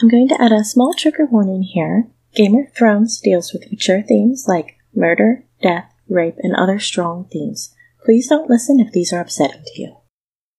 I'm 0.00 0.08
going 0.08 0.28
to 0.28 0.40
add 0.40 0.52
a 0.52 0.62
small 0.62 0.92
trigger 0.92 1.24
warning 1.24 1.62
here. 1.62 2.06
Game 2.34 2.54
of 2.54 2.72
Thrones 2.74 3.18
deals 3.18 3.52
with 3.52 3.70
mature 3.70 4.02
themes 4.02 4.46
like 4.46 4.76
murder, 4.94 5.44
death, 5.62 5.90
rape, 6.08 6.36
and 6.40 6.54
other 6.54 6.78
strong 6.78 7.24
themes. 7.32 7.74
Please 8.04 8.28
don't 8.28 8.50
listen 8.50 8.78
if 8.78 8.92
these 8.92 9.12
are 9.12 9.20
upsetting 9.20 9.62
to 9.64 9.80
you. 9.80 9.96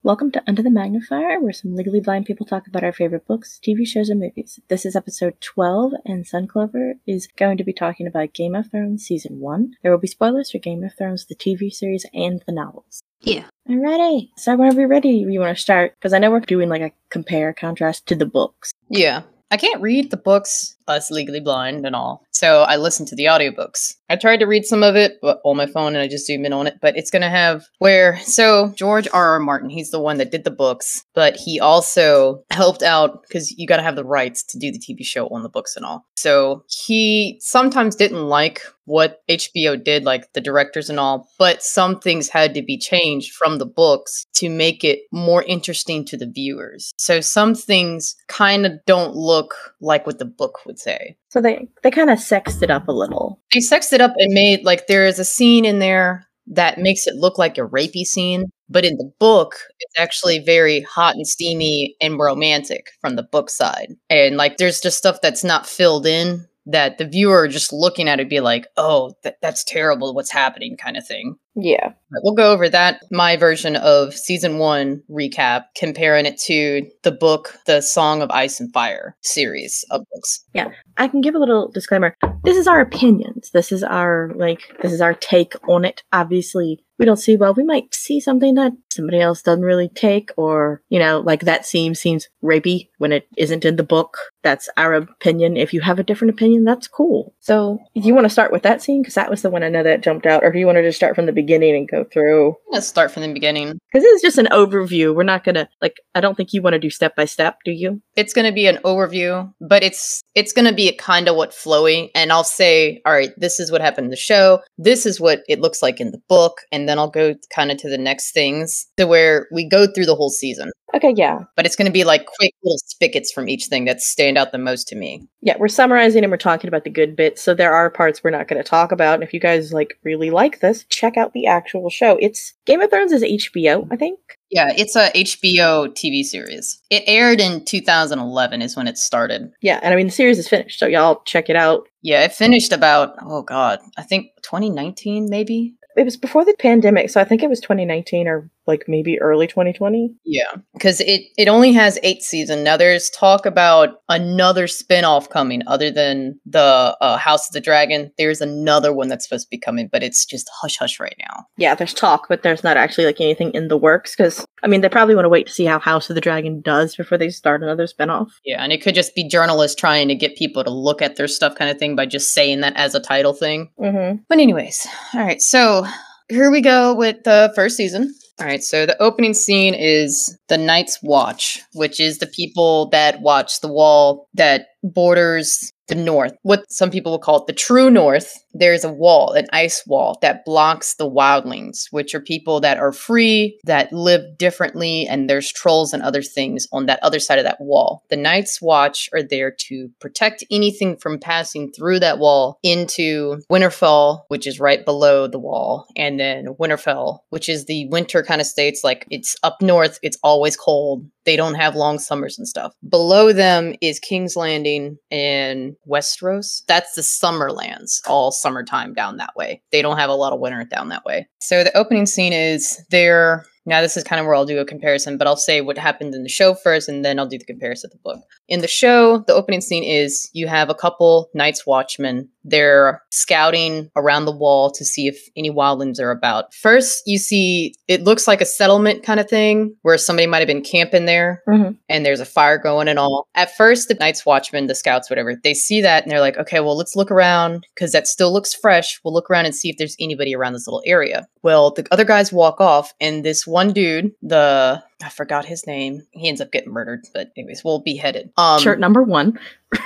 Welcome 0.07 0.31
to 0.31 0.43
Under 0.47 0.63
the 0.63 0.70
Magnifier, 0.70 1.41
where 1.41 1.51
some 1.51 1.75
legally 1.75 1.99
blind 1.99 2.28
people 2.28 2.46
talk 2.46 2.65
about 2.65 2.81
our 2.81 2.94
favorite 2.94 3.28
books, 3.28 3.59
TV 3.62 3.85
shows, 3.85 4.07
and 4.07 4.21
movies. 4.21 4.57
This 4.69 4.85
is 4.85 4.96
episode 4.96 5.41
12, 5.41 5.91
and 6.05 6.23
Sunclover 6.23 6.94
is 7.05 7.28
going 7.35 7.58
to 7.58 7.65
be 7.65 7.73
talking 7.73 8.08
about 8.08 8.31
Game 8.31 8.55
of 8.55 8.72
Thrones 8.72 9.04
Season 9.04 9.41
1. 9.41 9.73
There 9.83 9.91
will 9.91 9.97
be 9.97 10.08
spoilers 10.08 10.49
for 10.49 10.59
Game 10.59 10.81
of 10.85 10.96
Thrones, 10.97 11.26
the 11.26 11.35
TV 11.35 11.69
series, 11.73 12.05
and 12.13 12.41
the 12.46 12.54
novels. 12.54 13.04
Yeah. 13.19 13.47
Alrighty, 13.69 14.29
so 14.37 14.55
whenever 14.55 14.79
you're 14.79 14.87
ready, 14.87 15.09
you 15.09 15.41
want 15.41 15.58
to 15.58 15.62
start? 15.62 15.96
Because 15.99 16.13
I 16.13 16.20
know 16.20 16.31
we're 16.31 16.39
doing 16.39 16.70
like 16.70 16.81
a 16.81 16.94
compare 17.09 17.52
contrast 17.52 18.05
to 18.05 18.16
the 18.16 18.26
books. 18.26 18.71
Yeah. 18.89 19.23
I 19.52 19.58
can't 19.58 19.81
read 19.81 20.12
the 20.12 20.17
books, 20.17 20.76
us 20.88 21.12
legally 21.12 21.40
blind 21.41 21.85
and 21.85 21.96
all. 21.96 22.24
So 22.38 22.62
I 22.62 22.76
listened 22.76 23.08
to 23.08 23.16
the 23.16 23.26
audiobooks. 23.26 23.96
I 24.09 24.16
tried 24.16 24.38
to 24.38 24.46
read 24.46 24.66
some 24.66 24.84
of 24.84 24.96
it 24.96 25.18
but 25.23 25.41
on 25.44 25.58
my 25.58 25.66
phone 25.66 25.96
and 25.96 25.98
I 25.98 26.08
just 26.08 26.27
zoom 26.27 26.46
in 26.46 26.54
on 26.54 26.68
it, 26.68 26.76
but 26.80 26.96
it's 26.96 27.10
going 27.10 27.23
to 27.23 27.30
have 27.30 27.66
where 27.80 28.20
so 28.20 28.72
George 28.76 29.08
R. 29.12 29.34
R. 29.34 29.40
Martin, 29.40 29.72
he's 29.72 29.90
the 29.90 30.00
one 30.00 30.18
that 30.18 30.30
did 30.30 30.44
the 30.44 30.52
books, 30.52 31.04
but 31.16 31.36
he 31.36 31.60
also 31.60 32.44
helped 32.52 32.84
out 32.84 33.27
cuz 33.32 33.52
you 33.58 33.66
got 33.66 33.77
to 33.77 33.84
have 33.84 33.96
the 33.96 34.05
rights 34.05 34.44
to 34.44 34.60
do 34.60 34.72
the 34.72 34.77
TV 34.77 35.04
show 35.04 35.27
on 35.30 35.41
the 35.41 35.50
books 35.50 35.76
and 35.76 35.84
all. 35.84 36.05
So 36.16 36.63
he 36.68 37.40
sometimes 37.41 37.96
didn't 37.96 38.27
like 38.27 38.62
what 38.85 39.20
HBO 39.27 39.84
did 39.84 40.05
like 40.05 40.32
the 40.34 40.41
directors 40.41 40.90
and 40.90 40.99
all, 40.99 41.27
but 41.38 41.62
some 41.62 41.99
things 41.99 42.30
had 42.30 42.54
to 42.54 42.62
be 42.62 42.77
changed 42.77 43.34
from 43.34 43.58
the 43.58 43.66
books 43.66 44.26
to 44.35 44.49
make 44.49 44.84
it 44.84 44.99
more 45.12 45.44
interesting 45.44 46.05
to 46.05 46.18
the 46.18 46.26
viewers. 46.26 46.94
So 46.98 47.20
some 47.20 47.54
things 47.54 48.16
kind 48.27 48.66
of 48.66 48.74
don't 48.85 49.13
look 49.13 49.55
like 49.82 50.05
what 50.05 50.20
the 50.20 50.26
book 50.26 50.60
would 50.66 50.80
say. 50.80 51.18
So 51.30 51.41
they 51.41 51.67
they 51.84 51.91
kind 51.91 52.09
of 52.09 52.20
sexed 52.20 52.63
it 52.63 52.72
up 52.72 52.88
a 52.88 52.93
little. 52.93 53.41
They 53.54 53.60
sexed 53.60 53.93
it 53.93 54.02
up 54.02 54.13
and 54.18 54.34
made 54.34 54.63
like 54.63 54.88
there 54.88 55.05
is 55.05 55.20
a 55.20 55.26
scene 55.26 55.65
in 55.65 55.79
there 55.79 56.27
that 56.48 56.77
makes 56.77 57.07
it 57.07 57.15
look 57.15 57.38
like 57.38 57.57
a 57.57 57.68
rapey 57.68 58.05
scene, 58.05 58.46
but 58.70 58.85
in 58.85 58.98
the 58.98 59.12
book, 59.20 59.55
it's 59.79 59.99
actually 59.99 60.40
very 60.40 60.82
hot 60.82 61.15
and 61.15 61.27
steamy 61.27 61.96
and 61.99 62.18
romantic 62.18 62.87
from 63.02 63.15
the 63.15 63.24
book 63.24 63.49
side. 63.49 63.90
And 64.09 64.37
like 64.37 64.57
there's 64.57 64.79
just 64.79 64.97
stuff 64.97 65.17
that's 65.21 65.43
not 65.43 65.67
filled 65.67 66.05
in 66.05 66.47
that 66.67 66.97
the 66.97 67.07
viewer 67.07 67.47
just 67.47 67.71
looking 67.71 68.07
at 68.09 68.19
it 68.19 68.29
be 68.29 68.39
like, 68.39 68.67
oh, 68.75 69.13
th- 69.23 69.35
that's 69.41 69.63
terrible, 69.63 70.13
what's 70.13 70.31
happening, 70.31 70.77
kind 70.77 70.97
of 70.97 71.07
thing. 71.07 71.35
Yeah. 71.55 71.93
But 72.11 72.21
we'll 72.23 72.35
go 72.35 72.51
over 72.51 72.69
that, 72.69 73.01
my 73.09 73.35
version 73.35 73.75
of 73.77 74.13
season 74.13 74.59
one 74.59 75.01
recap, 75.09 75.63
comparing 75.75 76.25
it 76.25 76.37
to 76.45 76.87
the 77.03 77.11
book, 77.11 77.57
the 77.65 77.81
Song 77.81 78.21
of 78.21 78.29
Ice 78.31 78.59
and 78.59 78.71
Fire 78.73 79.15
series 79.23 79.83
of 79.89 80.01
books. 80.13 80.45
Yeah. 80.53 80.69
I 80.97 81.07
can 81.07 81.21
give 81.21 81.35
a 81.35 81.39
little 81.39 81.71
disclaimer. 81.71 82.15
This 82.43 82.57
is 82.57 82.67
our 82.67 82.81
opinions. 82.81 83.49
This 83.52 83.71
is 83.71 83.81
our, 83.83 84.31
like, 84.35 84.61
this 84.81 84.91
is 84.91 85.02
our 85.02 85.13
take 85.13 85.53
on 85.67 85.85
it. 85.85 86.03
Obviously, 86.11 86.83
we 86.99 87.05
don't 87.05 87.17
see 87.17 87.37
well 87.37 87.53
we 87.53 87.63
might 87.63 87.93
see 87.93 88.19
something 88.19 88.55
that 88.55 88.71
somebody 88.91 89.19
else 89.19 89.41
doesn't 89.41 89.63
really 89.63 89.89
take 89.89 90.31
or 90.37 90.81
you 90.89 90.99
know 90.99 91.19
like 91.19 91.41
that 91.41 91.65
scene 91.65 91.95
seems 91.95 92.27
rapey 92.43 92.89
when 92.97 93.11
it 93.11 93.27
isn't 93.37 93.65
in 93.65 93.75
the 93.75 93.83
book 93.83 94.17
that's 94.47 94.69
our 94.77 94.93
opinion. 94.93 95.57
If 95.57 95.73
you 95.73 95.81
have 95.81 95.99
a 95.99 96.03
different 96.03 96.33
opinion 96.33 96.63
that's 96.63 96.87
cool. 96.87 97.33
So 97.41 97.79
do 97.95 98.01
you 98.01 98.15
want 98.15 98.23
to 98.23 98.29
start 98.29 98.53
with 98.53 98.63
that 98.63 98.81
scene? 98.81 99.01
Because 99.01 99.15
that 99.15 99.29
was 99.29 99.41
the 99.41 99.49
one 99.49 99.61
i 99.61 99.67
know 99.67 99.83
that 99.83 99.99
jumped 99.99 100.25
out. 100.25 100.41
Or 100.41 100.53
do 100.53 100.57
you 100.57 100.65
want 100.65 100.77
to 100.77 100.83
just 100.83 100.95
start 100.95 101.15
from 101.15 101.25
the 101.25 101.33
beginning 101.33 101.75
and 101.75 101.89
go 101.89 102.05
through? 102.05 102.55
Let's 102.71 102.87
start 102.87 103.11
from 103.11 103.23
the 103.23 103.33
beginning. 103.33 103.77
Because 103.91 104.03
this 104.03 104.15
is 104.15 104.21
just 104.21 104.37
an 104.37 104.47
overview. 104.51 105.13
We're 105.13 105.23
not 105.23 105.43
gonna 105.43 105.67
like 105.81 105.97
i 106.15 106.21
don't 106.21 106.35
think 106.35 106.53
you 106.53 106.61
want 106.61 106.75
to 106.75 106.79
do 106.79 106.89
step 106.89 107.13
by 107.17 107.25
step 107.25 107.57
do 107.65 107.71
you? 107.71 108.01
It's 108.15 108.33
gonna 108.33 108.53
be 108.53 108.67
an 108.67 108.77
overview 108.85 109.51
but 109.59 109.83
it's 109.83 110.21
it's 110.33 110.53
gonna 110.53 110.73
be 110.73 110.89
kind 110.93 111.27
of 111.27 111.35
what 111.35 111.51
flowy. 111.51 112.09
And 112.15 112.31
i'll 112.31 112.45
say 112.45 113.01
all 113.05 113.11
right 113.11 113.31
this 113.37 113.59
is 113.59 113.69
what 113.69 113.81
happened 113.81 114.05
in 114.05 114.11
the 114.11 114.15
show. 114.15 114.61
This 114.77 115.05
is 115.05 115.19
what 115.19 115.41
it 115.49 115.59
looks 115.59 115.81
like 115.81 115.99
in 115.99 116.11
the 116.11 116.21
book. 116.29 116.61
And 116.71 116.87
then 116.87 116.99
I'll 116.99 117.09
go 117.09 117.36
kind 117.53 117.69
of 117.69 117.77
to 117.80 117.89
the 117.89 117.97
next 117.97 118.31
things 118.33 118.87
to 118.95 119.05
where 119.05 119.47
we 119.52 119.67
go 119.67 119.87
through 119.87 120.05
the 120.05 120.15
whole 120.15 120.30
season. 120.30 120.71
Okay, 120.95 121.13
yeah. 121.15 121.39
But 121.55 121.65
it's 121.65 121.75
going 121.75 121.87
to 121.87 121.91
be 121.91 122.03
like 122.03 122.25
quick 122.25 122.53
little 122.63 122.77
spigots 122.87 123.31
from 123.31 123.49
each 123.49 123.65
thing 123.65 123.86
that 123.86 124.02
stand 124.02 124.37
out 124.37 124.52
the 124.52 124.58
most 124.58 124.87
to 124.87 124.95
me. 124.95 125.27
Yeah, 125.42 125.58
we're 125.59 125.67
summarizing 125.67 126.23
and 126.23 126.31
we're 126.31 126.37
talking 126.37 126.67
about 126.67 126.83
the 126.83 126.89
good 126.89 127.15
bits. 127.15 127.42
So 127.42 127.53
there 127.53 127.73
are 127.73 127.89
parts 127.89 128.24
we're 128.24 128.30
not 128.30 128.48
going 128.48 128.62
to 128.62 128.68
talk 128.68 128.92
about. 128.92 129.16
And 129.16 129.24
if 129.24 129.34
you 129.34 129.40
guys 129.40 129.74
like 129.74 130.00
really 130.03 130.30
like 130.30 130.62
this, 130.62 130.86
check 130.86 131.18
out 131.18 131.34
the 131.34 131.48
actual 131.48 131.90
show. 131.90 132.18
It's 132.22 132.53
Game 132.66 132.81
of 132.81 132.90
Thrones 132.90 133.12
is 133.12 133.24
HBO, 133.24 133.88
I 133.92 133.98
think. 133.98 134.20
Yeah, 134.50 134.72
it's 134.75 134.96
a 134.96 135.09
HBO 135.12 135.90
TV 135.90 136.24
series. 136.24 136.81
It 136.90 137.03
aired 137.06 137.42
in 137.42 137.66
2011 137.66 138.62
is 138.62 138.78
when 138.78 138.88
it 138.88 138.98
started. 138.98 139.52
Yeah, 139.62 139.80
and 139.84 139.94
I 139.94 139.98
mean 139.98 140.08
the 140.08 140.12
series 140.12 140.40
is 140.40 140.48
finished, 140.48 140.80
so 140.80 140.88
y'all 140.88 141.22
check 141.25 141.50
it 141.50 141.58
out. 141.58 141.88
Yeah, 142.02 142.24
it 142.24 142.31
finished 142.31 142.72
about 142.72 143.16
oh 143.22 143.42
god, 143.42 143.80
I 143.98 144.04
think 144.04 144.28
2019 144.44 145.28
maybe 145.30 145.75
it 145.98 146.06
was 146.06 146.16
before 146.16 146.46
the 146.46 146.56
pandemic, 146.58 147.09
so 147.09 147.19
I 147.19 147.25
think 147.25 147.44
it 147.44 147.50
was 147.50 147.59
2019 147.59 148.28
or 148.28 148.50
like 148.68 148.86
maybe 148.88 149.20
early 149.20 149.48
2020. 149.48 150.14
Yeah, 150.26 150.52
because 150.74 151.02
it 151.02 151.22
it 151.38 151.48
only 151.48 151.74
has 151.74 152.00
eight 152.04 152.22
seasons. 152.22 152.64
Now 152.64 152.78
there's 152.78 153.10
talk 153.10 153.46
about 153.46 154.02
another 154.10 154.68
spin-off 154.68 155.30
coming 155.30 155.62
other 155.68 155.92
than 155.92 156.40
the 156.46 156.98
uh, 157.02 157.18
House 157.18 157.50
of 157.50 157.54
the 157.54 157.62
Dragon. 157.62 158.12
There's 158.18 158.42
another 158.42 158.94
one 158.94 159.08
that's 159.08 159.28
supposed 159.28 159.48
to 159.48 159.50
be 159.50 159.60
coming, 159.60 159.90
but 159.92 160.04
it's 160.04 160.26
just 160.26 160.50
hush 160.62 160.78
hush 160.78 161.00
right 161.00 161.16
now. 161.20 161.46
Yeah, 161.58 161.76
there's 161.76 161.94
talk, 161.94 162.28
but 162.28 162.44
there's 162.44 162.64
not 162.64 162.78
actually 162.78 163.06
like 163.06 163.22
anything 163.22 163.52
in 163.54 163.68
the 163.68 163.78
works 163.78 164.16
because 164.16 164.46
I 164.64 164.68
mean 164.68 164.82
they 164.82 164.90
probably 164.90 165.16
want 165.16 165.26
to 165.26 165.30
wait 165.30 165.48
to 165.48 165.54
see 165.54 165.66
how 165.66 165.80
House 165.80 166.10
of 166.10 166.16
the 166.16 166.22
Dragon 166.22 166.62
does 166.62 166.96
before 166.96 167.18
they 167.18 167.30
start 167.30 167.64
another 167.64 167.88
spin-off. 167.88 168.40
Yeah, 168.46 168.64
and 168.64 168.72
it 168.72 168.82
could 168.82 168.96
just 168.96 169.16
be 169.16 169.28
journalists 169.28 169.80
trying 169.80 170.08
to 170.08 170.16
get 170.16 170.38
people 170.38 170.64
to 170.64 170.70
look 170.70 171.02
at 171.02 171.16
their 171.16 171.28
stuff 171.28 171.56
kind 171.56 171.72
of 171.72 171.78
thing 171.78 171.96
by 171.96 172.06
just 172.06 172.34
saying 172.34 172.62
that 172.62 172.76
as 172.76 172.96
a 172.96 173.00
title 173.00 173.34
thing. 173.34 173.72
Mm-hmm. 173.80 174.18
But 174.28 174.40
anyways, 174.40 174.88
all 175.14 175.22
right, 175.22 175.42
so 175.42 175.86
here 176.30 176.52
we 176.52 176.62
go 176.62 176.94
with 176.94 177.24
the 177.24 177.52
first 177.56 177.78
season. 177.78 178.14
All 178.40 178.46
right, 178.46 178.64
so 178.64 178.86
the 178.86 179.02
opening 179.02 179.34
scene 179.34 179.74
is 179.74 180.38
the 180.48 180.59
Night's 180.59 181.00
Watch, 181.02 181.59
which 181.74 182.00
is 182.00 182.20
the 182.20 182.28
people 182.28 182.88
that 182.90 183.22
watch 183.22 183.62
the 183.62 183.68
wall 183.68 184.28
that 184.36 184.68
borders 184.84 185.74
the 185.88 185.96
north, 185.96 186.34
what 186.44 186.72
some 186.72 186.92
people 186.92 187.12
will 187.12 187.20
call 187.20 187.42
it 187.42 187.48
the 187.48 187.53
true 187.53 187.90
north, 187.90 188.34
there's 188.53 188.84
a 188.84 188.92
wall, 188.92 189.34
an 189.34 189.48
ice 189.53 189.84
wall 189.86 190.18
that 190.22 190.44
blocks 190.46 190.96
the 190.96 191.09
wildlings, 191.09 191.86
which 191.92 192.14
are 192.14 192.20
people 192.20 192.59
that 192.62 192.78
are 192.78 192.92
free, 192.92 193.59
that 193.64 193.92
live 193.94 194.38
differently, 194.38 195.08
and 195.08 195.30
there's 195.30 195.52
trolls 195.52 195.94
and 195.94 196.03
other 196.03 196.22
things 196.22 196.68
on 196.72 196.88
that 196.88 197.00
other 197.03 197.20
side 197.20 197.40
of 197.40 197.46
that 197.46 197.62
wall. 197.62 198.03
The 198.09 198.18
Night's 198.18 198.62
Watch 198.62 199.09
are 199.14 199.24
there 199.24 199.52
to 199.68 199.90
protect 200.00 200.44
anything 200.52 200.98
from 200.98 201.20
passing 201.20 201.72
through 201.72 202.00
that 202.00 202.19
wall 202.19 202.59
into 202.64 203.42
Winterfell, 203.52 204.22
which 204.28 204.48
is 204.48 204.59
right 204.59 204.84
below 204.84 205.28
the 205.28 205.40
wall, 205.40 205.86
and 205.96 206.19
then 206.19 206.48
Winterfell, 206.59 207.19
which 207.30 207.48
is 207.50 207.66
the 207.66 207.88
winter 207.88 208.24
kind 208.24 208.42
of 208.42 208.48
states, 208.48 208.84
like 208.84 209.06
it's 209.09 209.36
up 209.44 209.62
north, 209.62 210.00
it's 210.02 210.18
always 210.24 210.58
cold. 210.58 211.06
They 211.25 211.36
don't 211.36 211.56
have 211.56 211.75
long 211.75 212.00
summers 212.00 212.38
and 212.38 212.48
stuff. 212.48 212.74
Below 212.88 213.34
them 213.34 213.75
is 213.81 214.00
King's 214.00 214.38
Landing 214.38 214.98
and 215.12 215.75
Westeros. 215.88 216.64
That's 216.68 216.94
the 216.94 217.02
Summerlands, 217.02 218.02
all 218.08 218.32
summertime 218.32 218.94
down 218.94 219.18
that 219.18 219.36
way. 219.36 219.62
They 219.72 219.82
don't 219.82 219.98
have 219.98 220.10
a 220.10 220.16
lot 220.16 220.34
of 220.34 220.40
winter 220.40 220.64
down 220.64 220.90
that 220.90 221.06
way. 221.06 221.28
So 221.40 221.64
the 221.64 221.76
opening 221.76 222.06
scene 222.06 222.34
is 222.34 222.82
they're 222.90 223.46
now, 223.68 223.82
this 223.82 223.98
is 223.98 224.04
kind 224.06 224.20
of 224.20 224.26
where 224.26 224.34
I'll 224.34 224.46
do 224.46 224.60
a 224.60 224.66
comparison, 224.66 225.18
but 225.18 225.28
I'll 225.28 225.36
say 225.36 225.60
what 225.60 225.78
happened 225.78 226.16
in 226.16 226.24
the 226.24 226.30
show 226.30 226.54
first, 226.54 226.88
and 226.88 227.04
then 227.04 227.20
I'll 227.20 227.28
do 227.28 227.38
the 227.38 227.44
comparison 227.44 227.90
of 227.90 227.92
the 227.92 227.98
book. 227.98 228.24
In 228.48 228.62
the 228.62 228.68
show, 228.68 229.26
the 229.28 229.34
opening 229.34 229.60
scene 229.60 229.84
is 229.84 230.30
you 230.32 230.48
have 230.48 230.70
a 230.70 230.74
couple 230.74 231.30
Night's 231.34 231.66
Watchmen. 231.66 232.30
They're 232.46 233.04
scouting 233.12 233.92
around 233.98 234.24
the 234.24 234.32
wall 234.32 234.72
to 234.72 234.86
see 234.86 235.08
if 235.08 235.20
any 235.36 235.52
wildlings 235.52 236.00
are 236.00 236.12
about. 236.12 236.54
First, 236.54 237.04
you 237.06 237.18
see 237.18 237.76
it 237.90 238.04
looks 238.04 238.26
like 238.26 238.40
a 238.40 238.46
settlement 238.46 239.04
kind 239.04 239.20
of 239.20 239.30
thing 239.30 239.76
where 239.82 239.98
somebody 239.98 240.28
might 240.28 240.40
have 240.40 240.48
been 240.48 240.62
camping 240.62 241.04
there, 241.04 241.44
mm-hmm. 241.46 241.74
and 241.90 242.06
there's 242.06 242.22
a 242.22 242.26
fire 242.26 242.58
going 242.58 242.88
and 242.88 242.98
all. 242.98 243.28
At 243.36 243.54
first, 243.58 243.90
the 243.90 243.96
Night's 243.96 244.26
Watchmen, 244.26 244.68
the 244.68 244.76
scouts, 244.76 245.10
whatever, 245.10 245.36
they 245.36 245.54
see 245.54 245.81
that 245.81 246.04
and 246.04 246.12
they're 246.12 246.22
like, 246.22 246.38
okay, 246.38 246.62
well, 246.62 246.78
let's 246.78 246.96
look 246.96 247.12
around 247.12 247.68
because 247.75 247.92
that 247.92 248.08
still 248.08 248.31
looks 248.31 248.54
fresh. 248.54 249.02
We'll 249.04 249.13
look 249.13 249.30
around 249.30 249.46
and 249.46 249.54
see 249.54 249.70
if 249.70 249.75
there's 249.78 249.98
anybody 250.00 250.34
around 250.34 250.54
this 250.54 250.68
little 250.68 250.84
area. 250.86 251.28
Well, 251.44 251.72
the 251.72 251.86
other 251.92 252.06
guys 252.06 252.31
walk 252.31 252.62
off, 252.62 252.94
and 253.02 253.25
this 253.25 253.46
one 253.46 253.56
dude, 253.74 254.12
the 254.21 254.83
I 255.04 255.09
forgot 255.09 255.45
his 255.45 255.68
name. 255.68 256.01
He 256.12 256.27
ends 256.27 256.42
up 256.42 256.51
getting 256.51 256.71
murdered, 256.71 257.06
but 257.13 257.31
anyways, 257.38 257.63
we'll 257.63 257.80
beheaded. 257.80 258.31
Um, 258.38 258.59
Shirt 258.59 258.80
number 258.80 259.04
one. 259.04 259.39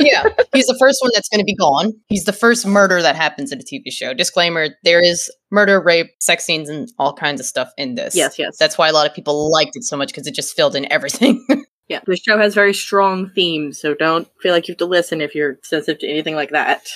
yeah, 0.00 0.24
he's 0.52 0.66
the 0.66 0.76
first 0.78 0.98
one 1.02 1.10
that's 1.14 1.28
going 1.28 1.40
to 1.40 1.44
be 1.44 1.54
gone. 1.54 1.92
He's 2.08 2.24
the 2.24 2.32
first 2.32 2.66
murder 2.66 3.02
that 3.02 3.16
happens 3.16 3.52
in 3.52 3.60
a 3.60 3.62
TV 3.62 3.90
show. 3.90 4.14
Disclaimer: 4.14 4.68
there 4.84 5.00
is 5.00 5.30
murder, 5.50 5.80
rape, 5.80 6.10
sex 6.20 6.44
scenes, 6.44 6.68
and 6.68 6.88
all 6.98 7.14
kinds 7.14 7.40
of 7.40 7.46
stuff 7.46 7.70
in 7.76 7.94
this. 7.94 8.14
Yes, 8.14 8.38
yes. 8.38 8.56
That's 8.58 8.78
why 8.78 8.88
a 8.88 8.92
lot 8.92 9.08
of 9.08 9.14
people 9.14 9.50
liked 9.50 9.76
it 9.76 9.84
so 9.84 9.96
much 9.96 10.08
because 10.08 10.26
it 10.26 10.34
just 10.34 10.54
filled 10.54 10.76
in 10.76 10.90
everything. 10.92 11.44
yeah, 11.88 12.00
the 12.06 12.16
show 12.16 12.38
has 12.38 12.54
very 12.54 12.74
strong 12.74 13.30
themes, 13.30 13.80
so 13.80 13.94
don't 13.94 14.28
feel 14.40 14.52
like 14.52 14.68
you 14.68 14.72
have 14.72 14.78
to 14.78 14.86
listen 14.86 15.20
if 15.20 15.34
you're 15.34 15.58
sensitive 15.62 16.00
to 16.00 16.08
anything 16.08 16.34
like 16.34 16.50
that. 16.50 16.86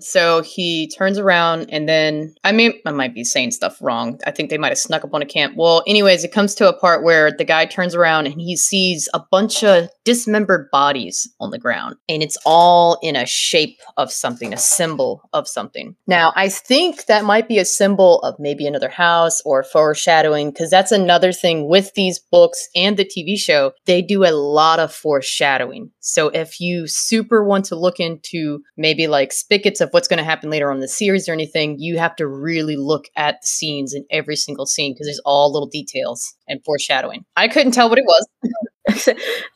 So 0.00 0.42
he 0.42 0.88
turns 0.88 1.18
around 1.18 1.66
and 1.70 1.88
then 1.88 2.34
I 2.44 2.52
mean 2.52 2.74
I 2.86 2.92
might 2.92 3.14
be 3.14 3.24
saying 3.24 3.52
stuff 3.52 3.78
wrong. 3.80 4.18
I 4.26 4.30
think 4.30 4.50
they 4.50 4.58
might 4.58 4.68
have 4.70 4.78
snuck 4.78 5.04
up 5.04 5.14
on 5.14 5.22
a 5.22 5.26
camp. 5.26 5.54
Well, 5.56 5.82
anyways, 5.86 6.24
it 6.24 6.32
comes 6.32 6.54
to 6.56 6.68
a 6.68 6.78
part 6.78 7.02
where 7.02 7.32
the 7.32 7.44
guy 7.44 7.66
turns 7.66 7.94
around 7.94 8.26
and 8.26 8.40
he 8.40 8.56
sees 8.56 9.08
a 9.14 9.20
bunch 9.30 9.64
of 9.64 9.88
dismembered 10.04 10.68
bodies 10.72 11.30
on 11.40 11.50
the 11.50 11.58
ground. 11.58 11.96
And 12.08 12.22
it's 12.22 12.38
all 12.46 12.98
in 13.02 13.14
a 13.16 13.26
shape 13.26 13.78
of 13.96 14.10
something, 14.10 14.52
a 14.54 14.56
symbol 14.56 15.22
of 15.32 15.46
something. 15.46 15.96
Now, 16.06 16.32
I 16.34 16.48
think 16.48 17.06
that 17.06 17.24
might 17.24 17.48
be 17.48 17.58
a 17.58 17.64
symbol 17.64 18.20
of 18.20 18.34
maybe 18.38 18.66
another 18.66 18.88
house 18.88 19.42
or 19.44 19.62
foreshadowing, 19.62 20.50
because 20.50 20.70
that's 20.70 20.92
another 20.92 21.32
thing 21.32 21.68
with 21.68 21.92
these 21.94 22.18
books 22.18 22.68
and 22.74 22.96
the 22.96 23.04
TV 23.04 23.38
show. 23.38 23.72
They 23.84 24.00
do 24.00 24.24
a 24.24 24.32
lot 24.32 24.78
of 24.78 24.92
foreshadowing. 24.94 25.90
So 26.00 26.28
if 26.28 26.58
you 26.58 26.86
super 26.86 27.44
want 27.44 27.66
to 27.66 27.76
look 27.76 28.00
into 28.00 28.60
maybe 28.78 29.06
like 29.08 29.32
spigots 29.38 29.80
of 29.80 29.90
what's 29.90 30.08
going 30.08 30.18
to 30.18 30.24
happen 30.24 30.50
later 30.50 30.70
on 30.70 30.76
in 30.76 30.80
the 30.80 30.88
series 30.88 31.28
or 31.28 31.32
anything, 31.32 31.78
you 31.78 31.98
have 31.98 32.16
to 32.16 32.26
really 32.26 32.76
look 32.76 33.06
at 33.16 33.40
the 33.40 33.46
scenes 33.46 33.94
in 33.94 34.04
every 34.10 34.36
single 34.36 34.66
scene 34.66 34.94
because 34.94 35.06
there's 35.06 35.20
all 35.24 35.52
little 35.52 35.68
details 35.68 36.34
and 36.48 36.64
foreshadowing. 36.64 37.24
I 37.36 37.48
couldn't 37.48 37.72
tell 37.72 37.88
what 37.88 37.98
it 37.98 38.04
was. 38.04 38.26
it's 38.86 39.04
the 39.04 39.14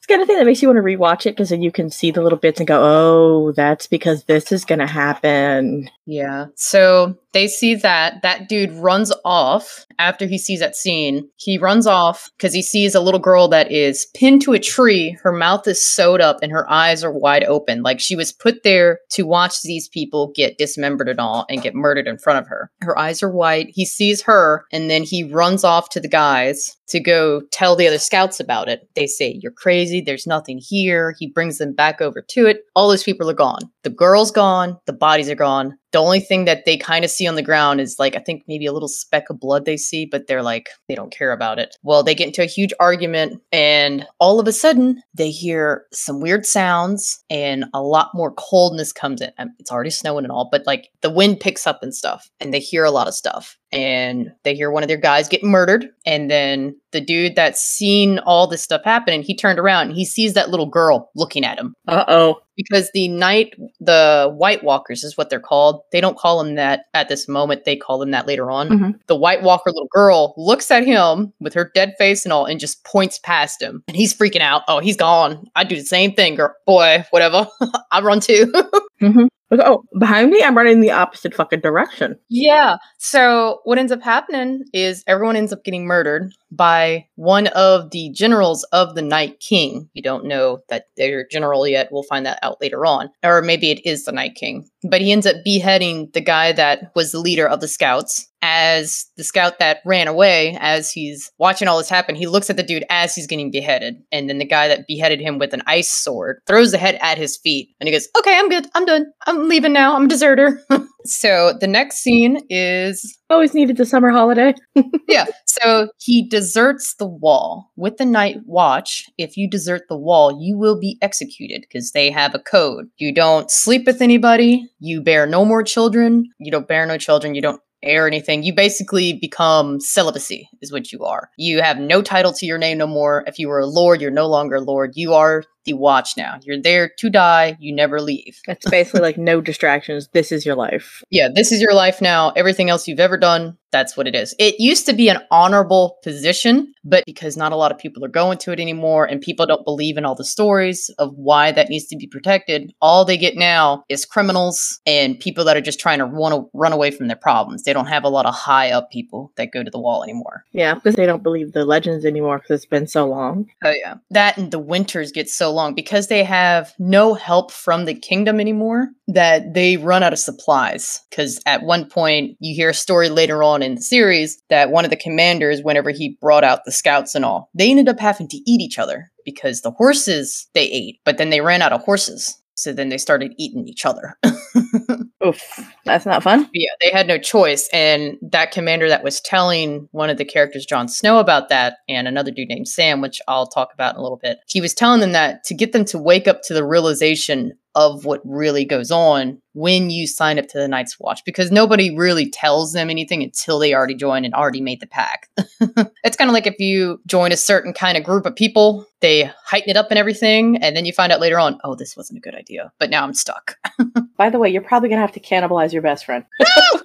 kind 0.09 0.23
of 0.23 0.29
thing 0.29 0.37
that 0.37 0.47
makes 0.47 0.63
you 0.63 0.69
want 0.69 0.77
to 0.77 0.83
rewatch 0.83 1.27
it 1.27 1.31
because 1.31 1.51
then 1.51 1.63
you 1.63 1.73
can 1.73 1.91
see 1.91 2.11
the 2.11 2.23
little 2.23 2.39
bits 2.39 2.61
and 2.61 2.67
go, 2.67 2.81
"Oh, 2.83 3.53
that's 3.53 3.87
because 3.87 4.25
this 4.25 4.53
is 4.53 4.65
going 4.65 4.79
to 4.79 4.87
happen." 4.87 5.91
Yeah. 6.07 6.47
So 6.55 7.17
they 7.33 7.49
see 7.49 7.75
that 7.77 8.23
that 8.23 8.49
dude 8.49 8.73
runs 8.73 9.13
off 9.25 9.87
after 9.99 10.27
he 10.27 10.39
sees 10.39 10.61
that 10.61 10.77
scene. 10.77 11.29
He 11.37 11.59
runs 11.59 11.87
off 11.87 12.31
because 12.37 12.53
he 12.53 12.63
sees 12.63 12.95
a 12.95 13.01
little 13.01 13.21
girl 13.21 13.49
that 13.49 13.71
is 13.71 14.07
pinned 14.15 14.43
to 14.43 14.53
a 14.53 14.59
tree. 14.59 15.17
Her 15.23 15.33
mouth 15.33 15.67
is 15.67 15.83
sewed 15.83 16.21
up 16.21 16.39
and 16.43 16.53
her 16.53 16.71
eyes 16.71 17.05
are 17.05 17.13
wide 17.13 17.45
open, 17.45 17.83
like 17.83 18.01
she 18.01 18.17
was 18.17 18.33
put 18.33 18.63
there 18.63 19.01
to 19.11 19.25
watch 19.25 19.63
these 19.63 19.89
people 19.89 20.33
get 20.35 20.59
dismembered 20.59 21.09
and 21.09 21.21
all 21.21 21.47
and 21.49 21.63
get 21.63 21.75
murdered 21.75 22.07
in 22.07 22.19
front 22.19 22.39
of 22.39 22.49
her. 22.49 22.71
Her 22.81 22.99
eyes 22.99 23.23
are 23.23 23.31
white. 23.31 23.69
He 23.71 23.85
sees 23.85 24.23
her 24.23 24.65
and 24.73 24.91
then 24.91 25.03
he 25.03 25.25
runs 25.25 25.65
off 25.65 25.89
to 25.91 26.01
the 26.01 26.09
guys 26.09 26.77
to 26.89 27.01
go 27.01 27.41
tell 27.51 27.75
the 27.75 27.89
other 27.89 27.99
scouts 27.99 28.39
about 28.39 28.69
it. 28.69 28.89
They 28.95 29.07
say, 29.07 29.39
You're 29.41 29.53
crazy. 29.53 30.01
There's 30.01 30.27
nothing 30.27 30.61
here. 30.61 31.15
He 31.19 31.27
brings 31.29 31.59
them 31.59 31.75
back 31.75 32.01
over 32.01 32.23
to 32.31 32.47
it. 32.47 32.63
All 32.77 32.89
those 32.89 33.03
people 33.03 33.31
are 33.31 33.35
gone. 33.35 33.61
The 33.83 33.91
girl's 33.91 34.31
gone. 34.31 34.79
The 34.87 34.93
bodies 34.93 35.31
are 35.31 35.35
gone. 35.35 35.79
The 35.93 35.99
only 35.99 36.21
thing 36.21 36.47
that 36.47 36.65
they 36.65 36.77
kind 36.77 37.05
of 37.05 37.11
see 37.11 37.27
on 37.27 37.35
the 37.35 37.43
ground 37.43 37.81
is 37.81 37.99
like, 37.99 38.17
I 38.17 38.19
think 38.19 38.45
maybe 38.49 38.67
a 38.67 38.73
little 38.73 38.89
speck 38.89 39.29
of 39.29 39.39
blood 39.39 39.65
they 39.67 39.77
see, 39.77 40.07
but 40.07 40.27
they're 40.27 40.43
like, 40.43 40.71
they 40.89 40.95
don't 40.95 41.13
care 41.13 41.33
about 41.33 41.59
it. 41.59 41.77
Well, 41.83 42.03
they 42.03 42.15
get 42.15 42.29
into 42.29 42.43
a 42.43 42.47
huge 42.47 42.73
argument, 42.81 43.43
and 43.53 44.07
all 44.19 44.41
of 44.41 44.49
a 44.49 44.53
sudden, 44.53 45.03
they 45.15 45.31
hear 45.31 45.85
some 45.93 46.21
weird 46.21 46.47
sounds 46.47 47.23
and 47.29 47.67
a 47.75 47.83
lot 47.83 48.11
more 48.15 48.33
coldness 48.33 48.93
comes 48.93 49.21
in. 49.21 49.31
Um, 49.39 49.51
it's 49.59 49.71
already 49.71 49.91
snowing 49.91 50.25
and 50.25 50.33
all, 50.33 50.49
but 50.51 50.67
like 50.67 50.89
the 51.03 51.11
wind 51.11 51.41
picks 51.41 51.67
up 51.67 51.83
and 51.83 51.95
stuff, 51.95 52.31
and 52.41 52.53
they 52.53 52.61
hear 52.61 52.85
a 52.85 52.91
lot 52.91 53.09
of 53.09 53.15
stuff 53.15 53.59
and 53.73 54.31
they 54.45 54.55
hear 54.55 54.71
one 54.71 54.83
of 54.83 54.89
their 54.89 54.99
guys 54.99 55.29
get 55.29 55.43
murdered 55.43 55.89
and 56.05 56.31
then 56.31 56.77
the 56.93 57.01
dude 57.01 57.35
that's 57.35 57.61
seen 57.61 58.19
all 58.21 58.47
this 58.47 58.63
stuff 58.63 58.83
happen 58.85 59.15
and 59.15 59.25
he 59.25 59.35
turned 59.35 59.59
around 59.59 59.89
and 59.89 59.97
he 59.97 60.05
sees 60.05 60.35
that 60.35 60.51
little 60.51 60.67
girl 60.67 61.11
looking 61.15 61.45
at 61.45 61.59
him. 61.59 61.75
Uh-oh. 61.89 62.37
Because 62.55 62.91
the 62.93 63.09
night 63.09 63.55
the 63.81 64.31
white 64.37 64.63
walkers 64.63 65.03
is 65.03 65.17
what 65.17 65.31
they're 65.31 65.41
called. 65.41 65.83
They 65.91 66.03
don't 66.03 66.19
call 66.19 66.43
them 66.43 66.55
that 66.57 66.85
at 66.93 67.09
this 67.09 67.27
moment 67.27 67.65
they 67.65 67.77
call 67.77 67.99
them 67.99 68.11
that 68.11 68.27
later 68.27 68.51
on. 68.51 68.69
Mm-hmm. 68.69 68.91
the 69.07 69.17
white 69.17 69.43
walker 69.43 69.71
little 69.71 69.89
girl 69.91 70.35
looks 70.37 70.71
at 70.71 70.87
him 70.87 71.33
with 71.41 71.55
her 71.55 71.71
dead 71.75 71.95
face 71.99 72.25
and 72.27 72.33
all 72.33 72.45
and 72.45 72.61
just 72.61 72.85
points 72.85 73.19
past 73.19 73.63
him. 73.63 73.83
And 73.89 73.97
he's 73.97 74.15
freaking 74.15 74.43
out. 74.43 74.63
Oh 74.69 74.81
he's 74.81 74.97
gone. 74.97 75.47
I 75.57 75.65
do 75.65 75.77
the 75.77 75.83
same 75.83 76.13
thing 76.13 76.35
girl. 76.35 76.55
Boy 76.67 77.05
whatever. 77.11 77.47
I 77.91 78.03
run 78.03 78.21
too. 78.21 78.53
Mm-hmm. 79.03 79.27
Oh, 79.61 79.85
behind 79.99 80.31
me, 80.31 80.43
I'm 80.43 80.57
running 80.57 80.81
the 80.81 80.91
opposite 80.91 81.35
fucking 81.35 81.61
direction. 81.61 82.19
Yeah. 82.29 82.77
So 82.99 83.61
what 83.65 83.79
ends 83.79 83.93
up 83.93 84.03
happening 84.03 84.65
is 84.73 85.05
everyone 85.07 85.37
ends 85.37 85.53
up 85.53 85.65
getting 85.65 85.87
murdered 85.87 86.33
by 86.53 87.07
one 87.17 87.47
of 87.49 87.91
the 87.91 88.11
generals 88.15 88.65
of 88.73 88.95
the 88.95 89.03
Night 89.03 89.41
King. 89.41 89.89
You 89.95 90.03
don't 90.03 90.27
know 90.27 90.61
that 90.69 90.87
they're 90.97 91.27
general 91.31 91.67
yet. 91.67 91.89
We'll 91.91 92.03
find 92.05 92.27
that 92.27 92.39
out 92.43 92.61
later 92.61 92.85
on. 92.87 93.11
Or 93.25 93.43
maybe 93.43 93.71
it 93.71 93.85
is 93.87 94.05
the 94.05 94.13
Night 94.13 94.35
King. 94.35 94.69
But 94.89 95.01
he 95.01 95.13
ends 95.13 95.27
up 95.27 95.37
beheading 95.45 96.11
the 96.13 96.21
guy 96.21 96.53
that 96.53 96.93
was 96.95 97.13
the 97.13 97.21
leader 97.21 97.49
of 97.49 97.61
the 97.61 97.69
scouts. 97.69 98.29
As 98.45 99.07
the 99.17 99.23
scout 99.23 99.61
that 99.61 99.79
ran 99.87 100.09
away, 100.09 100.59
as 100.61 100.91
he's 100.91 101.31
watching 101.39 101.69
all 101.69 101.79
this 101.79 101.89
happen, 101.89 102.17
he 102.17 102.27
looks 102.27 102.51
at 102.51 102.57
the 102.57 102.65
dude 102.65 102.85
as 102.91 103.15
he's 103.15 103.29
getting 103.29 103.53
beheaded. 103.53 104.03
And 104.11 104.29
then 104.29 104.39
the 104.39 104.45
guy 104.45 104.67
that 104.67 104.89
beheaded 104.89 105.21
him 105.21 105.39
with 105.39 105.55
an 105.55 105.63
ice 105.69 105.93
sword 105.93 106.41
throws 106.49 106.73
the 106.73 106.79
head 106.79 106.99
at 107.01 107.19
his 107.19 107.37
feet. 107.37 107.69
And 107.79 107.87
he 107.87 107.93
goes, 107.93 108.09
Okay, 108.19 108.37
I'm 108.37 108.49
good. 108.49 108.67
I'm 108.75 108.85
done. 108.85 109.07
I'm 109.29 109.42
leaving 109.49 109.73
now. 109.73 109.97
I'm 109.97 110.05
a 110.05 110.09
deserter. 110.09 110.63
so 111.05 111.55
the 111.61 111.67
next 111.67 111.99
scene 111.99 112.41
is 112.49 113.19
always 113.31 113.55
needed 113.55 113.77
the 113.77 113.85
summer 113.85 114.11
holiday. 114.11 114.55
yeah. 115.09 115.27
So 115.47 115.89
he 115.99 116.29
deserts 116.29 116.95
the 116.95 117.07
wall 117.07 117.71
with 117.77 117.97
the 117.97 118.05
night 118.05 118.39
watch. 118.45 119.07
If 119.19 119.37
you 119.37 119.49
desert 119.49 119.83
the 119.89 119.97
wall, 119.97 120.39
you 120.41 120.57
will 120.57 120.79
be 120.79 120.99
executed 121.03 121.63
because 121.63 121.93
they 121.93 122.11
have 122.11 122.35
a 122.35 122.39
code. 122.39 122.87
You 122.99 123.13
don't 123.15 123.51
sleep 123.51 123.87
with 123.87 124.03
anybody. 124.03 124.69
You 124.81 125.03
bear 125.03 125.27
no 125.27 125.45
more 125.45 125.63
children. 125.63 126.31
You 126.39 126.51
don't 126.51 126.69
bear 126.69 126.87
no 126.87 126.99
children. 126.99 127.35
You 127.35 127.43
don't 127.43 127.61
or 127.85 128.07
anything. 128.07 128.43
You 128.43 128.55
basically 128.55 129.15
become 129.15 129.81
celibacy, 129.81 130.49
is 130.61 130.73
what 130.73 130.93
you 130.93 131.05
are. 131.05 131.31
You 131.37 131.63
have 131.63 131.79
no 131.79 132.03
title 132.03 132.33
to 132.35 132.47
your 132.47 132.59
name 132.59 132.79
no 132.79 132.87
more. 132.87 133.25
If 133.27 133.39
you 133.39 133.49
were 133.49 133.61
a 133.61 133.67
lord, 133.67 134.01
you're 134.01 134.11
no 134.11 134.29
longer 134.29 134.57
a 134.57 134.61
lord. 134.61 134.93
You 134.95 135.15
are 135.15 135.45
the 135.65 135.75
watch 135.75 136.17
now. 136.17 136.39
You're 136.43 136.61
there 136.61 136.91
to 136.99 137.11
die. 137.11 137.57
You 137.61 137.75
never 137.75 138.01
leave. 138.01 138.41
It's 138.47 138.69
basically 138.69 139.01
like 139.01 139.19
no 139.19 139.41
distractions. 139.41 140.09
This 140.13 140.33
is 140.33 140.45
your 140.45 140.57
life. 140.57 141.03
Yeah, 141.11 141.29
this 141.33 141.53
is 141.53 141.61
your 141.61 141.75
life 141.75 142.01
now. 142.01 142.31
Everything 142.31 142.71
else 142.71 142.89
you've 142.89 143.01
ever 143.01 143.17
done, 143.17 143.57
that's 143.73 143.97
what 143.97 144.07
it 144.07 144.15
is. 144.15 144.35
It 144.39 144.61
used 144.61 144.87
to 144.87 144.93
be 144.93 145.09
an 145.09 145.19
honorable 145.31 145.99
position, 146.03 146.75
but 146.85 147.05
because 147.07 147.37
not 147.37 147.53
a 147.53 147.57
lot 147.57 147.73
of 147.73 147.79
people 147.79 148.05
are 148.05 148.09
going 148.09 148.39
to 148.39 148.53
it 148.53 148.61
anymore 148.61 149.07
and 149.07 149.21
people 149.21 149.47
don't 149.47 149.65
believe 149.65 149.97
in 149.97 150.05
all 150.05 150.15
the 150.15 150.25
stories 150.25 150.91
of 150.99 151.15
why 151.15 151.53
that 151.53 151.71
needs 151.71 151.87
to 151.87 151.97
be 151.97 152.07
protected, 152.07 152.73
all 152.81 153.05
they 153.05 153.17
get 153.17 153.35
now 153.35 153.85
is 153.89 154.05
criminals 154.05 154.81
and 154.87 155.19
people 155.19 155.45
that 155.45 155.57
are 155.57 155.63
just 155.63 155.81
trying 155.81 155.99
to 155.99 156.05
run, 156.05 156.47
run 156.53 156.73
away 156.73 156.91
from 156.91 157.09
their 157.09 157.17
problems. 157.17 157.63
They 157.63 157.73
don't 157.73 157.87
have 157.87 158.05
a 158.05 158.11
lot 158.11 158.27
of 158.27 158.35
high 158.35 158.71
up 158.71 158.91
people 158.91 159.33
that 159.37 159.53
go 159.53 159.63
to 159.63 159.71
the 159.71 159.81
wall 159.81 160.03
anymore. 160.03 160.45
Yeah, 160.53 160.75
because 160.75 160.95
they 160.95 161.07
don't 161.07 161.23
believe 161.23 161.53
the 161.53 161.65
legends 161.65 162.05
anymore 162.05 162.39
because 162.39 162.61
it's 162.61 162.67
been 162.67 162.87
so 162.87 163.07
long. 163.07 163.47
Oh, 163.65 163.71
yeah. 163.71 163.95
That 164.11 164.37
and 164.37 164.51
the 164.51 164.59
winters 164.59 165.13
get 165.13 165.31
so 165.31 165.52
long 165.53 165.75
because 165.75 166.09
they 166.09 166.25
have 166.25 166.73
no 166.79 167.15
help 167.15 167.53
from 167.53 167.85
the 167.85 167.95
kingdom 167.95 168.41
anymore 168.41 168.89
that 169.09 169.55
they 169.55 169.77
run 169.77 170.03
out 170.03 170.13
of 170.13 170.19
supplies. 170.19 171.01
Because 171.11 171.41
at 171.47 171.63
one 171.63 171.89
point, 171.89 172.37
you 172.41 172.55
hear 172.55 172.71
a 172.71 172.75
story 172.75 173.09
later 173.09 173.43
on 173.43 173.63
in 173.63 173.77
the 173.77 173.83
series 173.83 174.43
that 174.49 174.71
one 174.71 174.85
of 174.85 174.91
the 174.91 174.97
commanders, 174.97 175.63
whenever 175.63 175.91
he 175.91 176.19
brought 176.21 176.45
out 176.45 176.65
the 176.65 176.73
scouts 176.73 177.15
and 177.15 177.25
all, 177.25 177.51
they 177.55 177.71
ended 177.71 177.89
up 177.89 178.01
having 178.01 178.29
to 178.29 178.39
eat 178.51 178.61
each 178.61 178.79
other 178.79 179.11
because 179.25 179.61
the 179.61 179.71
horses 179.71 180.49
they 180.55 180.65
ate, 180.65 180.99
but 181.05 181.19
then 181.19 181.31
they 181.31 181.41
ran 181.41 181.63
out 181.63 181.73
of 181.73 181.83
horses. 181.83 182.42
So 182.55 182.73
then 182.73 182.89
they 182.89 182.99
started 182.99 183.35
eating 183.39 183.67
each 183.67 183.87
other. 183.87 184.17
Oof, 185.27 185.41
that's 185.85 186.05
not 186.05 186.23
fun. 186.23 186.49
Yeah, 186.53 186.71
they 186.81 186.91
had 186.91 187.07
no 187.07 187.19
choice. 187.19 187.69
And 187.73 188.19
that 188.23 188.51
commander 188.51 188.89
that 188.89 189.05
was 189.05 189.21
telling 189.21 189.89
one 189.93 190.11
of 190.11 190.19
the 190.19 190.25
characters, 190.25 190.67
Jon 190.67 190.89
Snow, 190.89 191.19
about 191.19 191.49
that, 191.49 191.79
and 191.89 192.09
another 192.09 192.31
dude 192.31 192.49
named 192.49 192.69
Sam, 192.69 193.01
which 193.01 193.21
I'll 193.29 193.47
talk 193.47 193.73
about 193.73 193.95
in 193.95 194.01
a 194.01 194.03
little 194.03 194.19
bit, 194.19 194.39
he 194.49 194.61
was 194.61 194.75
telling 194.75 195.01
them 195.01 195.13
that 195.13 195.45
to 195.45 195.55
get 195.55 195.73
them 195.73 195.85
to 195.87 195.99
wake 195.99 196.27
up 196.27 196.43
to 196.43 196.55
the 196.55 196.67
realization 196.67 197.53
of 197.75 198.05
what 198.05 198.21
really 198.25 198.65
goes 198.65 198.91
on 198.91 199.41
when 199.55 199.91
you 199.91 200.07
sign 200.07 200.39
up 200.39 200.47
to 200.49 200.59
the 200.59 200.69
Night's 200.69 200.99
Watch 200.99 201.25
because 201.25 201.51
nobody 201.51 201.97
really 201.97 202.29
tells 202.29 202.73
them 202.73 202.91
anything 202.91 203.23
until 203.23 203.59
they 203.59 203.75
already 203.75 203.95
join 203.95 204.25
and 204.25 204.35
already 204.35 204.61
made 204.61 204.81
the 204.81 204.87
pack. 204.87 205.29
it's 206.05 206.17
kind 206.17 206.29
of 206.29 206.35
like 206.35 206.47
if 206.47 206.59
you 206.59 207.01
join 207.07 207.33
a 207.33 207.37
certain 207.37 207.73
kind 207.73 207.97
of 207.97 208.05
group 208.05 208.27
of 208.27 208.37
people, 208.37 208.87
they 209.01 209.31
heighten 209.45 209.71
it 209.71 209.77
up 209.77 209.89
and 209.91 209.99
everything, 209.99 210.57
and 210.59 210.77
then 210.77 210.85
you 210.85 210.93
find 210.93 211.13
out 211.13 211.21
later 211.21 211.39
on, 211.39 211.59
oh, 211.65 211.75
this 211.75 211.97
wasn't 211.97 212.19
a 212.19 212.21
good 212.21 212.35
idea, 212.35 212.73
but 212.79 212.91
now 212.91 213.05
I'm 213.05 213.15
stuck. 213.15 213.57
By 214.17 214.31
the 214.31 214.39
way, 214.39 214.51
you're 214.51 214.63
probably 214.63 214.89
going 214.89 215.01
to 215.01 215.07
have 215.07 215.13
to 215.13 215.21
cannibalize 215.21 215.73
your 215.73 215.83
best 215.83 216.05
friend. 216.05 216.25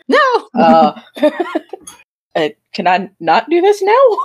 no! 0.07 0.17
no! 0.53 0.61
Uh, 0.61 1.01
uh, 2.35 2.49
can 2.73 2.87
I 2.87 3.09
not 3.19 3.49
do 3.49 3.61
this 3.61 3.81
now? 3.81 4.17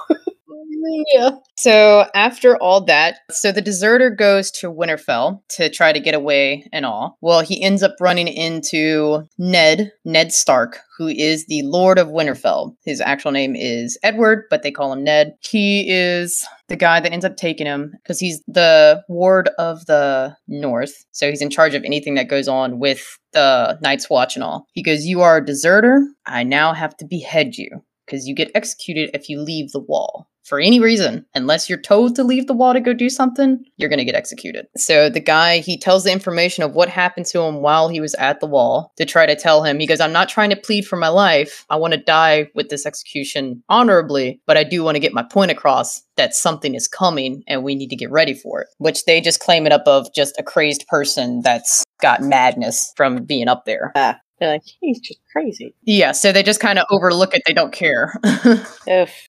Yeah. 1.15 1.31
So 1.59 2.07
after 2.15 2.57
all 2.57 2.85
that, 2.85 3.19
so 3.31 3.53
the 3.53 3.61
deserter 3.61 4.11
goes 4.11 4.51
to 4.53 4.73
Winterfell 4.73 5.41
to 5.51 5.71
try 5.71 5.93
to 5.93 6.01
get 6.01 6.15
away 6.15 6.67
and 6.73 6.85
all. 6.85 7.19
Well, 7.21 7.41
he 7.41 7.63
ends 7.63 7.83
up 7.83 7.95
running 8.01 8.29
into 8.29 9.29
Ned, 9.39 9.93
Ned 10.05 10.33
Stark, 10.33 10.81
who 10.99 11.09
is 11.09 11.47
the 11.47 11.63
Lord 11.63 11.99
of 11.99 12.09
Winterfell. 12.09 12.75
His 12.85 13.01
actual 13.01 13.31
name 13.31 13.55
is 13.55 13.99
Eddard, 14.03 14.45
but 14.51 14.63
they 14.63 14.71
call 14.71 14.93
him 14.93 15.05
Ned. 15.05 15.35
He 15.41 15.89
is 15.89 16.45
the 16.69 16.77
guy 16.77 17.01
that 17.01 17.13
ends 17.13 17.25
up 17.25 17.37
taking 17.37 17.67
him 17.67 17.93
because 18.03 18.19
he's 18.19 18.43
the 18.49 19.03
ward 19.09 19.51
of 19.59 19.87
the 19.87 20.37
North. 20.49 21.05
So 21.13 21.29
he's 21.29 21.43
in 21.43 21.51
charge 21.51 21.75
of 21.75 21.85
anything 21.85 22.15
that 22.15 22.29
goes 22.29 22.49
on 22.49 22.79
with 22.79 23.19
the 23.33 23.79
Night's 23.83 24.11
Watch 24.11 24.37
and 24.37 24.43
all. 24.43 24.67
He 24.73 24.83
goes, 24.83 25.05
You 25.05 25.21
are 25.21 25.37
a 25.39 25.45
deserter. 25.45 26.07
I 26.27 26.43
now 26.43 26.73
have 26.73 26.97
to 26.99 27.07
behead 27.07 27.57
you 27.57 27.83
because 28.07 28.27
you 28.27 28.35
get 28.35 28.51
executed 28.55 29.11
if 29.15 29.29
you 29.29 29.41
leave 29.41 29.73
the 29.73 29.81
wall. 29.81 30.29
For 30.45 30.59
any 30.59 30.81
reason, 30.81 31.25
unless 31.35 31.69
you're 31.69 31.81
told 31.81 32.17
to 32.17 32.25
leave 32.25 32.47
the 32.47 32.55
wall 32.55 32.73
to 32.73 32.81
go 32.81 32.93
do 32.93 33.09
something, 33.09 33.65
you're 33.77 33.89
going 33.89 33.99
to 33.99 34.05
get 34.05 34.15
executed. 34.15 34.67
So 34.77 35.09
the 35.09 35.21
guy, 35.21 35.59
he 35.59 35.79
tells 35.79 36.05
the 36.05 36.13
information 36.13 36.65
of 36.65 36.75
what 36.75 36.89
happened 36.89 37.27
to 37.27 37.41
him 37.41 37.63
while 37.63 37.89
he 37.89 38.01
was 38.01 38.15
at 38.15 38.41
the 38.41 38.47
wall 38.47 38.93
to 38.97 39.05
try 39.05 39.27
to 39.27 39.37
tell 39.37 39.63
him, 39.63 39.79
he 39.79 39.87
goes, 39.87 40.01
I'm 40.01 40.13
not 40.13 40.29
trying 40.29 40.51
to 40.51 40.57
plead 40.57 40.87
for 40.87 40.97
my 40.97 41.09
life. 41.09 41.65
I 41.71 41.77
want 41.77 41.95
to 41.95 42.01
die 42.01 42.49
with 42.55 42.69
this 42.69 42.87
execution 42.87 43.63
honorably, 43.69 44.41
but 44.47 44.57
I 44.57 44.65
do 44.65 44.83
want 44.83 44.97
to 44.97 45.01
get 45.01 45.15
my 45.15 45.23
point 45.23 45.51
across 45.51 46.03
that 46.17 46.35
something 46.35 46.75
is 46.75 46.89
coming 46.89 47.43
and 47.47 47.63
we 47.63 47.75
need 47.75 47.89
to 47.89 47.97
get 47.97 48.11
ready 48.11 48.35
for 48.35 48.61
it, 48.61 48.69
which 48.79 49.05
they 49.05 49.21
just 49.21 49.41
claim 49.41 49.67
it 49.67 49.73
up 49.73 49.85
of 49.87 50.13
just 50.15 50.39
a 50.39 50.43
crazed 50.43 50.87
person 50.89 51.41
that's 51.43 51.85
got 52.01 52.21
madness 52.21 52.93
from 52.97 53.25
being 53.25 53.49
up 53.49 53.65
there. 53.65 53.93
Uh, 53.95 54.15
they're 54.43 54.51
like, 54.51 54.63
he's 54.81 55.01
just 55.01 55.21
crazy. 55.31 55.75
Yeah, 55.83 56.13
so 56.13 56.33
they 56.33 56.43
just 56.43 56.61
kind 56.61 56.79
of 56.79 56.87
overlook 56.91 57.35
it. 57.35 57.43
They 57.47 57.53
don't 57.53 57.73
care. 57.73 58.15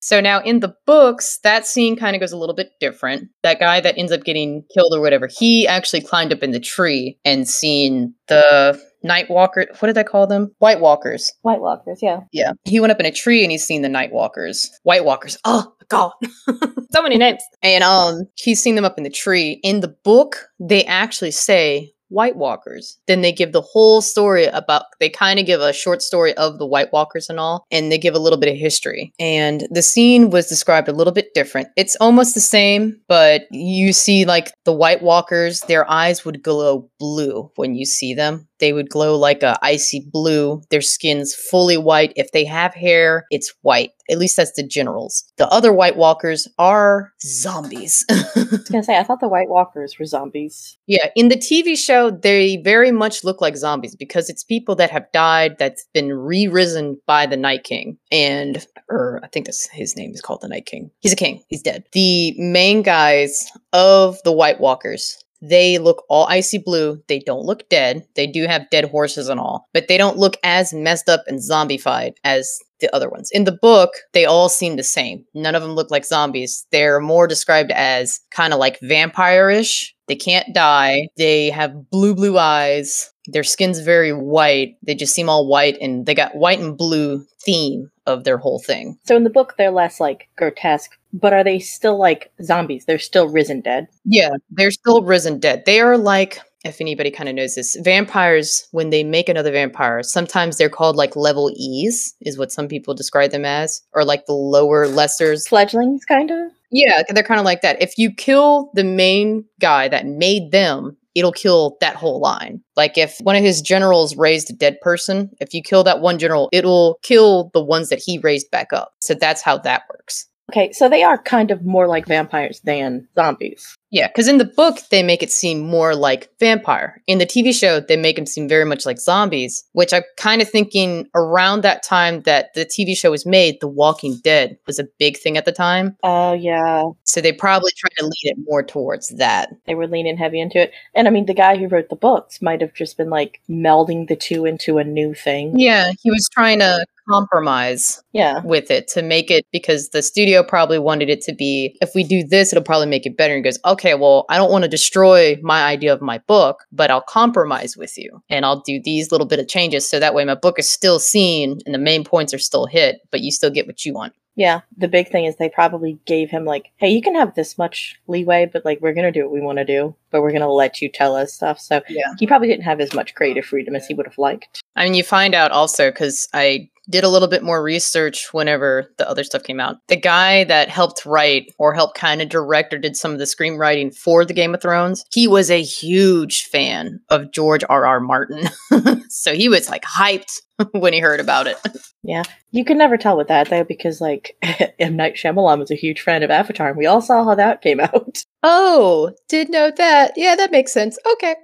So 0.02 0.20
now 0.20 0.42
in 0.42 0.60
the 0.60 0.76
books, 0.86 1.40
that 1.44 1.66
scene 1.66 1.96
kind 1.96 2.16
of 2.16 2.20
goes 2.20 2.32
a 2.32 2.38
little 2.38 2.56
bit 2.56 2.72
different. 2.80 3.30
That 3.44 3.60
guy 3.60 3.80
that 3.80 3.98
ends 3.98 4.12
up 4.12 4.24
getting 4.24 4.64
killed 4.74 4.94
or 4.94 5.00
whatever, 5.00 5.28
he 5.28 5.68
actually 5.68 6.02
climbed 6.02 6.34
up 6.34 6.44
in 6.44 6.52
the 6.52 6.60
tree 6.60 7.18
and 7.24 7.48
seen 7.48 8.14
the 8.28 8.82
night 9.04 9.30
walker 9.30 9.68
what 9.80 9.88
did 9.88 9.98
i 9.98 10.04
call 10.04 10.26
them 10.26 10.50
white 10.60 10.80
walkers 10.80 11.34
White 11.42 11.60
Walkers, 11.60 12.00
yeah. 12.02 12.22
yeah 12.32 12.54
he 12.64 12.80
went 12.80 12.92
up 12.92 13.02
in 13.02 13.06
a 13.06 13.12
tree 13.12 13.44
and 13.44 13.52
he's 13.52 13.66
seen 13.66 13.82
the 13.82 13.90
night 13.90 14.14
walkers 14.14 14.72
white 14.84 15.04
walkers 15.04 15.38
oh 15.44 15.74
god 15.90 16.14
so 16.92 17.04
many 17.04 17.18
names 17.18 17.44
and 17.62 17.84
um 17.84 18.24
he's 18.36 18.64
seen 18.64 18.76
them 18.76 18.86
up 18.86 18.98
in 18.98 19.04
the 19.04 19.10
tree 19.10 19.60
in 19.62 19.82
the 19.82 19.94
book 20.06 20.48
they 20.58 20.86
actually 20.86 21.32
say 21.32 21.92
White 22.14 22.36
Walkers. 22.36 22.98
Then 23.08 23.22
they 23.22 23.32
give 23.32 23.52
the 23.52 23.62
whole 23.62 24.02
story 24.02 24.46
about, 24.46 24.84
they 25.00 25.10
kind 25.10 25.40
of 25.40 25.46
give 25.46 25.62
a 25.62 25.74
short 25.74 26.02
story 26.02 26.34
of 26.36 26.60
the 26.60 26.66
White 26.66 26.94
Walkers 26.94 27.30
and 27.30 27.40
all, 27.40 27.66
and 27.72 27.92
they 27.92 27.98
give 27.98 28.14
a 28.14 28.20
little 28.20 28.40
bit 28.40 28.52
of 28.52 28.58
history. 28.58 29.12
And 29.20 29.68
the 29.72 29.82
scene 29.82 30.30
was 30.30 30.48
described 30.48 30.88
a 30.88 30.94
little 30.94 31.14
bit 31.14 31.34
different. 31.34 31.70
It's 31.76 31.98
almost 32.00 32.36
the 32.36 32.42
same, 32.42 33.00
but 33.08 33.44
you 33.52 33.94
see 33.94 34.26
like 34.26 34.52
the 34.64 34.74
White 34.74 35.02
Walkers, 35.02 35.62
their 35.62 35.90
eyes 35.90 36.24
would 36.24 36.44
glow 36.44 36.90
blue 37.00 37.52
when 37.56 37.76
you 37.76 37.86
see 37.86 38.14
them. 38.14 38.48
They 38.64 38.72
would 38.72 38.90
glow 38.90 39.18
like 39.18 39.44
a 39.44 39.60
icy 39.62 40.08
blue. 40.10 40.62
Their 40.70 40.80
skin's 40.80 41.36
fully 41.36 41.76
white. 41.76 42.14
If 42.16 42.32
they 42.32 42.46
have 42.46 42.74
hair, 42.74 43.26
it's 43.30 43.54
white. 43.62 43.90
At 44.10 44.18
least 44.18 44.38
that's 44.38 44.54
the 44.54 44.66
generals. 44.66 45.26
The 45.38 45.50
other 45.50 45.74
White 45.74 45.98
Walkers 45.98 46.48
are 46.58 47.12
zombies. 47.22 48.06
I 48.10 48.24
was 48.36 48.70
gonna 48.70 48.84
say, 48.84 48.98
I 48.98 49.04
thought 49.04 49.20
the 49.20 49.28
White 49.28 49.50
Walkers 49.50 50.00
were 50.00 50.06
zombies. 50.06 50.78
Yeah, 50.88 51.10
in 51.14 51.28
the 51.28 51.36
TV 51.36 51.78
show, 51.78 52.03
they 52.12 52.58
very 52.58 52.92
much 52.92 53.24
look 53.24 53.42
like 53.42 53.56
zombies 53.56 53.96
because 53.96 54.30
it's 54.30 54.44
people 54.44 54.76
that 54.76 54.92
have 54.92 55.12
died 55.12 55.58
that's 55.58 55.86
been 55.94 56.14
re-risen 56.14 57.00
by 57.06 57.26
the 57.26 57.38
Night 57.38 57.64
King, 57.64 57.98
and 58.12 58.66
or 58.90 59.20
I 59.24 59.28
think 59.28 59.46
that's 59.46 59.68
his 59.70 59.96
name 59.96 60.12
is 60.14 60.22
called 60.22 60.42
the 60.42 60.48
Night 60.48 60.66
King. 60.66 60.92
He's 61.00 61.14
a 61.14 61.18
king. 61.18 61.44
He's 61.48 61.62
dead. 61.62 61.84
The 61.94 62.34
main 62.38 62.82
guys 62.82 63.50
of 63.72 64.18
the 64.24 64.32
White 64.32 64.60
Walkers. 64.60 65.18
They 65.46 65.78
look 65.78 66.06
all 66.08 66.26
icy 66.28 66.58
blue. 66.58 67.04
They 67.10 67.20
don't 67.20 67.44
look 67.46 67.68
dead. 67.68 68.08
They 68.16 68.28
do 68.28 68.48
have 68.48 68.70
dead 68.70 68.86
horses 68.86 69.28
and 69.28 69.42
all, 69.42 69.68
but 69.74 69.90
they 69.90 69.98
don't 69.98 70.18
look 70.18 70.38
as 70.42 70.74
messed 70.74 71.10
up 71.10 71.24
and 71.28 71.40
zombified 71.40 72.14
as 72.24 72.60
the 72.80 72.94
other 72.96 73.10
ones. 73.10 73.30
In 73.34 73.44
the 73.44 73.58
book, 73.62 73.92
they 74.14 74.24
all 74.24 74.48
seem 74.48 74.78
the 74.78 74.84
same. 74.84 75.26
None 75.34 75.54
of 75.54 75.62
them 75.62 75.74
look 75.74 75.92
like 75.92 76.06
zombies. 76.06 76.66
They're 76.72 77.02
more 77.02 77.28
described 77.28 77.72
as 77.72 78.22
kind 78.32 78.54
of 78.54 78.60
like 78.60 78.80
vampire-ish. 78.82 79.93
They 80.08 80.16
can't 80.16 80.54
die. 80.54 81.08
They 81.18 81.50
have 81.50 81.90
blue, 81.90 82.16
blue 82.16 82.38
eyes. 82.38 83.12
Their 83.28 83.44
skin's 83.44 83.80
very 83.80 84.12
white. 84.12 84.76
They 84.84 84.96
just 84.96 85.16
seem 85.16 85.30
all 85.30 85.48
white, 85.48 85.78
and 85.80 86.06
they 86.06 86.14
got 86.14 86.36
white 86.36 86.60
and 86.60 86.78
blue 86.78 87.26
theme 87.42 87.90
of 88.06 88.26
their 88.26 88.38
whole 88.38 88.60
thing. 88.60 88.98
So 89.06 89.16
in 89.16 89.24
the 89.24 89.30
book, 89.30 89.56
they're 89.58 89.72
less 89.72 90.00
like 90.00 90.28
grotesque, 90.36 90.92
but 91.14 91.32
are 91.32 91.44
they 91.44 91.60
still 91.60 91.98
like 91.98 92.32
zombies? 92.42 92.86
They're 92.86 93.00
still 93.00 93.30
risen 93.30 93.62
dead. 93.62 93.88
Yeah, 94.04 94.32
they're 94.50 94.72
still 94.72 95.04
risen 95.04 95.40
dead. 95.40 95.64
They 95.66 95.80
are 95.80 95.98
like, 95.98 96.40
if 96.66 96.82
anybody 96.82 97.12
kind 97.12 97.30
of 97.30 97.36
knows 97.36 97.56
this, 97.56 97.78
vampires, 97.82 98.68
when 98.72 98.90
they 98.90 99.04
make 99.04 99.30
another 99.30 99.52
vampire, 99.52 100.04
sometimes 100.04 100.58
they're 100.58 100.70
called 100.70 100.96
like 100.96 101.16
level 101.16 101.52
E's, 101.56 102.16
is 102.22 102.38
what 102.38 102.52
some 102.52 102.68
people 102.68 102.94
describe 102.94 103.32
them 103.32 103.46
as, 103.46 103.82
or 103.94 104.04
like 104.04 104.26
the 104.26 104.34
lower, 104.34 104.88
lessers. 104.88 105.48
Fledglings, 105.48 106.04
kind 106.06 106.32
of. 106.32 106.52
Yeah, 106.74 107.04
they're 107.08 107.24
kind 107.24 107.40
of 107.40 107.46
like 107.46 107.62
that. 107.62 107.80
If 107.82 108.00
you 108.00 108.12
kill 108.12 108.72
the 108.74 108.84
main 108.84 109.46
guy 109.62 109.88
that 109.90 110.08
made 110.08 110.52
them, 110.52 110.98
it'll 111.14 111.32
kill 111.32 111.78
that 111.82 111.96
whole 111.96 112.20
line. 112.20 112.62
Like 112.76 112.98
if 112.98 113.20
one 113.20 113.36
of 113.36 113.44
his 113.44 113.62
generals 113.62 114.18
raised 114.18 114.50
a 114.50 114.54
dead 114.54 114.82
person, 114.82 115.30
if 115.40 115.54
you 115.54 115.62
kill 115.62 115.84
that 115.84 116.02
one 116.02 116.18
general, 116.18 116.50
it'll 116.52 116.98
kill 117.04 117.52
the 117.54 117.64
ones 117.64 117.90
that 117.90 118.02
he 118.04 118.18
raised 118.18 118.50
back 118.50 118.74
up. 118.74 118.94
So 119.00 119.14
that's 119.14 119.44
how 119.44 119.60
that 119.60 119.84
works. 119.88 120.28
Okay, 120.52 120.72
so 120.72 120.90
they 120.90 121.04
are 121.04 121.22
kind 121.22 121.52
of 121.52 121.64
more 121.64 121.88
like 121.88 122.08
vampires 122.08 122.60
than 122.64 123.08
zombies. 123.16 123.76
Yeah, 123.94 124.08
because 124.08 124.28
in 124.28 124.40
the 124.40 124.46
book, 124.46 124.80
they 124.90 125.04
make 125.04 125.22
it 125.22 125.32
seem 125.32 125.60
more 125.60 125.96
like 125.96 126.28
vampire. 126.40 127.00
In 127.06 127.20
the 127.20 127.28
TV 127.28 127.54
show, 127.54 127.80
they 127.80 127.96
make 127.96 128.16
them 128.16 128.26
seem 128.26 128.50
very 128.50 128.66
much 128.66 128.88
like 128.88 129.00
zombies, 129.00 129.64
which 129.74 129.94
I'm 129.94 130.02
kind 130.18 130.42
of 130.42 130.50
thinking 130.50 131.08
around 131.14 131.62
that 131.62 131.84
time 131.84 132.22
that 132.22 132.56
the 132.56 132.66
TV 132.66 132.98
show 132.98 133.12
was 133.12 133.24
made, 133.24 133.60
The 133.62 133.68
Walking 133.68 134.20
Dead 134.24 134.58
was 134.66 134.80
a 134.80 134.88
big 134.98 135.18
thing 135.18 135.38
at 135.38 135.46
the 135.46 135.52
time. 135.52 135.96
Oh, 136.02 136.34
yeah. 136.34 136.86
So 137.04 137.22
they 137.22 137.32
probably 137.32 137.72
tried 137.78 137.96
to 138.00 138.06
lead 138.06 138.24
it 138.24 138.38
more 138.50 138.64
towards 138.64 139.10
that. 139.10 139.50
They 139.68 139.76
were 139.76 139.88
leaning 139.88 140.18
heavy 140.18 140.42
into 140.42 140.60
it. 140.60 140.72
And 140.96 141.08
I 141.08 141.12
mean, 141.12 141.28
the 141.28 141.36
guy 141.36 141.58
who 141.58 141.68
wrote 141.68 141.90
the 141.90 141.96
books 141.96 142.42
might 142.42 142.62
have 142.62 142.74
just 142.74 142.98
been 142.98 143.12
like 143.12 143.42
melding 143.48 144.08
the 144.08 144.16
two 144.16 144.46
into 144.46 144.80
a 144.80 144.84
new 144.84 145.14
thing. 145.14 145.60
Yeah, 145.60 145.92
he 146.02 146.10
was 146.10 146.28
trying 146.34 146.58
to 146.60 146.84
compromise 147.10 148.02
Yeah. 148.14 148.42
with 148.44 148.72
it 148.72 148.88
to 148.90 149.02
make 149.02 149.30
it 149.30 149.46
because 149.52 149.90
the 149.90 150.02
studio 150.02 150.42
probably 150.42 150.80
wanted 150.80 151.10
it 151.10 151.22
to 151.24 151.34
be 151.34 151.76
if 151.82 151.94
we 151.94 152.04
do 152.04 152.24
this 152.24 152.54
it'll 152.54 152.64
probably 152.64 152.88
make 152.88 153.06
it 153.06 153.18
better 153.18 153.34
and 153.36 153.44
he 153.46 153.50
goes 153.50 153.60
okay 153.66 153.83
well 153.94 154.26
i 154.30 154.38
don't 154.38 154.52
want 154.52 154.64
to 154.64 154.70
destroy 154.70 155.38
my 155.42 155.64
idea 155.64 155.92
of 155.92 156.02
my 156.02 156.18
book 156.20 156.64
but 156.72 156.90
i'll 156.90 157.02
compromise 157.02 157.76
with 157.76 157.98
you 157.98 158.22
and 158.30 158.46
i'll 158.46 158.62
do 158.62 158.80
these 158.84 159.12
little 159.12 159.28
bit 159.28 159.40
of 159.40 159.48
changes 159.48 159.90
so 159.90 160.00
that 160.00 160.14
way 160.14 160.24
my 160.24 160.36
book 160.36 160.58
is 160.58 160.70
still 160.70 161.00
seen 161.00 161.60
and 161.66 161.74
the 161.76 161.80
main 161.80 162.04
points 162.04 162.34
are 162.34 162.40
still 162.40 162.66
hit 162.66 163.02
but 163.12 163.22
you 163.22 163.32
still 163.32 163.50
get 163.50 163.68
what 163.68 163.84
you 163.86 163.94
want 163.94 164.14
Yeah. 164.36 164.62
The 164.78 164.88
big 164.88 165.10
thing 165.12 165.26
is 165.26 165.36
they 165.36 165.50
probably 165.50 166.00
gave 166.08 166.32
him 166.32 166.44
like, 166.44 166.72
hey, 166.78 166.90
you 166.90 167.04
can 167.04 167.14
have 167.14 167.36
this 167.36 167.56
much 167.60 168.00
leeway, 168.08 168.50
but 168.52 168.66
like 168.66 168.80
we're 168.82 168.96
gonna 168.96 169.12
do 169.12 169.22
what 169.24 169.32
we 169.32 169.42
want 169.42 169.60
to 169.60 169.66
do, 169.66 169.94
but 170.10 170.22
we're 170.24 170.32
gonna 170.32 170.52
let 170.52 170.82
you 170.82 170.90
tell 170.90 171.16
us 171.16 171.34
stuff. 171.34 171.60
So 171.60 171.82
yeah 171.88 172.14
he 172.18 172.26
probably 172.26 172.48
didn't 172.48 172.64
have 172.64 172.80
as 172.82 172.94
much 172.96 173.14
creative 173.14 173.46
freedom 173.46 173.76
as 173.76 173.86
he 173.88 173.94
would 173.94 174.08
have 174.08 174.18
liked. 174.18 174.62
i 174.76 174.84
mean 174.86 174.96
you 174.96 175.04
find 175.04 175.36
out 175.36 175.52
also 175.52 175.92
because 175.92 176.28
i 176.34 176.68
did 176.90 177.04
a 177.04 177.10
little 177.10 177.28
bit 177.28 177.44
more 177.44 177.64
research 177.64 178.34
whenever 178.34 178.92
the 178.98 179.10
other 179.10 179.24
stuff 179.24 179.44
came 179.44 179.60
out. 179.60 179.78
The 179.88 179.96
guy 179.96 180.44
that 180.46 180.70
helped 180.70 181.06
write 181.06 181.52
or 181.58 181.74
helped 181.74 181.98
kind 181.98 182.22
of 182.22 182.30
direct 182.30 182.74
or 182.74 182.80
did 182.80 182.96
some 182.96 183.12
of 183.12 183.20
the 183.20 183.26
screenwriting 183.26 183.96
for 183.96 184.26
the 184.26 184.34
Game 184.34 184.54
of 184.54 184.62
Thrones, 184.62 185.04
he 185.12 185.28
was 185.28 185.50
a 185.50 185.62
huge 185.62 186.46
fan 186.46 187.00
of 187.10 187.32
George 187.32 187.64
R. 187.70 187.86
R. 187.86 188.00
Martin. 188.00 188.50
so 189.10 189.34
he 189.34 189.50
was 189.50 189.70
like 189.70 189.84
hyped 189.84 190.42
when 190.72 190.94
he 190.94 191.00
heard 191.00 191.20
about 191.20 191.48
it. 191.48 191.58
Yeah. 192.06 192.24
You 192.52 192.66
can 192.66 192.78
never 192.78 192.98
tell 192.98 193.16
with 193.16 193.30
that 193.30 193.50
though, 193.50 193.64
because 193.64 194.02
like 194.02 194.36
M 194.78 194.98
Night 194.98 195.16
Shyamalan 195.16 195.60
was 195.60 195.72
a 195.72 195.76
huge 195.76 196.02
fan 196.02 196.22
of 196.22 196.30
Avatar, 196.30 196.68
and 196.68 196.78
we 196.78 196.86
all 196.86 197.02
saw 197.02 197.24
how 197.24 197.34
that 197.36 197.62
came 197.62 197.80
out. 197.80 198.26
Oh, 198.46 199.14
did 199.30 199.50
note 199.50 199.78
that. 199.78 200.14
Yeah, 200.18 200.36
that 200.36 200.52
makes 200.52 200.74
sense. 200.74 200.98
Okay. 201.14 201.36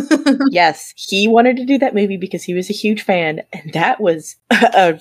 yes, 0.50 0.94
he 0.96 1.28
wanted 1.28 1.56
to 1.58 1.66
do 1.66 1.76
that 1.78 1.94
movie 1.94 2.16
because 2.16 2.42
he 2.42 2.54
was 2.54 2.70
a 2.70 2.72
huge 2.72 3.02
fan, 3.02 3.42
and 3.52 3.70
that 3.74 4.00
was 4.00 4.36
a, 4.50 4.98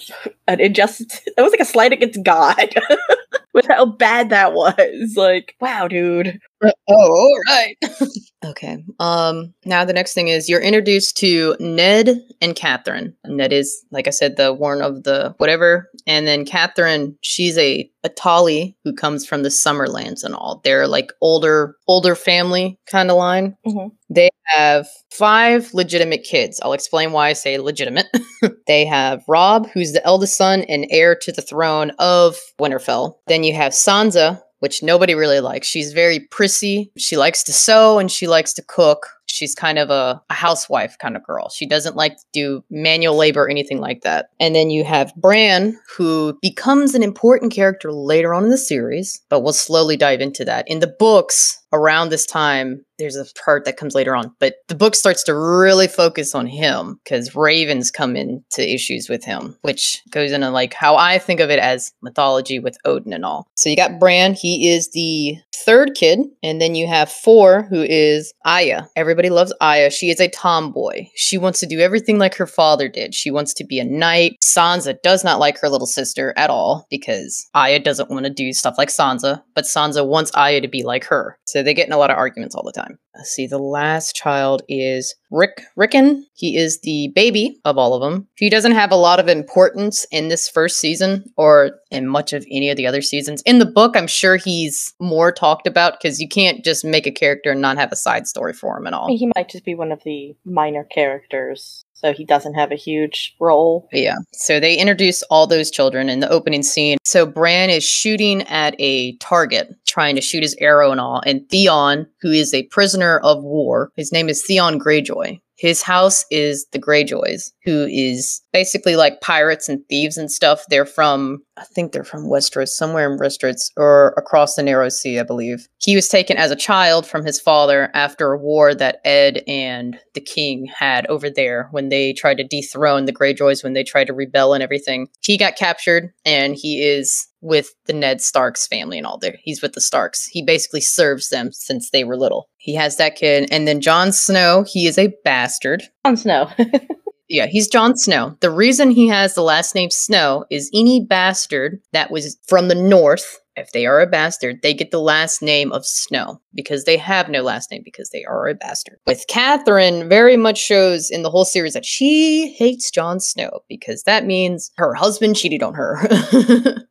an 0.47 0.59
injustice. 0.59 1.21
That 1.37 1.43
was 1.43 1.51
like 1.51 1.61
a 1.61 1.65
slight 1.65 1.93
against 1.93 2.21
God. 2.21 2.75
With 3.53 3.65
how 3.67 3.85
bad 3.85 4.29
that 4.29 4.53
was, 4.53 5.13
like, 5.17 5.55
wow, 5.59 5.87
dude. 5.87 6.39
oh, 6.63 6.71
all 6.89 7.39
right. 7.47 7.75
okay. 8.45 8.83
Um. 8.99 9.53
Now 9.65 9.83
the 9.85 9.93
next 9.93 10.13
thing 10.13 10.27
is 10.27 10.47
you're 10.49 10.61
introduced 10.61 11.17
to 11.17 11.55
Ned 11.59 12.19
and 12.41 12.55
Catherine. 12.55 13.15
Ned 13.25 13.51
is, 13.53 13.83
like 13.91 14.07
I 14.07 14.11
said, 14.11 14.37
the 14.37 14.53
one 14.53 14.81
of 14.81 15.03
the 15.03 15.33
whatever, 15.37 15.89
and 16.05 16.27
then 16.27 16.45
Catherine, 16.45 17.17
she's 17.21 17.57
a 17.57 17.89
a 18.03 18.09
Tully 18.09 18.77
who 18.83 18.93
comes 18.93 19.25
from 19.25 19.43
the 19.43 19.49
Summerlands 19.49 20.23
and 20.23 20.33
all. 20.35 20.61
They're 20.63 20.87
like 20.87 21.11
older, 21.21 21.75
older 21.87 22.15
family 22.15 22.79
kind 22.89 23.09
of 23.11 23.17
line. 23.17 23.55
Mhm. 23.65 23.91
They 24.09 24.29
have 24.55 24.87
five 25.11 25.73
legitimate 25.73 26.23
kids. 26.23 26.59
I'll 26.63 26.73
explain 26.73 27.11
why 27.11 27.29
I 27.29 27.33
say 27.33 27.57
legitimate. 27.57 28.07
they 28.67 28.85
have 28.85 29.23
Robb, 29.27 29.69
who's 29.73 29.93
the 29.93 30.05
eldest 30.05 30.37
son 30.37 30.61
and 30.63 30.87
heir 30.89 31.15
to 31.15 31.31
the 31.31 31.41
throne 31.41 31.91
of 31.99 32.37
Winterfell. 32.59 33.15
Then 33.27 33.43
you 33.43 33.53
have 33.53 33.73
Sansa, 33.73 34.41
which 34.59 34.81
nobody 34.81 35.13
really 35.13 35.39
likes. 35.39 35.67
She's 35.67 35.93
very 35.93 36.19
prissy. 36.19 36.91
She 36.97 37.17
likes 37.17 37.43
to 37.43 37.53
sew 37.53 37.99
and 37.99 38.11
she 38.11 38.27
likes 38.27 38.53
to 38.53 38.63
cook. 38.63 39.07
She's 39.27 39.53
kind 39.53 39.77
of 39.77 39.89
a, 39.89 40.21
a 40.29 40.33
housewife 40.33 40.97
kind 40.99 41.15
of 41.15 41.23
girl. 41.23 41.49
She 41.49 41.67
doesn't 41.67 41.95
like 41.95 42.17
to 42.17 42.23
do 42.33 42.63
manual 42.71 43.15
labor 43.15 43.43
or 43.43 43.49
anything 43.49 43.79
like 43.79 44.01
that. 44.01 44.29
And 44.39 44.55
then 44.55 44.69
you 44.69 44.83
have 44.83 45.13
Bran, 45.15 45.77
who 45.95 46.39
becomes 46.41 46.95
an 46.95 47.03
important 47.03 47.51
character 47.51 47.91
later 47.91 48.33
on 48.33 48.45
in 48.45 48.49
the 48.49 48.57
series, 48.57 49.21
but 49.29 49.41
we'll 49.41 49.53
slowly 49.53 49.97
dive 49.97 50.21
into 50.21 50.45
that. 50.45 50.67
In 50.67 50.79
the 50.79 50.87
books, 50.87 51.61
around 51.73 52.09
this 52.09 52.25
time, 52.25 52.85
there's 52.97 53.15
a 53.15 53.25
part 53.43 53.65
that 53.65 53.77
comes 53.77 53.93
later 53.93 54.15
on, 54.15 54.33
but 54.39 54.55
the 54.67 54.75
book 54.75 54.95
starts 54.95 55.23
to 55.23 55.35
really 55.35 55.87
focus 55.87 56.33
on 56.33 56.47
him 56.47 56.99
because 57.03 57.35
ravens 57.35 57.91
come 57.91 58.15
into 58.15 58.41
issues 58.57 59.07
with 59.07 59.23
him, 59.23 59.55
which 59.61 60.01
goes 60.09 60.31
into 60.31 60.49
like 60.49 60.73
how 60.73 60.95
I 60.95 61.19
think 61.19 61.39
of 61.39 61.49
it 61.49 61.59
as 61.59 61.91
mythology 62.01 62.59
with 62.59 62.77
Odin 62.85 63.13
and 63.13 63.25
all. 63.25 63.47
So 63.55 63.69
you 63.69 63.75
got 63.75 63.99
Bran, 63.99 64.33
he 64.33 64.71
is 64.71 64.89
the 64.91 65.37
third 65.55 65.93
kid, 65.95 66.19
and 66.43 66.61
then 66.61 66.75
you 66.75 66.87
have 66.87 67.11
four, 67.11 67.63
who 67.63 67.81
is 67.83 68.33
Arya. 68.45 68.87
Everybody 68.95 69.29
loves 69.29 69.53
Arya. 69.59 69.91
She 69.91 70.09
is 70.09 70.19
a 70.19 70.29
tomboy. 70.29 71.07
She 71.15 71.37
wants 71.37 71.59
to 71.59 71.65
do 71.65 71.79
everything 71.79 72.17
like 72.17 72.35
her 72.35 72.47
father 72.47 72.87
did. 72.87 73.13
She 73.13 73.31
wants 73.31 73.53
to 73.55 73.65
be 73.65 73.79
a 73.79 73.85
knight. 73.85 74.37
Sansa 74.43 74.95
does 75.03 75.23
not 75.23 75.39
like 75.39 75.59
her 75.59 75.69
little 75.69 75.87
sister 75.87 76.33
at 76.37 76.49
all 76.49 76.87
because 76.89 77.47
Arya 77.53 77.79
doesn't 77.79 78.09
want 78.09 78.25
to 78.25 78.33
do 78.33 78.53
stuff 78.53 78.75
like 78.77 78.89
Sansa, 78.89 79.43
but 79.55 79.65
Sansa 79.65 80.07
wants 80.07 80.31
Arya 80.31 80.61
to 80.61 80.67
be 80.67 80.83
like 80.83 81.05
her. 81.05 81.37
So 81.47 81.63
they 81.63 81.73
get 81.73 81.87
in 81.87 81.93
a 81.93 81.97
lot 81.97 82.11
of 82.11 82.17
arguments 82.17 82.55
all 82.55 82.63
the 82.63 82.73
time. 82.73 82.99
Let's 83.15 83.31
see, 83.31 83.47
the 83.47 83.57
last 83.57 84.15
child 84.15 84.61
is 84.67 85.15
Rick 85.31 85.61
Rickon. 85.75 86.25
He 86.33 86.57
is 86.57 86.81
the 86.81 87.11
baby 87.15 87.59
of 87.63 87.77
all 87.77 87.93
of 87.93 88.01
them. 88.01 88.27
He 88.35 88.49
doesn't 88.49 88.73
have 88.73 88.91
a 88.91 88.97
lot 88.97 89.19
of 89.19 89.29
importance 89.29 90.05
in 90.11 90.27
this 90.27 90.49
first 90.49 90.79
season 90.79 91.23
or 91.37 91.71
in 91.89 92.07
much 92.07 92.33
of 92.33 92.45
any 92.51 92.69
of 92.69 92.75
the 92.75 92.85
other 92.85 93.01
seasons. 93.01 93.41
In 93.43 93.59
the 93.59 93.65
book, 93.65 93.95
I'm 93.95 94.07
sure 94.07 94.35
he's 94.35 94.93
more 94.99 95.31
talked 95.31 95.67
about 95.67 95.93
because 95.93 96.19
you 96.19 96.27
can't 96.27 96.63
just 96.65 96.83
make 96.83 97.07
a 97.07 97.11
character 97.11 97.51
and 97.51 97.61
not 97.61 97.77
have 97.77 97.91
a 97.91 97.95
side 97.95 98.27
story 98.27 98.53
for 98.53 98.77
him 98.77 98.85
at 98.85 98.93
all. 98.93 99.07
He 99.07 99.31
might 99.35 99.49
just 99.49 99.65
be 99.65 99.73
one 99.73 99.93
of 99.93 100.03
the 100.03 100.35
minor 100.45 100.83
characters, 100.83 101.85
so 101.97 102.13
he 102.13 102.25
doesn't 102.25 102.53
have 102.53 102.71
a 102.71 102.75
huge 102.75 103.35
role. 103.39 103.89
Yeah. 103.91 104.17
So 104.33 104.59
they 104.59 104.77
introduce 104.77 105.23
all 105.23 105.47
those 105.47 105.71
children 105.71 106.09
in 106.09 106.19
the 106.19 106.29
opening 106.29 106.63
scene. 106.63 106.97
So 107.03 107.25
Bran 107.25 107.69
is 107.69 107.83
shooting 107.83 108.43
at 108.43 108.75
a 108.79 109.17
target, 109.17 109.75
trying 109.87 110.15
to 110.15 110.21
shoot 110.21 110.43
his 110.43 110.55
arrow 110.59 110.91
and 110.91 111.01
all. 111.01 111.21
And 111.25 111.47
Theon, 111.49 112.07
who 112.21 112.31
is 112.31 112.53
a 112.53 112.63
prisoner 112.63 113.19
of 113.19 113.43
war, 113.43 113.91
his 113.95 114.11
name 114.11 114.29
is 114.29 114.43
Theon 114.45 114.79
Greyjoy. 114.79 115.41
His 115.57 115.81
house 115.81 116.23
is 116.29 116.67
the 116.71 116.79
Greyjoys, 116.79 117.51
who 117.63 117.87
is 117.89 118.41
basically 118.53 118.95
like 118.95 119.21
pirates 119.21 119.67
and 119.67 119.81
thieves 119.89 120.15
and 120.15 120.31
stuff. 120.31 120.63
They're 120.69 120.85
from, 120.85 121.39
I 121.57 121.63
think 121.65 121.91
they're 121.91 122.03
from 122.03 122.25
Westeros, 122.25 122.69
somewhere 122.69 123.11
in 123.11 123.17
Westeros 123.17 123.71
or 123.75 124.13
across 124.17 124.55
the 124.55 124.63
Narrow 124.63 124.89
Sea, 124.89 125.19
I 125.19 125.23
believe. 125.23 125.67
He 125.79 125.95
was 125.95 126.07
taken 126.07 126.37
as 126.37 126.51
a 126.51 126.55
child 126.55 127.05
from 127.05 127.25
his 127.25 127.39
father 127.39 127.89
after 127.93 128.31
a 128.31 128.37
war 128.37 128.75
that 128.75 128.99
Ed 129.03 129.43
and 129.47 129.99
the 130.13 130.21
king 130.21 130.67
had 130.67 131.07
over 131.07 131.29
there 131.29 131.67
when 131.71 131.89
they 131.89 132.13
tried 132.13 132.37
to 132.37 132.43
dethrone 132.43 133.05
the 133.05 133.13
Greyjoys, 133.13 133.63
when 133.63 133.73
they 133.73 133.83
tried 133.83 134.07
to 134.07 134.13
rebel 134.13 134.53
and 134.53 134.63
everything. 134.63 135.07
He 135.21 135.37
got 135.37 135.55
captured 135.55 136.13
and 136.25 136.55
he 136.55 136.83
is 136.83 137.27
with 137.41 137.73
the 137.85 137.93
Ned 137.93 138.21
Stark's 138.21 138.67
family 138.67 138.97
and 138.97 139.07
all 139.07 139.17
there. 139.17 139.37
He's 139.43 139.61
with 139.61 139.73
the 139.73 139.81
Starks. 139.81 140.25
He 140.25 140.43
basically 140.43 140.81
serves 140.81 141.29
them 141.29 141.51
since 141.51 141.89
they 141.89 142.03
were 142.03 142.17
little. 142.17 142.49
He 142.57 142.75
has 142.75 142.97
that 142.97 143.15
kid. 143.15 143.47
And 143.51 143.67
then 143.67 143.81
Jon 143.81 144.11
Snow, 144.11 144.63
he 144.67 144.87
is 144.87 144.97
a 144.97 145.13
bastard. 145.23 145.83
Jon 146.05 146.17
Snow. 146.17 146.49
Yeah, 147.29 147.47
he's 147.47 147.67
Jon 147.67 147.97
Snow. 147.97 148.37
The 148.39 148.49
reason 148.51 148.91
he 148.91 149.07
has 149.07 149.35
the 149.35 149.41
last 149.41 149.75
name 149.75 149.89
Snow 149.89 150.45
is 150.49 150.71
any 150.73 151.05
bastard 151.05 151.81
that 151.91 152.09
was 152.09 152.37
from 152.47 152.69
the 152.69 152.75
north, 152.75 153.39
if 153.57 153.71
they 153.71 153.85
are 153.85 153.99
a 153.99 154.07
bastard, 154.07 154.61
they 154.61 154.73
get 154.73 154.91
the 154.91 155.01
last 155.01 155.41
name 155.41 155.71
of 155.71 155.85
Snow 155.85 156.39
because 156.53 156.83
they 156.83 156.97
have 156.97 157.29
no 157.29 157.41
last 157.41 157.71
name 157.71 157.81
because 157.83 158.09
they 158.11 158.23
are 158.25 158.47
a 158.47 158.55
bastard. 158.55 158.99
With 159.05 159.25
Catherine, 159.27 160.07
very 160.07 160.37
much 160.37 160.57
shows 160.57 161.09
in 161.09 161.23
the 161.23 161.29
whole 161.29 161.45
series 161.45 161.73
that 161.73 161.85
she 161.85 162.53
hates 162.57 162.91
Jon 162.91 163.19
Snow 163.19 163.61
because 163.67 164.03
that 164.03 164.25
means 164.25 164.71
her 164.77 164.93
husband 164.93 165.35
cheated 165.35 165.63
on 165.63 165.73
her. 165.73 165.99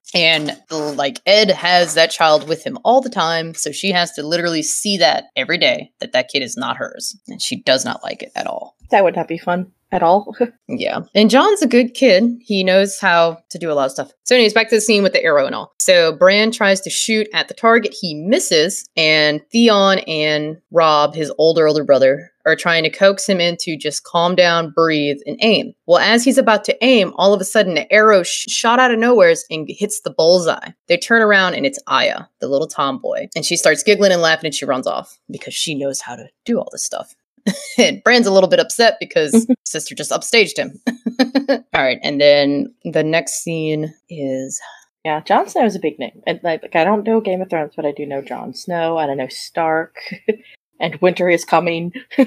and 0.14 0.56
like 0.70 1.20
Ed 1.26 1.50
has 1.50 1.94
that 1.94 2.10
child 2.10 2.48
with 2.48 2.64
him 2.64 2.78
all 2.84 3.00
the 3.00 3.10
time, 3.10 3.54
so 3.54 3.70
she 3.72 3.90
has 3.92 4.12
to 4.12 4.22
literally 4.22 4.62
see 4.62 4.96
that 4.98 5.24
every 5.36 5.58
day 5.58 5.92
that 6.00 6.12
that 6.12 6.28
kid 6.28 6.42
is 6.42 6.56
not 6.56 6.76
hers, 6.76 7.16
and 7.28 7.40
she 7.40 7.62
does 7.62 7.84
not 7.84 8.02
like 8.02 8.22
it 8.22 8.32
at 8.34 8.46
all. 8.46 8.76
That 8.90 9.04
would 9.04 9.16
not 9.16 9.28
be 9.28 9.38
fun 9.38 9.72
at 9.92 10.02
all. 10.02 10.34
Yeah. 10.68 11.02
And 11.14 11.30
Jon's 11.30 11.62
a 11.62 11.68
good 11.68 11.94
kid. 11.94 12.24
He 12.40 12.64
knows 12.64 12.98
how 12.98 13.38
to 13.50 13.58
do 13.58 13.70
a 13.70 13.74
lot 13.74 13.86
of 13.86 13.92
stuff. 13.92 14.12
So, 14.24 14.34
anyways, 14.34 14.52
back 14.52 14.68
to 14.70 14.74
the 14.74 14.80
scene 14.80 15.04
with 15.04 15.12
the 15.12 15.22
arrow 15.22 15.46
and 15.46 15.54
all. 15.54 15.72
So, 15.78 16.12
Bran 16.12 16.50
tries 16.56 16.80
to 16.82 16.90
shoot 16.90 17.28
at 17.32 17.48
the 17.48 17.54
target. 17.54 17.94
He 17.98 18.14
misses. 18.14 18.88
And 18.96 19.40
Theon 19.52 19.98
and 20.00 20.56
Robb, 20.70 21.14
his 21.14 21.32
older, 21.38 21.66
older 21.66 21.84
brother, 21.84 22.30
are 22.46 22.56
trying 22.56 22.84
to 22.84 22.90
coax 22.90 23.28
him 23.28 23.40
into 23.40 23.76
just 23.76 24.04
calm 24.04 24.34
down, 24.34 24.70
breathe, 24.70 25.18
and 25.26 25.36
aim. 25.42 25.72
Well, 25.86 25.98
as 25.98 26.24
he's 26.24 26.38
about 26.38 26.64
to 26.64 26.84
aim, 26.84 27.12
all 27.16 27.34
of 27.34 27.40
a 27.40 27.44
sudden, 27.44 27.76
an 27.76 27.86
arrow 27.90 28.22
sh- 28.22 28.46
shot 28.48 28.78
out 28.78 28.92
of 28.92 28.98
nowhere 28.98 29.34
and 29.50 29.66
hits 29.68 30.00
the 30.00 30.10
bullseye. 30.10 30.70
They 30.86 30.96
turn 30.96 31.22
around 31.22 31.54
and 31.54 31.66
it's 31.66 31.78
Arya, 31.86 32.28
the 32.40 32.48
little 32.48 32.68
tomboy. 32.68 33.28
And 33.34 33.44
she 33.44 33.56
starts 33.56 33.82
giggling 33.82 34.12
and 34.12 34.22
laughing 34.22 34.46
and 34.46 34.54
she 34.54 34.64
runs 34.64 34.86
off 34.86 35.18
because 35.30 35.54
she 35.54 35.74
knows 35.74 36.00
how 36.00 36.16
to 36.16 36.28
do 36.44 36.58
all 36.58 36.68
this 36.72 36.84
stuff. 36.84 37.14
and 37.78 38.02
Bran's 38.02 38.26
a 38.26 38.32
little 38.32 38.48
bit 38.48 38.60
upset 38.60 38.96
because 39.00 39.46
sister 39.64 39.94
just 39.94 40.10
upstaged 40.10 40.56
him. 40.56 40.80
All 41.74 41.82
right, 41.82 41.98
and 42.02 42.20
then 42.20 42.74
the 42.84 43.04
next 43.04 43.42
scene 43.42 43.92
is 44.08 44.60
yeah, 45.06 45.20
Jon 45.20 45.48
Snow 45.48 45.64
is 45.64 45.76
a 45.76 45.78
big 45.78 46.00
name. 46.00 46.20
And 46.26 46.40
like, 46.42 46.74
I 46.74 46.82
don't 46.82 47.06
know 47.06 47.20
Game 47.20 47.40
of 47.40 47.48
Thrones, 47.48 47.74
but 47.76 47.86
I 47.86 47.92
do 47.92 48.04
know 48.04 48.22
Jon 48.22 48.52
Snow 48.54 48.98
and 48.98 49.08
I 49.08 49.14
know 49.14 49.28
Stark 49.28 49.94
and 50.80 50.96
winter 50.96 51.28
is 51.28 51.44
coming. 51.44 51.92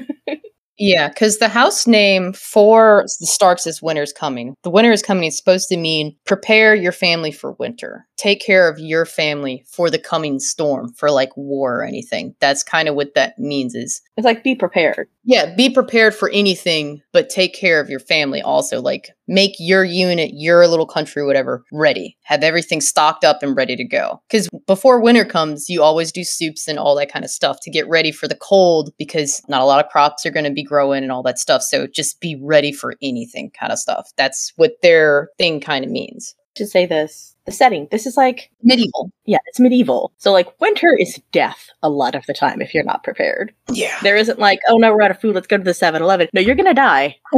Yeah, 0.82 1.10
because 1.10 1.40
the 1.40 1.50
house 1.50 1.86
name 1.88 2.32
for 2.32 3.04
the 3.20 3.28
Starks 3.28 3.68
is 3.68 3.82
Winter's 3.82 4.14
Coming. 4.14 4.56
The 4.64 4.70
winter 4.70 4.94
is 4.94 5.02
coming 5.02 5.26
is 5.26 5.36
supposed 5.36 5.68
to 5.68 5.76
mean 5.76 6.16
prepare 6.26 6.74
your 6.74 6.94
family 6.94 7.34
for 7.34 7.52
winter. 7.60 8.08
Take 8.20 8.42
care 8.42 8.68
of 8.68 8.80
your 8.80 9.06
family 9.06 9.64
for 9.66 9.90
the 9.90 9.98
coming 9.98 10.40
storm, 10.40 10.92
for 10.92 11.10
like 11.10 11.30
war 11.38 11.80
or 11.80 11.84
anything. 11.86 12.36
That's 12.42 12.64
kind 12.64 12.90
of 12.90 12.96
what 12.96 13.16
that 13.16 13.40
means 13.40 13.76
is 13.76 14.02
it's 14.18 14.26
like 14.26 14.44
be 14.44 14.56
prepared. 14.56 15.08
Yeah, 15.24 15.56
be 15.56 15.70
prepared 15.70 16.14
for 16.14 16.30
anything, 16.32 17.02
but 17.14 17.30
take 17.30 17.54
care 17.54 17.80
of 17.80 17.90
your 17.90 18.02
family 18.02 18.42
also. 18.42 18.82
Like 18.82 19.12
make 19.30 19.54
your 19.58 19.86
unit, 19.86 20.32
your 20.34 20.68
little 20.68 20.86
country, 20.86 21.26
whatever, 21.26 21.64
ready. 21.72 22.18
Have 22.24 22.44
everything 22.44 22.82
stocked 22.82 23.24
up 23.24 23.42
and 23.42 23.56
ready 23.56 23.78
to 23.78 23.86
go. 23.86 24.22
Because 24.28 24.50
before 24.68 25.00
winter 25.00 25.24
comes, 25.24 25.70
you 25.70 25.82
always 25.82 26.12
do 26.12 26.26
soups 26.26 26.68
and 26.68 26.78
all 26.78 26.96
that 26.96 27.14
kind 27.14 27.24
of 27.24 27.32
stuff 27.32 27.60
to 27.62 27.72
get 27.72 27.88
ready 27.88 28.12
for 28.12 28.28
the 28.28 28.36
cold 28.36 28.92
because 28.98 29.42
not 29.48 29.62
a 29.62 29.66
lot 29.66 29.84
of 29.84 29.90
crops 29.90 30.26
are 30.26 30.32
going 30.32 30.44
to 30.44 30.52
be 30.52 30.64
growing 30.64 31.04
and 31.04 31.12
all 31.14 31.24
that 31.24 31.40
stuff. 31.40 31.62
So 31.62 31.88
just 31.88 32.20
be 32.20 32.38
ready 32.42 32.74
for 32.74 32.96
anything 33.02 33.50
kind 33.58 33.72
of 33.72 33.80
stuff. 33.80 34.10
That's 34.18 34.52
what 34.58 34.74
their 34.82 35.30
thing 35.38 35.62
kind 35.62 35.86
of 35.86 35.92
means. 35.92 36.36
To 36.56 36.68
say 36.68 36.86
this, 36.86 37.38
the 37.50 37.56
setting, 37.56 37.88
this 37.92 38.06
is 38.06 38.16
like 38.16 38.52
medieval. 38.64 39.12
Yeah, 39.26 39.40
it's 39.48 39.60
medieval. 39.60 40.14
So 40.18 40.32
like 40.32 40.60
winter 40.60 40.96
is 40.96 41.20
death 41.32 41.70
a 41.82 41.90
lot 41.90 42.16
of 42.16 42.26
the 42.26 42.34
time 42.34 42.62
if 42.62 42.74
you're 42.74 42.84
not 42.84 43.04
prepared. 43.04 43.54
Yeah. 43.72 43.98
There 44.02 44.16
isn't 44.16 44.40
like, 44.40 44.60
oh 44.70 44.78
no, 44.78 44.94
we're 44.94 45.02
out 45.02 45.12
of 45.12 45.20
food, 45.20 45.36
let's 45.36 45.48
go 45.48 45.58
to 45.58 45.64
the 45.64 45.72
7-Eleven. 45.72 46.30
No, 46.34 46.42
you're 46.42 46.56
gonna 46.56 46.74
die. 46.74 47.18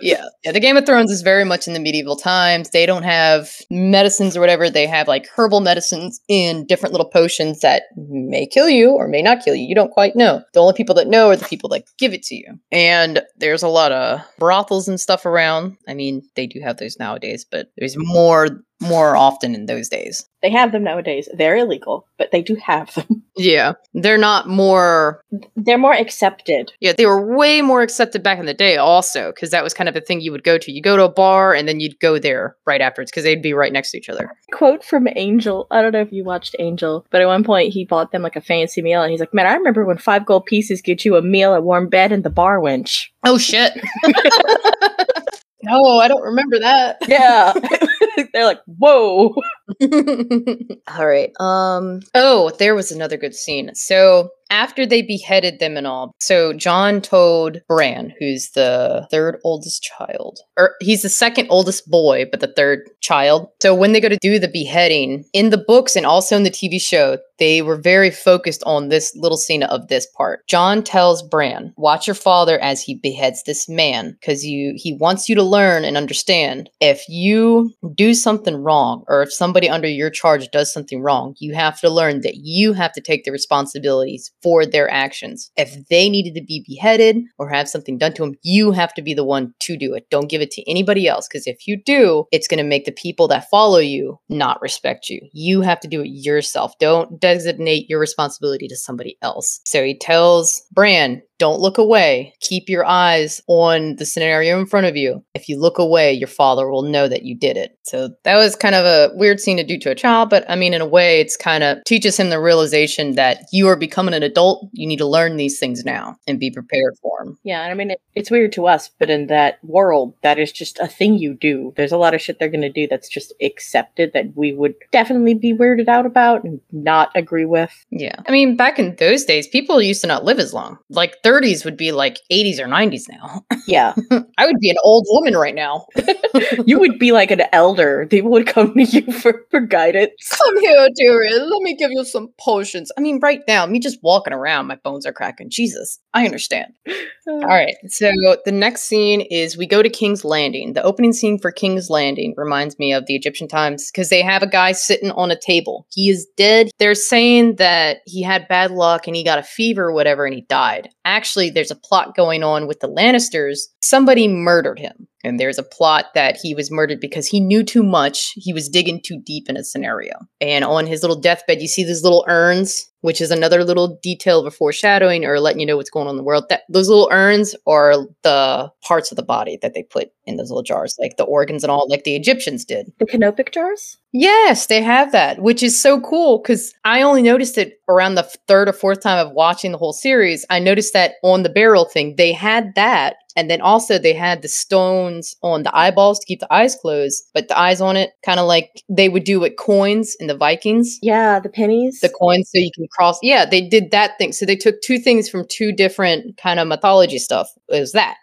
yeah. 0.00 0.24
Yeah. 0.44 0.52
The 0.52 0.60
Game 0.60 0.76
of 0.76 0.86
Thrones 0.86 1.10
is 1.10 1.22
very 1.22 1.44
much 1.44 1.66
in 1.66 1.74
the 1.74 1.80
medieval 1.80 2.16
times. 2.16 2.70
They 2.70 2.86
don't 2.86 3.02
have 3.02 3.50
medicines 3.70 4.36
or 4.36 4.40
whatever. 4.40 4.68
They 4.70 4.86
have 4.86 5.08
like 5.08 5.28
herbal 5.34 5.60
medicines 5.60 6.20
in 6.28 6.66
different 6.66 6.92
little 6.92 7.08
potions 7.08 7.60
that 7.60 7.84
may 7.96 8.46
kill 8.46 8.68
you 8.68 8.90
or 8.90 9.08
may 9.08 9.22
not 9.22 9.44
kill 9.44 9.54
you. 9.54 9.66
You 9.66 9.74
don't 9.74 9.92
quite 9.92 10.16
know. 10.16 10.42
The 10.52 10.60
only 10.60 10.74
people 10.74 10.94
that 10.96 11.08
know 11.08 11.30
are 11.30 11.36
the 11.36 11.44
people 11.44 11.68
that 11.70 11.84
give 11.98 12.12
it 12.12 12.22
to 12.24 12.34
you. 12.34 12.58
And 12.72 13.22
there's 13.36 13.62
a 13.62 13.68
lot 13.68 13.92
of 13.92 14.20
brothels 14.38 14.88
and 14.88 15.00
stuff 15.00 15.26
around. 15.26 15.76
I 15.88 15.94
mean, 15.94 16.22
they 16.34 16.46
do 16.46 16.60
have 16.60 16.78
those 16.78 16.98
nowadays, 16.98 17.44
but 17.48 17.68
there's 17.76 17.96
more 17.96 18.48
more 18.80 19.16
often 19.16 19.54
in 19.54 19.66
those 19.66 19.88
days. 19.88 20.28
They 20.42 20.50
have 20.50 20.70
them 20.70 20.84
nowadays. 20.84 21.28
They're 21.36 21.56
illegal, 21.56 22.06
but 22.18 22.30
they 22.30 22.42
do 22.42 22.56
have 22.56 22.94
them. 22.94 23.22
Yeah. 23.38 23.74
They're 23.92 24.16
not 24.16 24.48
more 24.48 25.20
they're 25.56 25.76
more 25.76 25.92
accepted. 25.92 26.72
Yeah, 26.80 26.94
they 26.96 27.04
were 27.04 27.36
way 27.36 27.60
more 27.60 27.82
accepted 27.82 28.22
back 28.22 28.38
in 28.38 28.46
the 28.46 28.54
day 28.54 28.78
also 28.78 29.30
because 29.30 29.50
that 29.50 29.62
was 29.62 29.74
kind 29.74 29.90
of 29.90 29.94
a 29.96 30.00
thing 30.00 30.22
you 30.22 30.32
would 30.32 30.42
go 30.42 30.56
to. 30.56 30.72
You 30.72 30.80
go 30.80 30.96
to 30.96 31.04
a 31.04 31.12
bar 31.12 31.52
and 31.52 31.68
then 31.68 31.78
you'd 31.78 32.00
go 32.00 32.18
there 32.18 32.56
right 32.64 32.80
afterwards 32.80 33.10
because 33.10 33.24
they'd 33.24 33.42
be 33.42 33.52
right 33.52 33.74
next 33.74 33.90
to 33.90 33.98
each 33.98 34.08
other. 34.08 34.30
Quote 34.54 34.82
from 34.82 35.06
Angel. 35.16 35.66
I 35.70 35.82
don't 35.82 35.92
know 35.92 36.00
if 36.00 36.12
you 36.12 36.24
watched 36.24 36.56
Angel, 36.58 37.04
but 37.10 37.20
at 37.20 37.26
one 37.26 37.44
point 37.44 37.74
he 37.74 37.84
bought 37.84 38.10
them 38.10 38.22
like 38.22 38.36
a 38.36 38.40
fancy 38.40 38.80
meal 38.80 39.02
and 39.02 39.10
he's 39.10 39.20
like, 39.20 39.34
"Man, 39.34 39.46
I 39.46 39.52
remember 39.52 39.84
when 39.84 39.98
5 39.98 40.24
gold 40.24 40.46
pieces 40.46 40.80
get 40.80 41.04
you 41.04 41.16
a 41.16 41.22
meal, 41.22 41.52
a 41.52 41.60
warm 41.60 41.90
bed 41.90 42.12
and 42.12 42.24
the 42.24 42.30
bar 42.30 42.58
wench." 42.58 43.08
Oh 43.22 43.36
shit. 43.36 43.74
No, 45.62 45.98
I 45.98 46.08
don't 46.08 46.22
remember 46.22 46.58
that. 46.58 46.98
Yeah. 47.08 47.52
They're 48.32 48.44
like, 48.44 48.60
whoa. 48.66 49.34
All 50.88 51.06
right. 51.06 51.30
Um 51.40 52.00
oh, 52.14 52.50
there 52.58 52.74
was 52.74 52.90
another 52.92 53.16
good 53.16 53.34
scene. 53.34 53.74
So 53.74 54.30
after 54.50 54.86
they 54.86 55.02
beheaded 55.02 55.58
them 55.58 55.76
and 55.76 55.86
all, 55.86 56.14
so 56.20 56.52
Jon 56.52 57.00
told 57.00 57.60
Bran, 57.68 58.12
who's 58.18 58.50
the 58.50 59.06
third 59.10 59.38
oldest 59.44 59.82
child, 59.82 60.38
or 60.56 60.74
he's 60.80 61.02
the 61.02 61.08
second 61.08 61.48
oldest 61.50 61.90
boy, 61.90 62.26
but 62.30 62.40
the 62.40 62.52
third 62.52 62.88
child. 63.00 63.48
So 63.60 63.74
when 63.74 63.92
they 63.92 64.00
go 64.00 64.08
to 64.08 64.18
do 64.20 64.38
the 64.38 64.48
beheading 64.48 65.24
in 65.32 65.50
the 65.50 65.58
books 65.58 65.96
and 65.96 66.06
also 66.06 66.36
in 66.36 66.42
the 66.42 66.50
TV 66.50 66.80
show, 66.80 67.18
they 67.38 67.60
were 67.60 67.76
very 67.76 68.10
focused 68.10 68.62
on 68.64 68.88
this 68.88 69.14
little 69.14 69.36
scene 69.36 69.62
of 69.62 69.88
this 69.88 70.06
part. 70.16 70.46
Jon 70.48 70.82
tells 70.82 71.22
Bran, 71.22 71.74
"Watch 71.76 72.06
your 72.06 72.14
father 72.14 72.58
as 72.60 72.80
he 72.80 72.94
beheads 72.94 73.42
this 73.42 73.68
man, 73.68 74.16
because 74.20 74.44
you 74.44 74.74
he 74.76 74.94
wants 74.94 75.28
you 75.28 75.34
to 75.34 75.42
learn 75.42 75.84
and 75.84 75.96
understand. 75.96 76.70
If 76.80 77.04
you 77.08 77.72
do 77.94 78.14
something 78.14 78.56
wrong, 78.56 79.04
or 79.08 79.22
if 79.22 79.32
somebody 79.32 79.68
under 79.68 79.88
your 79.88 80.10
charge 80.10 80.50
does 80.50 80.72
something 80.72 81.02
wrong, 81.02 81.34
you 81.38 81.54
have 81.54 81.78
to 81.80 81.90
learn 81.90 82.22
that 82.22 82.36
you 82.36 82.72
have 82.72 82.92
to 82.92 83.00
take 83.00 83.24
the 83.24 83.32
responsibilities 83.32 84.30
for 84.46 84.64
their 84.64 84.88
actions. 84.88 85.50
If 85.56 85.88
they 85.88 86.08
needed 86.08 86.36
to 86.36 86.40
be 86.40 86.64
beheaded 86.64 87.16
or 87.36 87.48
have 87.48 87.68
something 87.68 87.98
done 87.98 88.12
to 88.12 88.22
them, 88.22 88.34
you 88.42 88.70
have 88.70 88.94
to 88.94 89.02
be 89.02 89.12
the 89.12 89.24
one 89.24 89.52
to 89.62 89.76
do 89.76 89.92
it. 89.92 90.06
Don't 90.08 90.30
give 90.30 90.40
it 90.40 90.52
to 90.52 90.70
anybody 90.70 91.08
else, 91.08 91.26
because 91.26 91.48
if 91.48 91.66
you 91.66 91.82
do, 91.82 92.26
it's 92.30 92.46
going 92.46 92.58
to 92.58 92.62
make 92.62 92.84
the 92.84 92.92
people 92.92 93.26
that 93.26 93.50
follow 93.50 93.78
you 93.78 94.20
not 94.28 94.62
respect 94.62 95.08
you. 95.08 95.20
You 95.32 95.62
have 95.62 95.80
to 95.80 95.88
do 95.88 96.00
it 96.00 96.10
yourself. 96.10 96.78
Don't 96.78 97.18
designate 97.18 97.90
your 97.90 97.98
responsibility 97.98 98.68
to 98.68 98.76
somebody 98.76 99.18
else. 99.20 99.60
So 99.64 99.82
he 99.82 99.98
tells 99.98 100.62
Bran, 100.70 101.22
don't 101.38 101.60
look 101.60 101.78
away. 101.78 102.34
Keep 102.40 102.68
your 102.68 102.84
eyes 102.84 103.40
on 103.46 103.96
the 103.96 104.06
scenario 104.06 104.58
in 104.58 104.66
front 104.66 104.86
of 104.86 104.96
you. 104.96 105.24
If 105.34 105.48
you 105.48 105.58
look 105.58 105.78
away, 105.78 106.12
your 106.12 106.28
father 106.28 106.68
will 106.68 106.82
know 106.82 107.08
that 107.08 107.22
you 107.22 107.36
did 107.36 107.56
it. 107.56 107.78
So 107.84 108.10
that 108.24 108.36
was 108.36 108.56
kind 108.56 108.74
of 108.74 108.84
a 108.84 109.14
weird 109.14 109.40
scene 109.40 109.56
to 109.58 109.64
do 109.64 109.78
to 109.78 109.90
a 109.90 109.94
child, 109.94 110.30
but 110.30 110.44
I 110.48 110.56
mean, 110.56 110.74
in 110.74 110.80
a 110.80 110.86
way, 110.86 111.20
it's 111.20 111.36
kind 111.36 111.62
of 111.62 111.78
teaches 111.84 112.18
him 112.18 112.30
the 112.30 112.40
realization 112.40 113.14
that 113.14 113.44
you 113.52 113.68
are 113.68 113.76
becoming 113.76 114.14
an 114.14 114.22
adult. 114.22 114.68
You 114.72 114.86
need 114.86 114.98
to 114.98 115.06
learn 115.06 115.36
these 115.36 115.58
things 115.58 115.84
now 115.84 116.16
and 116.26 116.40
be 116.40 116.50
prepared 116.50 116.96
for 117.00 117.18
them. 117.22 117.38
Yeah, 117.44 117.62
I 117.62 117.74
mean, 117.74 117.92
it, 117.92 118.00
it's 118.14 118.30
weird 118.30 118.52
to 118.52 118.66
us, 118.66 118.90
but 118.98 119.10
in 119.10 119.28
that 119.28 119.58
world, 119.62 120.14
that 120.22 120.38
is 120.38 120.52
just 120.52 120.78
a 120.80 120.88
thing 120.88 121.18
you 121.18 121.34
do. 121.34 121.72
There's 121.76 121.92
a 121.92 121.98
lot 121.98 122.14
of 122.14 122.20
shit 122.20 122.38
they're 122.38 122.48
going 122.48 122.60
to 122.62 122.72
do 122.72 122.86
that's 122.86 123.08
just 123.08 123.32
accepted 123.42 124.12
that 124.14 124.36
we 124.36 124.52
would 124.52 124.74
definitely 124.90 125.34
be 125.34 125.54
weirded 125.54 125.88
out 125.88 126.06
about 126.06 126.44
and 126.44 126.60
not 126.72 127.10
agree 127.14 127.44
with. 127.44 127.72
Yeah. 127.90 128.16
I 128.26 128.32
mean, 128.32 128.56
back 128.56 128.78
in 128.78 128.96
those 128.96 129.24
days, 129.24 129.46
people 129.46 129.80
used 129.80 130.00
to 130.00 130.06
not 130.06 130.24
live 130.24 130.38
as 130.38 130.52
long. 130.52 130.78
Like 130.90 131.22
30s 131.26 131.64
would 131.64 131.76
be 131.76 131.90
like 131.90 132.20
80s 132.30 132.60
or 132.60 132.66
90s 132.66 133.08
now. 133.10 133.44
Yeah. 133.66 133.94
I 134.38 134.46
would 134.46 134.60
be 134.60 134.70
an 134.70 134.76
old 134.84 135.06
woman 135.08 135.36
right 135.36 135.54
now. 135.54 135.86
you 136.66 136.78
would 136.78 137.00
be 137.00 137.10
like 137.10 137.32
an 137.32 137.42
elder. 137.52 138.06
People 138.08 138.30
would 138.30 138.46
come 138.46 138.74
to 138.74 138.84
you 138.84 139.12
for, 139.12 139.44
for 139.50 139.60
guidance. 139.60 140.12
Come 140.30 140.60
here, 140.60 140.88
dearie. 140.94 141.32
Let 141.32 141.62
me 141.62 141.74
give 141.74 141.90
you 141.90 142.04
some 142.04 142.28
potions. 142.38 142.92
I 142.96 143.00
mean, 143.00 143.18
right 143.20 143.40
now, 143.48 143.66
me 143.66 143.80
just 143.80 143.98
walking 144.02 144.32
around, 144.32 144.68
my 144.68 144.76
bones 144.76 145.04
are 145.04 145.12
cracking. 145.12 145.50
Jesus, 145.50 145.98
I 146.14 146.24
understand. 146.24 146.72
All 147.28 147.40
right. 147.40 147.74
So 147.88 148.12
the 148.44 148.52
next 148.52 148.82
scene 148.82 149.22
is 149.22 149.56
we 149.56 149.66
go 149.66 149.82
to 149.82 149.90
King's 149.90 150.24
Landing. 150.24 150.74
The 150.74 150.82
opening 150.84 151.12
scene 151.12 151.38
for 151.38 151.50
King's 151.50 151.90
Landing 151.90 152.34
reminds 152.36 152.78
me 152.78 152.92
of 152.92 153.06
the 153.06 153.16
Egyptian 153.16 153.48
times 153.48 153.90
because 153.90 154.10
they 154.10 154.22
have 154.22 154.44
a 154.44 154.46
guy 154.46 154.70
sitting 154.70 155.10
on 155.10 155.32
a 155.32 155.38
table. 155.38 155.88
He 155.90 156.08
is 156.08 156.26
dead. 156.36 156.70
They're 156.78 156.94
saying 156.94 157.56
that 157.56 157.98
he 158.06 158.22
had 158.22 158.46
bad 158.46 158.70
luck 158.70 159.08
and 159.08 159.16
he 159.16 159.24
got 159.24 159.40
a 159.40 159.42
fever 159.42 159.86
or 159.86 159.92
whatever 159.92 160.24
and 160.24 160.34
he 160.34 160.42
died. 160.42 160.88
Actually, 161.04 161.15
there's 161.50 161.70
a 161.70 161.76
plot 161.76 162.14
going 162.14 162.42
on 162.42 162.66
with 162.66 162.80
the 162.80 162.88
Lannisters. 162.88 163.60
Somebody 163.80 164.28
murdered 164.28 164.78
him. 164.78 165.08
And 165.26 165.40
there's 165.40 165.58
a 165.58 165.64
plot 165.64 166.06
that 166.14 166.36
he 166.36 166.54
was 166.54 166.70
murdered 166.70 167.00
because 167.00 167.26
he 167.26 167.40
knew 167.40 167.64
too 167.64 167.82
much. 167.82 168.32
He 168.36 168.52
was 168.52 168.68
digging 168.68 169.02
too 169.02 169.20
deep 169.24 169.48
in 169.48 169.56
a 169.56 169.64
scenario. 169.64 170.14
And 170.40 170.64
on 170.64 170.86
his 170.86 171.02
little 171.02 171.20
deathbed, 171.20 171.60
you 171.60 171.66
see 171.66 171.84
these 171.84 172.04
little 172.04 172.24
urns, 172.28 172.88
which 173.00 173.20
is 173.20 173.32
another 173.32 173.64
little 173.64 173.98
detail 174.02 174.38
of 174.38 174.46
a 174.46 174.50
foreshadowing 174.50 175.24
or 175.24 175.40
letting 175.40 175.60
you 175.60 175.66
know 175.66 175.76
what's 175.76 175.90
going 175.90 176.06
on 176.06 176.12
in 176.12 176.16
the 176.16 176.22
world. 176.22 176.44
That 176.48 176.62
those 176.68 176.88
little 176.88 177.08
urns 177.10 177.56
are 177.66 177.96
the 178.22 178.70
parts 178.82 179.10
of 179.10 179.16
the 179.16 179.22
body 179.24 179.58
that 179.62 179.74
they 179.74 179.82
put 179.82 180.10
in 180.26 180.36
those 180.36 180.50
little 180.50 180.62
jars, 180.62 180.96
like 181.00 181.16
the 181.16 181.24
organs 181.24 181.64
and 181.64 181.70
all, 181.70 181.88
like 181.88 182.04
the 182.04 182.16
Egyptians 182.16 182.64
did. 182.64 182.92
The 182.98 183.06
canopic 183.06 183.52
jars? 183.52 183.98
Yes, 184.12 184.66
they 184.66 184.82
have 184.82 185.12
that, 185.12 185.40
which 185.42 185.62
is 185.62 185.80
so 185.80 186.00
cool 186.00 186.38
because 186.38 186.72
I 186.84 187.02
only 187.02 187.22
noticed 187.22 187.58
it 187.58 187.80
around 187.88 188.14
the 188.14 188.30
third 188.48 188.68
or 188.68 188.72
fourth 188.72 189.00
time 189.00 189.24
of 189.24 189.32
watching 189.32 189.72
the 189.72 189.78
whole 189.78 189.92
series. 189.92 190.46
I 190.50 190.58
noticed 190.58 190.92
that 190.92 191.14
on 191.22 191.42
the 191.42 191.48
barrel 191.48 191.84
thing, 191.84 192.14
they 192.16 192.32
had 192.32 192.74
that. 192.76 193.16
And 193.36 193.50
then 193.50 193.60
also 193.60 193.98
they 193.98 194.14
had 194.14 194.42
the 194.42 194.48
stones 194.48 195.36
on 195.42 195.62
the 195.62 195.76
eyeballs 195.76 196.18
to 196.18 196.26
keep 196.26 196.40
the 196.40 196.52
eyes 196.52 196.74
closed, 196.74 197.24
but 197.34 197.48
the 197.48 197.58
eyes 197.58 197.80
on 197.80 197.96
it, 197.96 198.10
kind 198.24 198.40
of 198.40 198.46
like 198.46 198.82
they 198.88 199.08
would 199.08 199.24
do 199.24 199.40
with 199.40 199.56
coins 199.56 200.16
in 200.18 200.26
the 200.26 200.36
Vikings. 200.36 200.98
Yeah, 201.02 201.38
the 201.38 201.48
pennies. 201.48 202.00
The 202.00 202.08
coins 202.08 202.50
so 202.50 202.58
you 202.58 202.70
can 202.74 202.86
cross. 202.88 203.18
Yeah, 203.22 203.44
they 203.44 203.60
did 203.60 203.90
that 203.90 204.18
thing. 204.18 204.32
So 204.32 204.46
they 204.46 204.56
took 204.56 204.80
two 204.80 204.98
things 204.98 205.28
from 205.28 205.46
two 205.48 205.72
different 205.72 206.36
kind 206.36 206.58
of 206.58 206.66
mythology 206.66 207.18
stuff. 207.18 207.48
It 207.68 207.80
was 207.80 207.92
that. 207.92 208.16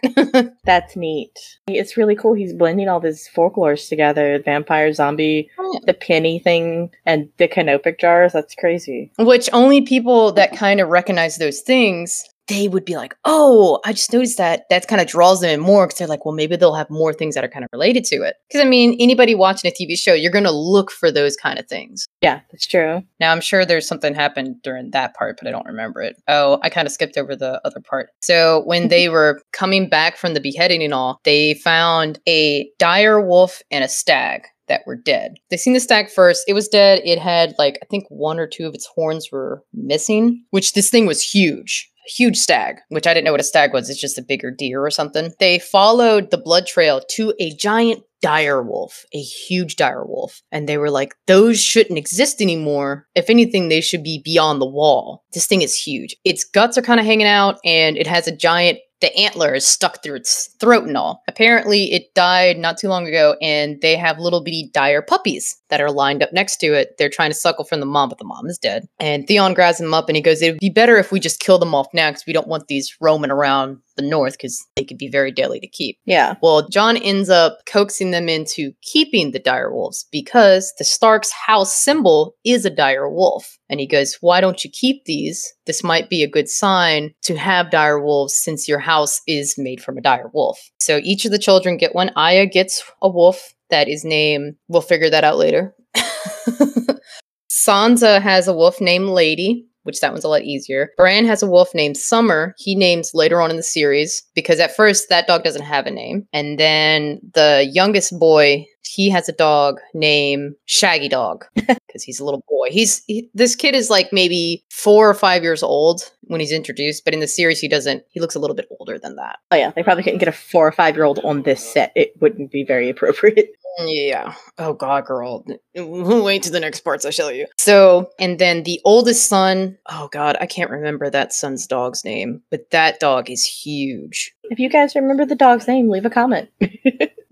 That's 0.65 0.95
neat. 0.95 1.37
It's 1.67 1.97
really 1.97 2.15
cool. 2.15 2.33
He's 2.33 2.53
blending 2.53 2.89
all 2.89 2.99
these 2.99 3.29
folklores 3.35 3.87
together 3.87 4.41
vampire, 4.43 4.91
zombie, 4.93 5.49
Oh, 5.59 5.79
the 5.85 5.93
penny 5.93 6.39
thing, 6.39 6.89
and 7.05 7.29
the 7.37 7.47
canopic 7.47 7.99
jars. 7.99 8.33
That's 8.33 8.55
crazy. 8.55 9.11
Which 9.19 9.49
only 9.53 9.81
people 9.81 10.31
that 10.33 10.55
kind 10.55 10.79
of 10.79 10.89
recognize 10.89 11.37
those 11.37 11.61
things, 11.61 12.23
they 12.53 12.67
would 12.67 12.85
be 12.85 12.95
like, 12.95 13.15
oh, 13.25 13.79
I 13.85 13.93
just 13.93 14.13
noticed 14.13 14.37
that. 14.37 14.63
That 14.69 14.87
kind 14.87 15.01
of 15.01 15.07
draws 15.07 15.41
them 15.41 15.49
in 15.49 15.59
more 15.59 15.87
because 15.87 15.99
they're 15.99 16.07
like, 16.07 16.25
well, 16.25 16.35
maybe 16.35 16.55
they'll 16.55 16.75
have 16.75 16.89
more 16.89 17.13
things 17.13 17.35
that 17.35 17.43
are 17.43 17.49
kind 17.49 17.65
of 17.65 17.69
related 17.73 18.03
to 18.05 18.17
it. 18.17 18.35
Because 18.47 18.65
I 18.65 18.69
mean, 18.69 18.95
anybody 18.99 19.35
watching 19.35 19.71
a 19.71 19.73
TV 19.73 19.97
show, 19.97 20.13
you're 20.13 20.31
going 20.31 20.43
to 20.43 20.51
look 20.51 20.91
for 20.91 21.11
those 21.11 21.35
kind 21.35 21.59
of 21.59 21.67
things. 21.67 22.07
Yeah, 22.21 22.41
that's 22.51 22.67
true. 22.67 23.01
Now, 23.19 23.31
I'm 23.31 23.41
sure 23.41 23.65
there's 23.65 23.87
something 23.87 24.13
happened 24.13 24.61
during 24.63 24.91
that 24.91 25.15
part, 25.15 25.37
but 25.39 25.47
I 25.47 25.51
don't 25.51 25.65
remember 25.65 26.01
it. 26.01 26.15
Oh, 26.27 26.59
I 26.61 26.69
kind 26.69 26.85
of 26.85 26.91
skipped 26.91 27.17
over 27.17 27.35
the 27.35 27.59
other 27.65 27.81
part. 27.81 28.09
So, 28.21 28.63
when 28.65 28.87
they 28.93 29.09
were 29.09 29.41
coming 29.51 29.89
back 29.89 30.17
from 30.17 30.33
the 30.33 30.41
beheading 30.41 30.83
and 30.83 30.93
all, 30.93 31.19
they 31.23 31.55
found 31.55 32.19
a 32.27 32.69
dire 32.77 33.19
wolf 33.19 33.61
and 33.71 33.83
a 33.83 33.89
stag 33.89 34.43
that 34.67 34.81
were 34.85 34.95
dead. 34.95 35.35
They 35.49 35.57
seen 35.57 35.73
the 35.73 35.79
stag 35.79 36.09
first. 36.09 36.43
It 36.47 36.53
was 36.53 36.67
dead. 36.67 37.01
It 37.03 37.19
had 37.19 37.53
like 37.57 37.77
I 37.81 37.85
think 37.87 38.05
one 38.09 38.39
or 38.39 38.47
two 38.47 38.65
of 38.65 38.73
its 38.73 38.85
horns 38.85 39.29
were 39.31 39.63
missing, 39.73 40.43
which 40.51 40.73
this 40.73 40.89
thing 40.89 41.05
was 41.05 41.21
huge. 41.21 41.91
Huge 42.07 42.37
stag, 42.37 42.77
which 42.89 43.07
I 43.07 43.13
didn't 43.13 43.25
know 43.25 43.31
what 43.31 43.41
a 43.41 43.45
stag 43.45 43.73
was. 43.73 43.89
It's 43.89 43.99
just 43.99 44.17
a 44.17 44.23
bigger 44.23 44.51
deer 44.51 44.85
or 44.85 44.91
something. 44.91 45.31
They 45.39 45.59
followed 45.59 46.31
the 46.31 46.37
blood 46.37 46.65
trail 46.67 47.01
to 47.11 47.33
a 47.39 47.55
giant 47.55 48.03
dire 48.21 48.63
wolf, 48.63 49.05
a 49.13 49.19
huge 49.19 49.75
dire 49.75 50.05
wolf. 50.05 50.41
And 50.51 50.67
they 50.67 50.77
were 50.77 50.89
like, 50.89 51.13
those 51.27 51.61
shouldn't 51.61 51.99
exist 51.99 52.41
anymore. 52.41 53.05
If 53.15 53.29
anything, 53.29 53.67
they 53.67 53.81
should 53.81 54.03
be 54.03 54.21
beyond 54.23 54.61
the 54.61 54.65
wall. 54.65 55.23
This 55.33 55.45
thing 55.45 55.61
is 55.61 55.75
huge. 55.75 56.15
Its 56.23 56.45
guts 56.45 56.77
are 56.77 56.81
kind 56.81 57.01
of 57.01 57.05
hanging 57.05 57.27
out, 57.27 57.57
and 57.65 57.97
it 57.97 58.07
has 58.07 58.27
a 58.27 58.35
giant 58.35 58.79
the 59.03 59.13
antler 59.17 59.53
is 59.53 59.67
stuck 59.67 60.01
through 60.01 60.15
its 60.15 60.55
throat 60.61 60.85
and 60.85 60.95
all. 60.95 61.23
Apparently, 61.27 61.91
it 61.91 62.13
died 62.15 62.57
not 62.57 62.77
too 62.77 62.87
long 62.87 63.05
ago, 63.05 63.35
and 63.41 63.81
they 63.81 63.97
have 63.97 64.17
little 64.17 64.41
bitty 64.41 64.69
dire 64.73 65.01
puppies 65.01 65.57
that 65.73 65.81
are 65.81 65.89
lined 65.89 66.21
up 66.21 66.31
next 66.31 66.57
to 66.57 66.67
it. 66.67 66.99
They're 66.99 67.09
trying 67.09 67.31
to 67.31 67.35
suckle 67.35 67.65
from 67.65 67.79
the 67.79 67.87
mom, 67.87 68.07
but 68.07 68.19
the 68.19 68.25
mom 68.25 68.45
is 68.45 68.59
dead. 68.59 68.87
And 68.99 69.25
Theon 69.25 69.55
grabs 69.55 69.79
them 69.79 69.91
up 69.91 70.07
and 70.07 70.15
he 70.15 70.21
goes, 70.21 70.39
It 70.39 70.51
would 70.51 70.59
be 70.59 70.69
better 70.69 70.97
if 70.97 71.11
we 71.11 71.19
just 71.19 71.39
kill 71.39 71.57
them 71.57 71.73
off 71.73 71.87
now 71.95 72.11
because 72.11 72.27
we 72.27 72.33
don't 72.33 72.47
want 72.47 72.67
these 72.67 72.95
roaming 73.01 73.31
around 73.31 73.79
the 73.95 74.03
north 74.03 74.33
because 74.33 74.63
they 74.75 74.83
could 74.83 74.99
be 74.99 75.07
very 75.07 75.31
deadly 75.31 75.59
to 75.59 75.67
keep. 75.67 75.97
Yeah. 76.05 76.35
Well, 76.43 76.67
Jon 76.69 76.95
ends 76.97 77.31
up 77.31 77.59
coaxing 77.65 78.11
them 78.11 78.29
into 78.29 78.71
keeping 78.83 79.31
the 79.31 79.39
dire 79.39 79.73
wolves 79.73 80.05
because 80.11 80.73
the 80.77 80.83
Stark's 80.83 81.31
house 81.31 81.73
symbol 81.73 82.35
is 82.45 82.65
a 82.65 82.69
dire 82.69 83.09
wolf. 83.09 83.57
And 83.67 83.79
he 83.79 83.87
goes, 83.87 84.19
Why 84.21 84.41
don't 84.41 84.63
you 84.63 84.69
keep 84.69 85.05
these? 85.05 85.55
This 85.65 85.83
might 85.83 86.07
be 86.07 86.21
a 86.21 86.29
good 86.29 86.49
sign 86.49 87.15
to 87.23 87.35
have 87.35 87.71
dire 87.71 87.99
wolves 87.99 88.35
since 88.35 88.67
your 88.67 88.79
house 88.79 89.21
is 89.27 89.55
made 89.57 89.81
from 89.81 89.97
a 89.97 90.01
dire 90.01 90.29
wolf. 90.35 90.59
So 90.79 90.99
each 91.03 91.25
of 91.25 91.31
the 91.31 91.39
children 91.39 91.77
get 91.77 91.95
one. 91.95 92.11
Arya 92.15 92.45
gets 92.45 92.83
a 93.01 93.09
wolf 93.09 93.55
that 93.73 93.89
is 93.89 94.05
named, 94.05 94.55
we'll 94.67 94.81
figure 94.81 95.09
that 95.09 95.23
out 95.23 95.37
later. 95.37 95.75
Sansa 97.49 98.21
has 98.21 98.47
a 98.47 98.53
wolf 98.53 98.79
named 98.79 99.07
Lady, 99.07 99.65
which 99.81 99.99
that 99.99 100.11
one's 100.11 100.23
a 100.23 100.29
lot 100.29 100.43
easier. 100.43 100.91
Bran 100.95 101.25
has 101.25 101.41
a 101.41 101.47
wolf 101.47 101.73
named 101.73 101.97
Summer. 101.97 102.53
He 102.57 102.75
names 102.75 103.11
later 103.15 103.41
on 103.41 103.49
in 103.49 103.57
the 103.57 103.63
series 103.63 104.23
because 104.35 104.59
at 104.59 104.75
first 104.75 105.09
that 105.09 105.25
dog 105.25 105.43
doesn't 105.43 105.63
have 105.63 105.87
a 105.87 105.91
name. 105.91 106.27
And 106.33 106.59
then 106.59 107.19
the 107.33 107.67
youngest 107.71 108.17
boy, 108.19 108.65
he 108.83 109.09
has 109.09 109.27
a 109.27 109.33
dog 109.33 109.79
named 109.95 110.53
Shaggy 110.65 111.09
Dog 111.09 111.45
because 111.55 112.03
he's 112.03 112.19
a 112.19 112.25
little 112.25 112.43
boy. 112.47 112.67
He's 112.69 113.03
he, 113.05 113.29
this 113.33 113.55
kid 113.55 113.73
is 113.73 113.89
like 113.89 114.13
maybe 114.13 114.63
four 114.69 115.09
or 115.09 115.15
five 115.15 115.41
years 115.41 115.63
old 115.63 116.11
when 116.23 116.39
he's 116.39 116.51
introduced, 116.51 117.05
but 117.05 117.13
in 117.13 117.21
the 117.21 117.27
series 117.27 117.59
he 117.59 117.67
doesn't. 117.67 118.03
He 118.09 118.19
looks 118.19 118.35
a 118.35 118.39
little 118.39 118.55
bit 118.55 118.67
older 118.79 118.99
than 118.99 119.15
that. 119.15 119.39
Oh 119.51 119.55
yeah, 119.55 119.71
they 119.71 119.83
probably 119.83 120.03
couldn't 120.03 120.19
get 120.19 120.27
a 120.27 120.33
four 120.33 120.67
or 120.67 120.71
five 120.71 120.95
year 120.95 121.05
old 121.05 121.19
on 121.23 121.43
this 121.43 121.63
set. 121.63 121.91
It 121.95 122.13
wouldn't 122.21 122.51
be 122.51 122.63
very 122.63 122.89
appropriate. 122.89 123.49
Yeah. 123.79 124.35
Oh 124.57 124.73
God, 124.73 125.05
girl. 125.05 125.45
Wait 125.75 126.43
to 126.43 126.51
the 126.51 126.59
next 126.59 126.81
parts 126.81 127.05
I 127.05 127.09
show 127.09 127.29
you. 127.29 127.47
So, 127.57 128.09
and 128.19 128.39
then 128.39 128.63
the 128.63 128.79
oldest 128.85 129.27
son. 129.27 129.77
Oh 129.89 130.09
God, 130.11 130.37
I 130.39 130.45
can't 130.45 130.69
remember 130.69 131.09
that 131.09 131.33
son's 131.33 131.65
dog's 131.65 132.03
name, 132.05 132.41
but 132.51 132.69
that 132.71 132.99
dog 132.99 133.29
is 133.29 133.45
huge. 133.45 134.33
If 134.45 134.59
you 134.59 134.69
guys 134.69 134.95
remember 134.95 135.25
the 135.25 135.35
dog's 135.35 135.67
name, 135.67 135.89
leave 135.89 136.05
a 136.05 136.09
comment. 136.09 136.49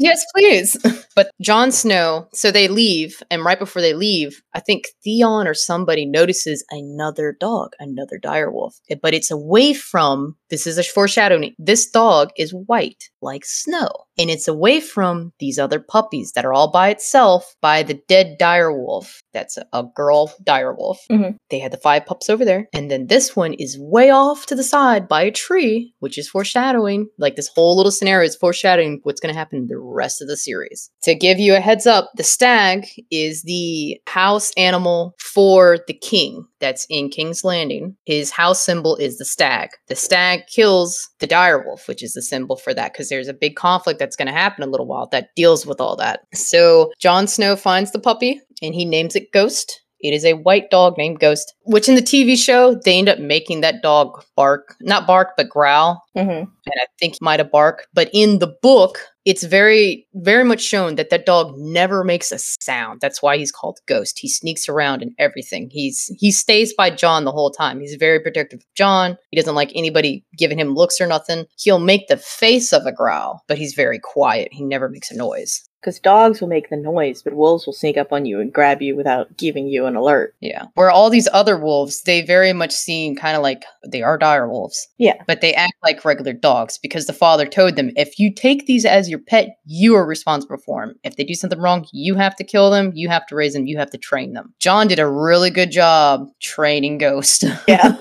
Yes, 0.01 0.25
please. 0.35 0.75
but 1.15 1.29
Jon 1.41 1.71
Snow, 1.71 2.27
so 2.33 2.49
they 2.49 2.67
leave, 2.67 3.21
and 3.29 3.45
right 3.45 3.59
before 3.59 3.83
they 3.83 3.93
leave, 3.93 4.41
I 4.55 4.59
think 4.59 4.85
Theon 5.03 5.47
or 5.47 5.53
somebody 5.53 6.07
notices 6.07 6.65
another 6.71 7.37
dog, 7.39 7.73
another 7.79 8.19
direwolf. 8.19 8.81
But 8.99 9.13
it's 9.13 9.29
away 9.29 9.73
from 9.73 10.37
this 10.49 10.65
is 10.65 10.79
a 10.79 10.83
foreshadowing. 10.83 11.53
This 11.59 11.87
dog 11.87 12.31
is 12.35 12.51
white, 12.51 13.09
like 13.21 13.45
snow. 13.45 13.91
And 14.21 14.29
it's 14.29 14.47
away 14.47 14.79
from 14.81 15.33
these 15.39 15.57
other 15.57 15.79
puppies 15.79 16.33
that 16.33 16.45
are 16.45 16.53
all 16.53 16.69
by 16.71 16.89
itself 16.89 17.55
by 17.59 17.81
the 17.81 17.99
dead 18.07 18.37
direwolf. 18.39 19.17
That's 19.33 19.57
a, 19.57 19.83
girl 19.95 20.31
direwolf. 20.45 20.97
Mhm. 21.11 21.37
They 21.49 21.57
had 21.57 21.71
the 21.71 21.77
five 21.77 22.05
pups 22.05 22.29
over 22.29 22.45
there. 22.45 22.67
And 22.71 22.91
then 22.91 23.07
this 23.07 23.35
one 23.35 23.53
is 23.53 23.79
way 23.79 24.11
off 24.11 24.45
to 24.45 24.55
the 24.55 24.63
side 24.63 25.07
by 25.07 25.23
a 25.23 25.31
tree, 25.31 25.95
which 25.99 26.19
is 26.19 26.29
foreshadowing. 26.29 27.07
Like 27.17 27.35
this 27.35 27.49
whole 27.55 27.75
little 27.75 27.91
scenario 27.91 28.27
is 28.27 28.35
foreshadowing 28.35 28.99
what's 29.01 29.19
going 29.19 29.33
to 29.33 29.39
happen 29.39 29.65
the 29.67 29.79
rest 29.79 30.21
of 30.21 30.27
the 30.27 30.37
series. 30.37 30.91
To 31.03 31.15
give 31.15 31.39
you 31.39 31.55
a 31.55 31.59
heads 31.59 31.87
up, 31.87 32.11
the 32.15 32.23
stag 32.23 32.85
is 33.09 33.41
the 33.41 33.99
house 34.07 34.51
animal 34.55 35.15
for 35.17 35.79
the 35.87 35.93
king 35.95 36.45
that's 36.61 36.85
in 36.89 37.09
King's 37.09 37.43
Landing. 37.43 37.95
His 38.05 38.31
house 38.31 38.63
symbol 38.63 38.95
is 38.95 39.17
the 39.17 39.25
stag. 39.25 39.69
The 39.87 39.95
stag 39.95 40.47
kills 40.47 41.09
the 41.19 41.27
direwolf, 41.27 41.87
which 41.87 42.03
is 42.03 42.13
the 42.13 42.21
symbol 42.21 42.55
for 42.55 42.73
that, 42.73 42.93
because 42.93 43.09
there's 43.09 43.27
a 43.27 43.33
big 43.33 43.55
conflict 43.55 43.99
that's 43.99 44.15
going 44.15 44.27
to 44.27 44.33
happen 44.33 44.63
in 44.63 44.69
a 44.69 44.71
little 44.71 44.87
while 44.87 45.07
that 45.11 45.29
deals 45.35 45.65
with 45.65 45.81
all 45.81 45.95
that. 45.97 46.21
So 46.33 46.91
Jon 46.99 47.27
Snow 47.27 47.55
finds 47.55 47.91
the 47.91 47.99
puppy 47.99 48.39
and 48.61 48.73
he 48.73 48.85
names 48.85 49.15
it 49.15 49.31
Ghost. 49.33 49.81
It 50.03 50.13
is 50.13 50.25
a 50.25 50.33
white 50.33 50.71
dog 50.71 50.97
named 50.97 51.19
Ghost, 51.19 51.53
which 51.63 51.87
in 51.87 51.95
the 51.95 52.01
TV 52.01 52.35
show, 52.35 52.73
they 52.85 52.97
end 52.97 53.09
up 53.09 53.19
making 53.19 53.61
that 53.61 53.83
dog 53.83 54.23
bark, 54.35 54.75
not 54.81 55.05
bark, 55.05 55.33
but 55.37 55.49
growl 55.49 56.01
hmm 56.15 56.43
and 56.65 56.75
I 56.79 56.85
think 56.99 57.13
he 57.13 57.19
might 57.21 57.39
have 57.39 57.51
barked. 57.51 57.87
But 57.93 58.09
in 58.13 58.39
the 58.39 58.55
book, 58.61 58.99
it's 59.25 59.43
very, 59.43 60.07
very 60.15 60.43
much 60.43 60.61
shown 60.61 60.95
that 60.95 61.09
that 61.09 61.25
dog 61.25 61.53
never 61.57 62.03
makes 62.03 62.31
a 62.31 62.39
sound. 62.39 63.01
That's 63.01 63.21
why 63.21 63.37
he's 63.37 63.51
called 63.51 63.79
Ghost. 63.85 64.17
He 64.19 64.27
sneaks 64.27 64.67
around 64.67 65.01
and 65.01 65.13
everything. 65.19 65.69
He's 65.71 66.11
he 66.17 66.31
stays 66.31 66.73
by 66.73 66.89
Jon 66.89 67.25
the 67.25 67.31
whole 67.31 67.51
time. 67.51 67.79
He's 67.79 67.95
very 67.95 68.19
protective 68.19 68.59
of 68.59 68.73
Jon. 68.75 69.17
He 69.29 69.37
doesn't 69.37 69.55
like 69.55 69.71
anybody 69.75 70.25
giving 70.37 70.59
him 70.59 70.73
looks 70.73 70.99
or 70.99 71.07
nothing. 71.07 71.45
He'll 71.57 71.79
make 71.79 72.07
the 72.07 72.17
face 72.17 72.73
of 72.73 72.85
a 72.85 72.91
growl, 72.91 73.43
but 73.47 73.57
he's 73.57 73.73
very 73.73 73.99
quiet. 73.99 74.49
He 74.51 74.63
never 74.63 74.89
makes 74.89 75.11
a 75.11 75.17
noise. 75.17 75.63
Because 75.81 75.99
dogs 75.99 76.39
will 76.39 76.47
make 76.47 76.69
the 76.69 76.77
noise, 76.77 77.23
but 77.23 77.33
wolves 77.33 77.65
will 77.65 77.73
sneak 77.73 77.97
up 77.97 78.13
on 78.13 78.25
you 78.25 78.39
and 78.39 78.53
grab 78.53 78.83
you 78.83 78.95
without 78.95 79.35
giving 79.35 79.65
you 79.67 79.87
an 79.87 79.95
alert. 79.95 80.35
Yeah. 80.39 80.65
Where 80.75 80.91
all 80.91 81.09
these 81.09 81.27
other 81.33 81.57
wolves, 81.57 82.03
they 82.03 82.21
very 82.21 82.53
much 82.53 82.71
seem 82.71 83.15
kind 83.15 83.35
of 83.35 83.41
like 83.41 83.63
they 83.87 84.03
are 84.03 84.15
dire 84.15 84.47
wolves. 84.47 84.87
Yeah. 84.99 85.15
But 85.25 85.41
they 85.41 85.55
act 85.55 85.73
like 85.81 86.05
regular 86.05 86.33
dogs 86.33 86.77
because 86.77 87.07
the 87.07 87.13
father 87.13 87.47
told 87.47 87.77
them 87.77 87.89
if 87.95 88.19
you 88.19 88.31
take 88.31 88.67
these 88.67 88.85
as 88.85 89.09
your 89.11 89.19
pet, 89.19 89.57
you 89.65 89.95
are 89.95 90.05
responsible 90.05 90.57
for 90.65 90.85
them. 90.85 90.95
If 91.03 91.15
they 91.15 91.23
do 91.23 91.35
something 91.35 91.59
wrong, 91.59 91.85
you 91.93 92.15
have 92.15 92.35
to 92.37 92.43
kill 92.43 92.71
them, 92.71 92.91
you 92.95 93.09
have 93.09 93.27
to 93.27 93.35
raise 93.35 93.53
them, 93.53 93.67
you 93.67 93.77
have 93.77 93.91
to 93.91 93.97
train 93.97 94.33
them. 94.33 94.53
Jon 94.59 94.87
did 94.87 94.99
a 94.99 95.07
really 95.07 95.51
good 95.51 95.71
job 95.71 96.27
training 96.41 96.97
Ghost. 96.97 97.43
Yeah. 97.67 97.95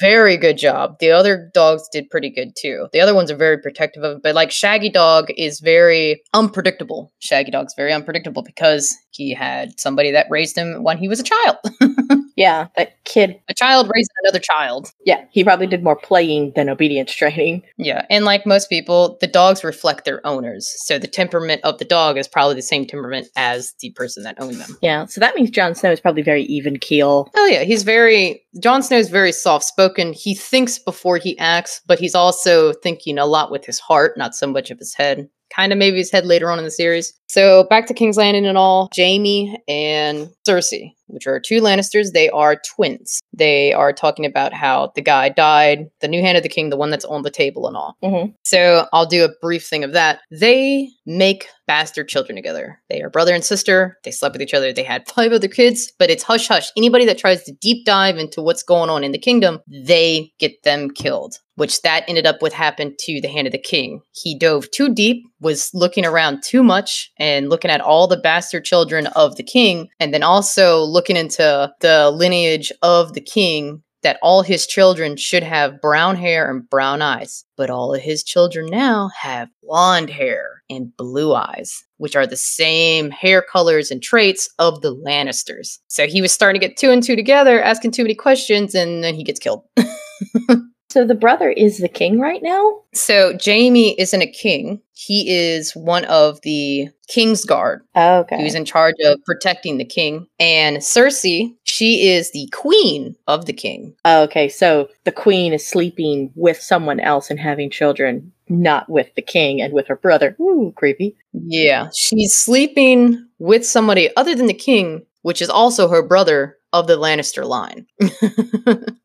very 0.00 0.36
good 0.36 0.58
job. 0.58 0.98
The 1.00 1.10
other 1.10 1.50
dogs 1.54 1.88
did 1.90 2.10
pretty 2.10 2.30
good 2.30 2.50
too. 2.58 2.88
The 2.92 3.00
other 3.00 3.14
ones 3.14 3.30
are 3.30 3.36
very 3.36 3.58
protective 3.58 4.02
of 4.02 4.16
it, 4.16 4.22
but 4.22 4.34
like 4.34 4.50
Shaggy 4.50 4.90
Dog 4.90 5.28
is 5.36 5.60
very 5.60 6.22
unpredictable. 6.34 7.12
Shaggy 7.18 7.50
Dog's 7.50 7.72
very 7.76 7.92
unpredictable 7.94 8.42
because 8.42 8.94
he 9.10 9.32
had 9.32 9.80
somebody 9.80 10.10
that 10.12 10.26
raised 10.28 10.56
him 10.56 10.82
when 10.82 10.98
he 10.98 11.08
was 11.08 11.20
a 11.20 11.24
child. 11.24 11.56
yeah, 12.36 12.68
that 12.76 13.02
kid. 13.04 13.40
a 13.48 13.54
child 13.54 13.90
raising 13.92 14.14
another 14.24 14.38
child. 14.38 14.92
Yeah, 15.04 15.24
he 15.30 15.42
probably 15.42 15.66
did 15.66 15.82
more 15.82 15.96
playing 15.96 16.52
than 16.54 16.68
obedience 16.68 17.12
training. 17.12 17.62
Yeah, 17.78 18.04
and 18.10 18.24
like 18.24 18.46
most 18.46 18.68
people, 18.68 19.16
the 19.20 19.26
dogs 19.26 19.64
reflect 19.64 20.04
their 20.04 20.24
owners. 20.26 20.72
So 20.84 20.98
the 20.98 21.08
temperament 21.08 21.62
of 21.64 21.78
the 21.78 21.84
dog 21.84 22.18
is 22.18 22.28
probably 22.28 22.54
the 22.54 22.62
same 22.62 22.86
temperament 22.86 23.28
as 23.36 23.74
the 23.80 23.90
person 23.90 24.22
that 24.24 24.36
owned 24.38 24.56
them. 24.56 24.76
Yeah, 24.82 25.06
so 25.06 25.20
that 25.20 25.34
means 25.34 25.50
Jon 25.50 25.74
Snow 25.74 25.92
is 25.92 26.00
probably 26.00 26.22
very 26.22 26.42
even 26.44 26.78
keel. 26.78 27.30
Oh 27.34 27.46
yeah, 27.46 27.62
he's 27.62 27.82
very 27.82 28.42
Jon 28.60 28.82
Snow's 28.82 29.08
very 29.08 29.32
soft 29.32 29.64
spoken. 29.64 30.12
He 30.12 30.34
thinks 30.34 30.78
before 30.78 31.16
he 31.16 31.38
acts, 31.38 31.80
but 31.86 31.98
he's 31.98 32.14
also 32.14 32.72
thinking 32.74 33.18
a 33.18 33.26
lot 33.26 33.50
with 33.50 33.64
his 33.64 33.78
heart, 33.78 34.18
not 34.18 34.34
so 34.34 34.46
much 34.46 34.70
of 34.70 34.78
his 34.78 34.94
head. 34.94 35.28
Kind 35.56 35.72
of 35.72 35.78
maybe 35.78 35.96
his 35.98 36.10
head 36.10 36.26
later 36.26 36.50
on 36.50 36.58
in 36.58 36.64
the 36.64 36.70
series. 36.70 37.14
So 37.28 37.64
back 37.64 37.86
to 37.86 37.94
King's 37.94 38.16
Landing 38.16 38.46
and 38.46 38.58
all. 38.58 38.88
Jaime 38.96 39.56
and 39.66 40.28
Cersei, 40.46 40.92
which 41.06 41.26
are 41.26 41.40
two 41.40 41.60
Lannisters, 41.60 42.12
they 42.12 42.28
are 42.30 42.56
twins. 42.74 43.20
They 43.32 43.72
are 43.72 43.92
talking 43.92 44.26
about 44.26 44.52
how 44.52 44.92
the 44.94 45.00
guy 45.02 45.28
died, 45.30 45.86
the 46.00 46.08
new 46.08 46.20
hand 46.20 46.36
of 46.36 46.42
the 46.42 46.48
king, 46.48 46.70
the 46.70 46.76
one 46.76 46.90
that's 46.90 47.04
on 47.06 47.22
the 47.22 47.30
table 47.30 47.66
and 47.66 47.76
all. 47.76 47.96
Mhm. 48.04 48.34
So 48.44 48.86
I'll 48.92 49.06
do 49.06 49.24
a 49.24 49.30
brief 49.40 49.66
thing 49.66 49.82
of 49.82 49.92
that. 49.92 50.20
They 50.30 50.90
make 51.06 51.46
bastard 51.66 52.08
children 52.08 52.36
together. 52.36 52.80
They 52.90 53.00
are 53.02 53.10
brother 53.10 53.34
and 53.34 53.44
sister. 53.44 53.98
They 54.04 54.10
slept 54.10 54.34
with 54.34 54.42
each 54.42 54.54
other. 54.54 54.72
They 54.72 54.82
had 54.82 55.08
five 55.08 55.32
other 55.32 55.48
kids, 55.48 55.92
but 55.98 56.10
it's 56.10 56.22
hush 56.22 56.48
hush. 56.48 56.70
Anybody 56.76 57.04
that 57.06 57.18
tries 57.18 57.42
to 57.44 57.52
deep 57.52 57.84
dive 57.86 58.18
into 58.18 58.42
what's 58.42 58.62
going 58.62 58.90
on 58.90 59.04
in 59.04 59.12
the 59.12 59.18
kingdom, 59.18 59.60
they 59.68 60.32
get 60.38 60.62
them 60.64 60.90
killed. 60.90 61.38
Which 61.54 61.80
that 61.82 62.04
ended 62.06 62.26
up 62.26 62.42
with 62.42 62.52
happened 62.52 62.98
to 63.00 63.20
the 63.20 63.28
hand 63.28 63.46
of 63.46 63.52
the 63.52 63.58
king. 63.58 64.02
He 64.12 64.38
dove 64.38 64.70
too 64.72 64.92
deep, 64.92 65.24
was 65.40 65.70
looking 65.72 66.04
around 66.04 66.42
too 66.42 66.62
much, 66.62 67.10
and 67.18 67.48
looking 67.48 67.70
at 67.70 67.80
all 67.80 68.06
the 68.06 68.18
bastard 68.18 68.64
children 68.64 69.06
of 69.08 69.36
the 69.36 69.42
king, 69.42 69.88
and 69.98 70.12
then 70.12 70.22
also 70.22 70.82
looking 70.82 71.16
into 71.16 71.72
the 71.80 72.10
lineage 72.10 72.70
of 72.82 73.14
the 73.14 73.22
king 73.22 73.82
that 74.02 74.18
all 74.22 74.42
his 74.42 74.66
children 74.66 75.16
should 75.16 75.42
have 75.42 75.80
brown 75.80 76.16
hair 76.16 76.50
and 76.50 76.68
brown 76.68 77.02
eyes, 77.02 77.44
but 77.56 77.70
all 77.70 77.94
of 77.94 78.02
his 78.02 78.22
children 78.22 78.66
now 78.66 79.10
have 79.20 79.48
blonde 79.62 80.10
hair 80.10 80.62
and 80.68 80.96
blue 80.96 81.34
eyes, 81.34 81.84
which 81.96 82.16
are 82.16 82.26
the 82.26 82.36
same 82.36 83.10
hair 83.10 83.42
colors 83.42 83.90
and 83.90 84.02
traits 84.02 84.48
of 84.58 84.80
the 84.80 84.94
Lannisters. 84.94 85.78
So 85.88 86.06
he 86.06 86.20
was 86.20 86.32
starting 86.32 86.60
to 86.60 86.66
get 86.66 86.76
two 86.76 86.90
and 86.90 87.02
two 87.02 87.16
together, 87.16 87.62
asking 87.62 87.92
too 87.92 88.02
many 88.02 88.14
questions, 88.14 88.74
and 88.74 89.02
then 89.02 89.14
he 89.14 89.24
gets 89.24 89.40
killed. 89.40 89.62
So 90.96 91.04
the 91.04 91.14
brother 91.14 91.50
is 91.50 91.76
the 91.76 91.90
king 91.90 92.18
right 92.18 92.42
now? 92.42 92.80
so 92.94 93.36
Jaime 93.44 94.00
isn't 94.00 94.22
a 94.22 94.26
king. 94.26 94.80
He 94.94 95.28
is 95.28 95.76
one 95.76 96.06
of 96.06 96.40
the 96.40 96.88
King's 97.06 97.44
Guard. 97.44 97.82
Oh, 97.94 98.20
okay. 98.20 98.40
Who's 98.40 98.54
in 98.54 98.64
charge 98.64 98.94
of 99.04 99.22
protecting 99.26 99.76
the 99.76 99.84
king. 99.84 100.26
And 100.40 100.78
Cersei, 100.78 101.54
she 101.64 102.08
is 102.08 102.32
the 102.32 102.48
queen 102.54 103.14
of 103.26 103.44
the 103.44 103.52
king. 103.52 103.94
Oh, 104.06 104.22
okay, 104.22 104.48
so 104.48 104.88
the 105.04 105.12
queen 105.12 105.52
is 105.52 105.66
sleeping 105.66 106.32
with 106.34 106.62
someone 106.62 106.98
else 106.98 107.28
and 107.28 107.38
having 107.38 107.68
children, 107.68 108.32
not 108.48 108.88
with 108.88 109.14
the 109.16 109.22
king 109.22 109.60
and 109.60 109.74
with 109.74 109.88
her 109.88 109.96
brother. 109.96 110.34
Ooh, 110.40 110.72
creepy. 110.76 111.14
Yeah, 111.34 111.90
she's 111.94 112.32
sleeping 112.32 113.22
with 113.38 113.66
somebody 113.66 114.08
other 114.16 114.34
than 114.34 114.46
the 114.46 114.54
king, 114.54 115.04
which 115.20 115.42
is 115.42 115.50
also 115.50 115.88
her 115.88 116.02
brother 116.02 116.56
of 116.80 116.86
the 116.86 116.96
Lannister 116.98 117.44
line. 117.46 117.86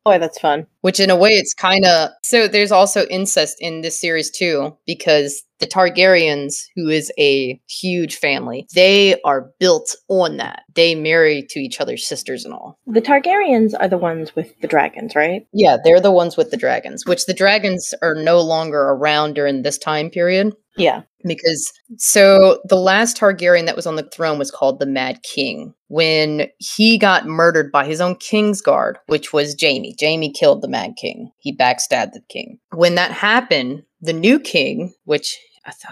Boy, 0.05 0.17
that's 0.17 0.39
fun. 0.39 0.65
which 0.81 0.99
in 0.99 1.09
a 1.09 1.15
way 1.15 1.29
it's 1.31 1.53
kind 1.53 1.85
of 1.85 2.09
so 2.23 2.47
there's 2.47 2.71
also 2.71 3.05
incest 3.07 3.57
in 3.59 3.81
this 3.81 3.99
series 3.99 4.29
too 4.31 4.75
because 4.87 5.43
the 5.59 5.67
Targaryens 5.67 6.55
who 6.75 6.89
is 6.89 7.11
a 7.19 7.61
huge 7.69 8.15
family 8.15 8.65
they 8.73 9.21
are 9.21 9.51
built 9.59 9.95
on 10.07 10.37
that 10.37 10.63
they 10.73 10.95
marry 10.95 11.45
to 11.51 11.59
each 11.59 11.79
other's 11.79 12.05
sisters 12.07 12.45
and 12.45 12.53
all 12.53 12.79
The 12.87 13.01
Targaryens 13.01 13.73
are 13.79 13.87
the 13.87 13.97
ones 13.99 14.35
with 14.35 14.59
the 14.61 14.67
dragons, 14.67 15.15
right? 15.15 15.45
yeah 15.53 15.77
they're 15.83 16.01
the 16.01 16.11
ones 16.11 16.35
with 16.35 16.49
the 16.49 16.57
dragons 16.57 17.05
which 17.05 17.25
the 17.27 17.33
dragons 17.33 17.93
are 18.01 18.15
no 18.15 18.41
longer 18.41 18.81
around 18.81 19.33
during 19.35 19.61
this 19.61 19.77
time 19.77 20.09
period 20.09 20.53
Yeah. 20.77 21.03
Because 21.25 21.71
so 21.97 22.61
the 22.65 22.75
last 22.75 23.17
Targaryen 23.17 23.65
that 23.65 23.75
was 23.75 23.87
on 23.87 23.95
the 23.95 24.09
throne 24.13 24.37
was 24.37 24.51
called 24.51 24.79
the 24.79 24.85
Mad 24.85 25.21
King. 25.23 25.73
When 25.87 26.47
he 26.57 26.97
got 26.97 27.27
murdered 27.27 27.71
by 27.71 27.85
his 27.85 27.99
own 27.99 28.15
Kingsguard, 28.15 28.95
which 29.07 29.33
was 29.33 29.55
Jaime. 29.59 29.95
Jaime 29.99 30.31
killed 30.31 30.61
the 30.61 30.67
Mad 30.69 30.93
King. 30.99 31.31
He 31.39 31.55
backstabbed 31.55 32.13
the 32.13 32.21
king. 32.29 32.59
When 32.73 32.95
that 32.95 33.11
happened, 33.11 33.83
the 33.99 34.13
new 34.13 34.39
king, 34.39 34.93
which 35.03 35.37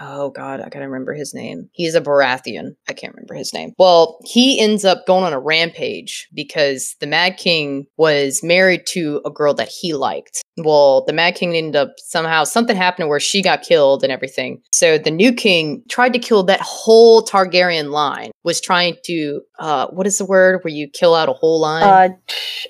oh 0.00 0.30
god, 0.30 0.60
I 0.60 0.68
gotta 0.68 0.88
remember 0.88 1.14
his 1.14 1.34
name. 1.34 1.68
He's 1.72 1.94
a 1.94 2.00
Baratheon. 2.00 2.74
I 2.88 2.92
can't 2.92 3.14
remember 3.14 3.34
his 3.34 3.52
name. 3.52 3.72
Well, 3.78 4.18
he 4.24 4.60
ends 4.60 4.84
up 4.84 5.06
going 5.06 5.24
on 5.24 5.32
a 5.32 5.40
rampage 5.40 6.28
because 6.34 6.96
the 7.00 7.06
Mad 7.06 7.36
King 7.36 7.86
was 7.96 8.42
married 8.42 8.86
to 8.88 9.20
a 9.24 9.30
girl 9.30 9.54
that 9.54 9.68
he 9.68 9.94
liked. 9.94 10.42
Well, 10.56 11.04
the 11.06 11.12
Mad 11.12 11.34
King 11.34 11.54
ended 11.56 11.76
up 11.76 11.94
somehow 11.98 12.44
something 12.44 12.76
happened 12.76 13.08
where 13.08 13.20
she 13.20 13.42
got 13.42 13.62
killed 13.62 14.02
and 14.02 14.12
everything. 14.12 14.60
So 14.72 14.98
the 14.98 15.10
new 15.10 15.32
king 15.32 15.82
tried 15.88 16.12
to 16.12 16.18
kill 16.18 16.42
that 16.44 16.60
whole 16.60 17.22
Targaryen 17.22 17.90
line. 17.90 18.30
Was 18.42 18.60
trying 18.60 18.96
to 19.04 19.42
uh 19.58 19.88
what 19.88 20.06
is 20.06 20.16
the 20.16 20.24
word 20.24 20.60
where 20.64 20.72
you 20.72 20.88
kill 20.88 21.14
out 21.14 21.28
a 21.28 21.34
whole 21.34 21.60
line? 21.60 21.82
Uh, 21.82 22.08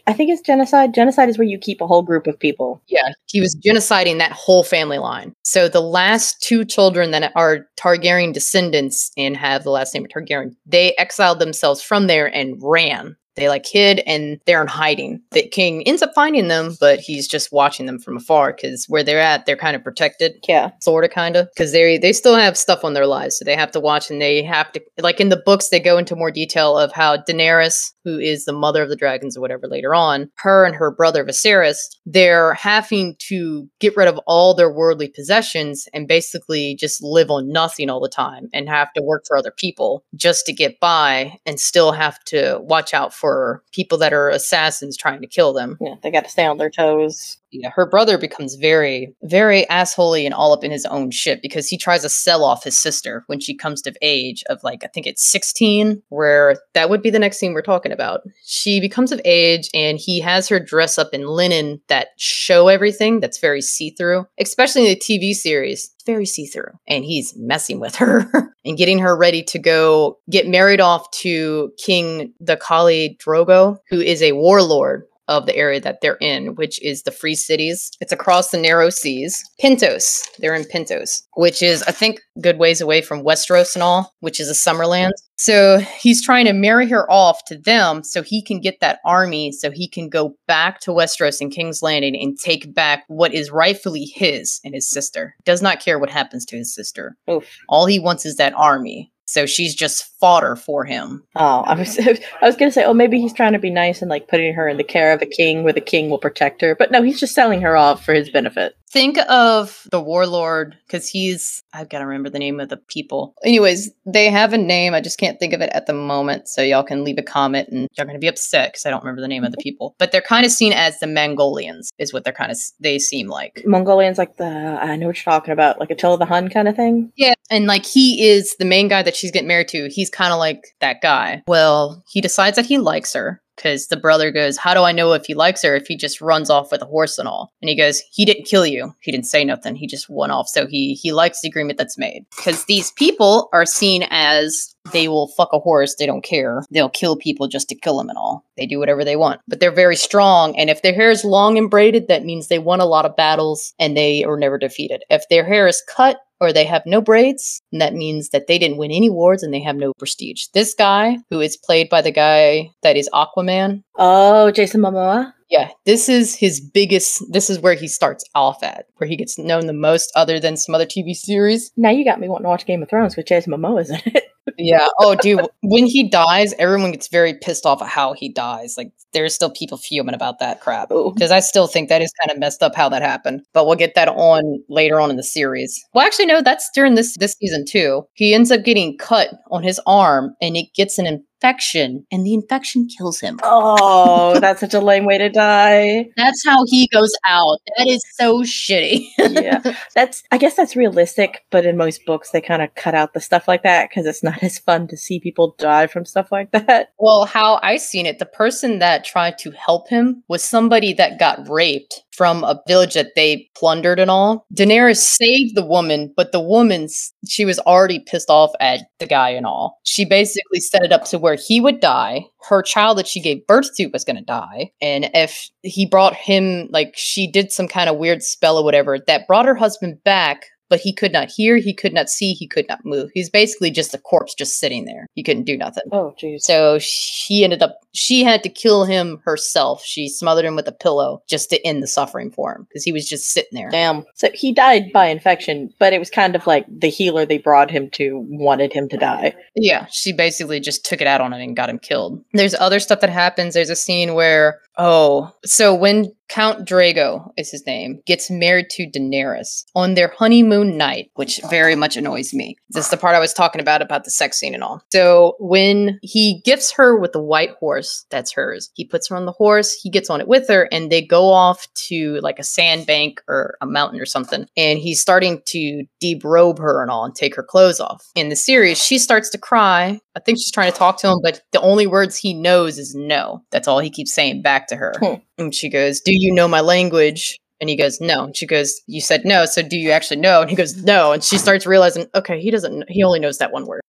I 0.07 0.13
think 0.13 0.31
it's 0.31 0.43
genocide. 0.43 0.95
Genocide 0.95 1.29
is 1.29 1.39
where 1.39 1.47
you 1.47 1.59
keep 1.59 1.81
a 1.81 1.87
whole 1.87 2.03
group 2.03 2.27
of 2.27 2.39
people. 2.39 2.83
Yeah, 2.89 3.13
he 3.27 3.41
was 3.41 3.57
genociding 3.65 4.19
that 4.19 4.33
whole 4.33 4.65
family 4.65 4.99
line. 4.99 5.33
So 5.45 5.69
the 5.69 5.81
last 5.81 6.43
two 6.43 6.65
children 6.65 6.90
that 6.93 7.33
are 7.35 7.67
Targaryen 7.77 8.33
descendants 8.33 9.11
and 9.17 9.37
have 9.37 9.65
the 9.65 9.71
last 9.71 9.95
name 9.95 10.05
of 10.05 10.11
Targaryen, 10.11 10.55
they 10.67 10.95
exiled 10.97 11.39
themselves 11.39 11.83
from 11.83 12.07
there 12.07 12.27
and 12.27 12.57
ran. 12.61 13.17
They 13.37 13.49
like 13.49 13.67
hid 13.67 14.01
and 14.07 14.39
they're 14.47 14.61
in 14.63 14.69
hiding. 14.69 15.21
The 15.31 15.49
king 15.49 15.83
ends 15.87 16.03
up 16.03 16.13
finding 16.15 16.49
them, 16.49 16.77
but 16.81 16.99
he's 17.01 17.27
just 17.29 17.53
watching 17.53 17.87
them 17.87 17.99
from 17.99 18.17
afar 18.17 18.53
because 18.53 18.87
where 18.89 19.03
they're 19.03 19.21
at, 19.21 19.47
they're 19.47 19.57
kind 19.57 19.77
of 19.77 19.85
protected 19.85 20.33
Yeah. 20.49 20.71
sort 20.81 21.05
of 21.05 21.11
kind 21.11 21.37
of 21.37 21.49
because 21.55 21.73
they 21.73 21.99
they 21.99 22.13
still 22.13 22.35
have 22.37 22.57
stuff 22.57 22.85
on 22.85 22.95
their 22.95 23.07
lives 23.07 23.39
so 23.39 23.45
they 23.45 23.57
have 23.57 23.71
to 23.73 23.81
watch 23.81 24.11
and 24.11 24.21
they 24.21 24.43
have 24.43 24.71
to 24.73 24.81
like 25.01 25.21
in 25.21 25.29
the 25.29 25.43
books 25.45 25.69
they 25.69 25.81
go 25.81 25.97
into 25.99 26.17
more 26.17 26.31
detail 26.31 26.77
of 26.79 26.93
how 26.93 27.17
daenerys 27.17 27.93
who 28.05 28.19
is 28.19 28.45
the 28.45 28.53
mother 28.53 28.83
of 28.83 28.89
the 28.89 28.97
dragons 28.97 29.37
or 29.37 29.41
whatever 29.41 29.67
later 29.67 29.95
on 29.95 30.29
her 30.39 30.65
and 30.65 30.75
her 30.75 30.91
brother 30.91 31.25
viserys 31.25 31.77
they're 32.07 32.55
having 32.55 33.15
to 33.19 33.69
get 33.81 33.97
rid 33.97 34.09
of 34.09 34.19
all 34.27 34.55
their 34.55 34.71
worldly 34.73 35.09
possessions 35.09 35.87
and 35.95 36.09
basically 36.09 36.75
just 36.79 37.03
live 37.03 37.31
on 37.31 37.51
nothing 37.51 37.89
all 37.91 38.01
the 38.01 38.09
time 38.09 38.49
and 38.53 38.69
have 38.69 38.93
to 38.93 39.03
work 39.03 39.25
for 39.27 39.37
other 39.37 39.53
people 39.57 40.05
just 40.17 40.47
to 40.47 40.53
get 40.53 40.79
by 40.81 41.39
and 41.47 41.61
still 41.61 41.93
have 41.93 42.19
to 42.25 42.59
watch 42.63 42.93
out 42.95 43.13
for 43.21 43.63
people 43.73 43.99
that 43.99 44.13
are 44.13 44.31
assassins 44.31 44.97
trying 44.97 45.21
to 45.21 45.27
kill 45.27 45.53
them 45.53 45.77
Yeah. 45.81 45.97
They 46.03 46.11
got 46.11 46.25
to 46.25 46.31
stay 46.31 46.47
on 46.47 46.57
their 46.59 46.71
toes. 46.71 47.37
Yeah, 47.53 47.71
her 47.75 47.87
brother 47.87 48.17
becomes 48.19 48.55
very, 48.55 49.15
very 49.23 49.67
assholey 49.71 50.25
and 50.25 50.35
all 50.35 50.53
up 50.53 50.65
in 50.65 50.71
his 50.71 50.87
own 50.87 51.11
shit 51.11 51.43
because 51.43 51.69
he 51.69 51.77
tries 51.77 52.03
to 52.03 52.09
sell 52.09 52.45
off 52.45 52.65
his 52.65 52.79
sister 52.79 53.25
when 53.27 53.41
she 53.41 53.57
comes 53.57 53.87
of 53.87 53.97
age 54.03 54.45
of 54.49 54.63
like 54.63 54.85
I 54.85 54.89
think 54.89 55.07
it's 55.07 55.29
16, 55.31 56.03
where 56.09 56.57
that 56.75 56.91
would 56.91 57.03
be 57.03 57.11
the 57.11 57.19
next 57.19 57.39
scene 57.39 57.53
we're 57.53 57.63
talking 57.63 57.93
about. 57.93 58.21
She 58.45 58.81
becomes 58.81 59.13
of 59.13 59.21
age 59.25 59.69
and 59.75 59.99
he 59.99 60.21
has 60.21 60.49
her 60.49 60.61
dress 60.61 60.99
up 60.99 61.13
in 61.13 61.27
linen 61.27 61.81
that 61.89 62.09
show 62.17 62.69
everything 62.69 63.21
that's 63.21 63.39
very 63.39 63.63
see-through, 63.63 64.27
especially 64.39 64.83
in 64.83 64.89
the 64.89 64.97
TV 64.97 65.33
series. 65.33 65.91
Very 66.07 66.27
see-through. 66.27 66.73
And 66.89 67.05
he's 67.05 67.35
messing 67.37 67.81
with 67.81 67.97
her 67.97 68.31
and 68.65 68.79
getting 68.79 68.99
her 69.01 69.17
ready 69.17 69.43
to 69.45 69.59
go 69.59 70.19
get 70.31 70.49
married 70.49 70.81
off 70.81 71.11
to 71.23 71.73
King 71.85 72.33
the 72.41 72.57
Khal 72.57 73.17
Drogo, 73.19 73.79
who 73.89 74.01
is 74.01 74.23
a 74.23 74.33
warlord 74.33 75.05
of 75.31 75.47
the 75.47 75.57
area 75.57 75.81
that 75.81 76.01
they're 76.03 76.19
in, 76.21 76.57
which 76.57 76.83
is 76.83 77.05
the 77.05 77.13
Free 77.13 77.37
Cities. 77.37 77.93
It's 78.01 78.13
across 78.13 78.51
the 78.51 78.59
narrow 78.59 78.91
seas. 78.91 79.43
Pentos. 79.63 80.27
They're 80.39 80.55
in 80.57 80.65
Pentos, 80.65 81.23
which 81.37 81.63
is, 81.63 81.83
I 81.85 81.93
think, 81.93 82.21
good 82.41 82.59
ways 82.59 82.81
away 82.81 83.01
from 83.01 83.23
Westeros 83.23 83.75
and 83.75 83.83
all, 83.83 84.13
which 84.21 84.41
is 84.41 84.51
a 84.51 84.55
Summerland. 84.55 85.13
So 85.37 85.79
he's 85.79 86.23
trying 86.23 86.45
to 86.47 86.53
marry 86.53 86.89
her 86.89 87.11
off 87.11 87.45
to 87.47 87.57
them 87.57 88.03
so 88.03 88.23
he 88.23 88.43
can 88.43 88.61
get 88.61 88.81
that 88.81 88.99
army 89.07 89.53
so 89.53 89.71
he 89.71 89.89
can 89.89 90.11
go 90.11 90.37
back 90.47 90.81
to 90.81 90.91
Westeros 90.91 91.41
and 91.41 91.53
King's 91.53 91.83
Landing 91.83 92.21
and 92.21 92.39
take 92.39 92.75
back 92.75 93.05
what 93.07 93.33
is 93.33 93.51
rightfully 93.51 94.05
his 94.05 94.61
and 94.65 94.75
his 94.75 94.91
sister. 94.91 95.37
Does 95.45 95.63
not 95.63 95.81
care 95.81 95.99
what 95.99 96.11
happens 96.11 96.45
to 96.47 96.57
his 96.57 96.75
sister. 96.75 97.17
Oof. 97.31 97.49
All 97.69 97.87
he 97.87 97.99
wants 97.99 98.27
is 98.27 98.37
that 98.37 98.53
army. 98.55 99.13
So 99.31 99.47
she's 99.47 99.77
just 99.77 100.05
fodder 100.19 100.57
for 100.57 100.85
him. 100.85 101.23
Oh, 101.37 101.61
I 101.61 101.75
was 101.75 101.99
I 102.01 102.19
was 102.43 102.57
gonna 102.57 102.73
say, 102.73 102.85
oh, 102.85 102.95
maybe 102.95 103.21
he's 103.21 103.33
trying 103.33 103.53
to 103.53 103.61
be 103.61 103.71
nice 103.71 104.03
and 104.03 104.11
like 104.11 104.27
putting 104.27 104.55
her 104.55 104.69
in 104.69 104.77
the 104.77 104.85
care 104.85 105.13
of 105.13 105.23
a 105.23 105.27
king 105.27 105.63
where 105.63 105.73
the 105.73 105.81
king 105.81 106.11
will 106.11 106.19
protect 106.19 106.61
her. 106.63 106.75
But 106.75 106.91
no, 106.91 107.01
he's 107.03 107.21
just 107.21 107.35
selling 107.35 107.61
her 107.61 107.77
off 107.77 108.05
for 108.05 108.13
his 108.13 108.29
benefit. 108.29 108.77
Think 108.91 109.19
of 109.29 109.87
the 109.91 110.01
warlord 110.01 110.77
because 110.87 111.09
he's 111.09 111.63
i've 111.73 111.89
got 111.89 112.01
to 112.01 112.07
remember 112.07 112.29
the 112.29 112.39
name 112.39 112.61
of 112.61 112.69
the 112.69 112.77
people. 112.77 113.35
Anyways 113.45 113.91
they 114.07 114.29
have 114.31 114.53
a 114.53 114.59
name 114.59 114.95
i 114.95 115.01
just 115.01 115.19
can't 115.19 115.39
think 115.39 115.53
of 115.53 115.61
it 115.61 115.71
at 115.73 115.87
the 115.87 115.93
moment 115.93 116.49
so 116.49 116.63
y'all 116.63 116.83
can 116.83 117.05
leave 117.05 117.19
a 117.19 117.23
comment 117.23 117.69
and 117.69 117.89
y'all 117.97 118.07
gonna 118.07 118.19
be 118.19 118.27
upset 118.27 118.73
because 118.73 118.87
i 118.87 118.91
don't 118.91 119.03
remember 119.03 119.21
the 119.21 119.29
name 119.29 119.45
of 119.45 119.53
the 119.53 119.57
mm-hmm. 119.57 119.63
people. 119.63 119.95
But 119.99 120.13
they're 120.13 120.21
kind 120.21 120.45
of 120.45 120.53
seen 120.53 120.73
as 120.73 120.99
the 120.99 121.07
mongolians 121.07 121.91
is 121.99 122.13
what 122.13 122.25
they're 122.25 122.33
kind 122.33 122.51
of 122.51 122.59
they 122.81 122.99
seem 122.99 123.29
like. 123.29 123.63
Mongolians 123.67 124.19
like 124.19 124.37
the 124.37 124.45
I 124.45 124.97
know 124.97 125.07
what 125.07 125.17
you're 125.17 125.33
talking 125.33 125.53
about, 125.53 125.79
like 125.79 125.91
Attila 125.91 126.19
the 126.19 126.27
Hun 126.27 126.49
kind 126.49 126.69
of 126.69 126.77
thing. 126.77 127.13
yeah 127.17 127.35
and 127.51 127.67
like 127.67 127.87
he 127.87 128.29
is 128.29 128.57
the 128.59 128.65
main 128.65 128.89
guy 128.89 129.03
that 129.03 129.17
she's 129.17 129.31
getting 129.31 129.49
married 129.49 129.69
to. 129.69 129.89
He's 129.89 130.11
kind 130.11 130.33
of 130.33 130.39
like 130.39 130.63
that 130.81 131.01
guy. 131.01 131.43
Well 131.47 132.03
he 132.09 132.21
decides 132.21 132.57
that 132.57 132.67
he 132.67 132.79
likes 132.79 133.13
her 133.13 133.41
because 133.61 133.89
the 133.89 133.97
brother 133.97 134.31
goes, 134.31 134.57
How 134.57 134.73
do 134.73 134.81
I 134.81 134.93
know 134.93 135.13
if 135.13 135.27
he 135.27 135.35
likes 135.35 135.63
her 135.63 135.77
if 135.77 135.87
he 135.87 135.97
just 135.97 136.21
runs 136.21 136.49
off 136.49 136.73
with 136.73 136.81
a 136.81 136.87
horse 136.87 137.19
and 137.19 137.29
all? 137.29 137.53
And 137.61 137.69
he 137.69 137.77
goes, 137.77 138.01
He 138.11 138.25
didn't 138.25 138.47
kill 138.47 138.67
you. 138.67 138.95
He 139.01 139.13
didn't 139.13 139.27
say 139.27 139.45
nothing. 139.45 139.77
He 139.77 139.87
just 139.87 140.09
went 140.09 140.33
off. 140.33 140.49
So 140.49 140.67
he 140.67 140.95
he 140.95 141.13
likes 141.13 141.43
the 141.43 141.49
agreement 141.49 141.79
that's 141.79 141.99
made. 141.99 142.25
Because 142.37 142.65
these 142.65 142.91
people 142.93 143.51
are 143.53 143.67
seen 143.67 144.05
as 144.11 144.75
they 144.93 145.09
will 145.09 145.29
fuck 145.37 145.51
a 145.53 145.59
horse. 145.59 145.95
They 145.99 146.07
don't 146.07 146.25
care. 146.25 146.63
They'll 146.71 146.89
kill 146.91 147.17
people 147.17 147.49
just 147.49 147.69
to 147.69 147.75
kill 147.75 147.99
them 147.99 148.09
and 148.09 148.19
all. 148.19 148.45
They 148.57 148.67
do 148.67 148.79
whatever 148.79 149.05
they 149.05 149.17
want. 149.17 149.41
But 149.49 149.61
they're 149.61 149.71
very 149.71 149.97
strong. 149.97 150.57
And 150.59 150.71
if 150.71 150.83
their 150.83 150.95
hair 150.95 151.11
is 151.11 151.25
long 151.25 151.57
and 151.59 151.71
braided, 151.71 152.09
that 152.09 152.25
means 152.25 152.49
they 152.49 152.59
won 152.59 152.81
a 152.81 152.87
lot 152.87 153.05
of 153.07 153.17
battles 153.17 153.73
and 153.79 153.97
they 153.97 154.25
are 154.25 154.37
never 154.37 154.59
defeated. 154.59 155.03
If 155.11 155.25
their 155.31 155.45
hair 155.45 155.67
is 155.67 155.83
cut, 155.95 156.19
or 156.43 156.55
they 156.55 156.65
have 156.65 156.87
no 156.87 157.03
braids, 157.03 157.61
and 157.71 157.83
that 157.83 157.93
means 157.93 158.31
that 158.31 158.47
they 158.47 158.59
didn't 158.59 158.79
win 158.79 158.91
any 158.91 159.09
awards 159.09 159.43
and 159.43 159.53
they 159.53 159.61
have 159.61 159.77
no 159.77 159.93
prestige. 159.99 160.47
This 160.55 160.73
guy, 160.73 161.19
who 161.29 161.39
is 161.41 161.59
played 161.59 161.91
by 161.91 162.01
the 162.01 162.11
guy 162.11 162.71
that 162.83 162.97
is 162.97 163.11
Aquaman, 163.13 163.83
Oh, 163.99 164.51
Jason 164.51 164.81
Momoa. 164.81 165.35
yeah, 165.51 165.69
this 165.85 166.09
is 166.09 166.35
his 166.35 166.59
biggest, 166.59 167.23
this 167.31 167.51
is 167.51 167.59
where 167.59 167.75
he 167.75 167.87
starts 167.87 168.25
off 168.35 168.63
at, 168.63 168.87
where 168.97 169.07
he 169.07 169.17
gets 169.17 169.39
known 169.39 169.67
the 169.67 169.75
most, 169.75 170.11
other 170.17 170.41
than 170.41 170.57
some 170.57 170.75
other 170.75 170.87
TV 170.87 171.13
series. 171.15 171.73
Now 171.77 171.91
you 171.91 172.07
got 172.07 172.21
me 172.21 172.27
wanting 172.31 172.45
to 172.45 172.49
watch 172.49 172.65
Game 172.65 172.83
of 172.83 172.89
Thrones 172.89 173.15
because 173.15 173.29
Jason 173.29 173.53
Momoa's 173.53 173.91
in 173.91 174.01
it. 174.07 174.25
Yeah. 174.61 174.89
Oh, 174.99 175.15
dude, 175.15 175.47
when 175.63 175.87
he 175.87 176.09
dies, 176.09 176.55
everyone 176.59 176.93
gets 176.93 177.09
very 177.09 177.35
pissed 177.35 177.67
off 177.67 177.83
at 177.83 177.89
how 177.89 178.13
he 178.13 178.33
dies. 178.33 178.75
Like, 178.77 178.93
there's 179.13 179.35
still 179.35 179.51
people 179.51 179.79
fuming 179.79 180.15
about 180.15 180.39
that 180.39 180.61
crap. 180.61 180.89
Because 180.89 181.31
I 181.31 181.41
still 181.41 181.67
think 181.67 181.89
that 181.89 182.03
is 182.03 182.13
kind 182.21 182.31
of 182.31 182.39
messed 182.39 182.63
up 182.63 182.75
how 182.75 182.89
that 182.91 183.03
happened. 183.03 183.43
But 183.53 183.67
we'll 183.67 183.77
get 183.77 183.95
that 183.95 184.09
on 184.09 184.63
later 184.69 185.01
on 185.01 185.11
in 185.11 185.17
the 185.17 185.23
series. 185.23 185.83
Well, 185.95 186.07
actually, 186.07 186.27
no, 186.27 186.43
that's 186.43 186.71
during 186.75 186.95
this 186.95 187.17
this 187.19 187.35
season 187.41 187.65
too. 187.67 188.05
He 188.15 188.35
ends 188.35 188.51
up 188.51 188.65
getting 188.65 188.97
cut 188.99 189.31
on 189.51 189.63
his 189.63 189.81
arm, 189.87 190.35
and 190.41 190.57
it 190.57 190.67
gets 190.75 190.99
an 190.99 191.07
infection, 191.41 192.07
and 192.13 192.25
the 192.25 192.35
infection 192.35 192.87
kills 192.87 193.21
him. 193.21 193.39
Oh, 193.43 194.39
that's 194.41 194.61
such 194.61 194.75
a 194.75 194.81
lame 194.81 195.05
way 195.05 195.19
to 195.19 195.29
die. 195.29 196.11
That's 196.17 196.45
how 196.45 196.65
he 196.67 196.89
goes 196.93 197.13
out. 197.27 197.59
That 197.77 197.89
is 197.89 198.03
so 198.19 198.43
shitty. 198.43 199.07
yeah, 199.19 199.61
that's. 199.95 200.23
I 200.31 200.39
guess 200.39 200.55
that's 200.55 200.77
realistic, 200.77 201.45
but 201.51 201.65
in 201.65 201.77
most 201.77 202.05
books 202.05 202.31
they 202.31 202.41
kind 202.41 202.63
of 202.63 202.75
cut 202.75 202.95
out 202.95 203.15
the 203.15 203.21
stuff 203.21 203.49
like 203.49 203.63
that 203.63 203.89
because 203.89 204.07
it's 204.07 204.23
not 204.23 204.43
as 204.43 204.59
fun 204.59 204.89
to 204.89 204.97
see 204.97 205.21
people 205.21 205.55
die 205.59 205.87
from 205.87 206.05
stuff 206.05 206.31
like 206.31 206.51
that. 206.53 206.93
Well, 206.99 207.25
how 207.25 207.59
I 207.63 207.77
seen 207.77 208.07
it, 208.07 208.19
the 208.19 208.27
person 208.27 208.79
that 208.81 209.05
tried 209.05 209.39
to 209.39 209.51
help 209.53 209.89
him 209.89 210.23
was 210.29 210.45
somebody 210.45 210.93
that 210.95 211.19
got 211.19 211.49
raped 211.49 212.05
from 212.21 212.45
a 212.45 212.61
village 212.69 212.93
that 212.93 213.15
they 213.17 213.49
plundered 213.57 213.99
and 213.99 214.11
all. 214.11 214.45
Daenerys 214.55 214.99
saved 214.99 215.55
the 215.55 215.65
woman, 215.65 216.13
but 216.19 216.33
the 216.33 216.41
woman's 216.41 217.15
she 217.27 217.47
was 217.47 217.59
already 217.61 217.99
pissed 217.99 218.29
off 218.29 218.51
at 218.61 218.81
the 218.99 219.07
guy 219.07 219.31
and 219.31 219.47
all. 219.47 219.79
She 219.85 220.05
basically 220.05 220.61
set 220.61 220.83
it 220.83 220.93
up 220.93 221.07
to 221.07 221.19
where 221.19 221.37
he 221.37 221.63
would 221.63 221.81
die. 221.81 222.27
Her 222.47 222.61
child 222.61 222.99
that 222.99 223.07
she 223.07 223.23
gave 223.23 223.47
birth 223.47 223.75
to 223.77 223.87
was 223.87 224.05
gonna 224.05 224.21
die. 224.21 224.71
And 224.83 225.09
if 225.15 225.49
he 225.63 225.87
brought 225.87 226.15
him 226.15 226.69
like 226.71 226.93
she 226.95 227.27
did 227.27 227.53
some 227.53 227.69
kind 227.69 227.89
of 227.89 227.97
weird 227.97 228.23
spell 228.23 228.59
or 228.59 228.65
whatever 228.65 228.99
that 229.07 229.27
brought 229.27 229.47
her 229.47 229.55
husband 229.55 230.05
back 230.05 230.45
but 230.71 230.81
he 230.81 230.95
could 230.95 231.13
not 231.13 231.29
hear, 231.29 231.57
he 231.57 231.75
could 231.75 231.93
not 231.93 232.09
see, 232.09 232.33
he 232.33 232.47
could 232.47 232.67
not 232.69 232.85
move. 232.85 233.11
He's 233.13 233.29
basically 233.29 233.71
just 233.73 233.93
a 233.93 233.99
corpse 233.99 234.35
just 234.35 234.59
sitting 234.59 234.85
there. 234.85 235.07
He 235.15 235.23
couldn't 235.23 235.45
do 235.45 235.59
nothing. 235.59 235.83
Oh, 235.93 236.15
jeez. 236.19 236.43
So 236.43 236.79
she 236.81 237.45
ended 237.45 237.61
up, 237.63 237.80
she 237.93 238.23
had 238.25 238.43
to 238.43 238.49
kill 238.49 238.85
him 238.85 239.21
herself. 239.25 239.83
She 239.85 240.09
smothered 240.09 240.45
him 240.45 240.57
with 240.57 240.69
a 240.69 240.73
pillow 240.73 241.23
just 241.29 241.51
to 241.51 241.67
end 241.67 241.83
the 241.83 241.87
suffering 241.87 242.31
for 242.31 242.55
him 242.55 242.67
because 242.69 242.85
he 242.85 242.93
was 242.93 243.09
just 243.09 243.31
sitting 243.31 243.51
there. 243.53 243.71
Damn. 243.71 244.05
So 244.15 244.31
he 244.33 244.53
died 244.53 244.93
by 244.93 245.07
infection, 245.07 245.73
but 245.79 245.93
it 245.93 245.99
was 245.99 246.11
kind 246.11 246.35
of 246.35 246.47
like 246.47 246.67
the 246.69 246.89
healer 246.89 247.27
they 247.27 247.39
brought 247.39 247.71
him 247.71 247.91
to 247.91 248.25
wanted 248.29 248.73
him 248.73 248.89
to 248.89 248.97
die. 248.97 249.35
Yeah, 249.55 249.87
she 249.91 250.13
basically 250.13 250.61
just 250.61 250.85
took 250.85 251.01
it 251.01 251.07
out 251.07 251.21
on 251.21 251.33
him 251.33 251.41
and 251.41 251.57
got 251.57 251.71
him 251.71 251.79
killed. 251.79 252.23
There's 252.33 252.55
other 252.55 252.81
stuff 252.81 253.01
that 253.01 253.11
happens. 253.11 253.55
There's 253.55 253.71
a 253.71 253.77
scene 253.77 254.15
where, 254.15 254.61
oh, 254.79 255.33
so 255.45 255.75
when 255.75 256.13
Khal 256.31 256.65
Drogo 256.65 257.33
is 257.37 257.51
his 257.51 257.67
name, 257.67 258.01
gets 258.07 258.31
married 258.31 258.71
to 258.71 258.87
Daenerys 258.89 259.65
on 259.75 259.95
their 259.95 260.15
honeymoon 260.17 260.77
night, 260.77 261.11
which 261.15 261.41
very 261.51 261.75
much 261.75 261.97
annoys 261.97 262.33
me. 262.33 262.57
This 262.71 262.85
is 262.85 262.91
the 262.91 262.97
part 262.97 263.17
I 263.17 263.21
was 263.21 263.35
talking 263.35 263.61
about 263.61 263.83
about 263.83 264.05
the 264.05 264.11
sex 264.11 264.39
scene 264.39 264.55
and 264.55 264.63
all. 264.63 264.83
So 264.93 265.35
when 265.41 265.99
he 266.03 266.41
gifts 266.45 266.73
her 266.73 266.97
with 266.97 267.13
the 267.13 267.23
white 267.23 267.51
horse, 267.59 267.80
that's 268.11 268.33
hers. 268.33 268.71
He 268.75 268.85
puts 268.85 269.09
her 269.09 269.17
on 269.17 269.27
the 269.27 269.33
horse, 269.33 269.73
he 269.73 269.91
gets 269.91 270.11
on 270.11 270.21
it 270.21 270.29
with 270.29 270.49
her, 270.49 270.69
and 270.73 270.91
they 270.91 271.03
go 271.03 271.31
off 271.31 271.67
to 271.89 272.19
like 272.21 272.39
a 272.39 272.45
sandbank 272.45 273.21
or 273.29 273.57
a 273.61 273.67
mountain 273.67 274.01
or 274.01 274.07
something. 274.07 274.47
And 274.57 274.79
he's 274.79 275.01
starting 275.01 275.43
to 275.47 275.85
derobe 276.03 276.59
her 276.59 276.83
and 276.83 276.91
all 276.91 277.05
and 277.05 277.15
take 277.15 277.35
her 277.37 277.43
clothes 277.43 277.81
off. 277.81 278.05
In 278.15 278.29
the 278.29 278.37
series, 278.37 278.83
she 278.83 278.99
starts 278.99 279.31
to 279.31 279.39
cry. 279.39 280.01
I 280.17 280.21
think 280.21 280.39
she's 280.39 280.53
trying 280.53 280.73
to 280.73 280.79
talk 280.79 280.99
to 280.99 281.09
him, 281.09 281.19
but 281.23 281.43
the 281.53 281.61
only 281.61 281.87
words 281.87 282.17
he 282.17 282.35
knows 282.35 282.79
is 282.79 282.95
no. 282.95 283.43
That's 283.51 283.69
all 283.69 283.79
he 283.79 283.91
keeps 283.91 284.15
saying 284.15 284.43
back 284.43 284.69
to 284.69 284.77
her. 284.77 284.93
Hmm. 284.99 285.15
And 285.39 285.55
she 285.55 285.69
goes, 285.69 286.01
Do 286.01 286.13
you 286.15 286.33
know 286.33 286.49
my 286.49 286.61
language? 286.61 287.39
And 287.61 287.69
he 287.69 287.77
goes, 287.77 288.01
No. 288.01 288.25
And 288.25 288.37
she 288.37 288.47
goes, 288.47 288.81
You 288.87 289.01
said 289.01 289.25
no. 289.25 289.45
So 289.45 289.63
do 289.63 289.77
you 289.77 289.91
actually 289.91 290.21
know? 290.21 290.41
And 290.41 290.51
he 290.51 290.57
goes, 290.57 290.83
No. 290.83 291.13
And 291.13 291.23
she 291.23 291.39
starts 291.39 291.67
realizing, 291.67 292.07
Okay, 292.15 292.41
he 292.41 292.51
doesn't, 292.51 292.85
he 292.89 293.03
only 293.03 293.21
knows 293.21 293.39
that 293.39 293.53
one 293.53 293.67
word. 293.67 293.80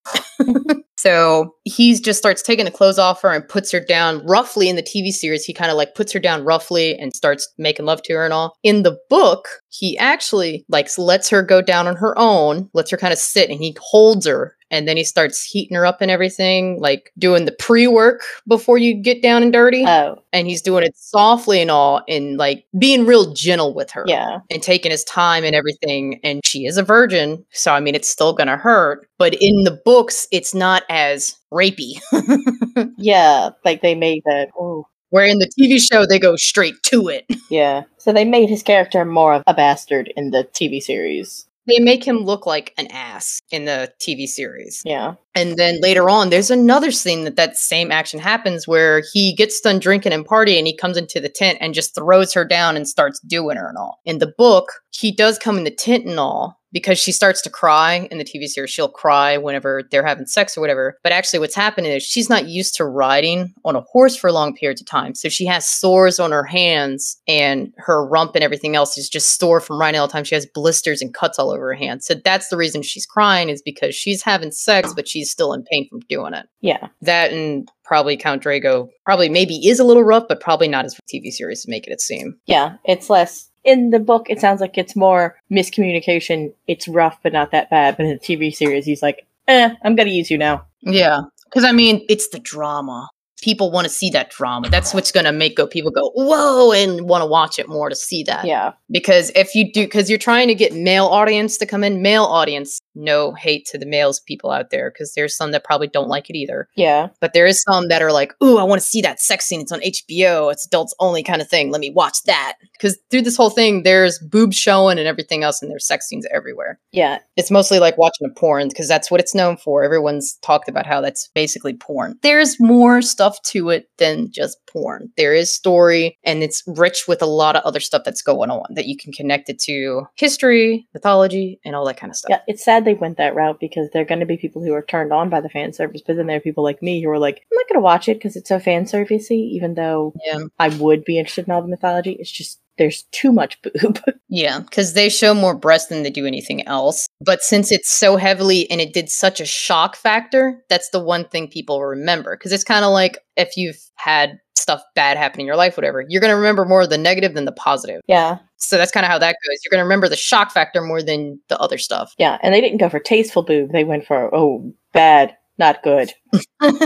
so 0.98 1.56
he 1.64 1.94
just 2.00 2.20
starts 2.20 2.42
taking 2.42 2.66
the 2.66 2.72
clothes 2.72 3.00
off 3.00 3.22
her 3.22 3.30
and 3.30 3.48
puts 3.48 3.72
her 3.72 3.80
down 3.80 4.26
roughly 4.26 4.70
in 4.70 4.76
the 4.76 4.84
TV 4.84 5.12
series. 5.12 5.46
He 5.46 5.54
kind 5.54 5.72
of 5.72 5.78
like 5.78 5.96
puts 5.96 6.12
her 6.14 6.20
down 6.20 6.44
roughly 6.44 6.98
and 6.98 7.16
starts 7.16 7.48
making 7.58 7.86
love 7.86 8.02
to 8.04 8.14
her 8.14 8.26
and 8.26 8.34
all. 8.34 8.56
In 8.64 8.84
the 8.84 8.98
book, 9.10 9.48
he 9.72 9.98
actually 9.98 10.66
like 10.70 10.90
lets 10.98 11.30
her 11.30 11.42
go 11.42 11.62
down 11.62 11.88
on 11.88 11.96
her 11.96 12.14
own, 12.18 12.70
lets 12.74 12.92
her 12.92 12.98
kind 12.98 13.14
of 13.14 13.20
sit, 13.20 13.50
and 13.50 13.60
he 13.60 13.76
holds 13.80 14.26
her 14.28 14.56
and 14.72 14.88
then 14.88 14.98
he 14.98 15.04
starts 15.04 15.44
heating 15.44 15.76
her 15.76 15.86
up 15.86 16.02
and 16.02 16.10
everything, 16.10 16.80
like 16.80 17.12
doing 17.20 17.46
the 17.46 17.52
pre 17.52 17.88
work 17.88 18.24
before 18.48 18.78
you 18.78 18.96
get 18.96 19.22
down 19.22 19.44
and 19.44 19.52
dirty. 19.52 19.84
Oh, 19.86 20.24
and 20.32 20.48
he's 20.48 20.62
doing 20.62 20.84
it 20.84 20.96
softly 20.98 21.62
and 21.62 21.70
all, 21.70 22.02
and 22.08 22.38
like 22.38 22.66
being 22.80 23.06
real 23.06 23.34
gentle 23.34 23.74
with 23.74 23.92
her. 23.92 24.06
yeah. 24.08 24.40
And 24.50 24.64
taking 24.64 24.92
his 24.92 25.04
time 25.04 25.44
and 25.44 25.54
everything. 25.56 26.20
And 26.24 26.44
she 26.46 26.66
is 26.66 26.78
a 26.78 26.84
virgin. 26.84 27.46
So, 27.52 27.74
I 27.74 27.82
mean, 27.82 27.96
it's 27.96 28.10
still 28.10 28.34
going 28.34 28.48
to 28.48 28.58
hurt. 28.58 29.08
But 29.18 29.36
in 29.36 29.64
the 29.64 29.80
books, 29.84 30.28
it's 30.32 30.56
not 30.56 30.84
as 30.90 31.38
rapey. 31.54 32.00
Yeah, 32.98 33.50
like 33.66 33.82
they 33.82 33.96
made 33.96 34.24
that. 34.26 34.50
Oh, 34.58 34.88
Where 35.12 35.26
in 35.26 35.40
the 35.40 35.52
TV 35.60 35.80
show, 35.80 36.06
they 36.06 36.20
go 36.20 36.36
straight 36.36 36.82
to 36.84 37.08
it. 37.08 37.26
yeah. 37.50 37.84
So 37.98 38.12
they 38.12 38.26
made 38.26 38.50
his 38.50 38.64
character 38.64 39.06
more 39.06 39.34
of 39.36 39.44
a 39.46 39.54
bastard 39.54 40.12
in 40.18 40.32
the 40.32 40.48
TV 40.54 40.82
series. 40.82 41.48
They 41.68 41.80
make 41.80 42.04
him 42.04 42.18
look 42.18 42.46
like 42.46 42.74
an 42.78 42.88
ass 42.88 43.40
in 43.52 43.66
the 43.66 43.94
TV 44.00 44.28
series. 44.28 44.82
Yeah. 44.84 45.16
And 45.36 45.58
then 45.58 45.80
later 45.80 46.10
on, 46.10 46.30
there's 46.30 46.50
another 46.50 46.92
scene 46.92 47.24
that 47.26 47.36
that 47.36 47.56
same 47.56 47.92
action 47.92 48.20
happens 48.20 48.68
where 48.68 49.04
he 49.14 49.36
gets 49.36 49.62
done 49.62 49.80
drinking 49.80 50.12
and 50.12 50.26
partying 50.26 50.58
and 50.58 50.68
he 50.68 50.76
comes 50.76 50.98
into 50.98 51.20
the 51.20 51.30
tent 51.30 51.60
and 51.62 51.74
just 51.74 51.94
throws 51.94 52.34
her 52.34 52.44
down 52.44 52.76
and 52.76 52.88
starts 52.88 53.20
doing 53.20 53.58
her 53.58 53.70
and 53.70 53.78
all. 53.78 54.00
In 54.06 54.18
the 54.18 54.34
book, 54.38 54.72
he 54.90 55.12
does 55.12 55.38
come 55.38 55.58
in 55.58 55.64
the 55.64 55.72
tent 55.72 56.06
and 56.06 56.20
all 56.20 56.61
because 56.72 57.00
she 57.00 57.12
starts 57.12 57.42
to 57.42 57.50
cry 57.50 58.08
in 58.12 58.18
the 58.18 58.24
TV 58.24 58.48
series. 58.48 58.70
She'll 58.70 58.88
cry 58.90 59.38
whenever 59.38 59.84
they're 59.92 60.06
having 60.06 60.26
sex 60.26 60.58
or 60.58 60.62
whatever. 60.62 60.98
But 61.04 61.12
actually, 61.12 61.40
what's 61.40 61.56
happening 61.56 61.92
is 61.92 62.04
she's 62.04 62.30
not 62.30 62.48
used 62.48 62.76
to 62.76 62.86
riding 62.86 63.54
on 63.66 63.76
a 63.76 63.82
horse 63.82 64.16
for 64.16 64.32
long 64.32 64.56
periods 64.56 64.82
of 64.82 64.88
time. 64.88 65.16
So 65.16 65.30
she 65.30 65.46
has 65.46 65.68
sores 65.68 66.20
on 66.20 66.32
her 66.32 66.44
hands 66.44 67.22
and 67.28 67.74
her 67.78 68.06
rump 68.06 68.36
and 68.36 68.44
everything 68.44 68.76
else 68.76 68.98
is 68.98 69.10
just 69.10 69.40
sore 69.40 69.60
from 69.60 69.80
riding 69.80 70.00
all 70.00 70.08
the 70.08 70.14
time. 70.14 70.24
She 70.24 70.36
has 70.36 70.48
blisters 70.54 71.02
and 71.02 71.14
cuts 71.14 71.40
all 71.40 71.52
over 71.52 71.68
her 71.68 71.74
hands. 71.74 72.06
So 72.06 72.16
that's 72.16 72.50
the 72.50 72.58
reason 72.58 72.82
she's 72.82 73.06
crying 73.06 73.50
is 73.50 73.62
because 73.62 73.96
she's 73.96 74.22
having 74.22 74.52
sex, 74.52 74.94
but 74.94 75.08
she's 75.08 75.30
still 75.30 75.54
in 75.54 75.64
pain 75.64 75.88
from 75.90 76.00
doing 76.10 76.34
it. 76.34 76.48
Yeah. 76.62 76.88
That 77.02 77.32
and 77.32 77.70
probably 77.84 78.16
Khal 78.16 78.40
Drogo 78.40 78.88
probably 79.06 79.30
maybe 79.30 79.68
is 79.68 79.80
a 79.80 79.84
little 79.84 80.04
rough, 80.04 80.28
but 80.30 80.40
probably 80.40 80.68
not 80.68 80.86
as 80.86 80.98
TV 81.14 81.32
series 81.32 81.64
to 81.64 81.70
make 81.70 81.88
it 81.88 82.00
seem. 82.00 82.38
Yeah. 82.46 82.76
It's 82.86 83.10
less. 83.10 83.51
In 83.64 83.92
the 83.92 84.00
book, 84.00 84.28
it 84.30 84.40
sounds 84.40 84.62
like 84.62 84.78
it's 84.78 84.96
more 84.96 85.38
miscommunication. 85.52 86.54
It's 86.68 86.88
rough, 86.88 87.20
but 87.22 87.34
not 87.34 87.52
that 87.52 87.70
bad. 87.70 87.98
But 87.98 88.06
in 88.06 88.12
the 88.14 88.20
TV 88.20 88.54
series, 88.54 88.86
he's 88.86 89.02
like, 89.02 89.28
eh, 89.48 89.74
I'm 89.84 89.96
going 89.96 90.08
to 90.08 90.14
use 90.14 90.32
you 90.32 90.38
now. 90.38 90.66
Yeah. 90.82 91.22
Because 91.46 91.64
I 91.64 91.72
mean, 91.72 92.06
it's 92.10 92.30
the 92.30 92.40
drama. 92.40 93.10
People 93.42 93.72
want 93.72 93.86
to 93.86 93.94
see 93.94 94.10
that 94.12 94.30
drama. 94.30 94.70
That's 94.70 94.94
what's 94.94 95.12
going 95.12 95.26
to 95.26 95.32
make 95.32 95.58
go 95.58 95.68
people 95.68 95.92
go, 95.92 96.12
whoa, 96.16 96.72
and 96.72 97.10
want 97.10 97.22
to 97.22 97.26
watch 97.26 97.60
it 97.60 97.68
more 97.68 97.90
to 97.90 97.96
see 97.96 98.24
that. 98.24 98.46
Yeah. 98.46 98.74
Because 98.90 99.32
if 99.36 99.56
you 99.56 99.72
do, 99.72 99.84
because 99.84 100.10
you're 100.10 100.20
trying 100.20 100.48
to 100.48 100.56
get 100.56 100.74
male 100.74 101.08
audience 101.08 101.58
to 101.58 101.66
come 101.66 101.84
in, 101.84 102.02
male 102.02 102.26
audience, 102.26 102.80
no 102.94 103.34
hate 103.34 103.66
to 103.68 103.78
the 103.78 103.86
males 103.86 104.20
people 104.20 104.52
out 104.52 104.70
there, 104.70 104.92
because 104.92 105.14
there's 105.14 105.36
some 105.36 105.52
that 105.52 105.64
probably 105.64 105.88
don't 105.88 106.10
like 106.10 106.30
it 106.30 106.36
either. 106.36 106.68
Yeah. 106.76 107.10
But 107.20 107.34
there 107.34 107.46
is 107.46 107.64
some 107.64 107.88
that 107.88 108.02
are 108.02 108.12
like, 108.12 108.34
ooh, 108.44 108.58
I 108.58 108.64
want 108.64 108.82
to 108.82 108.88
see 108.88 109.02
that 109.02 109.20
sex 109.20 109.46
scene. 109.46 109.62
It's 109.62 109.72
on 109.72 109.80
HBO. 109.80 110.52
It's 110.52 110.66
adults 110.66 110.94
only 111.00 111.24
kind 111.24 111.42
of 111.42 111.50
thing. 111.50 111.72
Let 111.72 111.82
me 111.82 111.90
watch 111.90 112.24
that. 112.24 112.58
Because 112.74 112.98
through 113.10 113.22
this 113.24 113.38
whole 113.38 113.50
thing, 113.50 113.84
there's 113.84 114.20
boobs 114.20 114.58
showing 114.58 115.00
and 115.00 115.08
everything 115.08 115.44
else, 115.44 115.62
and 115.62 115.72
there's 115.72 115.88
sex 115.88 116.08
scenes 116.08 116.28
everywhere. 116.34 116.80
Yeah. 116.92 117.20
It's 117.38 117.52
mostly 117.52 117.80
like 117.80 117.98
watching 117.98 118.28
a 118.28 118.40
porn 118.40 118.68
because 118.68 118.88
that's 118.88 119.10
what 119.10 119.22
it's 119.22 119.34
known 119.34 119.58
for. 119.58 119.84
Everyone's 119.84 120.36
talked 120.42 120.68
about 120.68 120.86
how 120.86 121.02
that's 121.02 121.30
basically 121.34 121.74
porn. 121.74 122.20
There's 122.22 122.60
more 122.60 123.02
stuff 123.32 123.42
to 123.44 123.70
it 123.70 123.88
than 123.98 124.32
just 124.32 124.58
porn. 124.68 125.12
There 125.18 125.34
is 125.34 125.54
story 125.54 126.18
and 126.24 126.44
it's 126.44 126.64
rich 126.68 127.06
with 127.08 127.22
a 127.22 127.28
lot 127.28 127.56
of 127.56 127.64
other 127.64 127.80
stuff 127.80 128.04
that's 128.06 128.22
going 128.22 128.50
on 128.50 128.74
that 128.76 128.86
you 128.86 128.98
can 128.98 129.12
connect 129.12 129.50
it 129.50 129.60
to 129.60 130.04
history, 130.16 130.88
mythology, 130.94 131.60
and 131.66 131.76
all 131.76 131.86
that 131.86 131.98
kind 131.98 132.12
of 132.12 132.18
stuff. 132.18 132.30
Yeah. 132.30 132.42
It's 132.48 132.64
sad 132.64 132.86
they 132.86 132.94
went 132.94 133.18
that 133.18 133.36
route 133.36 133.60
because 133.60 133.90
there 133.92 134.02
are 134.02 134.06
going 134.06 134.20
to 134.20 134.26
be 134.26 134.38
people 134.38 134.64
who 134.64 134.74
are 134.74 134.84
turned 134.84 135.14
on 135.14 135.30
by 135.30 135.42
the 135.42 135.50
fan 135.50 135.74
service, 135.74 136.02
but 136.06 136.16
then 136.16 136.28
there 136.28 136.38
are 136.38 136.42
people 136.42 136.64
like 136.64 136.82
me 136.82 137.02
who 137.04 137.10
are 137.10 137.20
like, 137.20 137.42
I'm 137.52 137.58
not 137.58 137.68
going 137.70 137.80
to 137.80 137.84
watch 137.84 138.08
it 138.10 138.16
because 138.16 138.36
it's 138.36 138.50
so 138.50 138.60
fan 138.60 138.86
servicey, 138.86 139.50
even 139.52 139.76
though 139.76 140.14
Yeah. 140.26 140.40
I 140.60 140.70
would 140.70 141.04
be 141.04 141.18
interested 141.18 141.48
in 141.48 141.54
all 141.54 141.62
the 141.62 141.68
mythology. 141.68 142.18
It's 142.20 142.32
just, 142.32 142.60
there's 142.82 143.04
too 143.12 143.32
much 143.32 143.62
boob. 143.62 144.00
Yeah, 144.34 144.60
because 144.60 144.94
they 144.94 145.10
show 145.10 145.34
more 145.34 145.54
breast 145.54 145.90
than 145.90 146.04
they 146.04 146.10
do 146.10 146.26
anything 146.26 146.66
else. 146.66 147.06
But 147.20 147.42
since 147.42 147.70
it's 147.70 147.92
so 147.92 148.16
heavily 148.16 148.70
and 148.72 148.80
it 148.80 148.94
did 148.94 149.10
such 149.10 149.42
a 149.42 149.46
shock 149.46 149.98
factor, 149.98 150.64
that's 150.70 150.90
the 150.92 151.04
one 151.04 151.26
thing 151.26 151.50
people 151.50 151.84
remember. 151.84 152.38
Because 152.38 152.54
it's 152.54 152.64
kind 152.64 152.86
of 152.86 152.92
like 152.94 153.18
if 153.36 153.58
you've 153.58 153.78
had 153.96 154.40
stuff 154.56 154.82
bad 154.96 155.18
happen 155.18 155.42
in 155.42 155.46
your 155.46 155.58
life, 155.58 155.76
whatever, 155.76 156.06
you're 156.08 156.22
going 156.22 156.32
to 156.32 156.38
remember 156.38 156.64
more 156.64 156.84
of 156.84 156.90
the 156.90 156.98
negative 156.98 157.34
than 157.34 157.44
the 157.44 157.52
positive. 157.52 158.00
yeah. 158.08 158.38
So 158.56 158.78
that's 158.78 158.92
kind 158.92 159.06
of 159.06 159.12
how 159.12 159.20
that 159.20 159.36
goes. 159.36 159.60
You're 159.66 159.72
going 159.72 159.82
to 159.82 159.86
remember 159.86 160.08
the 160.08 160.16
shock 160.16 160.52
factor 160.52 160.82
more 160.82 161.04
than 161.04 161.38
the 161.50 161.60
other 161.60 161.78
stuff. 161.78 162.14
Yeah. 162.18 162.38
And 162.42 162.54
they 162.54 162.62
didn't 162.62 162.78
go 162.78 162.88
for 162.88 163.00
tasteful 163.00 163.44
boob. 163.44 163.74
They 163.74 163.84
went 163.84 164.06
for, 164.06 164.34
oh, 164.34 164.74
bad, 164.94 165.36
not 165.58 165.84
good. 165.84 166.14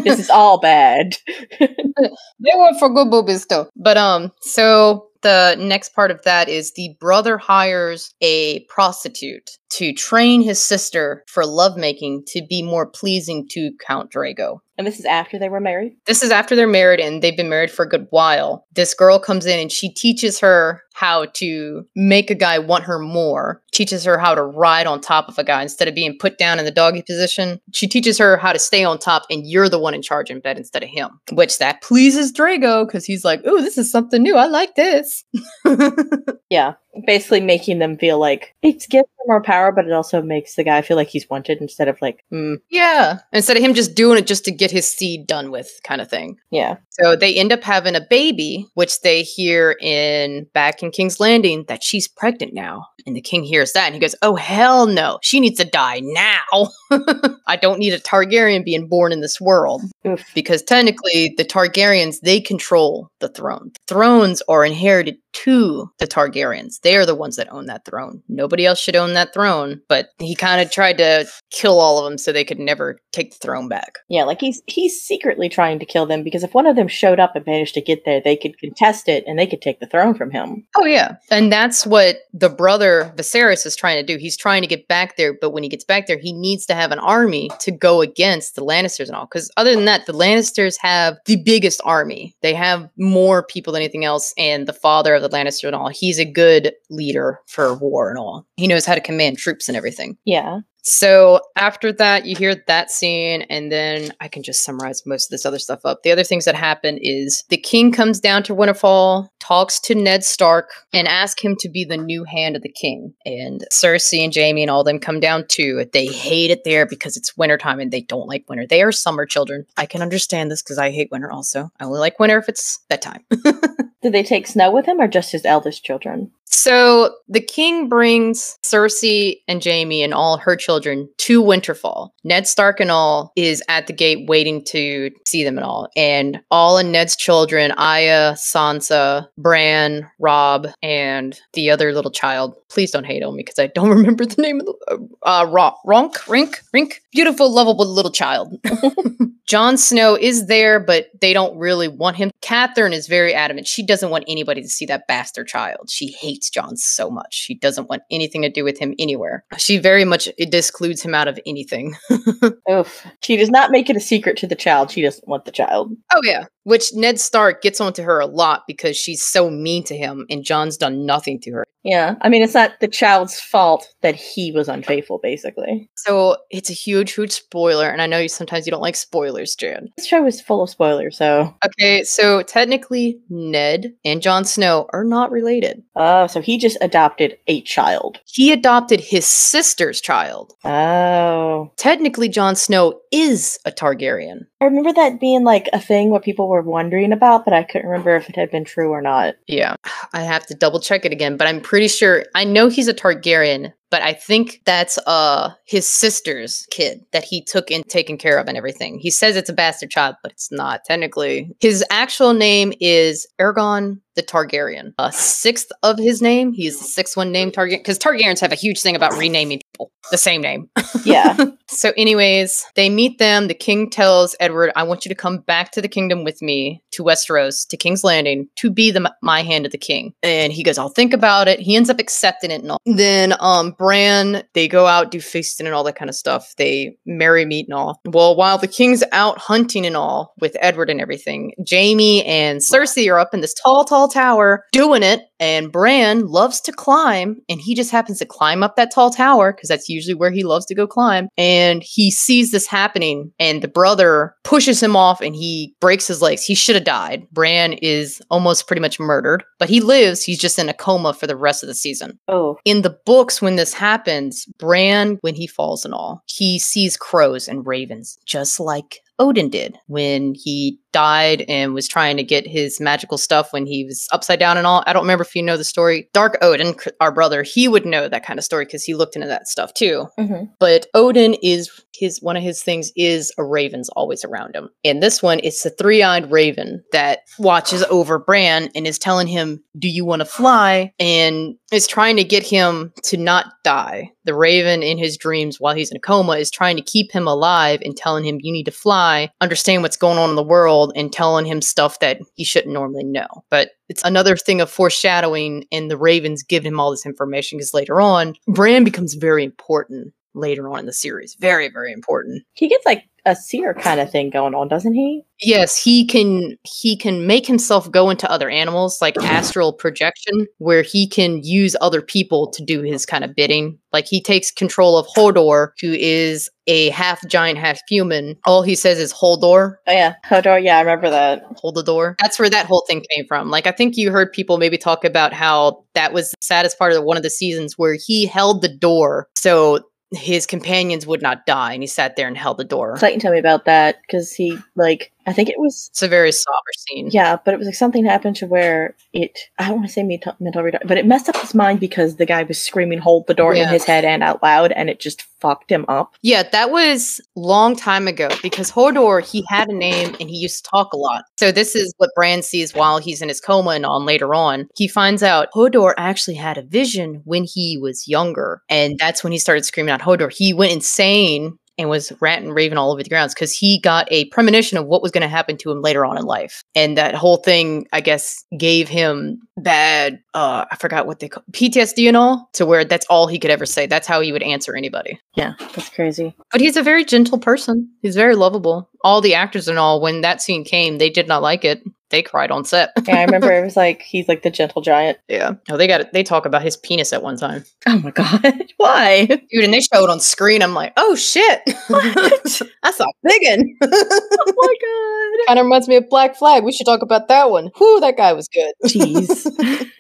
This 0.02 0.18
is 0.18 0.30
all 0.32 0.60
bad. 0.60 1.16
They 1.60 2.52
went 2.58 2.78
for 2.80 2.90
good 2.90 3.10
boobies 3.10 3.46
too. 3.46 3.66
But 3.78 3.98
um, 3.98 4.32
so 4.42 5.08
the 5.26 5.56
next 5.58 5.96
part 5.96 6.12
of 6.12 6.22
that 6.22 6.48
is 6.50 6.74
the 6.74 6.96
brother 7.00 7.40
hires 7.40 8.14
a 8.22 8.60
prostitute 8.70 9.58
to 9.72 9.92
train 9.92 10.44
his 10.44 10.62
sister 10.62 11.24
for 11.28 11.48
lovemaking 11.48 12.24
to 12.28 12.46
be 12.48 12.62
more 12.62 12.86
pleasing 12.86 13.48
to 13.50 13.72
Khal 13.84 14.08
Drogo. 14.10 14.60
and 14.78 14.86
this 14.86 15.00
is 15.00 15.06
after 15.06 15.40
they 15.40 15.48
were 15.48 15.62
married. 15.62 15.96
This 16.06 16.22
is 16.22 16.32
after 16.32 16.54
they're 16.56 16.68
married 16.68 17.00
and 17.00 17.22
they've 17.22 17.36
been 17.36 17.50
married 17.50 17.72
for 17.72 17.84
a 17.84 17.90
good 17.90 18.08
while. 18.10 18.66
This 18.74 18.94
girl 18.94 19.20
comes 19.20 19.46
in 19.46 19.58
and 19.58 19.72
she 19.72 19.92
teaches 19.92 20.40
her 20.42 20.82
how 20.94 21.26
to 21.34 21.86
make 21.96 22.30
a 22.30 22.36
guy 22.36 22.60
want 22.60 22.84
her 22.84 23.00
more, 23.00 23.62
teaches 23.72 24.04
her 24.04 24.18
how 24.18 24.36
to 24.36 24.44
ride 24.44 24.86
on 24.86 25.00
top 25.00 25.30
of 25.30 25.38
a 25.38 25.44
guy 25.46 25.62
instead 25.62 25.88
of 25.88 25.96
being 25.96 26.18
put 26.18 26.38
down 26.38 26.60
in 26.60 26.66
the 26.66 26.72
doggy 26.72 27.02
position. 27.02 27.60
She 27.74 27.88
teaches 27.88 28.18
her 28.18 28.36
how 28.38 28.52
to 28.54 28.60
stay 28.60 28.84
on 28.84 29.00
top 29.00 29.24
and 29.30 29.48
you're 29.48 29.70
the 29.70 29.80
one 29.80 29.94
in 29.94 30.02
charge 30.02 30.30
in 30.30 30.42
bed 30.42 30.58
instead 30.58 30.84
of 30.84 30.90
him, 30.90 31.22
which 31.32 31.58
that 31.60 31.82
pleases 31.82 32.34
Drogo 32.34 32.86
because 32.86 33.06
he's 33.06 33.24
like, 33.24 33.42
oh, 33.46 33.62
this 33.62 33.78
is 33.78 33.90
something 33.90 34.22
new. 34.22 34.36
I 34.36 34.48
like 34.48 34.76
this. 34.76 35.15
Yeah. 36.50 36.74
Basically 37.06 37.42
making 37.42 37.80
them 37.80 37.98
feel 37.98 38.20
like 38.20 38.56
it 38.62 38.86
gives 38.90 38.90
them 38.90 39.26
more 39.28 39.42
power, 39.42 39.72
but 39.72 39.86
it 39.86 39.92
also 39.92 40.22
makes 40.22 40.56
the 40.56 40.64
guy 40.64 40.82
feel 40.82 40.98
like 40.98 41.08
he's 41.08 41.30
wanted 41.30 41.60
instead 41.60 41.88
of 41.88 42.02
like, 42.02 42.24
mm, 42.32 42.58
yeah. 42.70 43.20
Instead 43.34 43.58
of 43.58 43.64
him 43.64 43.74
just 43.74 43.96
doing 43.96 44.18
it 44.18 44.28
just 44.28 44.46
to 44.46 44.52
get 44.52 44.72
his 44.72 44.90
seed 44.90 45.28
done 45.28 45.52
with, 45.52 45.80
kind 45.84 46.02
of 46.02 46.10
thing. 46.10 46.38
yeah. 46.52 46.78
So 46.92 47.18
they 47.18 47.36
end 47.36 47.52
up 47.52 47.62
having 47.62 47.96
a 47.96 48.06
baby, 48.10 48.68
which 48.76 49.02
they 49.02 49.22
hear 49.22 49.76
in 49.82 50.48
back 50.54 50.82
in 50.82 50.92
King's 50.92 51.20
Landing 51.20 51.66
that 51.68 51.84
she's 51.84 52.08
pregnant 52.08 52.54
now. 52.54 52.86
And 53.06 53.16
the 53.16 53.22
king 53.22 53.44
hears 53.44 53.74
that 53.74 53.86
and 53.86 53.94
he 53.94 54.00
goes, 54.00 54.16
Oh, 54.22 54.36
hell 54.36 54.88
no. 54.88 55.20
She 55.22 55.42
needs 55.42 55.60
to 55.60 55.66
die 55.66 56.00
now. 56.02 56.70
I 57.48 57.58
don't 57.58 57.80
need 57.80 57.94
a 57.94 58.00
Targaryen 58.00 58.64
being 58.64 58.88
born 58.88 59.12
in 59.12 59.20
this 59.20 59.42
world. 59.42 59.84
Oof. 60.08 60.26
Because 60.34 60.64
technically, 60.64 61.34
the 61.38 61.44
Targaryens, 61.44 62.22
they 62.22 62.40
control 62.40 63.10
the 63.20 63.28
throne. 63.28 63.72
Thrones 63.88 64.42
are 64.48 64.64
inherited 64.64 65.18
to 65.36 65.92
the 66.00 66.08
Targaryens. 66.08 66.80
They 66.82 66.96
are 66.96 67.06
the 67.06 67.16
ones 67.16 67.36
that 67.36 67.52
own 67.52 67.66
that 67.66 67.86
throne. 67.86 68.22
Nobody 68.30 68.66
else 68.66 68.80
should 68.80 68.96
own 68.96 69.14
that 69.14 69.34
throne. 69.34 69.82
But 69.90 70.10
he 70.20 70.36
kind 70.36 70.62
of 70.62 70.72
tried 70.72 70.98
to 70.98 71.28
kill 71.52 71.80
all 71.80 72.00
of 72.00 72.06
them 72.06 72.18
so 72.18 72.32
they 72.32 72.44
could 72.44 72.60
never 72.60 73.00
take 73.12 73.32
the 73.32 73.38
throne 73.40 73.68
back. 73.68 74.00
Yeah, 74.10 74.24
like 74.24 74.40
he's 74.40 74.62
he's 74.68 75.02
secretly 75.02 75.50
trying 75.50 75.80
to 75.80 75.86
kill 75.86 76.06
them 76.06 76.24
because 76.24 76.44
if 76.44 76.54
one 76.54 76.66
of 76.66 76.76
them 76.76 76.88
showed 76.88 77.20
up 77.20 77.36
and 77.36 77.46
managed 77.46 77.74
to 77.76 77.82
get 77.82 78.06
there, 78.06 78.22
they 78.24 78.36
could 78.36 78.58
contest 78.60 79.08
it 79.10 79.24
and 79.28 79.38
they 79.38 79.48
could 79.48 79.62
take 79.62 79.80
the 79.80 79.88
throne 79.88 80.16
from 80.16 80.32
him. 80.32 80.66
Oh 80.78 80.86
yeah, 80.86 81.16
and 81.30 81.52
that's 81.52 81.86
what 81.86 82.18
the 82.34 82.50
brother 82.50 83.14
Viserys 83.16 83.66
is 83.66 83.76
trying 83.76 84.06
to 84.06 84.14
do. 84.14 84.20
He's 84.20 84.38
trying 84.38 84.62
to 84.62 84.68
get 84.68 84.88
back 84.88 85.18
there, 85.18 85.34
but 85.40 85.52
when 85.52 85.64
he 85.64 85.70
gets 85.70 85.84
back 85.84 86.08
there, 86.08 86.18
he 86.18 86.34
needs 86.34 86.66
to 86.68 86.76
have 86.76 86.92
an 86.92 87.00
army 87.00 87.50
to 87.60 87.72
go 87.72 88.02
against 88.02 88.56
the 88.56 88.66
Lannisters 88.66 89.08
and 89.08 89.16
all. 89.16 89.26
Because 89.26 89.52
other 89.58 89.76
than 89.76 89.86
that, 89.86 90.06
the 90.06 90.14
Lannisters 90.14 90.76
have 90.80 91.18
the 91.26 91.42
biggest 91.44 91.82
army. 91.84 92.36
They 92.42 92.54
have 92.54 92.90
more 92.98 93.44
people 93.44 93.74
than 93.74 93.82
anything 93.82 94.06
else, 94.06 94.34
and 94.38 94.68
the 94.68 94.74
father 94.74 95.16
of 95.16 95.22
the 95.28 95.36
Lannisters 95.36 95.68
and 95.68 95.76
all, 95.76 95.90
he's 95.90 96.20
a 96.20 96.26
good 96.26 96.74
leader 96.90 97.40
for 97.48 97.76
war 97.76 98.10
and 98.10 98.18
all. 98.18 98.48
He 98.58 98.68
knows 98.68 98.86
how 98.86 98.96
to 98.96 99.02
command 99.02 99.38
troops 99.38 99.68
and 99.68 99.78
everything. 99.78 100.18
Yeah. 100.26 100.62
So 100.88 101.40
after 101.56 101.92
that, 101.94 102.28
you 102.28 102.36
hear 102.36 102.56
that 102.68 102.92
scene, 102.92 103.42
and 103.50 103.72
then 103.72 104.14
I 104.22 104.28
can 104.28 104.44
just 104.44 104.64
summarize 104.64 105.04
most 105.04 105.26
of 105.26 105.32
this 105.32 105.44
other 105.44 105.58
stuff 105.58 105.80
up. 105.84 106.04
The 106.04 106.12
other 106.12 106.24
things 106.24 106.46
that 106.46 106.54
happen 106.54 107.00
is 107.02 107.44
the 107.50 107.58
king 107.58 107.92
comes 107.92 108.20
down 108.20 108.44
to 108.44 108.56
Winterfell, 108.56 109.28
talks 109.40 109.80
to 109.80 109.96
Ned 109.96 110.24
Stark, 110.24 110.70
and 110.94 111.08
asks 111.08 111.42
him 111.42 111.56
to 111.62 111.70
be 111.70 111.86
the 111.86 111.98
new 111.98 112.24
hand 112.24 112.56
of 112.56 112.62
the 112.62 112.72
king. 112.72 113.16
And 113.26 113.66
Cersei 113.74 114.24
and 114.24 114.34
Jaime 114.34 114.62
and 114.62 114.70
all 114.70 114.84
them 114.84 115.00
come 115.00 115.20
down 115.20 115.46
too. 115.48 115.88
They 115.92 116.06
hate 116.06 116.52
it 116.52 116.64
there 116.66 116.86
because 116.86 117.18
it's 117.18 117.36
wintertime 117.36 117.80
and 117.80 117.92
they 117.92 118.02
don't 118.02 118.28
like 118.28 118.48
winter. 118.48 118.68
They 118.68 118.84
are 118.84 118.92
summer 118.92 119.26
children. 119.26 119.66
I 119.78 119.88
can 119.88 120.04
understand 120.04 120.52
this 120.52 120.62
because 120.62 120.78
I 120.78 120.92
hate 120.92 121.10
winter 121.12 121.32
also. 121.32 121.72
I 121.80 121.86
only 121.86 122.00
like 122.00 122.20
winter 122.20 122.38
if 122.38 122.48
it's 122.48 122.78
that 122.90 123.02
time. 123.02 123.26
Did 124.06 124.14
they 124.14 124.22
take 124.22 124.46
Snow 124.46 124.70
with 124.70 124.86
him 124.86 125.02
or 125.02 125.08
just 125.08 125.32
his 125.32 125.46
eldest 125.46 125.84
children? 125.84 126.30
So 126.56 127.14
the 127.28 127.42
king 127.42 127.90
brings 127.90 128.58
Cersei 128.64 129.42
and 129.46 129.62
Jaime 129.64 130.02
and 130.02 130.14
all 130.14 130.38
her 130.38 130.56
children 130.56 131.10
to 131.18 131.44
Winterfell. 131.44 132.12
Ned 132.24 132.48
Stark 132.48 132.80
and 132.80 132.90
all 132.90 133.34
is 133.36 133.62
at 133.68 133.88
the 133.88 133.94
gate 133.94 134.26
waiting 134.30 134.64
to 134.66 135.12
see 135.28 135.44
them 135.44 135.58
and 135.58 135.66
all. 135.66 135.90
And 135.98 136.40
all 136.52 136.78
of 136.78 136.86
Ned's 136.86 137.18
children, 137.18 137.72
Arya, 137.74 138.36
Sansa, 138.38 139.28
Bran, 139.38 140.10
Robb, 140.18 140.68
and 140.82 141.40
the 141.54 141.70
other 141.70 141.92
little 141.92 142.10
child. 142.10 142.56
Please 142.70 142.90
don't 142.90 143.06
hate 143.06 143.22
on 143.22 143.36
me 143.36 143.44
because 143.44 143.60
I 143.60 143.68
don't 143.68 143.90
remember 143.98 144.26
the 144.26 144.42
name 144.42 144.62
of 144.62 144.66
the 144.66 145.10
uh 145.24 145.46
Ronk, 145.46 145.76
Ronk, 145.86 146.26
Rink, 146.30 146.62
Rink. 146.74 147.02
Beautiful, 147.12 147.52
lovable 147.52 147.86
little 147.86 148.12
child. 148.12 148.58
Jon 149.48 149.78
Snow 149.78 150.16
is 150.16 150.48
there, 150.48 150.80
but 150.80 151.08
they 151.22 151.32
don't 151.32 151.56
really 151.58 151.88
want 151.88 152.18
him. 152.18 152.32
Catherine 152.42 152.94
is 152.94 153.08
very 153.08 153.34
adamant. 153.34 153.68
She 153.68 153.86
doesn't 153.86 154.10
want 154.10 154.24
anybody 154.28 154.62
to 154.62 154.68
see 154.68 154.88
that 154.88 155.08
bastard 155.08 155.48
child. 155.48 155.90
She 155.90 156.08
hates 156.08 156.45
Jon 156.50 156.78
so 156.78 157.10
much. 157.10 157.34
She 157.34 157.56
doesn't 157.56 157.90
want 157.90 158.04
anything 158.12 158.42
to 158.42 158.50
do 158.50 158.64
with 158.64 158.78
him 158.78 158.94
anywhere. 159.00 159.44
She 159.58 159.78
very 159.78 160.06
much 160.06 160.30
discludes 160.50 161.02
him 161.02 161.16
out 161.16 161.28
of 161.28 161.40
anything. 161.46 161.96
Oof. 162.72 163.06
She 163.22 163.38
does 163.38 163.50
not 163.50 163.72
make 163.72 163.90
it 163.90 163.98
a 163.98 164.02
secret 164.02 164.38
to 164.38 164.48
the 164.48 164.56
child. 164.56 164.92
She 164.92 165.02
doesn't 165.02 165.28
want 165.28 165.46
the 165.46 165.52
child. 165.52 165.96
Oh, 166.14 166.22
yeah. 166.24 166.46
Which 166.64 166.94
Ned 166.94 167.20
Stark 167.20 167.62
gets 167.62 167.80
onto 167.80 168.04
her 168.04 168.20
a 168.20 168.26
lot 168.26 168.64
because 168.68 168.98
she's 168.98 169.22
so 169.22 169.50
mean 169.50 169.84
to 169.84 169.96
him 169.96 170.26
and 170.30 170.44
Jon's 170.44 170.78
done 170.78 171.06
nothing 171.06 171.40
to 171.42 171.52
her. 171.52 171.66
Yeah. 171.86 172.16
I 172.22 172.30
mean, 172.30 172.42
it's 172.42 172.56
not 172.56 172.80
the 172.80 172.88
child's 172.88 173.40
fault 173.40 173.88
that 174.02 174.16
he 174.16 174.52
was 174.52 174.68
unfaithful, 174.68 175.20
basically. 175.22 175.88
So 175.96 176.38
it's 176.50 176.72
a 176.72 176.74
huge, 176.74 177.14
huge 177.14 177.32
spoiler. 177.32 177.88
And 177.88 178.02
I 178.02 178.08
know 178.08 178.18
you 178.18 178.28
sometimes 178.28 178.66
you 178.66 178.72
don't 178.72 178.82
like 178.82 178.96
spoilers, 178.96 179.56
Jan. 179.56 179.90
This 179.96 180.08
show 180.08 180.26
is 180.26 180.42
full 180.42 180.64
of 180.64 180.70
spoilers, 180.72 181.16
so. 181.18 181.56
Okay, 181.64 182.04
so 182.04 182.42
technically, 182.42 183.20
Ned 183.30 183.94
and 184.04 184.24
Jon 184.24 184.46
Snow 184.46 184.88
are 184.94 185.04
not 185.04 185.32
related. 185.32 185.84
Oh, 185.96 186.26
so 186.36 186.42
he 186.42 186.58
just 186.58 186.78
adopted 186.82 187.38
a 187.48 187.62
child. 187.62 188.20
He 188.26 188.52
adopted 188.52 189.00
his 189.00 189.26
sister's 189.26 190.02
child. 190.02 190.52
Oh. 190.66 191.72
Technically, 191.78 192.28
Jon 192.28 192.58
Snow 192.58 193.00
is 193.10 193.58
a 193.64 193.72
Targaryen. 193.72 194.42
I 194.66 194.68
remember 194.68 194.94
that 194.94 195.20
being 195.20 195.44
like 195.44 195.70
a 195.74 195.80
thing 195.80 196.10
what 196.10 196.24
people 196.24 196.50
were 196.50 196.64
wondering 196.64 197.14
about, 197.14 197.46
but 197.46 197.54
I 197.54 197.62
couldn't 197.62 197.88
remember 197.88 198.16
if 198.16 198.28
it 198.28 198.36
had 198.36 198.50
been 198.50 198.66
true 198.66 198.90
or 198.90 199.00
not. 199.00 199.36
Yeah, 199.46 199.76
I 200.12 200.24
have 200.24 200.48
to 200.48 200.56
double 200.56 200.80
check 200.80 201.06
it 201.06 201.12
again, 201.12 201.38
but 201.38 201.48
I'm 201.48 201.62
pretty 201.62 201.88
sure 201.88 202.26
I 202.34 202.46
know 202.46 202.68
he's 202.68 202.88
a 202.88 202.94
Targaryen, 202.96 203.74
but 203.92 204.02
I 204.02 204.14
think 204.14 204.64
that's 204.66 204.98
uh 205.06 205.52
his 205.68 205.88
sister's 205.88 206.66
kid 206.72 207.06
that 207.12 207.24
he 207.24 207.44
took 207.44 207.70
in 207.70 207.84
taken 207.84 208.18
care 208.18 208.40
of 208.40 208.48
and 208.48 208.58
everything. 208.58 208.98
He 208.98 209.12
says 209.12 209.36
it's 209.36 209.52
a 209.52 209.54
bastard 209.54 209.92
child, 209.92 210.16
but 210.24 210.32
it's 210.32 210.52
not 210.52 210.84
technically. 210.84 211.56
His 211.60 211.86
actual 211.92 212.34
name 212.34 212.74
is 212.80 213.28
Aegon 213.40 214.00
the 214.16 214.24
Targaryen. 214.24 214.94
A 214.98 215.12
sixth 215.12 215.72
of 215.84 216.00
his 216.00 216.22
name, 216.22 216.54
he's 216.54 216.80
the 216.80 216.86
sixth 216.86 217.16
one 217.16 217.32
named 217.32 217.54
Targaryen 217.54 217.80
because 217.80 218.00
Targaryens 218.00 218.40
have 218.40 218.52
a 218.52 218.56
huge 218.56 218.82
thing 218.82 218.96
about 218.96 219.14
renaming 219.14 219.62
people 219.76 219.92
the 220.12 220.18
same 220.18 220.42
name. 220.42 220.70
Yeah. 221.04 221.36
so, 221.68 221.92
anyways, 221.98 222.66
they 222.76 222.90
meet 222.90 223.18
them. 223.18 223.48
The 223.48 223.54
king 223.54 223.90
tells 223.90 224.36
Edward, 224.40 224.72
"I 224.76 224.84
want 224.84 225.06
you 225.06 225.10
to 225.10 225.16
come 225.16 225.40
back 225.40 225.72
to 225.72 225.82
the 225.82 225.88
kingdom 225.88 226.24
with 226.24 226.42
me 226.42 226.84
to 226.92 227.04
Westeros, 227.04 227.68
to 227.70 227.78
King's 227.78 228.04
Landing, 228.04 228.48
to 228.58 228.70
be 228.70 228.92
the 228.92 229.12
my 229.22 229.42
hand 229.42 229.66
of 229.66 229.72
the 229.72 229.78
king." 229.78 230.14
And 230.24 230.54
he 230.54 230.64
goes, 230.64 230.78
"I'll 230.78 230.90
think 230.90 231.14
about 231.14 231.48
it." 231.48 231.60
He 231.60 231.76
ends 231.76 231.90
up 231.90 232.00
accepting 232.00 232.52
it 232.52 232.62
and 232.62 232.72
all. 232.72 232.78
Then, 232.86 233.36
um, 233.40 233.72
Bran, 233.72 234.44
they 234.54 234.68
go 234.68 234.86
out, 234.86 235.12
do 235.12 235.20
feasting 235.20 235.66
and 235.66 235.76
all 235.76 235.84
that 235.84 235.96
kind 235.96 236.10
of 236.10 236.16
stuff. 236.16 236.54
They 236.58 236.98
merry 237.06 237.46
meet 237.46 237.68
and 237.68 237.74
all. 237.74 238.00
Well, 238.06 238.36
while 238.36 238.58
the 238.58 238.68
king's 238.68 239.04
out 239.12 239.38
hunting 239.38 239.86
and 239.86 239.98
all 239.98 240.34
with 240.40 240.56
Edward 240.60 240.90
and 240.90 241.02
everything, 241.02 241.54
Jaime 241.70 242.24
and 242.26 242.60
Cersei 242.60 243.12
are 243.12 243.20
up 243.20 243.34
in 243.34 243.42
this 243.42 243.54
tall, 243.54 243.86
tall 243.86 244.08
tower 244.08 244.66
doing 244.72 245.04
it. 245.04 245.22
And 245.40 245.72
Bran 245.72 246.28
loves 246.28 246.62
to 246.62 246.72
climb, 246.72 247.42
and 247.50 247.60
he 247.60 247.76
just 247.76 247.92
happens 247.92 248.20
to 248.20 248.26
climb 248.26 248.64
up 248.64 248.76
that 248.76 248.92
tall 248.92 249.12
tower 249.12 249.54
because 249.54 249.70
that's 249.70 249.90
usually 249.90 250.14
where 250.14 250.32
he 250.32 250.44
loves 250.44 250.66
to 250.68 250.76
go 250.76 250.88
climb. 250.88 251.28
And 251.38 251.84
he 251.84 252.12
sees 252.12 252.52
this 252.52 252.68
happening, 252.68 253.32
and 253.40 253.62
the 253.62 253.68
brother 253.68 254.36
pushes 254.44 254.82
him 254.82 254.96
off 254.96 255.22
and 255.22 255.36
he 255.36 255.76
breaks 255.82 256.08
his 256.08 256.22
legs. 256.22 256.44
He 256.44 256.56
should 256.56 256.76
have 256.76 256.84
died. 256.84 257.28
Bran 257.32 257.74
is 257.74 258.22
almost 258.30 258.68
pretty 258.68 258.82
much 258.82 259.00
murdered, 259.00 259.44
but 259.60 259.70
he 259.70 259.82
lives. 259.82 260.24
He's 260.24 260.40
just 260.40 260.60
in 260.60 260.70
a 260.70 260.74
coma 260.74 261.14
for 261.14 261.28
the 261.28 261.36
rest 261.36 261.64
of 261.64 261.68
the 261.68 261.76
season. 261.76 262.20
Oh. 262.28 262.58
In 262.64 262.82
the 262.82 262.98
books, 263.06 263.42
when 263.42 263.56
this 263.56 263.74
happens, 263.74 264.46
Bran, 264.58 265.18
when 265.22 265.36
he 265.36 265.48
falls 265.48 265.84
and 265.84 265.94
all, 265.94 266.24
he 266.28 266.60
sees 266.60 266.98
crows 266.98 267.48
and 267.48 267.66
ravens, 267.66 268.18
just 268.26 268.60
like 268.60 269.02
Odin 269.20 269.50
did 269.50 269.78
when 269.88 270.34
he 270.36 270.80
died 270.96 271.44
and 271.50 271.74
was 271.74 271.90
trying 271.90 272.16
to 272.16 272.24
get 272.24 272.48
his 272.48 272.80
magical 272.80 273.18
stuff 273.18 273.52
when 273.52 273.66
he 273.66 273.84
was 273.84 274.08
upside 274.14 274.40
down 274.40 274.58
and 274.58 274.66
all. 274.66 274.82
I 274.88 274.94
don't 274.94 275.04
remember 275.04 275.24
if 275.24 275.36
you 275.36 275.44
know 275.44 275.58
the 275.58 275.66
story. 275.66 276.08
Dark 276.14 276.40
Oden, 276.42 276.88
our 277.02 277.12
brother, 277.12 277.44
he 277.44 277.68
would 277.68 277.86
know 277.86 278.08
that 278.08 278.26
kind 278.26 278.40
of 278.40 278.46
story 278.46 278.64
because 278.64 278.86
he 278.86 278.96
looked 278.96 279.18
into 279.18 279.28
that 279.28 279.50
stuff 279.50 279.74
too. 279.74 280.08
Mm-hmm. 280.18 280.46
But 280.58 280.88
Odin 280.94 281.34
is 281.44 281.70
his 281.94 282.20
one 282.22 282.38
of 282.38 282.44
his 282.44 282.62
things 282.64 282.92
is 282.96 283.34
a 283.38 283.44
raven's 283.44 283.90
always 283.90 284.24
around 284.26 284.56
him. 284.56 284.70
And 284.84 285.04
this 285.04 285.22
one, 285.22 285.40
it's 285.44 285.66
a 285.66 285.70
three-eyed 285.70 286.32
raven 286.32 286.84
that 286.92 287.20
watches 287.40 287.84
over 287.84 288.20
Bran 288.20 288.70
and 288.76 288.88
is 288.88 289.00
telling 289.00 289.28
him, 289.28 289.64
"Do 289.78 289.90
you 289.90 290.06
want 290.06 290.22
to 290.22 290.26
fly?" 290.26 290.94
and 291.00 291.56
is 291.72 291.88
trying 291.88 292.18
to 292.18 292.24
get 292.24 292.44
him 292.44 292.94
to 293.04 293.18
not 293.18 293.46
die. 293.64 294.12
The 294.26 294.36
raven 294.36 294.84
in 294.84 294.98
his 294.98 295.18
dreams 295.18 295.60
while 295.60 295.76
he's 295.76 295.92
in 295.92 295.98
a 295.98 296.00
coma 296.00 296.34
is 296.34 296.52
trying 296.52 296.76
to 296.78 296.82
keep 296.82 297.12
him 297.12 297.28
alive 297.28 297.82
and 297.84 297.96
telling 297.96 298.26
him, 298.26 298.40
"You 298.42 298.52
need 298.52 298.66
to 298.66 298.72
fly, 298.72 299.30
understand 299.40 299.82
what's 299.82 299.98
going 299.98 300.18
on 300.18 300.30
in 300.30 300.36
the 300.36 300.44
world," 300.44 300.85
and 300.96 301.12
telling 301.12 301.46
him 301.46 301.62
stuff 301.62 302.00
that 302.00 302.20
he 302.36 302.44
shouldn't 302.44 302.74
normally 302.74 303.04
know. 303.04 303.28
But 303.50 303.72
it's 303.90 304.04
another 304.04 304.36
thing 304.36 304.62
of 304.62 304.70
foreshadowing, 304.70 305.66
and 305.72 305.90
the 305.90 305.98
ravens 305.98 306.44
give 306.44 306.64
him 306.64 306.80
all 306.80 306.92
this 306.92 307.06
information 307.06 307.58
because 307.58 307.74
later 307.74 308.02
on, 308.02 308.36
Bran 308.48 308.84
becomes 308.84 309.14
very 309.14 309.44
important 309.44 310.14
later 310.34 310.70
on 310.70 310.80
in 310.80 310.86
the 310.86 310.94
series. 310.94 311.36
Very, 311.40 311.70
very 311.70 311.92
important. 311.92 312.44
He 312.54 312.68
gets 312.68 312.86
like 312.86 313.06
a 313.26 313.36
seer 313.36 313.74
kind 313.74 314.00
of 314.00 314.12
thing 314.12 314.30
going 314.30 314.54
on, 314.54 314.68
doesn't 314.68 314.94
he? 314.94 315.24
Yes, 315.42 315.82
he 315.82 316.06
can 316.06 316.58
he 316.64 316.96
can 316.96 317.28
make 317.28 317.46
himself 317.46 317.92
go 317.92 318.10
into 318.10 318.30
other 318.32 318.50
animals 318.50 319.02
like 319.02 319.18
astral 319.24 319.74
projection 319.74 320.48
where 320.60 320.82
he 320.82 321.08
can 321.08 321.44
use 321.44 321.76
other 321.82 322.02
people 322.02 322.48
to 322.52 322.64
do 322.64 322.82
his 322.82 323.06
kind 323.06 323.24
of 323.24 323.36
bidding. 323.36 323.78
Like 323.92 324.06
he 324.08 324.22
takes 324.22 324.52
control 324.52 324.98
of 324.98 325.08
Hodor 325.08 325.70
who 325.82 325.92
is 325.94 326.50
a 326.68 326.90
half 326.92 327.26
giant 327.28 327.60
half 327.60 327.80
human. 327.90 328.38
All 328.46 328.62
he 328.62 328.76
says 328.76 328.98
is 329.00 329.14
Holdor, 329.14 329.76
Oh 329.88 329.92
yeah, 329.92 330.16
Hodor. 330.26 330.64
Yeah, 330.64 330.78
I 330.78 330.82
remember 330.82 331.10
that. 331.10 331.44
hold 331.58 331.76
the 331.76 331.84
door. 331.84 332.16
That's 332.22 332.40
where 332.40 332.50
that 332.50 332.66
whole 332.66 332.84
thing 332.88 333.04
came 333.14 333.26
from. 333.28 333.50
Like 333.50 333.68
I 333.68 333.72
think 333.72 333.98
you 333.98 334.12
heard 334.12 334.32
people 334.32 334.58
maybe 334.58 334.78
talk 334.78 335.04
about 335.04 335.34
how 335.34 335.84
that 335.96 336.14
was 336.14 336.32
the 336.32 336.38
saddest 336.42 336.80
part 336.80 336.94
of 336.94 337.04
one 337.04 337.18
of 337.18 337.24
the 337.24 337.30
seasons 337.30 337.74
where 337.78 337.98
he 338.04 338.26
held 338.26 338.62
the 338.62 338.74
door 338.74 339.28
so 339.36 339.80
his 340.18 340.46
companions 340.46 341.06
would 341.06 341.22
not 341.22 341.46
die 341.46 341.74
and 341.74 341.84
he 341.84 341.88
sat 341.88 342.16
there 342.16 342.28
and 342.28 342.38
held 342.38 342.58
the 342.58 342.64
door. 342.64 342.96
Clayton 342.98 343.20
told 343.20 343.34
me 343.34 343.40
about 343.40 343.66
that 343.66 344.02
because 344.02 344.34
he 344.34 344.58
like 344.76 345.12
I 345.28 345.34
think 345.34 345.50
it 345.50 345.60
was 345.60 345.88
It's 345.92 346.02
a 346.04 346.08
very 346.08 346.32
somber 346.32 346.72
scene. 346.78 347.10
yeah, 347.12 347.38
but 347.44 347.54
it 347.54 347.58
was 347.58 347.66
like 347.68 347.76
something 347.76 348.06
happened 348.06 348.36
to 348.38 348.46
where 348.48 348.96
it 349.14 349.38
I 349.60 349.68
don't 349.68 349.78
want 349.78 349.88
to 349.88 349.94
say 349.94 350.04
mental, 350.04 350.34
mental 350.40 350.62
retard, 350.64 350.88
but 350.88 350.98
it 350.98 351.06
messed 351.06 351.30
up 351.30 351.38
his 351.38 351.54
mind 351.56 351.80
because 351.80 352.16
the 352.18 352.26
guy 352.26 352.44
was 352.44 352.62
screaming 352.62 353.00
"hold 353.00 353.28
the 353.28 353.34
door" 353.34 353.56
Yeah. 353.56 353.64
in 353.64 353.70
his 353.70 353.84
head 353.86 354.06
and 354.06 354.22
out 354.24 354.42
loud, 354.44 354.72
and 354.72 354.90
it 354.90 355.00
just 355.00 355.24
fucked 355.42 355.72
him 355.72 355.86
up. 355.88 356.16
Yeah, 356.22 356.44
that 356.52 356.72
was 356.72 357.22
long 357.36 357.76
time 357.76 358.08
ago 358.08 358.30
because 358.42 358.72
Hodor, 358.72 359.24
he 359.24 359.46
had 359.50 359.68
a 359.70 359.74
name 359.76 360.16
and 360.20 360.30
he 360.30 360.38
used 360.38 360.64
to 360.64 360.70
talk 360.72 360.94
a 360.94 360.98
lot. 360.98 361.26
So 361.38 361.52
this 361.52 361.76
is 361.76 361.94
what 361.98 362.10
Bran 362.16 362.42
sees 362.42 362.74
while 362.74 362.98
he's 362.98 363.22
in 363.22 363.28
his 363.30 363.42
coma 363.42 363.72
and 363.72 363.86
on 363.86 364.06
later 364.06 364.34
on. 364.34 364.68
He 364.76 364.88
finds 364.88 365.22
out 365.24 365.50
Hodor 365.54 365.94
actually 365.98 366.36
had 366.36 366.58
a 366.58 366.62
vision 366.64 367.22
when 367.26 367.44
he 367.44 367.78
was 367.80 368.08
younger. 368.08 368.62
And 368.70 368.98
that's 368.98 369.24
when 369.24 369.34
he 369.34 369.40
started 369.40 369.66
screaming 369.66 369.92
out 369.92 370.02
Hodor. 370.02 370.32
He 370.32 370.54
went 370.54 370.72
insane 370.72 371.58
and 371.78 371.90
was 371.90 372.12
ranting 372.22 372.48
and 372.48 372.56
raving 372.56 372.78
all 372.78 372.92
over 372.92 373.04
the 373.04 373.10
grounds 373.10 373.34
because 373.34 373.52
he 373.52 373.80
got 373.80 374.08
a 374.12 374.26
premonition 374.26 374.78
of 374.78 374.86
what 374.86 375.02
was 375.02 375.12
going 375.12 375.22
to 375.22 375.28
happen 375.28 375.58
to 375.58 375.72
him 375.72 375.82
later 375.82 376.06
on 376.06 376.18
in 376.18 376.26
life. 376.26 376.64
And 376.74 376.98
that 376.98 377.16
whole 377.16 377.38
thing, 377.38 377.88
I 377.92 378.02
guess, 378.02 378.44
gave 378.58 378.88
him 378.88 379.40
bad, 379.58 380.22
uh, 380.34 380.66
I 380.72 380.76
forgot 380.78 381.08
what 381.08 381.20
they 381.20 381.30
call 381.30 381.44
PTSD 381.52 382.08
and 382.08 382.18
all, 382.18 382.50
to 382.54 382.66
where 382.66 382.86
that's 382.86 383.06
all 383.08 383.28
he 383.28 383.40
could 383.40 383.52
ever 383.52 383.66
say. 383.66 383.86
That's 383.86 384.08
how 384.08 384.22
he 384.22 384.32
would 384.32 384.44
answer 384.44 384.76
anybody. 384.76 385.20
Yeah, 385.36 385.54
that's 385.60 385.90
crazy. 385.90 386.36
But 386.52 386.62
he's 386.62 386.78
a 386.78 386.84
very 386.84 387.04
gentle 387.06 387.40
person. 387.40 387.90
He's 388.02 388.16
very 388.16 388.36
lovable. 388.36 388.90
All 389.04 389.22
the 389.22 389.36
actors 389.36 389.68
and 389.68 389.78
all, 389.78 390.02
when 390.02 390.22
that 390.22 390.42
scene 390.42 390.64
came, 390.64 390.98
they 390.98 391.10
did 391.10 391.28
not 391.28 391.42
like 391.42 391.66
it. 391.66 391.84
They 392.16 392.22
cried 392.22 392.50
on 392.50 392.64
set. 392.64 392.94
Yeah, 393.06 393.18
I 393.18 393.26
remember 393.26 393.52
it 393.52 393.62
was 393.62 393.76
like 393.76 394.02
he's 394.02 394.30
like 394.30 394.42
the 394.42 394.50
gentle 394.50 394.82
giant. 394.82 395.18
yeah. 395.28 395.56
Oh, 395.70 395.76
they 395.76 395.86
got 395.86 396.00
it. 396.00 396.14
They 396.14 396.24
talk 396.24 396.46
about 396.46 396.62
his 396.62 396.78
penis 396.78 397.12
at 397.12 397.22
one 397.22 397.36
time. 397.36 397.66
Oh 397.88 398.00
my 398.00 398.12
god, 398.12 398.64
why? 398.78 399.26
Dude, 399.26 399.66
and 399.66 399.74
they 399.74 399.82
show 399.82 400.02
it 400.02 400.10
on 400.10 400.22
screen. 400.22 400.64
I'm 400.64 400.74
like, 400.74 400.94
oh 400.96 401.16
shit. 401.16 401.62
That's 401.90 402.62
a 403.02 403.06
big 403.22 403.42
one. 403.44 403.66
oh 403.82 404.54
my 404.56 405.40
god, 405.42 405.48
kind 405.48 405.60
of 405.60 405.66
reminds 405.66 405.90
me 405.90 405.98
of 405.98 406.10
Black 406.10 406.38
Flag. 406.38 406.64
We 406.64 406.72
should 406.72 406.86
talk 406.86 407.02
about 407.02 407.28
that 407.28 407.52
one. 407.52 407.70
Whew, 407.76 408.00
that 408.00 408.16
guy 408.16 408.32
was 408.32 408.48
good. 408.48 408.74
Jeez. 408.86 409.92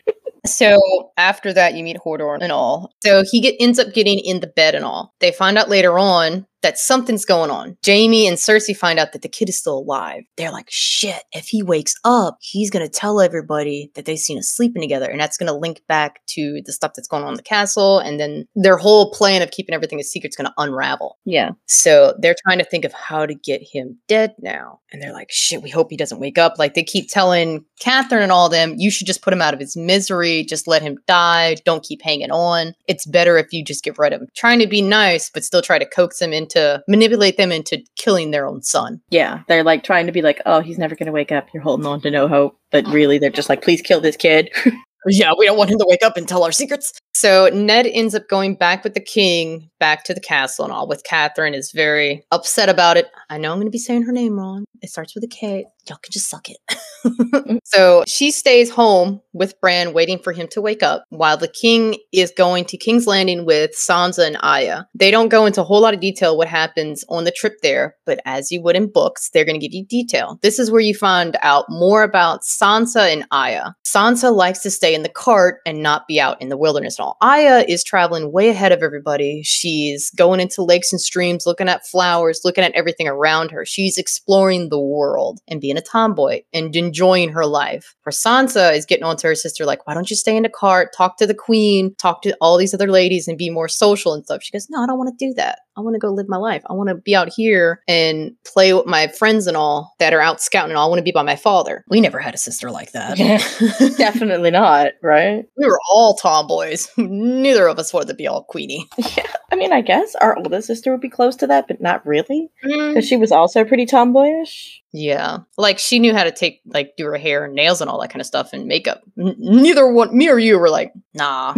So 0.45 1.11
after 1.18 1.51
that, 1.53 1.74
you 1.74 1.84
meet 1.84 1.97
Hodor 1.97 2.38
and 2.39 2.51
all. 2.51 2.91
So 3.03 3.24
he 3.30 3.41
get, 3.41 3.55
ends 3.59 3.80
up 3.80 3.93
getting 3.93 4.20
in 4.20 4.39
the 4.39 4.47
bed 4.47 4.76
and 4.76 4.86
all. 4.86 5.13
They 5.20 5.32
find 5.32 5.57
out 5.57 5.70
later 5.70 5.97
on 5.97 6.45
that 6.66 6.80
something's 6.80 7.26
going 7.26 7.51
on. 7.51 7.78
Jaime 7.86 8.28
and 8.28 8.38
Cersei 8.38 8.76
find 8.76 8.97
out 8.97 9.13
that 9.13 9.22
the 9.22 9.30
kid 9.30 9.49
is 9.49 9.59
still 9.59 9.78
alive. 9.78 10.24
They're 10.36 10.51
like, 10.51 10.66
shit, 10.68 11.22
if 11.32 11.45
he 11.45 11.61
wakes 11.61 11.93
up, 12.03 12.39
he's 12.41 12.72
going 12.72 12.84
to 12.84 12.91
tell 12.91 13.22
everybody 13.22 13.91
that 13.93 14.05
they've 14.05 14.18
seen 14.18 14.39
us 14.39 14.47
sleeping 14.47 14.82
together. 14.82 15.07
And 15.07 15.20
that's 15.20 15.38
going 15.38 15.45
to 15.45 15.53
link 15.53 15.84
back 15.88 16.26
to 16.30 16.61
the 16.66 16.74
stuff 16.74 16.93
that's 16.95 17.07
going 17.07 17.24
on 17.24 17.30
in 17.30 17.36
the 17.36 17.43
castle. 17.43 17.99
And 17.99 18.20
then 18.20 18.47
their 18.55 18.78
whole 18.78 19.11
plan 19.11 19.43
of 19.43 19.51
keeping 19.51 19.76
everything 19.76 19.99
a 19.99 20.03
secret 20.03 20.30
is 20.30 20.36
going 20.36 20.47
to 20.47 20.53
unravel. 20.57 21.20
Yeah. 21.24 21.51
So 21.68 22.16
they're 22.20 22.36
trying 22.47 22.57
to 22.57 22.66
think 22.66 22.84
of 22.84 22.93
how 22.93 23.28
to 23.28 23.36
get 23.36 23.61
him 23.61 23.99
dead 24.07 24.34
now. 24.39 24.80
And 24.91 25.03
they're 25.03 25.13
like, 25.13 25.30
shit, 25.30 25.61
we 25.61 25.70
hope 25.70 25.91
he 25.91 25.97
doesn't 25.97 26.20
wake 26.22 26.39
up. 26.39 26.55
Like 26.57 26.74
they 26.74 26.84
keep 26.84 27.09
telling 27.09 27.63
Catherine 27.80 28.24
and 28.24 28.32
all 28.32 28.49
them, 28.49 28.76
you 28.78 28.89
should 28.89 29.07
just 29.07 29.22
put 29.22 29.34
him 29.34 29.41
out 29.41 29.53
of 29.53 29.59
his 29.59 29.76
misery, 29.76 30.43
just 30.45 30.68
let 30.68 30.82
him 30.82 30.97
die, 31.05 31.57
don't 31.66 31.84
keep 31.84 32.01
hanging 32.01 32.32
on. 32.32 32.74
It's 32.88 33.05
better 33.05 33.38
if 33.38 33.51
you 33.51 33.63
just 33.63 33.84
get 33.84 33.99
rid 33.99 34.13
of 34.13 34.22
him. 34.22 34.30
Trying 34.36 34.59
to 34.59 34.68
be 34.68 34.82
nice, 34.82 35.30
but 35.30 35.43
still 35.43 35.61
try 35.61 35.78
to 35.78 35.86
coax 35.86 36.22
him 36.22 36.32
into, 36.32 36.55
manipulate 36.88 37.38
them 37.38 37.51
into 37.51 37.84
killing 37.97 38.32
their 38.32 38.47
own 38.47 38.62
son. 38.62 39.01
Yeah. 39.10 39.41
They're 39.47 39.64
like 39.64 39.84
trying 39.84 40.06
to 40.06 40.12
be 40.12 40.22
like, 40.22 40.41
oh, 40.45 40.62
he's 40.62 40.78
never 40.78 40.95
going 40.95 41.08
to 41.08 41.12
wake 41.12 41.32
up. 41.32 41.47
You're 41.53 41.64
holding 41.64 41.86
on 41.86 42.01
to 42.01 42.12
no 42.12 42.28
hope. 42.28 42.58
But 42.72 42.86
really, 42.88 43.18
they're 43.18 43.30
just 43.30 43.49
like, 43.49 43.62
please 43.64 43.82
kill 43.82 44.01
this 44.01 44.18
kid. 44.18 44.49
Yeah, 45.08 45.34
we 45.38 45.45
don't 45.45 45.58
want 45.58 45.70
him 45.70 45.78
to 45.78 45.86
wake 45.88 46.03
up 46.03 46.18
and 46.18 46.28
tell 46.28 46.43
our 46.43 46.51
secrets. 46.51 46.91
So 47.14 47.47
Ned 47.53 47.86
ends 47.86 48.16
up 48.16 48.28
going 48.28 48.56
back 48.56 48.84
with 48.84 48.95
the 48.95 48.99
king, 48.99 49.70
back 49.80 50.03
to 50.06 50.14
the 50.14 50.20
castle 50.20 50.66
and 50.66 50.74
all, 50.74 50.88
with 50.88 51.03
Catherine 51.03 51.53
is 51.53 51.72
very 51.72 52.26
upset 52.32 52.70
about 52.70 52.97
it. 52.97 53.08
I 53.30 53.38
know 53.38 53.51
I'm 53.51 53.58
going 53.58 53.68
to 53.68 53.72
be 53.72 53.78
saying 53.78 54.03
her 54.03 54.12
name 54.12 54.38
wrong. 54.38 54.66
It 54.82 54.89
starts 54.89 55.14
with 55.14 55.24
a 55.24 55.28
K. 55.28 55.66
Y'all 55.88 56.00
can 56.02 56.12
just 56.12 56.30
suck 56.30 56.50
it. 56.50 56.58
so 57.64 58.04
she 58.08 58.32
stays 58.32 58.70
home 58.70 59.22
with 59.34 59.60
Bran, 59.60 59.94
waiting 59.94 60.20
for 60.20 60.32
him 60.32 60.48
to 60.50 60.62
wake 60.62 60.84
up, 60.84 61.04
while 61.10 61.38
the 61.38 61.48
king 61.48 61.98
is 62.12 62.32
going 62.36 62.66
to 62.66 62.78
King's 62.78 63.08
Landing 63.08 63.46
with 63.46 63.72
Sansa 63.72 64.26
and 64.26 64.38
Arya. 64.42 64.88
They 64.96 65.12
don't 65.12 65.30
go 65.30 65.46
into 65.46 65.62
a 65.62 65.66
whole 65.66 65.82
lot 65.82 65.94
of 65.94 66.00
detail 66.00 66.38
what 66.38 66.48
happens 66.48 67.04
on 67.10 67.26
the 67.26 67.32
trip 67.32 67.56
there, 67.62 67.96
but 68.06 68.20
as 68.26 68.52
you 68.52 68.62
would 68.62 68.76
in 68.76 68.92
books, 68.92 69.30
they're 69.34 69.46
going 69.46 69.60
to 69.60 69.66
give 69.66 69.74
you 69.74 69.86
detail. 69.86 70.40
This 70.42 70.60
is 70.60 70.72
where 70.72 70.82
you 70.82 70.96
find 70.96 71.38
out 71.42 71.66
more 71.70 72.04
about 72.04 72.42
Sansa 72.44 73.12
and 73.12 73.26
Arya. 73.32 73.76
Sansa 73.86 74.34
likes 74.34 74.60
to 74.60 74.72
stay 74.72 74.96
in 74.96 75.04
the 75.04 75.10
cart 75.10 75.60
and 75.66 75.84
not 75.84 76.08
be 76.08 76.20
out 76.20 76.42
in 76.42 76.50
the 76.50 76.58
wilderness 76.58 77.00
at 77.00 77.04
all. 77.04 77.18
Arya 77.22 77.66
is 77.68 77.84
traveling 77.84 78.32
way 78.32 78.50
ahead 78.50 78.72
of 78.72 78.82
everybody. 78.82 79.42
She's 79.44 80.10
going 80.12 80.40
into 80.40 80.64
lakes 80.64 80.92
and 80.92 81.02
streams, 81.02 81.46
looking 81.46 81.70
at 81.70 81.86
flowers, 81.86 82.42
looking 82.44 82.64
at 82.64 82.74
everything 82.74 83.08
around 83.08 83.52
her. 83.52 83.66
She's 83.66 83.98
exploring 83.98 84.70
the 84.70 84.80
world 84.80 85.40
and 85.48 85.62
being 85.62 85.75
a 85.78 85.82
tomboy 85.82 86.42
and 86.54 86.76
enjoying 86.76 87.30
her 87.30 87.46
life. 87.46 87.96
For 88.02 88.12
Sansa 88.12 88.76
is 88.76 88.86
getting 88.86 89.04
on 89.04 89.18
to 89.18 89.28
her 89.28 89.36
sister, 89.36 89.66
like, 89.66 89.86
why 89.88 89.94
don't 89.94 90.10
you 90.10 90.16
stay 90.16 90.36
in 90.36 90.44
the 90.44 90.50
cart, 90.50 90.90
talk 90.96 91.18
to 91.18 91.28
the 91.28 91.34
queen, 91.34 91.96
talk 91.96 92.22
to 92.24 92.36
all 92.42 92.58
these 92.58 92.74
other 92.74 92.90
ladies 92.92 93.28
and 93.28 93.38
be 93.38 93.50
more 93.50 93.68
social 93.68 94.14
and 94.14 94.24
stuff. 94.24 94.44
She 94.44 94.52
goes, 94.52 94.68
no, 94.70 94.82
I 94.82 94.88
don't 94.88 94.98
want 94.98 95.18
to 95.18 95.26
do 95.28 95.34
that. 95.36 95.60
I 95.78 95.82
want 95.82 95.96
to 95.96 96.00
go 96.00 96.10
live 96.10 96.28
my 96.30 96.38
life. 96.38 96.64
I 96.70 96.74
want 96.74 96.90
to 96.90 96.96
be 96.96 97.16
out 97.16 97.30
here 97.36 97.82
and 97.88 98.32
play 98.46 98.74
with 98.74 98.86
my 98.86 99.08
friends 99.08 99.46
and 99.48 99.58
all 99.58 99.94
that 100.00 100.14
are 100.14 100.22
out 100.22 100.42
scouting 100.42 100.72
and 100.72 100.78
all. 100.78 100.86
I 100.88 100.90
want 100.90 101.00
to 101.00 101.04
be 101.04 101.12
by 101.12 101.22
my 101.24 101.36
father. 101.36 101.84
We 101.90 102.00
never 102.02 102.20
had 102.20 102.34
a 102.34 102.38
sister 102.38 102.72
like 102.72 102.92
that. 102.94 103.18
Definitely 103.98 104.52
not, 104.52 104.94
right? 105.04 105.44
We 105.58 105.66
were 105.68 105.80
all 105.92 106.16
tomboys. 106.16 106.90
Neither 106.98 107.68
of 107.68 107.78
us 107.80 107.94
wanted 107.94 108.08
to 108.08 108.14
be 108.16 108.28
all 108.28 108.44
queenie. 108.44 108.88
Yeah. 109.18 109.28
I 109.52 109.56
mean, 109.58 109.72
I 109.72 109.82
guess 109.82 110.16
our 110.16 110.36
oldest 110.38 110.68
sister 110.68 110.92
would 110.92 111.00
be 111.02 111.10
close 111.10 111.36
to 111.38 111.48
that, 111.48 111.68
but 111.68 111.80
not 111.80 112.06
really. 112.06 112.50
Mm, 112.66 112.90
Because 112.90 113.08
she 113.08 113.16
was 113.16 113.32
also 113.32 113.64
pretty 113.64 113.86
tomboyish. 113.86 114.82
yeah. 114.92 115.38
Like 115.58 115.78
she 115.80 116.00
knew 116.00 116.14
how 116.14 116.24
to 116.24 116.32
take, 116.32 116.62
like, 116.66 116.94
do 116.98 117.06
her 117.06 117.16
hair 117.18 117.46
and 117.46 117.54
nails 117.54 117.80
and 117.80 117.90
all 117.90 118.02
that 118.02 118.10
kind 118.10 118.20
of 118.20 118.26
stuff 118.26 118.52
and 118.54 118.66
makeup. 118.66 119.04
N- 119.18 119.36
neither 119.38 119.88
one, 119.90 120.18
me 120.18 120.30
or 120.30 120.40
you 120.40 120.58
were 120.60 120.70
like, 120.70 120.92
nah, 121.14 121.54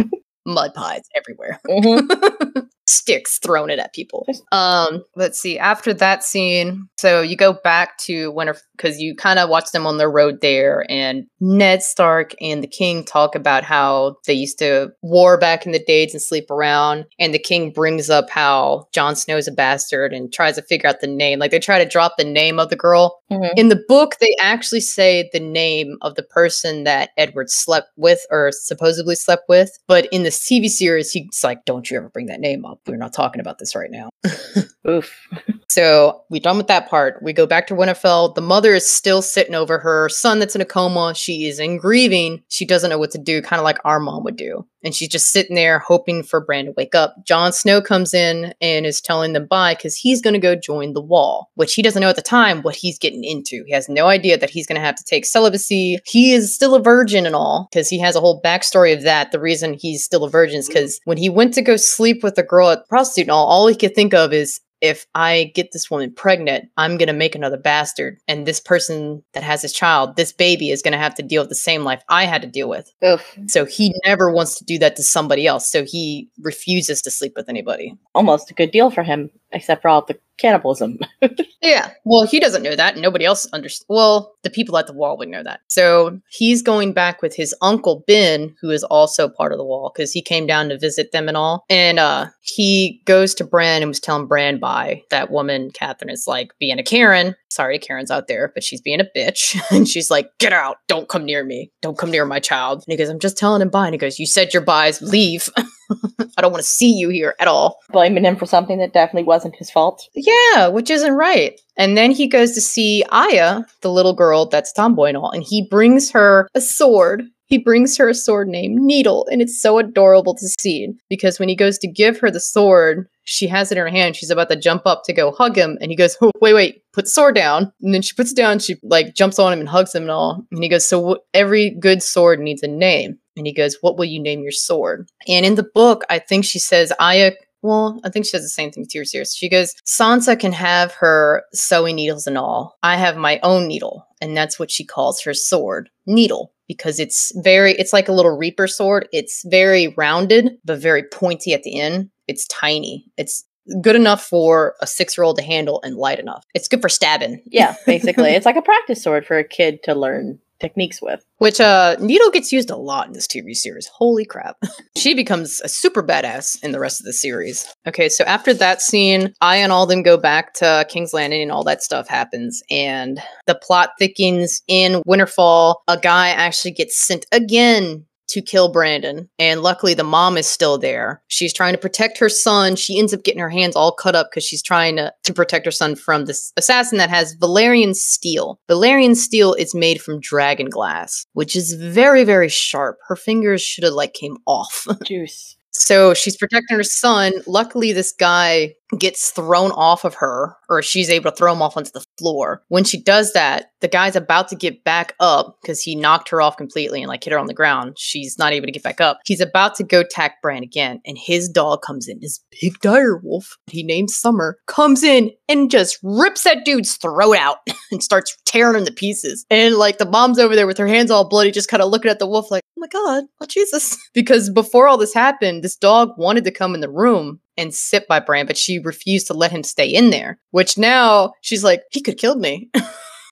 mud 0.46 0.74
pies 0.74 1.02
everywhere. 1.16 1.58
Mm-hmm. 1.66 2.60
Sticks 2.88 3.38
thrown 3.38 3.68
it 3.68 3.78
at 3.78 3.92
people. 3.92 4.26
Um, 4.50 5.04
let's 5.14 5.38
see. 5.38 5.58
After 5.58 5.92
that 5.94 6.24
scene, 6.24 6.88
so 6.96 7.20
you 7.20 7.36
go 7.36 7.52
back 7.52 7.98
to 7.98 8.30
Winter 8.32 8.56
because 8.76 8.98
you 8.98 9.14
kind 9.14 9.38
of 9.38 9.50
watch 9.50 9.72
them 9.72 9.86
on 9.86 9.98
their 9.98 10.10
road 10.10 10.40
there, 10.40 10.86
and 10.88 11.26
Ned 11.40 11.82
Stark 11.82 12.34
and 12.40 12.62
the 12.62 12.68
King 12.68 13.04
talk 13.04 13.34
about 13.34 13.62
how 13.62 14.16
they 14.26 14.32
used 14.32 14.58
to 14.60 14.90
war 15.02 15.36
back 15.38 15.66
in 15.66 15.72
the 15.72 15.84
days 15.84 16.14
and 16.14 16.22
sleep 16.22 16.50
around, 16.50 17.04
and 17.18 17.34
the 17.34 17.38
King 17.38 17.70
brings 17.72 18.08
up 18.08 18.30
how 18.30 18.88
Jon 18.92 19.14
Snow's 19.14 19.48
a 19.48 19.52
bastard 19.52 20.12
and 20.12 20.32
tries 20.32 20.56
to 20.56 20.62
figure 20.62 20.88
out 20.88 21.00
the 21.00 21.06
name. 21.06 21.38
Like 21.38 21.50
they 21.50 21.58
try 21.58 21.82
to 21.82 21.88
drop 21.88 22.14
the 22.16 22.24
name 22.24 22.58
of 22.58 22.70
the 22.70 22.76
girl. 22.76 23.17
Mhm. 23.30 23.52
In 23.56 23.68
the 23.68 23.82
book, 23.88 24.16
they 24.20 24.34
actually 24.40 24.80
say 24.80 25.28
the 25.32 25.40
name 25.40 25.98
of 26.00 26.14
the 26.14 26.22
person 26.22 26.84
that 26.84 27.10
Edward 27.18 27.50
slept 27.50 27.88
with 27.96 28.20
or 28.30 28.50
supposedly 28.52 29.14
slept 29.14 29.44
with, 29.48 29.78
but 29.86 30.06
in 30.12 30.22
the 30.22 30.30
TV 30.30 30.68
series, 30.70 31.10
he's 31.12 31.44
like, 31.44 31.64
"Don't 31.66 31.90
you 31.90 31.98
ever 31.98 32.08
bring 32.08 32.26
that 32.26 32.40
name 32.40 32.64
up. 32.64 32.80
We're 32.86 32.96
not 32.96 33.12
talking 33.12 33.40
about 33.40 33.58
this 33.58 33.74
right 33.76 33.90
now." 33.90 34.08
Oof. 34.88 35.28
So 35.70 36.22
we 36.30 36.40
done 36.40 36.56
with 36.56 36.66
that 36.68 36.88
part. 36.88 37.22
We 37.22 37.34
go 37.34 37.46
back 37.46 37.66
to 37.66 37.74
Winterfell. 37.74 38.34
The 38.34 38.40
mother 38.40 38.74
is 38.74 38.90
still 38.90 39.20
sitting 39.20 39.54
over 39.54 39.78
her 39.78 40.08
son 40.08 40.38
that's 40.38 40.54
in 40.54 40.62
a 40.62 40.64
coma. 40.64 41.14
She 41.14 41.46
is 41.46 41.60
in 41.60 41.76
grieving. 41.76 42.42
She 42.48 42.64
doesn't 42.64 42.88
know 42.88 42.98
what 42.98 43.10
to 43.10 43.18
do, 43.18 43.42
kind 43.42 43.60
of 43.60 43.64
like 43.64 43.78
our 43.84 44.00
mom 44.00 44.24
would 44.24 44.36
do. 44.36 44.66
And 44.82 44.94
she's 44.94 45.08
just 45.08 45.30
sitting 45.30 45.56
there 45.56 45.78
hoping 45.80 46.22
for 46.22 46.40
Bran 46.40 46.66
to 46.66 46.72
wake 46.76 46.94
up. 46.94 47.16
Jon 47.26 47.52
Snow 47.52 47.82
comes 47.82 48.14
in 48.14 48.54
and 48.60 48.86
is 48.86 49.00
telling 49.00 49.34
them 49.34 49.46
bye 49.46 49.74
because 49.74 49.94
he's 49.94 50.22
going 50.22 50.34
to 50.34 50.40
go 50.40 50.56
join 50.56 50.94
the 50.94 51.02
wall, 51.02 51.50
which 51.56 51.74
he 51.74 51.82
doesn't 51.82 52.00
know 52.00 52.08
at 52.08 52.16
the 52.16 52.22
time 52.22 52.62
what 52.62 52.76
he's 52.76 52.98
getting 52.98 53.24
into. 53.24 53.64
He 53.66 53.72
has 53.72 53.88
no 53.88 54.06
idea 54.06 54.38
that 54.38 54.50
he's 54.50 54.66
going 54.66 54.80
to 54.80 54.86
have 54.86 54.94
to 54.94 55.04
take 55.04 55.26
celibacy. 55.26 55.98
He 56.06 56.32
is 56.32 56.54
still 56.54 56.74
a 56.74 56.82
virgin 56.82 57.26
and 57.26 57.34
all 57.34 57.68
because 57.70 57.88
he 57.88 57.98
has 57.98 58.16
a 58.16 58.20
whole 58.20 58.40
backstory 58.40 58.94
of 58.94 59.02
that. 59.02 59.32
The 59.32 59.40
reason 59.40 59.74
he's 59.74 60.02
still 60.02 60.24
a 60.24 60.30
virgin 60.30 60.60
is 60.60 60.68
because 60.68 60.98
when 61.04 61.18
he 61.18 61.28
went 61.28 61.54
to 61.54 61.62
go 61.62 61.76
sleep 61.76 62.22
with 62.22 62.36
the 62.36 62.42
girl 62.42 62.70
at 62.70 62.80
the 62.80 62.86
prostitute 62.88 63.26
and 63.26 63.32
all, 63.32 63.46
all 63.46 63.66
he 63.66 63.76
could 63.76 63.94
think 63.94 64.14
of 64.14 64.32
is 64.32 64.60
if 64.80 65.06
I 65.14 65.50
get 65.54 65.72
this 65.72 65.90
woman 65.90 66.12
pregnant, 66.12 66.68
I'm 66.76 66.96
going 66.96 67.08
to 67.08 67.12
make 67.12 67.34
another 67.34 67.56
bastard. 67.56 68.18
And 68.28 68.46
this 68.46 68.60
person 68.60 69.22
that 69.34 69.42
has 69.42 69.62
this 69.62 69.72
child, 69.72 70.16
this 70.16 70.32
baby, 70.32 70.70
is 70.70 70.82
going 70.82 70.92
to 70.92 70.98
have 70.98 71.14
to 71.16 71.22
deal 71.22 71.42
with 71.42 71.48
the 71.48 71.54
same 71.54 71.84
life 71.84 72.02
I 72.08 72.24
had 72.24 72.42
to 72.42 72.48
deal 72.48 72.68
with. 72.68 72.92
Oof. 73.04 73.38
So 73.46 73.64
he 73.64 73.94
never 74.04 74.30
wants 74.30 74.56
to 74.58 74.64
do 74.64 74.78
that 74.78 74.96
to 74.96 75.02
somebody 75.02 75.46
else. 75.46 75.70
So 75.70 75.84
he 75.84 76.28
refuses 76.40 77.02
to 77.02 77.10
sleep 77.10 77.32
with 77.36 77.48
anybody. 77.48 77.94
Almost 78.14 78.50
a 78.50 78.54
good 78.54 78.70
deal 78.70 78.90
for 78.90 79.02
him, 79.02 79.30
except 79.52 79.82
for 79.82 79.88
all 79.88 80.04
the 80.04 80.18
cannibalism. 80.38 80.98
Yeah. 81.60 81.90
Well, 82.04 82.24
he 82.26 82.38
doesn't 82.38 82.62
know 82.62 82.76
that. 82.76 82.96
Nobody 82.96 83.24
else 83.24 83.46
understands. 83.52 83.84
Well, 83.88 84.32
the 84.42 84.50
people 84.50 84.78
at 84.78 84.86
the 84.86 84.92
wall 84.92 85.18
would 85.18 85.28
know 85.28 85.42
that. 85.42 85.60
So 85.68 86.20
he's 86.30 86.62
going 86.62 86.92
back 86.92 87.20
with 87.20 87.34
his 87.34 87.54
uncle 87.60 88.04
Ben, 88.06 88.54
who 88.60 88.70
is 88.70 88.84
also 88.84 89.28
part 89.28 89.52
of 89.52 89.58
the 89.58 89.64
wall 89.64 89.92
because 89.92 90.12
he 90.12 90.22
came 90.22 90.46
down 90.46 90.68
to 90.68 90.78
visit 90.78 91.10
them 91.10 91.26
and 91.26 91.36
all. 91.36 91.64
And 91.68 91.98
uh, 91.98 92.26
he 92.40 93.02
goes 93.06 93.34
to 93.34 93.44
Bran 93.44 93.82
and 93.82 93.88
was 93.88 94.00
telling 94.00 94.28
Bran 94.28 94.58
by 94.60 95.02
that 95.10 95.30
woman, 95.30 95.70
Catherine, 95.72 96.10
is 96.10 96.26
like 96.28 96.52
being 96.60 96.78
a 96.78 96.84
Karen. 96.84 97.34
Sorry 97.50 97.78
Karen's 97.78 98.10
out 98.10 98.28
there, 98.28 98.52
but 98.54 98.62
she's 98.62 98.80
being 98.80 99.00
a 99.00 99.08
bitch. 99.16 99.60
and 99.70 99.88
she's 99.88 100.10
like, 100.10 100.30
get 100.38 100.52
out. 100.52 100.76
Don't 100.86 101.08
come 101.08 101.24
near 101.24 101.44
me. 101.44 101.72
Don't 101.82 101.98
come 101.98 102.10
near 102.10 102.24
my 102.24 102.38
child. 102.38 102.84
And 102.86 102.92
he 102.92 102.96
goes, 102.96 103.08
I'm 103.08 103.18
just 103.18 103.36
telling 103.36 103.62
him 103.62 103.68
bye. 103.68 103.86
And 103.86 103.94
he 103.94 103.98
goes, 103.98 104.18
You 104.18 104.26
said 104.26 104.54
your 104.54 104.62
byes. 104.62 105.02
Leave. 105.02 105.48
I 105.90 106.40
don't 106.40 106.52
want 106.52 106.62
to 106.62 106.68
see 106.68 106.92
you 106.92 107.08
here 107.08 107.34
at 107.40 107.48
all. 107.48 107.78
Blaming 107.90 108.24
him 108.24 108.36
for 108.36 108.46
something 108.46 108.78
that 108.78 108.92
definitely 108.92 109.24
wasn't 109.24 109.56
his 109.56 109.70
fault. 109.70 110.06
Yeah, 110.14 110.68
which 110.68 110.90
isn't 110.90 111.12
right. 111.12 111.60
And 111.76 111.96
then 111.96 112.10
he 112.10 112.26
goes 112.26 112.52
to 112.52 112.60
see 112.60 113.04
Arya, 113.10 113.64
the 113.82 113.92
little 113.92 114.14
girl 114.14 114.46
that's 114.46 114.72
tomboy 114.72 115.06
and 115.06 115.16
all, 115.16 115.30
and 115.30 115.42
he 115.42 115.66
brings 115.68 116.10
her 116.10 116.48
a 116.54 116.60
sword. 116.60 117.24
He 117.46 117.56
brings 117.56 117.96
her 117.96 118.10
a 118.10 118.14
sword 118.14 118.48
named 118.48 118.78
Needle, 118.82 119.26
and 119.32 119.40
it's 119.40 119.60
so 119.60 119.78
adorable 119.78 120.34
to 120.34 120.48
see 120.48 120.88
because 121.08 121.38
when 121.38 121.48
he 121.48 121.56
goes 121.56 121.78
to 121.78 121.88
give 121.88 122.18
her 122.20 122.30
the 122.30 122.40
sword, 122.40 123.08
she 123.24 123.46
has 123.46 123.72
it 123.72 123.78
in 123.78 123.84
her 123.84 123.90
hand. 123.90 124.16
She's 124.16 124.30
about 124.30 124.50
to 124.50 124.56
jump 124.56 124.82
up 124.86 125.02
to 125.04 125.14
go 125.14 125.32
hug 125.32 125.56
him, 125.56 125.78
and 125.80 125.90
he 125.90 125.96
goes, 125.96 126.16
oh, 126.20 126.30
"Wait, 126.42 126.52
wait, 126.52 126.82
put 126.92 127.06
the 127.06 127.10
sword 127.10 127.34
down." 127.34 127.72
And 127.80 127.94
then 127.94 128.02
she 128.02 128.14
puts 128.14 128.32
it 128.32 128.36
down. 128.36 128.58
She 128.58 128.76
like 128.82 129.14
jumps 129.14 129.38
on 129.38 129.52
him 129.52 129.60
and 129.60 129.68
hugs 129.68 129.94
him 129.94 130.02
and 130.02 130.10
all. 130.10 130.44
And 130.50 130.62
he 130.62 130.68
goes, 130.68 130.86
"So 130.86 131.14
wh- 131.14 131.16
every 131.32 131.70
good 131.70 132.02
sword 132.02 132.40
needs 132.40 132.62
a 132.62 132.68
name." 132.68 133.18
And 133.38 133.46
he 133.46 133.52
goes, 133.54 133.78
"What 133.80 133.96
will 133.96 134.04
you 134.04 134.20
name 134.20 134.42
your 134.42 134.52
sword?" 134.52 135.08
And 135.26 135.46
in 135.46 135.54
the 135.54 135.62
book, 135.62 136.04
I 136.10 136.18
think 136.18 136.44
she 136.44 136.58
says 136.58 136.92
Arya 137.00 137.32
well, 137.62 138.00
I 138.04 138.10
think 138.10 138.24
she 138.24 138.30
says 138.30 138.42
the 138.42 138.48
same 138.48 138.70
thing 138.70 138.86
to 138.86 138.98
your 138.98 139.04
series. 139.04 139.34
She 139.34 139.48
goes, 139.48 139.74
Sansa 139.84 140.38
can 140.38 140.52
have 140.52 140.92
her 140.94 141.42
sewing 141.52 141.96
needles 141.96 142.26
and 142.26 142.38
all. 142.38 142.78
I 142.82 142.96
have 142.96 143.16
my 143.16 143.40
own 143.42 143.66
needle. 143.66 144.06
And 144.20 144.36
that's 144.36 144.58
what 144.58 144.70
she 144.70 144.84
calls 144.84 145.20
her 145.22 145.34
sword, 145.34 145.90
needle, 146.06 146.52
because 146.66 147.00
it's 147.00 147.32
very, 147.42 147.72
it's 147.72 147.92
like 147.92 148.08
a 148.08 148.12
little 148.12 148.36
reaper 148.36 148.66
sword. 148.66 149.08
It's 149.12 149.44
very 149.46 149.94
rounded, 149.96 150.58
but 150.64 150.78
very 150.78 151.02
pointy 151.02 151.52
at 151.52 151.62
the 151.62 151.80
end. 151.80 152.10
It's 152.28 152.46
tiny. 152.46 153.06
It's 153.16 153.44
good 153.80 153.96
enough 153.96 154.24
for 154.24 154.74
a 154.80 154.86
six 154.86 155.16
year 155.16 155.24
old 155.24 155.36
to 155.36 155.42
handle 155.42 155.80
and 155.82 155.96
light 155.96 156.18
enough. 156.18 156.44
It's 156.54 156.68
good 156.68 156.80
for 156.80 156.88
stabbing. 156.88 157.42
Yeah, 157.46 157.74
basically. 157.86 158.30
it's 158.34 158.46
like 158.46 158.56
a 158.56 158.62
practice 158.62 159.02
sword 159.02 159.26
for 159.26 159.36
a 159.36 159.44
kid 159.44 159.82
to 159.84 159.94
learn 159.94 160.38
techniques 160.60 161.00
with. 161.00 161.24
Which 161.38 161.60
uh 161.60 161.96
Needle 162.00 162.30
gets 162.30 162.52
used 162.52 162.70
a 162.70 162.76
lot 162.76 163.06
in 163.06 163.12
this 163.12 163.26
TV 163.26 163.54
series. 163.54 163.86
Holy 163.86 164.24
crap. 164.24 164.56
she 164.96 165.14
becomes 165.14 165.60
a 165.62 165.68
super 165.68 166.02
badass 166.02 166.62
in 166.62 166.72
the 166.72 166.80
rest 166.80 167.00
of 167.00 167.06
the 167.06 167.12
series. 167.12 167.66
Okay, 167.86 168.08
so 168.08 168.24
after 168.24 168.52
that 168.54 168.82
scene, 168.82 169.32
I 169.40 169.56
and 169.56 169.72
all 169.72 169.86
them 169.86 170.02
go 170.02 170.16
back 170.16 170.54
to 170.54 170.86
King's 170.88 171.12
Landing 171.12 171.42
and 171.42 171.52
all 171.52 171.64
that 171.64 171.82
stuff 171.82 172.08
happens. 172.08 172.62
And 172.70 173.20
the 173.46 173.54
plot 173.54 173.90
thickens 173.98 174.62
in 174.68 175.02
Winterfell. 175.06 175.76
A 175.88 175.98
guy 175.98 176.30
actually 176.30 176.72
gets 176.72 176.98
sent 176.98 177.26
again 177.32 178.06
to 178.28 178.42
kill 178.42 178.70
Brandon. 178.70 179.28
And 179.38 179.62
luckily, 179.62 179.94
the 179.94 180.04
mom 180.04 180.36
is 180.36 180.46
still 180.46 180.78
there. 180.78 181.22
She's 181.28 181.52
trying 181.52 181.74
to 181.74 181.78
protect 181.78 182.18
her 182.18 182.28
son. 182.28 182.76
She 182.76 182.98
ends 182.98 183.12
up 183.12 183.24
getting 183.24 183.40
her 183.40 183.50
hands 183.50 183.76
all 183.76 183.92
cut 183.92 184.14
up 184.14 184.28
because 184.30 184.44
she's 184.44 184.62
trying 184.62 184.96
to, 184.96 185.12
to 185.24 185.34
protect 185.34 185.64
her 185.64 185.70
son 185.72 185.96
from 185.96 186.24
this 186.24 186.52
assassin 186.56 186.98
that 186.98 187.10
has 187.10 187.36
Valyrian 187.36 187.94
steel. 187.94 188.60
Valyrian 188.68 189.16
steel 189.16 189.54
is 189.54 189.74
made 189.74 190.00
from 190.00 190.20
dragon 190.20 190.68
glass, 190.68 191.26
which 191.32 191.56
is 191.56 191.74
very, 191.74 192.24
very 192.24 192.48
sharp. 192.48 192.98
Her 193.08 193.16
fingers 193.16 193.62
should 193.62 193.84
have 193.84 193.94
like 193.94 194.14
came 194.14 194.36
off. 194.46 194.86
Juice. 195.04 195.56
So 195.78 196.12
she's 196.14 196.36
protecting 196.36 196.76
her 196.76 196.82
son. 196.82 197.32
Luckily, 197.46 197.92
this 197.92 198.12
guy 198.12 198.74
gets 198.98 199.30
thrown 199.30 199.70
off 199.72 200.04
of 200.04 200.14
her, 200.14 200.56
or 200.68 200.82
she's 200.82 201.10
able 201.10 201.30
to 201.30 201.36
throw 201.36 201.52
him 201.52 201.62
off 201.62 201.76
onto 201.76 201.90
the 201.90 202.04
floor. 202.18 202.62
When 202.68 202.84
she 202.84 203.00
does 203.00 203.32
that, 203.34 203.66
the 203.80 203.88
guy's 203.88 204.16
about 204.16 204.48
to 204.48 204.56
get 204.56 204.84
back 204.84 205.14
up 205.20 205.58
because 205.60 205.82
he 205.82 205.94
knocked 205.94 206.28
her 206.30 206.40
off 206.40 206.56
completely 206.56 207.00
and 207.00 207.08
like 207.08 207.24
hit 207.24 207.32
her 207.32 207.38
on 207.38 207.46
the 207.46 207.54
ground. 207.54 207.96
She's 207.98 208.38
not 208.38 208.52
able 208.52 208.66
to 208.66 208.72
get 208.72 208.82
back 208.82 209.00
up. 209.00 209.20
He's 209.24 209.40
about 209.40 209.74
to 209.76 209.84
go 209.84 210.02
tack 210.02 210.42
Bran 210.42 210.62
again, 210.62 211.00
and 211.04 211.16
his 211.18 211.48
dog 211.48 211.82
comes 211.82 212.08
in. 212.08 212.20
His 212.20 212.40
big 212.60 212.78
dire 212.80 213.16
wolf, 213.16 213.56
he 213.66 213.82
named 213.82 214.10
Summer, 214.10 214.58
comes 214.66 215.02
in 215.02 215.30
and 215.48 215.70
just 215.70 215.98
rips 216.02 216.44
that 216.44 216.64
dude's 216.64 216.96
throat 216.96 217.36
out 217.36 217.58
and 217.90 218.02
starts 218.02 218.36
tearing 218.44 218.78
him 218.78 218.86
to 218.86 218.92
pieces. 218.92 219.46
And 219.50 219.76
like 219.76 219.98
the 219.98 220.08
mom's 220.08 220.38
over 220.38 220.56
there 220.56 220.66
with 220.66 220.78
her 220.78 220.88
hands 220.88 221.10
all 221.10 221.28
bloody, 221.28 221.50
just 221.50 221.68
kind 221.68 221.82
of 221.82 221.90
looking 221.90 222.10
at 222.10 222.18
the 222.18 222.26
wolf 222.26 222.50
like, 222.50 222.62
oh 222.76 222.80
my 222.80 222.88
god, 222.88 223.24
oh 223.40 223.46
Jesus. 223.46 223.96
because 224.14 224.50
before 224.50 224.88
all 224.88 224.98
this 224.98 225.14
happened, 225.14 225.62
this 225.62 225.76
dog 225.76 226.10
wanted 226.16 226.44
to 226.44 226.50
come 226.50 226.74
in 226.74 226.80
the 226.80 226.90
room 226.90 227.40
and 227.56 227.74
sit 227.74 228.06
by 228.06 228.20
Bran, 228.20 228.46
but 228.46 228.56
she 228.56 228.78
refused 228.78 229.26
to 229.26 229.34
let 229.34 229.50
him 229.50 229.62
stay 229.62 229.88
in 229.88 230.10
there. 230.10 230.38
Which 230.50 230.78
now 230.78 231.32
she's 231.42 231.64
like, 231.64 231.82
he 231.90 232.00
could 232.00 232.14
have 232.14 232.20
killed 232.20 232.40
me. 232.40 232.70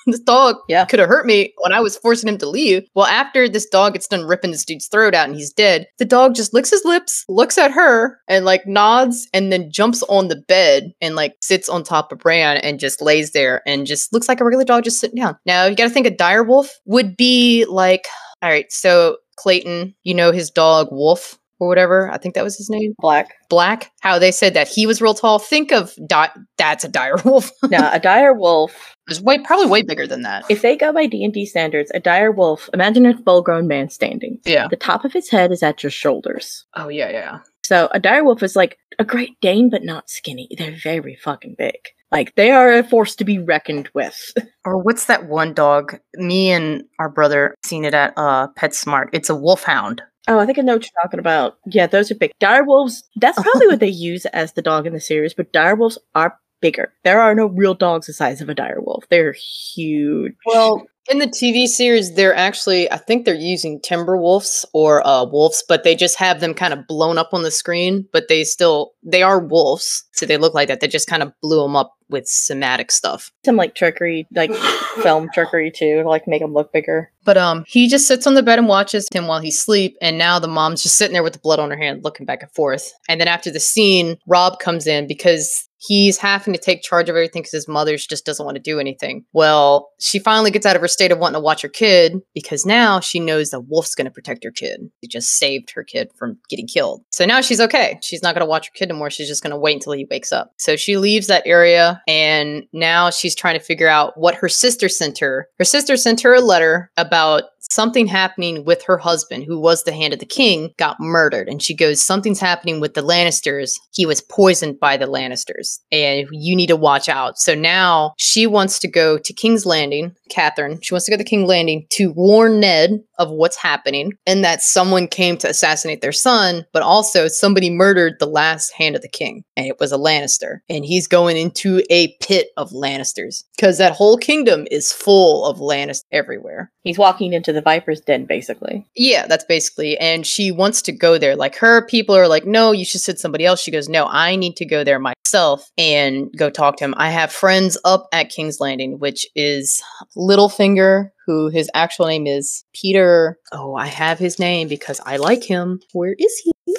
this 0.07 0.21
dog 0.21 0.57
Yeah. 0.69 0.85
could 0.85 0.99
have 0.99 1.09
hurt 1.09 1.27
me 1.27 1.53
when 1.59 1.73
I 1.73 1.81
was 1.81 1.97
forcing 1.97 2.29
him 2.29 2.39
to 2.39 2.49
leave. 2.49 2.85
Well, 2.95 3.07
after 3.07 3.49
this 3.49 3.67
dog 3.67 3.95
gets 3.95 4.07
done 4.07 4.25
ripping 4.25 4.51
this 4.53 4.65
dude's 4.65 4.89
throat 4.89 5.15
out 5.15 5.27
and 5.29 5.37
he's 5.37 5.53
dead, 5.53 5.87
the 5.99 6.05
dog 6.05 6.35
just 6.35 6.55
licks 6.55 6.71
his 6.71 6.85
lips, 6.85 7.25
looks 7.29 7.59
at 7.59 7.71
her, 7.73 8.19
and 8.29 8.45
like 8.45 8.67
nods, 8.67 9.29
and 9.33 9.53
then 9.53 9.71
jumps 9.71 10.03
on 10.05 10.29
the 10.29 10.37
bed 10.49 10.93
and 11.01 11.15
like 11.17 11.35
sits 11.41 11.69
on 11.69 11.83
top 11.83 12.13
of 12.13 12.19
Bran 12.19 12.57
and 12.59 12.79
just 12.81 13.03
lays 13.03 13.33
there 13.33 13.63
and 13.67 13.87
just 13.87 14.13
looks 14.13 14.29
like 14.29 14.41
a 14.41 14.45
regular 14.45 14.65
dog 14.65 14.85
just 14.85 15.01
sitting 15.01 15.21
down. 15.21 15.37
Now 15.47 15.67
you 15.67 15.77
got 15.77 15.85
to 15.85 15.91
think 15.91 16.07
a 16.07 16.11
dire 16.11 16.45
wolf 16.45 16.73
would 16.87 17.17
be 17.17 17.65
like, 17.69 18.07
all 18.43 18.51
right, 18.51 18.71
so 18.71 19.17
Clayton, 19.37 19.95
you 20.03 20.15
know 20.15 20.33
his 20.33 20.51
dog 20.51 20.89
Wolf 20.91 21.39
or 21.59 21.69
whatever. 21.69 22.11
I 22.11 22.19
think 22.19 22.35
that 22.35 22.45
was 22.45 22.57
his 22.57 22.69
name. 22.71 22.95
Black. 22.99 23.35
Black. 23.49 23.91
How 24.01 24.19
they 24.19 24.31
said 24.33 24.55
that 24.55 24.69
he 24.69 24.87
was 24.87 25.01
real 25.01 25.15
tall. 25.15 25.39
Think 25.39 25.73
of 25.73 25.95
di- 26.07 26.31
that's 26.59 26.85
a 26.85 26.89
dire 26.89 27.17
wolf. 27.25 27.51
Now, 27.71 27.91
a 27.93 27.99
dire 28.01 28.35
wolf. 28.35 28.95
is 29.09 29.21
way 29.21 29.39
probably 29.39 29.67
way 29.67 29.83
bigger 29.83 30.07
than 30.07 30.23
that. 30.23 30.45
If 30.49 30.63
they 30.63 30.77
go 30.77 30.93
by 30.93 31.07
D 31.07 31.25
and 31.25 31.33
D 31.33 31.47
standards, 31.47 31.91
a 31.95 32.01
dire 32.01 32.31
wolf. 32.33 32.69
Imagine 32.75 33.07
a 33.07 33.17
full-grown 33.19 33.67
man 33.69 33.89
standing. 33.91 34.39
Yeah. 34.45 34.69
The 34.69 34.77
top 34.77 35.05
of 35.05 35.13
his 35.13 35.31
head 35.31 35.53
is 35.53 35.63
at 35.63 35.83
your 35.83 35.91
shoulders. 35.91 36.65
Oh 36.75 36.89
yeah, 36.89 37.11
yeah. 37.11 37.39
So 37.65 37.89
a 37.93 37.99
dire 37.99 38.23
wolf 38.25 38.43
is 38.45 38.55
like 38.55 38.79
a 38.99 39.05
Great 39.05 39.41
Dane, 39.41 39.71
but 39.71 39.83
not 39.83 40.09
skinny. 40.09 40.49
They're 40.57 40.77
very 40.83 41.17
fucking 41.17 41.57
big. 41.59 41.75
Like 42.13 42.33
they 42.37 42.53
are 42.53 42.73
a 42.73 42.85
force 42.85 43.17
to 43.17 43.25
be 43.25 43.39
reckoned 43.39 43.89
with. 43.95 44.33
Or 44.65 44.79
what's 44.79 45.05
that 45.07 45.29
one 45.29 45.55
dog? 45.55 45.97
Me 46.17 46.51
and 46.51 46.83
our 46.99 47.09
brother 47.09 47.55
seen 47.65 47.85
it 47.85 47.95
at 47.95 48.13
uh 48.17 48.49
PetSmart. 48.59 49.07
It's 49.13 49.31
a 49.31 49.35
wolfhound. 49.37 50.03
Oh, 50.29 50.39
I 50.39 50.47
think 50.47 50.59
I 50.59 50.63
know 50.63 50.75
what 50.75 50.85
you're 50.85 51.03
talking 51.03 51.21
about. 51.21 51.59
Yeah, 51.67 51.87
those 51.87 52.11
are 52.11 52.17
big. 52.17 52.33
Dire 52.41 52.65
wolves, 52.65 53.05
that's 53.17 53.41
probably 53.41 53.69
what 53.69 53.81
they 53.81 53.89
use 54.11 54.27
as 54.27 54.53
the 54.53 54.63
dog 54.63 54.87
in 54.87 54.93
the 54.93 55.01
series, 55.01 55.35
but 55.35 55.53
dire 55.53 55.77
wolves 55.77 55.99
are 56.15 56.39
bigger. 56.61 56.93
There 57.05 57.21
are 57.21 57.35
no 57.35 57.47
real 57.47 57.75
dogs 57.75 58.07
the 58.07 58.13
size 58.13 58.41
of 58.41 58.49
a 58.49 58.55
dire 58.55 58.81
wolf. 58.81 59.05
They're 59.09 59.35
huge. 59.35 60.35
Well, 60.45 60.87
in 61.11 61.19
the 61.19 61.27
TV 61.27 61.67
series, 61.67 62.15
they're 62.15 62.35
actually 62.35 62.91
I 62.91 62.97
think 62.97 63.25
they're 63.25 63.35
using 63.35 63.81
timber 63.81 64.17
wolves 64.17 64.65
or 64.73 65.07
uh 65.07 65.25
wolves, 65.25 65.63
but 65.69 65.85
they 65.85 65.95
just 65.95 66.17
have 66.19 66.41
them 66.41 66.55
kind 66.55 66.73
of 66.73 66.87
blown 66.87 67.19
up 67.19 67.31
on 67.33 67.43
the 67.43 67.51
screen, 67.51 68.09
but 68.13 68.29
they 68.29 68.45
still 68.45 68.93
they 69.03 69.23
are 69.23 69.41
wolves. 69.41 70.05
So 70.13 70.27
they 70.27 70.37
look 70.37 70.55
like 70.55 70.69
that. 70.69 70.81
They 70.81 70.89
just 70.89 71.09
kind 71.09 71.23
of 71.23 71.33
blew 71.43 71.63
them 71.63 71.77
up 71.77 71.93
with 72.09 72.27
somatic 72.29 72.93
stuff. 72.93 73.31
some 73.45 73.57
like 73.57 73.75
trickery, 73.75 74.27
like 74.35 74.55
film 75.03 75.29
trickery 75.35 75.71
too, 75.71 76.03
to 76.03 76.09
like 76.09 76.27
make 76.27 76.41
them 76.41 76.53
look 76.53 76.73
bigger. 76.73 77.11
But 77.25 77.37
um, 77.37 77.65
he 77.67 77.89
just 77.89 78.07
sits 78.07 78.27
on 78.27 78.35
the 78.35 78.43
bed 78.43 78.59
and 78.59 78.69
watches 78.69 79.09
him 79.13 79.27
while 79.27 79.41
he's 79.41 79.59
asleep. 79.59 79.97
And 80.01 80.17
now 80.17 80.39
the 80.39 80.49
mom's 80.49 80.83
just 80.83 80.97
sitting 80.97 81.13
there 81.13 81.23
with 81.23 81.33
the 81.33 81.41
blood 81.41 81.59
on 81.59 81.71
her 81.71 81.77
hand, 81.77 82.05
looking 82.05 82.27
back 82.27 82.43
and 82.43 82.53
forth. 82.53 82.93
And 83.09 83.21
then 83.21 83.29
after 83.29 83.51
the 83.51 83.61
scene, 83.61 84.17
Robb 84.27 84.61
comes 84.61 84.87
in 84.87 85.07
because 85.07 85.69
he's 85.79 86.19
having 86.19 86.55
to 86.55 86.61
take 86.61 86.83
charge 86.83 87.09
of 87.09 87.17
everything 87.17 87.43
because 87.43 87.53
his 87.53 87.69
mother 87.69 87.97
just 87.97 88.25
doesn't 88.25 88.45
want 88.45 88.57
to 88.57 88.63
do 88.63 88.81
anything. 88.81 89.25
Well, 89.33 89.91
she 89.99 90.19
finally 90.19 90.51
gets 90.51 90.67
out 90.67 90.77
of 90.77 90.83
her 90.83 90.89
state 90.89 91.13
of 91.13 91.19
wanting 91.19 91.35
to 91.35 91.41
watch 91.41 91.63
her 91.63 91.69
kid 91.69 92.21
because 92.35 92.65
now 92.67 93.01
she 93.01 93.21
knows 93.21 93.51
that 93.51 93.61
Wolf's 93.69 93.95
going 93.95 94.07
to 94.07 94.11
protect 94.11 94.45
her 94.45 94.51
kid. 94.51 94.91
He 95.01 95.09
just 95.09 95.37
saved 95.39 95.71
her 95.73 95.85
kid 95.85 96.11
from 96.17 96.39
getting 96.49 96.67
killed. 96.67 97.03
So 97.11 97.25
now 97.25 97.41
she's 97.41 97.61
okay. 97.61 97.99
She's 98.03 98.23
not 98.23 98.35
going 98.35 98.45
to 98.45 98.51
watch 98.51 98.67
her 98.67 98.73
kid 98.75 98.91
anymore. 98.91 99.11
She's 99.11 99.29
just 99.29 99.43
going 99.43 99.53
to 99.53 99.59
wait 99.59 99.75
until 99.75 99.93
he 99.93 100.07
wakes 100.11 100.33
up. 100.33 100.53
So 100.59 100.77
she 100.77 100.97
leaves 100.97 101.27
that 101.27 101.47
area 101.47 102.03
and 102.09 102.65
now 102.73 103.11
she's 103.11 103.35
trying 103.35 103.59
to 103.59 103.65
figure 103.65 103.89
out 103.89 104.19
what 104.19 104.37
her 104.37 104.49
sister 104.49 104.89
sent 104.89 105.19
her. 105.19 105.49
Her 105.59 105.65
sister 105.65 105.97
sent 105.97 106.21
her 106.23 106.35
a 106.35 106.41
letter 106.41 106.91
about 106.97 107.45
something 107.71 108.07
happening 108.07 108.65
with 108.65 108.83
her 108.85 108.99
husband, 108.99 109.45
who 109.45 109.59
was 109.59 109.85
the 109.85 109.93
hand 109.93 110.13
of 110.13 110.21
the 110.21 110.27
king, 110.27 110.73
got 110.79 111.01
murdered. 111.01 111.49
And 111.49 111.63
she 111.63 111.75
goes, 111.75 112.03
Something's 112.03 112.41
happening 112.41 112.81
with 112.81 112.95
the 112.95 113.03
Lannisters. 113.03 113.75
He 113.93 114.07
was 114.07 114.21
poisoned 114.21 114.79
by 114.81 114.97
the 114.97 115.07
Lannisters, 115.07 115.79
and 115.91 116.27
you 116.31 116.57
need 116.57 116.69
to 116.69 116.77
watch 116.77 117.09
out. 117.09 117.39
So 117.39 117.55
now 117.55 118.15
she 118.19 118.47
wants 118.47 118.79
to 118.81 118.89
go 118.89 119.19
to 119.19 119.33
King's 119.33 119.67
Landing, 119.67 120.15
Catherine. 120.31 120.79
She 120.83 120.95
wants 120.95 121.07
to 121.07 121.11
go 121.11 121.17
to 121.17 121.25
King's 121.25 121.49
Landing 121.49 121.87
to 121.91 122.13
warn 122.13 122.61
Ned 122.61 123.01
of 123.19 123.31
what's 123.31 123.57
happening 123.57 124.13
and 124.27 124.45
that 124.45 124.63
someone 124.63 125.09
came 125.09 125.37
to 125.39 125.49
assassinate 125.49 126.01
their 126.01 126.13
son, 126.13 126.67
but 126.73 126.83
also 126.83 127.29
somebody 127.29 127.71
murdered 127.71 128.15
the 128.19 128.27
last 128.27 128.73
hand 128.73 128.97
of 128.97 129.03
the 129.03 129.09
king, 129.09 129.45
and 129.57 129.67
it 129.67 129.79
was 129.81 129.93
a 129.93 129.99
Lannister. 129.99 130.59
And 130.69 130.85
he's 130.85 131.07
going 131.07 131.37
into 131.37 131.83
a 131.91 132.15
pit 132.21 132.49
of 132.57 132.71
Lannisters 132.71 133.45
because 133.57 133.79
that 133.79 133.93
whole 133.93 134.19
kingdom 134.19 134.67
is 134.71 134.93
full 134.93 135.47
of 135.47 135.59
Lannisters 135.59 136.03
everywhere. 136.13 136.71
He's 136.83 136.99
walking 136.99 137.33
into 137.33 137.53
the 137.57 137.63
Viper's 137.63 138.01
Den, 138.01 138.27
basically. 138.27 138.87
Yeah, 138.95 139.27
that's 139.27 139.45
basically. 139.45 139.99
And 139.99 140.27
she 140.27 140.53
wants 140.53 140.83
to 140.83 140.93
go 140.93 141.19
there. 141.19 141.35
Like 141.35 141.57
her 141.57 141.87
people 141.87 142.15
are 142.15 142.29
like, 142.29 142.47
no, 142.47 142.73
you 142.73 142.85
should 142.85 143.01
send 143.01 143.19
somebody 143.19 143.45
else. 143.45 143.61
She 143.61 143.71
goes, 143.71 143.89
no, 143.89 144.07
I 144.07 144.37
need 144.37 144.57
to 144.57 144.65
go 144.65 144.85
there 144.85 145.01
myself 145.01 145.71
and 145.77 146.31
go 146.37 146.51
talk 146.51 146.77
to 146.77 146.85
him. 146.85 146.95
I 146.97 147.11
have 147.11 147.33
friends 147.33 147.77
up 147.85 148.07
at 148.13 148.29
King's 148.29 148.61
Landing, 148.61 148.99
which 148.99 149.27
is 149.35 149.83
Littlefinger, 150.17 151.11
who 151.27 151.49
his 151.49 151.71
actual 151.75 152.07
name 152.07 152.27
is 152.27 152.65
Petyr. 152.75 153.35
Oh, 153.53 153.75
I 153.75 153.87
have 153.87 154.19
his 154.19 154.39
name 154.39 154.69
because 154.69 155.01
I 155.05 155.17
like 155.17 155.43
him. 155.43 155.81
Where 155.93 156.15
is 156.19 156.43
he? 156.45 156.77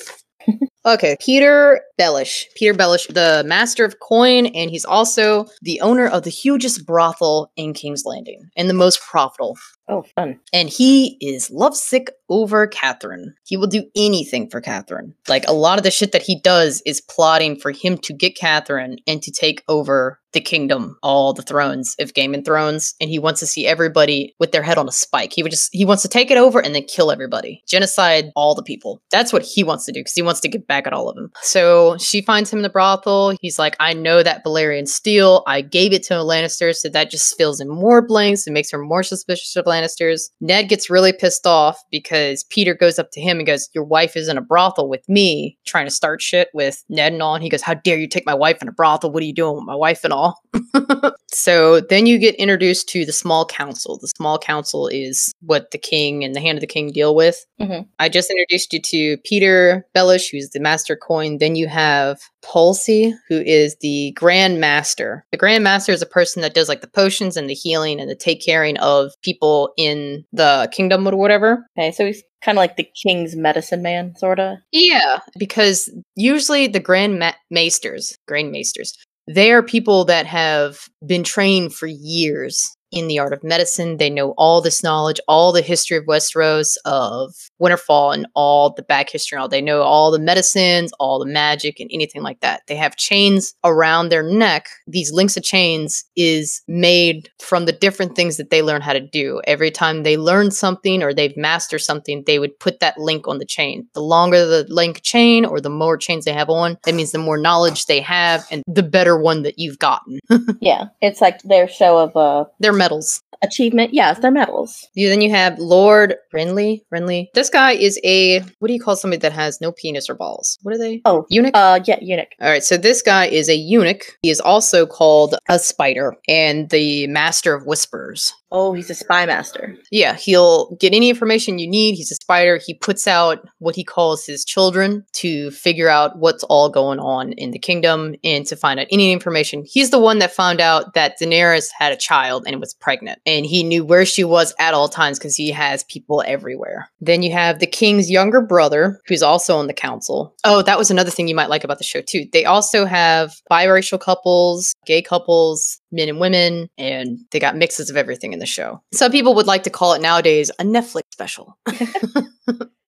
Okay, 0.88 1.18
Petyr 1.20 1.80
Baelish. 2.00 2.46
Petyr 2.58 2.74
Baelish, 2.74 3.14
the 3.14 3.44
master 3.46 3.84
of 3.84 4.00
coin, 4.00 4.46
and 4.46 4.70
he's 4.70 4.86
also 4.86 5.46
the 5.62 5.82
owner 5.82 6.08
of 6.08 6.24
the 6.24 6.30
hugest 6.30 6.86
brothel 6.86 7.52
in 7.58 7.74
King's 7.74 8.06
Landing 8.06 8.50
and 8.56 8.70
the 8.70 8.74
most 8.74 9.02
profitable 9.02 9.58
Oh, 9.90 10.04
fun. 10.16 10.40
and 10.52 10.70
he 10.70 11.18
is 11.22 11.50
lovesick 11.50 12.17
over 12.30 12.68
Catherine. 12.68 13.34
He 13.44 13.58
will 13.58 13.68
do 13.68 13.86
anything 13.96 14.50
for 14.50 14.62
Catherine. 14.62 15.14
Like 15.28 15.48
a 15.48 15.54
lot 15.54 15.78
of 15.78 15.84
the 15.84 15.92
shit 15.92 16.12
that 16.12 16.24
he 16.24 16.40
does 16.40 16.82
is 16.86 17.02
plotting 17.02 17.60
for 17.60 17.72
him 17.72 17.98
to 18.00 18.14
get 18.14 18.38
Catherine 18.38 18.98
and 19.08 19.22
to 19.24 19.32
take 19.32 19.64
over 19.68 20.20
the 20.34 20.42
kingdom, 20.42 20.98
all 21.02 21.34
the 21.34 21.42
thrones 21.42 21.96
of 22.00 22.14
Game 22.14 22.36
of 22.36 22.46
Thrones. 22.46 22.94
And 23.00 23.10
he 23.10 23.18
wants 23.18 23.40
to 23.40 23.48
see 23.48 23.66
everybody 23.66 24.36
with 24.40 24.52
their 24.52 24.62
head 24.62 24.78
on 24.78 24.88
a 24.88 24.92
spike. 24.92 25.34
He 25.34 25.42
would 25.42 25.52
just 25.52 25.70
he 25.72 25.86
wants 25.86 26.04
to 26.04 26.10
take 26.10 26.30
it 26.30 26.38
over 26.38 26.60
and 26.60 26.76
then 26.76 26.84
kill 26.84 27.12
everybody, 27.12 27.64
genocide 27.68 28.32
all 28.36 28.54
the 28.54 28.64
people. 28.64 29.02
That's 29.10 29.34
what 29.34 29.44
he 29.44 29.64
wants 29.64 29.86
to 29.86 29.92
do 29.92 30.02
because 30.02 30.14
he 30.14 30.22
wants 30.22 30.40
to 30.42 30.50
get 30.50 30.68
back 30.68 30.86
at 30.86 30.94
all 30.94 31.10
of 31.10 31.16
them. 31.16 31.32
So 31.42 31.98
she 31.98 32.22
finds 32.22 32.52
him 32.52 32.60
in 32.60 32.64
the 32.64 32.70
brothel. 32.70 33.36
He's 33.42 33.58
like, 33.58 33.76
I 33.80 33.94
know 33.94 34.22
that 34.22 34.44
Valyrian 34.44 34.88
steel. 34.88 35.44
I 35.48 35.62
gave 35.62 35.94
it 35.94 36.04
to 36.04 36.20
a 36.20 36.24
Lannister, 36.24 36.76
so 36.76 36.90
that 36.90 37.10
just 37.10 37.36
fills 37.38 37.60
in 37.60 37.70
more 37.70 38.06
blanks 38.06 38.46
and 38.46 38.54
makes 38.54 38.72
her 38.72 38.78
more 38.78 39.04
suspicious 39.04 39.56
of 39.56 39.66
Lannisters. 39.66 40.30
Ned 40.42 40.70
gets 40.70 40.90
really 40.90 41.14
pissed 41.14 41.48
off 41.48 41.82
because 41.90 42.17
Petyr 42.52 42.78
goes 42.78 43.00
up 43.00 43.12
to 43.12 43.22
him 43.22 43.38
and 43.38 43.48
goes, 43.48 43.70
Your 43.74 43.84
wife 43.84 44.16
is 44.16 44.28
in 44.28 44.38
a 44.38 44.42
brothel 44.42 44.90
with 44.90 45.08
me, 45.08 45.58
trying 45.66 45.86
to 45.86 45.92
start 45.92 46.22
shit 46.22 46.50
with 46.54 46.84
Ned 46.90 47.14
and 47.14 47.22
all. 47.22 47.36
And 47.36 47.44
he 47.44 47.50
goes, 47.50 47.62
How 47.62 47.74
dare 47.74 47.98
you 47.98 48.08
take 48.08 48.26
my 48.26 48.34
wife 48.34 48.62
in 48.62 48.68
a 48.68 48.72
brothel? 48.72 49.12
What 49.12 49.24
are 49.24 49.26
you 49.26 49.34
doing 49.34 49.56
with 49.56 49.66
my 49.66 49.76
wife 49.76 50.04
and 50.04 50.14
all? 50.14 50.42
so 51.32 51.82
then 51.82 52.06
you 52.06 52.18
get 52.18 52.36
introduced 52.36 52.90
to 52.90 53.06
the 53.06 53.14
small 53.14 53.46
council. 53.46 53.98
The 53.98 54.08
small 54.08 54.38
council 54.38 54.88
is 54.88 55.34
what 55.42 55.72
the 55.72 55.78
king 55.78 56.24
and 56.24 56.36
the 56.36 56.42
hand 56.42 56.58
of 56.58 56.62
the 56.62 56.68
king 56.68 56.92
deal 56.92 57.16
with. 57.16 57.46
Mhm. 57.60 57.88
I 58.00 58.10
just 58.10 58.30
introduced 58.30 58.74
you 58.74 58.82
to 58.82 59.18
Petyr 59.20 59.84
Baelish, 59.96 60.32
who's 60.32 60.50
the 60.50 60.60
master 60.60 60.96
coin. 60.96 61.38
Then 61.38 61.56
you 61.56 61.68
have 61.68 62.20
Pulsey, 62.48 63.14
who 63.28 63.42
is 63.42 63.76
the 63.82 64.12
Grand 64.16 64.60
Maester. 64.60 65.26
The 65.32 65.38
Grand 65.38 65.64
Maester 65.64 65.92
is 65.92 66.02
a 66.02 66.08
person 66.08 66.42
that 66.42 66.54
does 66.54 66.70
like 66.70 66.82
the 66.82 66.88
potions 66.88 67.36
and 67.36 67.50
the 67.50 67.54
healing 67.54 68.00
and 68.00 68.10
the 68.10 68.16
take 68.16 68.44
caring 68.44 68.78
of 68.78 69.12
people 69.22 69.74
in 69.78 70.24
the 70.32 70.70
kingdom 70.72 71.08
or 71.08 71.16
whatever. 71.16 71.66
Okay, 71.78 71.92
so 71.92 72.06
he's 72.06 72.24
kind 72.44 72.58
of 72.58 72.62
like 72.62 72.78
the 72.78 72.90
king's 73.04 73.36
medicine 73.36 73.82
man, 73.82 74.16
sort 74.18 74.40
of. 74.40 74.58
Yeah, 74.72 75.20
because 75.38 75.92
usually 76.16 76.68
the 76.68 76.80
Grand 76.80 77.20
Ma- 77.20 77.34
Maesters, 77.52 78.16
Grand 78.28 78.52
Maesters, 78.52 78.94
they 79.28 79.52
are 79.52 79.64
people 79.64 80.06
that 80.06 80.26
have 80.26 80.80
been 81.06 81.24
trained 81.24 81.74
for 81.74 81.88
years 81.88 82.77
in 82.92 83.08
the 83.08 83.20
art 83.20 83.34
of 83.34 83.44
medicine. 83.44 83.98
They 83.98 84.10
know 84.10 84.32
all 84.38 84.62
this 84.62 84.84
knowledge, 84.84 85.20
all 85.28 85.52
the 85.52 85.62
history 85.62 85.98
of 85.98 86.06
Westeros, 86.06 86.78
of 86.86 87.34
Winterfell, 87.62 88.14
and 88.14 88.28
all 88.34 88.74
the 88.74 88.84
back 88.84 89.10
history. 89.10 89.36
And 89.36 89.42
all 89.42 89.50
they 89.50 89.62
know 89.62 89.82
all 89.82 90.12
the 90.12 90.20
medicines, 90.20 90.92
all 91.00 91.20
the 91.20 91.26
magic, 91.26 91.80
and 91.80 91.90
anything 91.94 92.22
like 92.22 92.40
that. 92.42 92.62
They 92.68 92.76
have 92.76 92.96
chains 92.96 93.54
around 93.64 94.10
their 94.10 94.24
neck. 94.24 94.68
These 94.88 95.12
links 95.12 95.38
of 95.38 95.44
chains 95.44 96.06
is 96.16 96.62
made 96.68 97.30
from 97.40 97.66
the 97.66 97.72
different 97.72 98.16
things 98.16 98.38
that 98.38 98.50
they 98.50 98.62
learn 98.62 98.82
how 98.82 98.94
to 98.94 99.00
do. 99.00 99.42
Every 99.46 99.72
time 99.72 100.04
they 100.04 100.18
learn 100.18 100.52
something 100.52 101.04
or 101.04 101.14
they've 101.14 101.36
mastered 101.38 101.82
something, 101.82 102.24
they 102.26 102.40
would 102.40 102.58
put 102.60 102.80
that 102.80 102.98
link 102.98 103.28
on 103.28 103.40
the 103.40 103.46
chain. 103.46 103.88
The 103.94 104.02
longer 104.02 104.46
the 104.46 104.66
link 104.70 105.02
chain 105.04 105.46
or 105.46 105.60
the 105.60 105.70
more 105.70 105.98
chains 105.98 106.26
they 106.26 106.34
have 106.34 106.50
on, 106.50 106.78
that 106.84 106.96
means 106.96 107.12
the 107.12 107.18
more 107.18 107.38
knowledge 107.38 107.86
they 107.86 108.02
have 108.02 108.46
and 108.52 108.64
the 108.68 108.84
better 108.84 109.20
one 109.20 109.44
that 109.44 109.60
you've 109.60 109.80
gotten. 109.80 110.20
yeah, 110.62 110.86
it's 111.02 111.22
like 111.22 111.42
their 111.44 111.68
show 111.68 111.98
of 111.98 112.16
uh, 112.16 112.46
They're 112.60 112.77
medals. 112.78 113.22
achievement. 113.44 113.94
Yes, 113.94 114.20
they're 114.20 114.32
medals. 114.32 114.88
You, 114.96 115.10
then 115.10 115.22
you 115.22 115.30
have 115.30 115.60
Lord 115.60 116.16
Renly. 116.34 116.82
Renly. 116.94 117.28
This 117.36 117.50
guy 117.50 117.74
is 117.74 118.00
a 118.04 118.40
what 118.60 118.68
do 118.68 118.74
you 118.74 118.82
call 118.82 118.96
somebody 118.96 119.20
that 119.22 119.32
has 119.34 119.62
no 119.62 119.72
penis 119.72 120.10
or 120.10 120.16
balls? 120.16 120.58
What 120.64 120.74
are 120.74 120.78
they? 120.80 121.02
Oh, 121.06 121.26
eunuch. 121.30 121.52
Uh, 121.54 121.80
yeah, 121.86 122.00
eunuch. 122.02 122.30
All 122.42 122.50
right, 122.50 122.64
so 122.64 122.78
this 122.78 123.02
guy 123.02 123.28
is 123.28 123.50
a 123.50 123.56
eunuch. 123.56 124.18
He 124.22 124.30
is 124.30 124.40
also 124.42 124.86
called 124.86 125.36
a 125.50 125.60
spider 125.60 126.16
and 126.28 126.70
the 126.70 127.08
master 127.08 127.54
of 127.54 127.66
whispers. 127.66 128.34
Oh, 128.52 128.74
he's 128.74 128.90
a 128.90 128.96
spy 128.96 129.26
master. 129.26 129.76
Yeah, 129.92 130.16
he'll 130.16 130.76
get 130.76 130.94
any 130.94 131.10
information 131.10 131.60
you 131.60 131.68
need. 131.68 131.96
He's 131.96 132.12
a 132.12 132.16
spider. 132.16 132.60
He 132.64 132.74
puts 132.74 133.08
out 133.08 133.46
what 133.60 133.76
he 133.76 133.84
calls 133.84 134.26
his 134.26 134.46
children 134.46 135.06
to 135.14 135.52
figure 135.52 135.90
out 135.90 136.18
what's 136.18 136.44
all 136.46 136.70
going 136.70 137.00
on 137.00 137.34
in 137.34 137.52
the 137.52 137.60
kingdom 137.60 138.16
and 138.24 138.46
to 138.46 138.56
find 138.56 138.80
out 138.80 138.88
any 138.90 139.12
information. 139.12 139.66
He's 139.66 139.90
the 139.90 140.00
one 140.00 140.20
that 140.20 140.34
found 140.34 140.62
out 140.62 140.94
that 140.94 141.20
Daenerys 141.20 141.70
had 141.78 141.92
a 141.92 141.98
child 141.98 142.46
and 142.48 142.60
was 142.60 142.74
pregnant, 142.74 143.20
and 143.26 143.46
he 143.46 143.64
knew 143.64 143.84
where 143.84 144.06
she 144.06 144.24
was 144.24 144.54
at 144.60 144.74
all 144.74 144.88
times 144.88 145.20
because 145.20 145.36
he 145.36 145.52
has 145.52 145.84
people 145.86 146.24
everywhere. 146.26 146.90
Then 147.02 147.24
you 147.24 147.32
have 147.34 147.60
the 147.60 147.68
king's 147.68 148.10
younger 148.10 148.42
brother, 148.42 149.02
who's 149.08 149.24
also 149.24 149.58
on 149.58 149.68
the 149.68 149.74
council. 149.74 150.36
Oh, 150.44 150.62
that 150.62 150.78
was 150.78 150.90
another 150.90 151.12
thing 151.12 151.28
you 151.28 151.36
might 151.36 151.50
like 151.50 151.64
about 151.64 151.80
the 151.80 151.84
show, 151.84 152.02
too. 152.02 152.26
They 152.32 152.46
also 152.46 152.86
have 152.86 153.36
biracial 153.52 154.00
couples, 154.00 154.74
gay 154.86 155.02
couples, 155.02 155.82
men 155.92 156.10
and 156.10 156.20
women, 156.20 156.70
and 156.78 157.20
they 157.32 157.40
got 157.40 157.56
mixes 157.56 157.90
of 157.90 157.98
everything 157.98 158.34
in 158.34 158.40
the 158.40 158.46
show. 158.46 158.82
Some 158.94 159.12
people 159.12 159.36
would 159.36 159.48
like 159.48 159.64
to 159.64 159.70
call 159.70 159.94
it 159.94 160.02
nowadays 160.02 160.50
a 160.60 160.64
Netflix 160.64 161.04
special. 161.12 161.58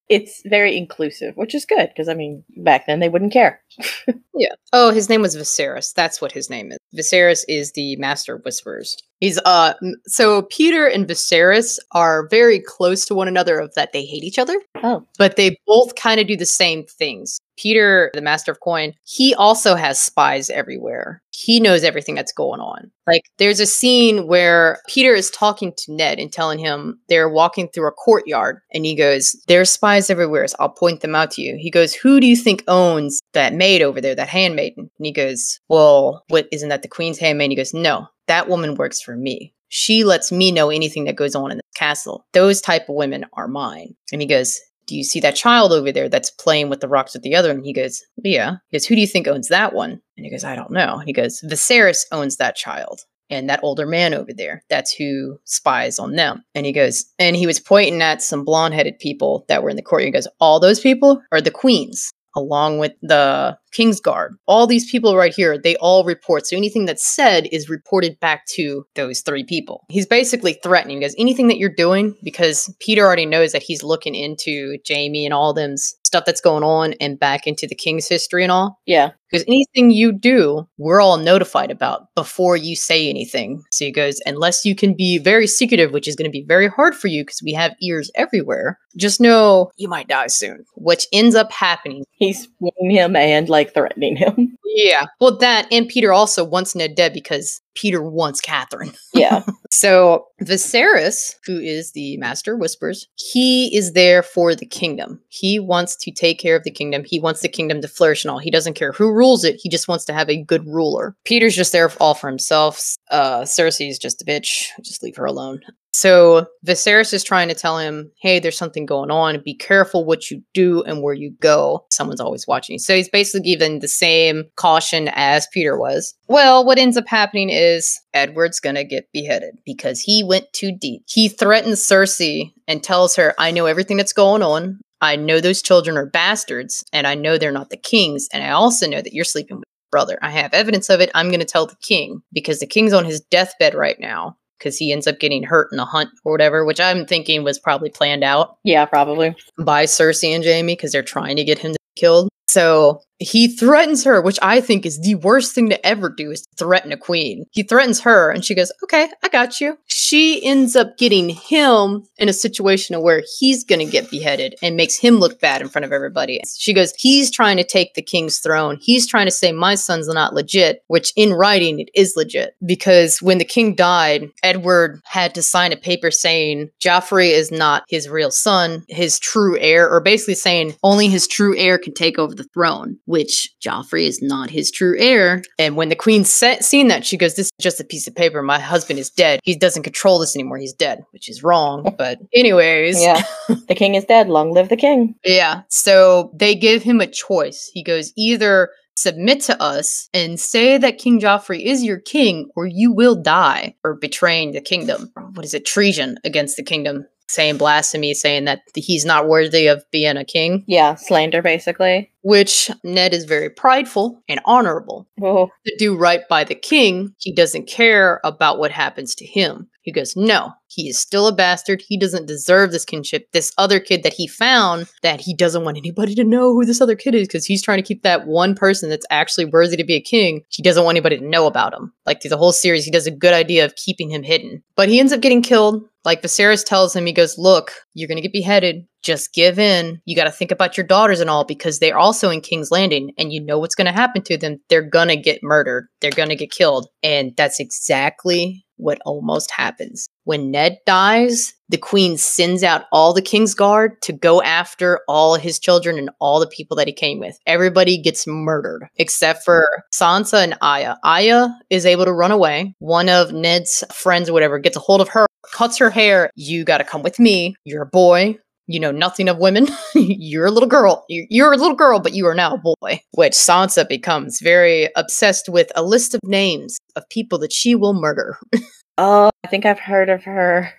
It's 0.10 0.42
very 0.44 0.76
inclusive, 0.76 1.38
which 1.38 1.54
is 1.54 1.66
good 1.66 1.90
because 1.90 2.10
I 2.10 2.16
mean, 2.16 2.44
back 2.58 2.88
then 2.88 3.00
they 3.00 3.10
wouldn't 3.10 3.32
care. 3.32 3.62
yeah. 4.36 4.54
Oh, 4.74 4.90
his 4.90 5.08
name 5.08 5.22
was 5.22 5.38
Viserys. 5.38 5.94
That's 5.94 6.20
what 6.20 6.32
his 6.32 6.50
name 6.50 6.72
is. 6.72 6.80
Viserys 6.98 7.44
is 7.48 7.74
the 7.74 7.96
Master 7.98 8.36
of 8.36 8.44
Whispers. 8.44 8.98
He's 9.20 9.38
uh 9.46 9.74
so 10.08 10.42
Petyr 10.44 10.92
and 10.92 11.08
Viserys 11.08 11.78
are 11.92 12.28
very 12.28 12.60
close 12.60 13.06
to 13.06 13.14
one 13.14 13.28
another 13.28 13.60
of 13.60 13.76
that 13.76 13.94
they 13.94 14.04
hate 14.04 14.24
each 14.24 14.40
other, 14.40 14.60
Oh, 14.82 15.06
but 15.20 15.36
they 15.36 15.56
both 15.68 15.94
kind 15.94 16.20
of 16.20 16.26
do 16.26 16.36
the 16.36 16.46
same 16.46 16.86
things. 16.86 17.40
Petyr, 17.60 18.10
the 18.14 18.22
Master 18.22 18.52
of 18.52 18.60
Coin, 18.60 18.94
he 19.04 19.36
also 19.36 19.76
has 19.76 20.00
spies 20.00 20.50
everywhere. 20.50 21.22
He 21.32 21.60
knows 21.60 21.84
everything 21.84 22.16
that's 22.16 22.32
going 22.32 22.60
on. 22.60 22.92
Like 23.08 23.24
there's 23.38 23.60
a 23.60 23.66
scene 23.66 24.28
where 24.28 24.80
Petyr 24.90 25.16
is 25.16 25.30
talking 25.32 25.74
to 25.78 25.94
Ned 25.94 26.20
and 26.20 26.32
telling 26.32 26.60
him 26.60 27.00
they're 27.10 27.30
walking 27.30 27.70
through 27.70 27.88
a 27.88 27.92
courtyard 27.92 28.60
and 28.74 28.86
he 28.86 28.96
goes, 28.96 29.36
There's 29.48 29.72
spies 29.72 30.10
everywhere, 30.10 30.48
so 30.48 30.56
I'll 30.60 30.70
point 30.70 31.02
them 31.02 31.16
out 31.16 31.32
to 31.32 31.42
you. 31.42 31.58
He 31.60 31.70
goes, 31.72 31.94
Who 31.94 32.20
do 32.20 32.28
you 32.28 32.36
think 32.36 32.64
owns 32.68 33.22
that 33.34 33.54
maid 33.54 33.82
over 33.82 34.02
there, 34.02 34.16
that 34.16 34.30
handmaiden? 34.30 34.90
And 34.98 35.06
he 35.06 35.12
goes, 35.12 35.60
Well, 35.70 36.24
what 36.30 36.48
isn't 36.52 36.70
that 36.70 36.82
the 36.82 36.88
Queen's 36.88 37.20
handmaid? 37.20 37.46
And 37.46 37.52
he 37.52 37.58
goes, 37.58 37.74
No, 37.74 38.08
that 38.28 38.48
woman 38.48 38.76
works 38.76 39.02
for 39.02 39.16
me. 39.16 39.54
She 39.70 40.04
lets 40.04 40.32
me 40.32 40.52
know 40.52 40.70
anything 40.70 41.06
that 41.06 41.16
goes 41.16 41.36
on 41.36 41.52
in 41.52 41.58
the 41.58 41.64
castle. 41.76 42.26
Those 42.34 42.60
type 42.60 42.90
of 42.90 42.96
women 42.96 43.26
are 43.34 43.48
mine. 43.48 43.96
And 44.12 44.22
he 44.22 44.28
goes, 44.28 44.60
do 44.90 44.98
you 44.98 45.04
see 45.04 45.20
that 45.20 45.36
child 45.36 45.72
over 45.72 45.92
there 45.92 46.10
that's 46.10 46.32
playing 46.32 46.68
with 46.68 46.82
the 46.82 46.88
rocks 46.88 47.14
with 47.14 47.22
the 47.22 47.36
other? 47.36 47.52
And 47.52 47.64
he 47.64 47.74
goes, 47.74 48.04
yeah. 48.24 48.56
He 48.70 48.78
goes, 48.78 48.86
who 48.86 48.96
do 48.96 49.02
you 49.02 49.08
think 49.08 49.28
owns 49.28 49.48
that 49.50 49.74
one? 49.74 50.02
And 50.18 50.26
he 50.26 50.32
goes, 50.32 50.44
I 50.44 50.56
don't 50.56 50.72
know. 50.72 50.98
He 51.06 51.14
goes, 51.14 51.42
Viserys 51.48 52.06
owns 52.12 52.38
that 52.38 52.56
child. 52.56 53.02
And 53.30 53.48
that 53.48 53.60
older 53.62 53.86
man 53.86 54.16
over 54.16 54.34
there, 54.34 54.64
that's 54.72 54.92
who 54.92 55.38
spies 55.44 56.00
on 56.00 56.16
them. 56.16 56.44
And 56.56 56.66
he 56.66 56.72
goes, 56.72 57.06
and 57.20 57.36
he 57.36 57.46
was 57.46 57.60
pointing 57.60 58.02
at 58.02 58.24
some 58.24 58.44
blonde 58.44 58.74
headed 58.74 58.98
people 58.98 59.46
that 59.48 59.62
were 59.62 59.70
in 59.70 59.76
the 59.76 59.84
court. 59.84 60.02
He 60.02 60.10
goes, 60.10 60.28
all 60.40 60.60
those 60.60 60.80
people 60.80 61.22
are 61.32 61.40
the 61.40 61.52
queens, 61.52 62.12
along 62.36 62.80
with 62.80 62.94
the 63.04 63.56
King's 63.72 64.00
Guard. 64.00 64.36
All 64.48 64.68
these 64.68 64.90
people 64.90 65.16
right 65.16 65.34
here, 65.34 65.58
they 65.58 65.76
all 65.78 66.04
report. 66.04 66.48
So 66.48 66.56
anything 66.56 66.86
that's 66.86 67.06
said 67.06 67.48
is 67.52 67.70
reported 67.70 68.20
back 68.20 68.46
to 68.56 68.86
those 68.96 69.22
three 69.22 69.44
people. 69.44 69.86
He's 69.90 70.08
basically 70.08 70.54
threatening 70.64 71.00
because 71.00 71.16
anything 71.18 71.48
that 71.48 71.58
you're 71.58 71.70
doing, 71.70 72.16
because 72.24 72.74
Petyr 72.82 73.04
already 73.04 73.26
knows 73.26 73.52
that 73.52 73.64
he's 73.64 73.84
looking 73.84 74.16
into 74.16 74.78
Jaime 74.88 75.26
and 75.26 75.34
all 75.34 75.54
them 75.54 75.76
stuff 75.78 76.26
that's 76.26 76.42
going 76.42 76.64
on 76.64 76.94
and 77.00 77.20
back 77.20 77.46
into 77.46 77.68
the 77.68 77.76
King's 77.76 78.08
history 78.08 78.44
and 78.44 78.52
all. 78.52 78.80
yeah. 78.86 79.12
Because 79.32 79.46
anything 79.48 79.92
you 79.92 80.12
do, 80.12 80.68
we're 80.80 81.02
all 81.02 81.18
notified 81.18 81.70
about 81.70 82.08
before 82.16 82.58
you 82.58 82.76
say 82.76 83.08
anything. 83.08 83.62
So 83.70 83.86
he 83.86 83.92
goes, 83.92 84.20
unless 84.26 84.66
you 84.66 84.76
can 84.76 84.96
be 84.96 85.20
very 85.20 85.46
secretive, 85.46 85.92
which 85.92 86.08
is 86.08 86.16
going 86.16 86.26
to 86.26 86.32
be 86.32 86.44
very 86.48 86.68
hard 86.68 86.96
for 86.96 87.10
you 87.10 87.24
because 87.24 87.44
we 87.44 87.54
have 87.54 87.76
ears 87.80 88.10
everywhere, 88.16 88.80
just 88.98 89.22
know 89.22 89.70
you 89.78 89.88
might 89.88 90.08
die 90.08 90.28
soon. 90.28 90.66
Which 90.76 91.06
ends 91.14 91.36
up 91.36 91.52
happening. 91.52 92.06
He's 92.14 92.48
him 92.82 93.16
and 93.16 93.48
like 93.50 93.59
threatening 93.66 94.16
him. 94.16 94.56
Yeah. 94.72 95.08
Well, 95.20 95.36
that 95.40 95.68
and 95.72 95.90
Petyr 95.90 96.16
also 96.16 96.44
wants 96.44 96.76
Ned 96.76 96.94
dead 96.94 97.12
because 97.12 97.60
Petyr 97.76 98.04
wants 98.04 98.40
Catherine. 98.40 98.94
Yeah. 99.16 99.44
So 99.72 100.28
Viserys, 100.44 101.36
who 101.46 101.60
is 101.60 101.92
the 101.92 102.16
Master 102.18 102.56
Whispers, 102.56 103.08
he 103.16 103.76
is 103.76 103.94
there 103.94 104.22
for 104.22 104.54
the 104.54 104.68
kingdom. 104.68 105.20
He 105.28 105.60
wants 105.60 105.96
to 105.98 106.12
take 106.12 106.40
care 106.40 106.56
of 106.56 106.64
the 106.64 106.72
kingdom. 106.72 107.04
He 107.04 107.20
wants 107.20 107.42
the 107.42 107.50
kingdom 107.50 107.82
to 107.82 107.88
flourish 107.88 108.24
and 108.24 108.32
all. 108.32 108.38
He 108.38 108.52
doesn't 108.52 108.76
care 108.76 108.92
who 108.92 109.12
rules 109.12 109.44
it. 109.44 109.60
He 109.62 109.70
just 109.70 109.88
wants 109.88 110.06
to 110.06 110.14
have 110.14 110.30
a 110.30 110.42
good 110.42 110.66
ruler. 110.68 111.16
Petyr's 111.26 111.56
just 111.56 111.72
there 111.72 111.92
all 112.00 112.14
for 112.14 112.30
himself. 112.30 112.96
Uh, 113.10 113.42
Cersei's 113.42 114.00
just 114.00 114.22
a 114.22 114.26
bitch. 114.26 114.68
Just 114.84 115.04
leave 115.04 115.18
her 115.18 115.26
alone. 115.26 115.60
So 115.92 116.46
Viserys 116.66 117.14
is 117.14 117.24
trying 117.24 117.48
to 117.48 117.56
tell 117.56 117.78
him, 117.78 118.12
"Hey, 118.22 118.40
there's 118.40 118.58
something 118.58 118.86
going 118.86 119.10
on. 119.10 119.42
Be 119.44 119.56
careful 119.56 120.06
what 120.06 120.30
you 120.30 120.42
do 120.54 120.84
and 120.84 121.02
where 121.02 121.14
you 121.14 121.32
go. 121.42 121.86
Someone's 121.92 122.22
always 122.22 122.46
watching." 122.48 122.78
So 122.78 122.96
he's 122.96 123.10
basically 123.10 123.50
given 123.50 123.80
the 123.80 123.88
same 123.88 124.46
caution 124.56 125.10
as 125.14 125.48
Petyr 125.56 125.80
was. 125.80 126.14
Well, 126.28 126.64
what 126.64 126.78
ends 126.78 126.96
up 126.96 127.08
happening 127.08 127.50
is 127.50 128.00
Edward's 128.14 128.60
gonna 128.60 128.84
get 128.84 129.12
beheaded 129.14 129.56
because 129.66 130.00
he 130.00 130.24
went 130.24 130.46
too 130.54 130.72
deep. 130.72 131.04
He 131.08 131.28
threatens 131.28 131.82
Cersei 131.82 132.52
and 132.68 132.84
tells 132.84 133.16
her, 133.16 133.34
"I 133.40 133.52
know 133.52 133.66
everything 133.66 133.98
that's 133.98 134.14
going 134.14 134.44
on. 134.44 134.80
I 135.02 135.16
know 135.16 135.40
those 135.40 135.62
children 135.62 135.98
are 135.98 136.06
bastards, 136.06 136.84
and 136.94 137.08
I 137.08 137.16
know 137.16 137.38
they're 137.38 137.52
not 137.52 137.70
the 137.72 137.78
kings, 137.78 138.28
and 138.32 138.44
I 138.44 138.52
also 138.52 138.86
know 138.88 139.02
that 139.02 139.14
you're 139.14 139.26
sleeping 139.26 139.58
with." 139.58 139.66
Brother, 139.92 140.20
I 140.22 140.30
have 140.30 140.54
evidence 140.54 140.88
of 140.90 141.02
it. 141.02 141.10
I'm 141.16 141.30
going 141.30 141.40
to 141.40 141.48
tell 141.48 141.66
the 141.66 141.76
king 141.82 142.22
because 142.32 142.60
the 142.60 142.68
king's 142.68 142.94
on 142.94 143.06
his 143.06 143.22
deathbed 143.22 143.74
right 143.74 144.00
now 144.00 144.36
because 144.60 144.78
he 144.78 144.92
ends 144.92 145.08
up 145.08 145.20
getting 145.20 145.42
hurt 145.44 145.70
in 145.72 145.80
a 145.80 145.86
hunt 145.86 146.10
or 146.24 146.32
whatever, 146.34 146.64
which 146.66 146.80
I'm 146.80 147.06
thinking 147.06 147.44
was 147.44 147.58
probably 147.58 147.90
planned 147.90 148.24
out 148.24 148.58
Yeah, 148.64 148.86
probably. 148.86 149.36
by 149.58 149.86
Cersei 149.86 150.36
and 150.36 150.44
Jaime 150.44 150.74
because 150.74 150.92
they're 150.92 151.02
trying 151.02 151.38
to 151.38 151.44
get 151.44 151.58
him 151.58 151.76
killed. 151.96 152.30
So 152.48 153.02
he 153.20 153.48
threatens 153.48 154.04
her, 154.06 154.22
which 154.22 154.40
I 154.42 154.62
think 154.62 154.86
is 154.86 155.00
the 155.00 155.16
worst 155.16 155.54
thing 155.54 155.70
to 155.70 155.86
ever 155.86 156.10
do 156.10 156.32
is 156.32 156.48
threaten 156.58 156.92
a 156.92 156.98
queen. 156.98 157.46
He 157.52 157.64
threatens 157.64 158.00
her 158.02 158.32
and 158.32 158.44
she 158.44 158.56
goes, 158.56 158.72
Okay, 158.84 159.10
I 159.24 159.30
got 159.30 159.60
you. 159.60 159.78
She 159.88 160.44
ends 160.44 160.76
up 160.76 160.98
getting 160.98 161.30
him 161.30 162.06
in 162.18 162.30
a 162.30 162.34
situation 162.34 163.02
where 163.02 163.22
he's 163.38 163.64
gonna 163.64 163.86
get 163.86 164.10
beheaded 164.10 164.56
and 164.64 164.76
makes 164.76 164.96
him 164.96 165.16
look 165.16 165.40
bad 165.40 165.62
in 165.62 165.68
front 165.68 165.86
of 165.86 165.92
everybody. 165.92 166.40
She 166.58 166.74
goes, 166.74 166.94
He's 166.98 167.30
trying 167.30 167.58
to 167.58 167.64
take 167.64 167.94
the 167.94 168.02
king's 168.02 168.40
throne. 168.40 168.78
He's 168.82 169.06
trying 169.06 169.28
to 169.28 169.32
say 169.32 169.52
my 169.52 169.76
son's 169.76 170.08
not 170.08 170.34
legit, 170.34 170.84
which 170.88 171.14
in 171.16 171.34
writing 171.34 171.80
it 171.80 171.90
is 171.94 172.14
legit. 172.16 172.56
Because 172.66 173.22
when 173.22 173.38
the 173.38 173.46
king 173.46 173.76
died, 173.76 174.30
Edward 174.44 175.02
had 175.06 175.36
to 175.36 175.42
sign 175.44 175.74
a 175.74 175.78
paper 175.78 176.10
saying 176.10 176.70
Joffrey 176.82 177.32
is 177.32 177.52
not 177.52 177.84
his 177.90 178.08
real 178.08 178.32
son, 178.32 178.84
his 178.88 179.20
true 179.20 179.58
heir, 179.60 179.90
or 179.90 180.00
basically 180.02 180.36
saying 180.36 180.76
only 180.84 181.08
his 181.10 181.28
true 181.28 181.58
heir 181.58 181.78
can 181.78 181.94
take 181.94 182.18
over 182.18 182.34
the 182.34 182.48
throne, 182.54 182.98
which 183.10 183.52
Joffrey 183.60 184.06
is 184.06 184.22
not 184.22 184.52
his 184.52 184.70
true 184.70 184.96
heir. 185.00 185.42
And 185.58 185.76
when 185.76 185.90
the 185.90 185.96
queen 185.96 186.24
se- 186.24 186.60
seen 186.60 186.90
that, 186.90 187.04
she 187.04 187.18
goes, 187.18 187.36
This 187.36 187.48
is 187.48 187.52
just 187.60 187.80
a 187.80 187.84
piece 187.84 188.08
of 188.08 188.14
paper. 188.14 188.44
My 188.44 188.60
husband 188.60 189.00
is 189.00 189.10
dead. 189.10 189.40
He 189.44 189.56
doesn't 189.56 189.82
control 189.82 190.20
this 190.20 190.36
anymore. 190.36 190.60
He's 190.60 190.74
dead, 190.74 191.04
which 191.10 191.28
is 191.28 191.42
wrong. 191.44 191.96
But, 191.98 192.20
anyways. 192.36 193.02
Yeah. 193.02 193.24
the 193.68 193.74
king 193.74 193.96
is 193.96 194.06
dead. 194.06 194.30
Long 194.30 194.54
live 194.54 194.70
the 194.70 194.78
king. 194.78 195.16
Yeah. 195.26 195.64
So 195.70 196.32
they 196.36 196.54
give 196.54 196.84
him 196.84 197.02
a 197.02 197.08
choice. 197.08 197.72
He 197.74 197.84
goes, 197.84 198.14
either 198.16 198.70
submit 198.96 199.42
to 199.42 199.60
us 199.60 200.08
and 200.14 200.40
say 200.40 200.78
that 200.78 201.00
King 201.00 201.20
Joffrey 201.20 201.64
is 201.64 201.84
your 201.84 202.00
king, 202.00 202.50
or 202.56 202.68
you 202.68 202.92
will 202.92 203.16
die 203.16 203.74
for 203.82 203.96
betraying 203.96 204.52
the 204.52 204.62
kingdom. 204.62 205.12
What 205.34 205.46
is 205.46 205.56
it? 205.56 205.66
Treason 205.66 206.18
against 206.24 206.58
the 206.58 206.64
kingdom. 206.64 207.08
Saying 207.28 207.58
blasphemy, 207.58 208.16
saying 208.16 208.46
that 208.46 208.62
he's 208.74 209.06
not 209.06 209.28
worthy 209.28 209.68
of 209.68 209.84
being 209.92 210.18
a 210.18 210.26
king. 210.26 210.64
Yeah, 210.68 210.96
slander 210.96 211.44
basically. 211.44 212.12
Which 212.22 212.70
Ned 212.84 213.14
is 213.14 213.26
very 213.26 213.50
prideful 213.50 214.22
and 214.28 214.40
honorable. 214.46 215.08
Well, 215.18 215.52
To 215.66 215.76
do 215.78 215.98
right 215.98 216.22
by 216.30 216.44
the 216.44 216.56
king, 216.56 217.14
he 217.18 217.34
doesn't 217.34 217.68
care 217.68 218.20
about 218.24 218.60
what 218.60 218.72
happens 218.72 219.16
to 219.16 219.26
him. 219.26 219.70
He 219.82 219.92
goes, 219.92 220.16
No, 220.16 220.52
he 220.68 220.90
is 220.90 221.00
still 221.00 221.28
a 221.28 221.34
bastard. 221.34 221.82
He 221.82 221.98
doesn't 221.98 222.28
deserve 222.28 222.72
this 222.72 222.86
kinship. 222.86 223.28
This 223.32 223.52
other 223.58 223.80
kid 223.80 224.04
that 224.04 224.14
he 224.14 224.28
found, 224.28 224.88
that 225.02 225.20
he 225.22 225.34
doesn't 225.34 225.64
want 225.64 225.78
anybody 225.78 226.14
to 226.16 226.24
know 226.24 226.54
who 226.54 226.66
this 226.66 226.82
other 226.82 226.96
kid 226.96 227.16
is 227.16 227.28
because 227.28 227.46
he's 227.46 227.64
trying 227.64 227.80
to 227.80 227.88
keep 227.88 228.04
that 228.04 228.28
one 228.28 228.54
person 228.54 228.90
that's 228.90 229.06
actually 229.10 229.46
worthy 229.46 229.78
to 229.78 229.84
be 229.84 229.96
a 229.96 230.02
king. 230.02 230.42
He 230.50 230.62
doesn't 230.62 230.84
want 230.84 230.96
anybody 230.96 231.18
to 231.18 231.26
know 231.26 231.48
about 231.48 231.74
him. 231.74 231.92
Like 232.06 232.22
through 232.22 232.30
the 232.30 232.38
whole 232.38 232.52
series, 232.52 232.86
he 232.86 232.92
does 232.92 233.08
a 233.08 233.12
good 233.12 233.34
idea 233.34 233.66
of 233.66 233.76
keeping 233.76 234.12
him 234.12 234.22
hidden. 234.22 234.62
But 234.76 234.90
he 234.90 235.00
ends 235.00 235.14
up 235.14 235.22
getting 235.22 235.42
killed. 235.42 235.84
Like 236.06 236.22
Viserys 236.22 236.64
tells 236.64 236.96
him, 236.96 237.06
he 237.06 237.14
goes, 237.14 237.38
Look, 237.38 237.72
you're 238.00 238.08
going 238.08 238.18
to 238.18 238.22
get 238.22 238.34
beheaded. 238.34 238.86
Just 239.02 239.34
give 239.34 239.60
in. 239.60 240.02
You 240.06 240.16
got 240.16 240.26
to 240.26 240.32
think 240.32 240.52
about 240.52 240.78
your 240.78 240.86
daughters 240.86 241.20
and 241.20 241.30
all 241.30 241.46
because 241.46 241.80
they're 241.80 241.98
also 241.98 242.30
in 242.30 242.42
King's 242.42 242.72
Landing 242.72 243.12
and 243.18 243.32
you 243.32 243.44
know 243.44 243.60
what's 243.60 243.76
going 243.76 243.88
to 243.88 243.92
happen 243.92 244.22
to 244.24 244.38
them. 244.38 244.58
They're 244.70 244.90
going 244.90 245.10
to 245.10 245.18
get 245.18 245.44
murdered, 245.44 245.88
they're 246.02 246.12
going 246.12 246.30
to 246.30 246.36
get 246.36 246.52
killed. 246.52 246.88
And 247.04 247.34
that's 247.36 247.60
exactly 247.60 248.66
what 248.78 249.00
almost 249.06 249.52
happens. 249.52 250.10
When 250.24 250.52
Ned 250.52 250.78
dies, 250.86 251.54
the 251.68 251.78
queen 251.78 252.18
sends 252.18 252.64
out 252.64 252.86
all 252.92 253.14
the 253.14 253.22
king's 253.22 253.54
guard 253.54 254.02
to 254.04 254.14
go 254.14 254.42
after 254.42 255.02
all 255.08 255.36
his 255.36 255.60
children 255.60 255.98
and 255.98 256.10
all 256.20 256.40
the 256.40 256.48
people 256.48 256.78
that 256.78 256.88
he 256.88 256.94
came 256.94 257.20
with. 257.20 257.38
Everybody 257.46 258.02
gets 258.02 258.26
murdered 258.26 258.88
except 258.96 259.44
for 259.44 259.68
Sansa 259.94 260.44
and 260.44 260.58
Arya. 260.62 260.98
Arya 261.04 261.54
is 261.70 261.86
able 261.86 262.06
to 262.06 262.14
run 262.14 262.32
away. 262.32 262.74
One 262.80 263.10
of 263.10 263.34
Ned's 263.34 263.84
friends 263.94 264.30
or 264.30 264.34
whatever 264.34 264.60
gets 264.60 264.78
a 264.78 264.82
hold 264.82 265.02
of 265.02 265.10
her, 265.10 265.28
cuts 265.52 265.78
her 265.78 265.90
hair. 265.90 266.32
You 266.36 266.64
got 266.64 266.78
to 266.80 266.84
come 266.84 267.04
with 267.04 267.20
me. 267.20 267.56
You're 267.66 267.84
a 267.84 267.88
boy. 267.88 268.38
You 268.70 268.80
know 268.80 268.92
nothing 268.92 269.28
of 269.28 269.40
women. 269.40 269.68
you're 269.96 270.46
a 270.46 270.52
little 270.52 270.70
girl. 270.70 271.04
You're, 271.10 271.52
a 271.52 271.58
little 271.58 271.76
girl, 271.76 272.00
but 272.00 272.14
you 272.14 272.28
are 272.28 272.36
now 272.36 272.54
a 272.54 272.58
boy. 272.60 273.02
Which 273.14 273.34
Sansa 273.34 273.90
becomes 273.90 274.40
very 274.42 274.90
obsessed 274.96 275.50
with 275.50 275.72
a 275.76 275.82
list 275.82 276.14
of 276.14 276.22
names 276.24 276.78
of 276.96 277.10
people 277.10 277.40
that 277.40 277.52
she 277.52 277.74
will 277.74 278.00
murder. 278.00 278.38
oh, 279.00 279.32
I 279.44 279.48
think 279.48 279.66
I've 279.66 279.80
heard 279.80 280.10
of 280.10 280.24
her. 280.24 280.72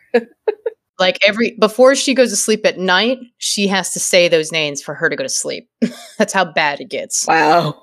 like 1.00 1.18
every 1.26 1.56
before 1.58 1.96
she 1.96 2.14
goes 2.14 2.30
to 2.30 2.36
sleep 2.36 2.64
at 2.64 2.78
night, 2.78 3.18
she 3.38 3.66
has 3.66 3.92
to 3.94 3.98
say 3.98 4.28
those 4.28 4.52
names 4.52 4.80
for 4.80 4.94
her 4.94 5.08
to 5.08 5.16
go 5.16 5.24
to 5.24 5.28
sleep. 5.28 5.68
That's 6.18 6.32
how 6.32 6.44
bad 6.44 6.80
it 6.80 6.90
gets. 6.90 7.26
Wow. 7.26 7.82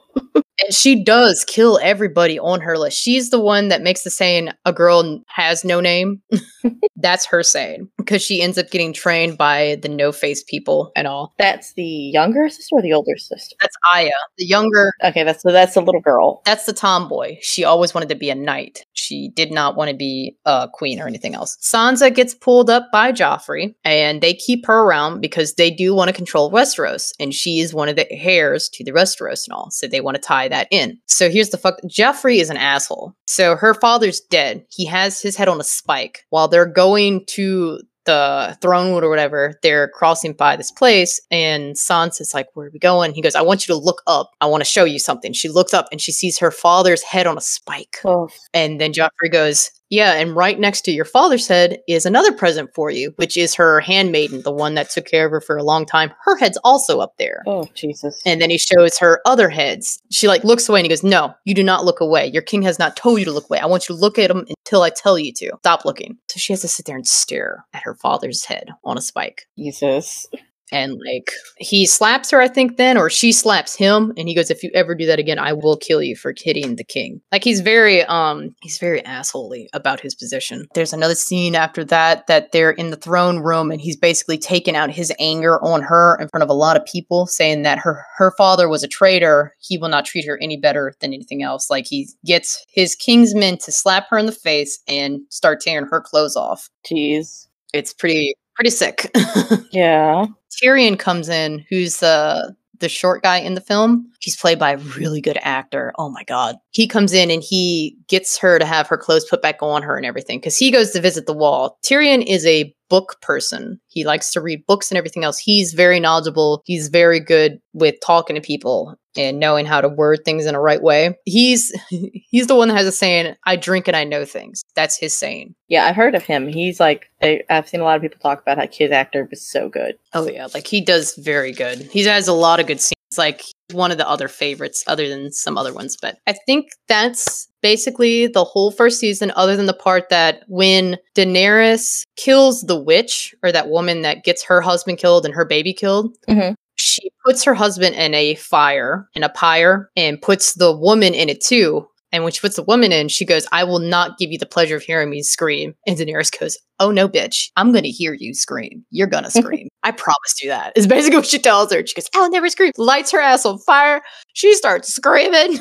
And 0.59 0.73
she 0.73 1.03
does 1.03 1.43
kill 1.45 1.79
everybody 1.83 2.39
on 2.39 2.61
her 2.61 2.77
list. 2.77 2.97
She's 2.99 3.29
the 3.29 3.39
one 3.39 3.67
that 3.67 3.81
makes 3.81 4.03
the 4.03 4.09
saying, 4.09 4.49
a 4.65 4.73
girl 4.73 5.21
has 5.27 5.63
no 5.63 5.79
name. 5.79 6.21
That's 6.95 7.25
her 7.27 7.43
saying. 7.43 7.89
Because 7.97 8.23
she 8.23 8.41
ends 8.41 8.57
up 8.57 8.71
getting 8.71 8.91
trained 8.91 9.37
by 9.37 9.77
the 9.81 9.89
no 9.89 10.11
face 10.11 10.43
people 10.43 10.91
and 10.95 11.07
all. 11.07 11.33
That's 11.37 11.73
the 11.73 11.83
younger 11.83 12.49
sister 12.49 12.75
or 12.75 12.81
the 12.81 12.93
older 12.93 13.17
sister? 13.17 13.55
That's 13.61 13.75
Arya. 13.93 14.11
The 14.37 14.45
younger, 14.45 14.93
Okay, 15.03 15.23
that's 15.23 15.43
so 15.43 15.51
that's 15.51 15.75
the 15.75 15.81
little 15.81 16.01
girl. 16.01 16.41
that's 16.45 16.65
the 16.65 16.73
tomboy. 16.73 17.37
She 17.41 17.63
always 17.63 17.93
wanted 17.93 18.09
to 18.09 18.15
be 18.15 18.29
a 18.31 18.35
knight. 18.35 18.85
She 19.07 19.29
did 19.29 19.51
not 19.51 19.77
want 19.77 19.89
to 19.89 19.95
be 19.95 20.37
a 20.45 20.67
queen 20.71 20.99
or 20.99 21.07
anything 21.07 21.33
else. 21.33 21.57
Sansa 21.61 22.13
gets 22.13 22.33
pulled 22.33 22.69
up 22.69 22.87
by 22.91 23.13
Joffrey, 23.13 23.75
and 23.85 24.21
they 24.21 24.33
keep 24.33 24.65
her 24.65 24.81
around 24.81 25.21
because 25.21 25.53
they 25.53 25.71
do 25.71 25.95
want 25.95 26.09
to 26.09 26.13
control 26.15 26.51
Westeros, 26.51 27.13
and 27.19 27.33
she 27.33 27.59
is 27.59 27.73
one 27.73 27.87
of 27.87 27.95
the 27.95 28.11
heirs 28.11 28.69
to 28.73 28.83
the 28.83 28.91
Westeros 28.91 29.47
and 29.47 29.53
all. 29.53 29.71
So 29.71 29.87
they 29.87 30.01
want 30.01 30.15
to 30.15 30.21
tie 30.21 30.49
that 30.49 30.67
in. 30.71 30.99
So 31.05 31.29
here's 31.29 31.49
the 31.49 31.57
fuck: 31.57 31.79
Joffrey 31.87 32.39
is 32.39 32.49
an 32.49 32.57
asshole. 32.57 33.13
So 33.25 33.55
her 33.55 33.73
father's 33.73 34.19
dead. 34.19 34.65
He 34.69 34.85
has 34.85 35.21
his 35.21 35.37
head 35.37 35.47
on 35.47 35.61
a 35.61 35.63
spike 35.63 36.25
while 36.29 36.47
they're 36.47 36.65
going 36.65 37.25
to 37.27 37.79
the 38.07 38.57
throne 38.61 38.93
wood 38.93 39.03
or 39.03 39.09
whatever, 39.09 39.53
they're 39.61 39.87
crossing 39.89 40.33
by 40.33 40.55
this 40.55 40.71
place, 40.71 41.21
and 41.29 41.75
Sansa's 41.75 42.33
like, 42.33 42.47
Where 42.55 42.67
are 42.67 42.71
we 42.71 42.79
going? 42.79 43.13
He 43.13 43.21
goes, 43.21 43.35
I 43.35 43.43
want 43.43 43.67
you 43.67 43.73
to 43.75 43.79
look 43.79 44.01
up. 44.07 44.31
I 44.41 44.47
want 44.47 44.61
to 44.61 44.69
show 44.69 44.83
you 44.83 44.97
something. 44.97 45.33
She 45.33 45.49
looks 45.49 45.73
up 45.75 45.87
and 45.91 46.01
she 46.01 46.11
sees 46.11 46.39
her 46.39 46.49
father's 46.49 47.03
head 47.03 47.27
on 47.27 47.37
a 47.37 47.41
spike. 47.41 47.97
Oh, 48.03 48.29
And 48.53 48.81
then 48.81 48.93
Joffrey 48.93 49.31
goes, 49.31 49.69
Yeah, 49.89 50.13
and 50.13 50.35
right 50.35 50.59
next 50.59 50.81
to 50.81 50.91
your 50.91 51.05
father's 51.05 51.47
head 51.47 51.79
is 51.87 52.05
another 52.05 52.31
present 52.33 52.71
for 52.75 52.91
you, 52.91 53.13
which 53.15 53.37
is 53.37 53.55
her 53.55 53.79
handmaiden, 53.79 54.41
the 54.41 54.51
one 54.51 54.75
that 54.75 54.89
took 54.89 55.05
care 55.05 55.25
of 55.25 55.31
her 55.31 55.41
for 55.41 55.57
a 55.57 55.63
long 55.63 55.85
time. 55.85 56.11
Her 56.25 56.37
head's 56.37 56.57
also 56.63 56.99
up 56.99 57.15
there. 57.17 57.43
oh 57.47 57.67
Jesus. 57.73 58.21
And 58.25 58.41
then 58.41 58.49
he 58.49 58.57
shows 58.57 58.97
her 58.99 59.21
other 59.25 59.49
heads. 59.49 60.01
She 60.11 60.27
like 60.27 60.43
looks 60.43 60.67
away 60.67 60.79
and 60.79 60.85
he 60.85 60.89
goes, 60.89 61.03
No, 61.03 61.33
you 61.45 61.53
do 61.53 61.63
not 61.63 61.85
look 61.85 62.01
away. 62.01 62.27
Your 62.27 62.41
king 62.41 62.61
has 62.63 62.79
not 62.79 62.95
told 62.97 63.19
you 63.19 63.25
to 63.25 63.31
look 63.31 63.49
away. 63.49 63.59
I 63.59 63.65
want 63.65 63.87
you 63.87 63.95
to 63.95 64.01
look 64.01 64.19
at 64.19 64.29
him 64.31 64.45
until 64.65 64.81
I 64.81 64.89
tell 64.89 65.17
you 65.17 65.31
to. 65.33 65.51
Stop 65.59 65.85
looking. 65.85 66.17
So 66.27 66.39
she 66.39 66.53
has 66.53 66.61
to 66.61 66.67
sit 66.67 66.85
there 66.85 66.95
and 66.97 67.07
stare 67.07 67.65
at 67.73 67.83
her 67.83 67.95
father's 67.95 68.45
head 68.45 68.69
on 68.83 68.97
a 68.97 69.01
spike. 69.01 69.47
Jesus. 69.57 70.27
And 70.71 70.99
like 71.05 71.31
he 71.57 71.85
slaps 71.85 72.31
her, 72.31 72.41
I 72.41 72.47
think, 72.47 72.77
then, 72.77 72.97
or 72.97 73.09
she 73.09 73.31
slaps 73.31 73.75
him, 73.75 74.11
and 74.17 74.27
he 74.27 74.35
goes, 74.35 74.51
If 74.51 74.63
you 74.63 74.71
ever 74.73 74.95
do 74.95 75.05
that 75.05 75.19
again, 75.19 75.39
I 75.39 75.53
will 75.53 75.77
kill 75.77 76.01
you 76.01 76.15
for 76.15 76.33
hitting 76.37 76.75
the 76.75 76.83
king. 76.83 77.21
Like 77.31 77.43
he's 77.43 77.61
very 77.61 78.03
um 78.03 78.55
he's 78.61 78.77
very 78.77 79.01
assholey 79.03 79.67
about 79.73 79.99
his 79.99 80.15
position. 80.15 80.67
There's 80.73 80.93
another 80.93 81.15
scene 81.15 81.55
after 81.55 81.83
that 81.85 82.27
that 82.27 82.51
they're 82.51 82.71
in 82.71 82.89
the 82.89 82.97
throne 82.97 83.39
room 83.39 83.71
and 83.71 83.79
he's 83.79 83.95
basically 83.97 84.37
taken 84.37 84.75
out 84.75 84.91
his 84.91 85.13
anger 85.19 85.63
on 85.63 85.81
her 85.81 86.17
in 86.19 86.27
front 86.27 86.43
of 86.43 86.49
a 86.49 86.53
lot 86.53 86.75
of 86.77 86.85
people, 86.85 87.27
saying 87.27 87.63
that 87.63 87.79
her 87.79 88.05
her 88.17 88.33
father 88.37 88.67
was 88.67 88.83
a 88.83 88.87
traitor. 88.87 89.55
He 89.59 89.77
will 89.77 89.89
not 89.89 90.05
treat 90.05 90.25
her 90.25 90.37
any 90.41 90.57
better 90.57 90.93
than 90.99 91.13
anything 91.13 91.43
else. 91.43 91.69
Like 91.69 91.85
he 91.85 92.09
gets 92.25 92.65
his 92.69 92.95
kingsmen 92.95 93.63
to 93.63 93.71
slap 93.71 94.07
her 94.09 94.17
in 94.17 94.25
the 94.25 94.31
face 94.31 94.79
and 94.87 95.21
start 95.29 95.61
tearing 95.61 95.87
her 95.87 96.01
clothes 96.01 96.35
off. 96.35 96.69
Jeez. 96.85 97.47
It's 97.73 97.93
pretty 97.93 98.33
pretty 98.55 98.71
sick. 98.71 99.11
Yeah. 99.71 100.25
Tyrion 100.61 100.97
comes 100.97 101.29
in, 101.29 101.65
who's 101.69 101.99
the 101.99 102.55
the 102.79 102.89
short 102.89 103.23
guy 103.23 103.37
in 103.37 103.55
the 103.55 103.61
film. 103.61 104.07
He's 104.19 104.35
played 104.35 104.59
by 104.59 104.73
a 104.73 104.77
really 104.77 105.19
good 105.19 105.39
actor. 105.41 105.93
Oh 105.97 106.09
my 106.09 106.23
god. 106.23 106.57
He 106.71 106.87
comes 106.87 107.11
in 107.11 107.31
and 107.31 107.41
he 107.41 107.96
gets 108.07 108.37
her 108.37 108.59
to 108.59 108.65
have 108.65 108.87
her 108.87 108.97
clothes 108.97 109.25
put 109.25 109.41
back 109.41 109.61
on 109.61 109.83
her 109.83 109.97
and 109.97 110.05
everything 110.05 110.41
cuz 110.41 110.57
he 110.57 110.71
goes 110.71 110.91
to 110.91 111.01
visit 111.01 111.25
the 111.25 111.33
wall. 111.33 111.77
Tyrion 111.83 112.23
is 112.25 112.45
a 112.45 112.73
book 112.89 113.17
person. 113.21 113.79
He 113.87 114.05
likes 114.05 114.31
to 114.31 114.41
read 114.41 114.65
books 114.65 114.91
and 114.91 114.97
everything 114.97 115.23
else. 115.23 115.37
He's 115.37 115.73
very 115.73 115.99
knowledgeable. 115.99 116.61
He's 116.65 116.87
very 116.87 117.19
good 117.19 117.59
with 117.73 117.95
talking 118.01 118.35
to 118.35 118.41
people 118.41 118.95
and 119.15 119.39
knowing 119.39 119.65
how 119.65 119.81
to 119.81 119.89
word 119.89 120.19
things 120.23 120.45
in 120.45 120.55
a 120.55 120.61
right 120.61 120.81
way. 120.81 121.17
He's 121.25 121.73
he's 121.89 122.47
the 122.47 122.55
one 122.55 122.69
that 122.69 122.77
has 122.77 122.87
a 122.87 122.91
saying, 122.91 123.35
"I 123.45 123.55
drink 123.55 123.87
and 123.87 123.97
I 123.97 124.03
know 124.03 124.25
things." 124.25 124.61
That's 124.75 124.97
his 124.97 125.13
saying. 125.13 125.55
Yeah, 125.67 125.85
I've 125.85 125.95
heard 125.95 126.15
of 126.15 126.23
him. 126.23 126.47
He's 126.47 126.79
like 126.79 127.09
I, 127.21 127.41
I've 127.49 127.67
seen 127.67 127.81
a 127.81 127.83
lot 127.83 127.95
of 127.95 128.01
people 128.01 128.19
talk 128.19 128.41
about 128.41 128.57
how 128.57 128.67
his 128.71 128.91
actor 128.91 129.27
was 129.29 129.41
so 129.41 129.69
good. 129.69 129.97
Oh 130.13 130.29
yeah, 130.29 130.47
like 130.53 130.67
he 130.67 130.81
does 130.81 131.15
very 131.15 131.51
good. 131.51 131.79
He 131.79 132.03
has 132.03 132.27
a 132.27 132.33
lot 132.33 132.59
of 132.59 132.67
good 132.67 132.81
scenes. 132.81 132.96
Like 133.17 133.43
one 133.71 133.91
of 133.91 133.97
the 133.97 134.07
other 134.07 134.27
favorites, 134.27 134.83
other 134.87 135.07
than 135.09 135.31
some 135.31 135.57
other 135.57 135.73
ones. 135.73 135.97
But 136.01 136.17
I 136.27 136.33
think 136.45 136.67
that's 136.87 137.47
basically 137.61 138.27
the 138.27 138.43
whole 138.43 138.71
first 138.71 138.99
season, 138.99 139.31
other 139.35 139.55
than 139.55 139.65
the 139.65 139.73
part 139.73 140.09
that 140.09 140.43
when 140.47 140.97
Daenerys 141.15 142.03
kills 142.15 142.61
the 142.61 142.79
witch 142.81 143.35
or 143.43 143.51
that 143.51 143.69
woman 143.69 144.01
that 144.03 144.23
gets 144.23 144.43
her 144.45 144.61
husband 144.61 144.97
killed 144.97 145.25
and 145.25 145.33
her 145.33 145.45
baby 145.45 145.73
killed. 145.73 146.15
Mhm. 146.29 146.53
She 146.75 147.09
puts 147.25 147.43
her 147.43 147.53
husband 147.55 147.95
in 147.95 148.13
a 148.13 148.35
fire, 148.35 149.09
in 149.15 149.23
a 149.23 149.29
pyre, 149.29 149.89
and 149.97 150.21
puts 150.21 150.53
the 150.53 150.75
woman 150.75 151.13
in 151.13 151.27
it 151.27 151.43
too. 151.43 151.87
And 152.13 152.23
when 152.23 152.31
she 152.31 152.39
puts 152.39 152.55
the 152.55 152.63
woman 152.63 152.91
in, 152.93 153.09
she 153.09 153.25
goes, 153.25 153.45
I 153.51 153.65
will 153.65 153.79
not 153.79 154.17
give 154.17 154.31
you 154.31 154.37
the 154.37 154.45
pleasure 154.45 154.77
of 154.77 154.83
hearing 154.83 155.09
me 155.09 155.23
scream. 155.23 155.73
And 155.85 155.97
Daenerys 155.97 156.37
goes, 156.39 156.57
Oh 156.79 156.91
no, 156.91 157.09
bitch. 157.09 157.49
I'm 157.57 157.71
going 157.71 157.83
to 157.83 157.89
hear 157.89 158.13
you 158.13 158.33
scream. 158.33 158.85
You're 158.91 159.07
going 159.07 159.23
to 159.25 159.31
scream. 159.31 159.67
I 159.87 159.91
promised 159.91 160.43
you 160.43 160.49
that. 160.49 160.73
Is 160.75 160.85
basically 160.85 161.15
what 161.15 161.27
she 161.27 161.39
tells 161.39 161.71
her. 161.71 161.81
She 161.87 161.95
goes, 161.95 162.09
I'll 162.13 162.29
never 162.29 162.49
scream. 162.49 162.73
Lights 162.77 163.11
her 163.11 163.21
ass 163.21 163.45
on 163.45 163.57
fire. 163.59 164.01
She 164.33 164.53
starts 164.53 164.93
screaming. 164.93 165.59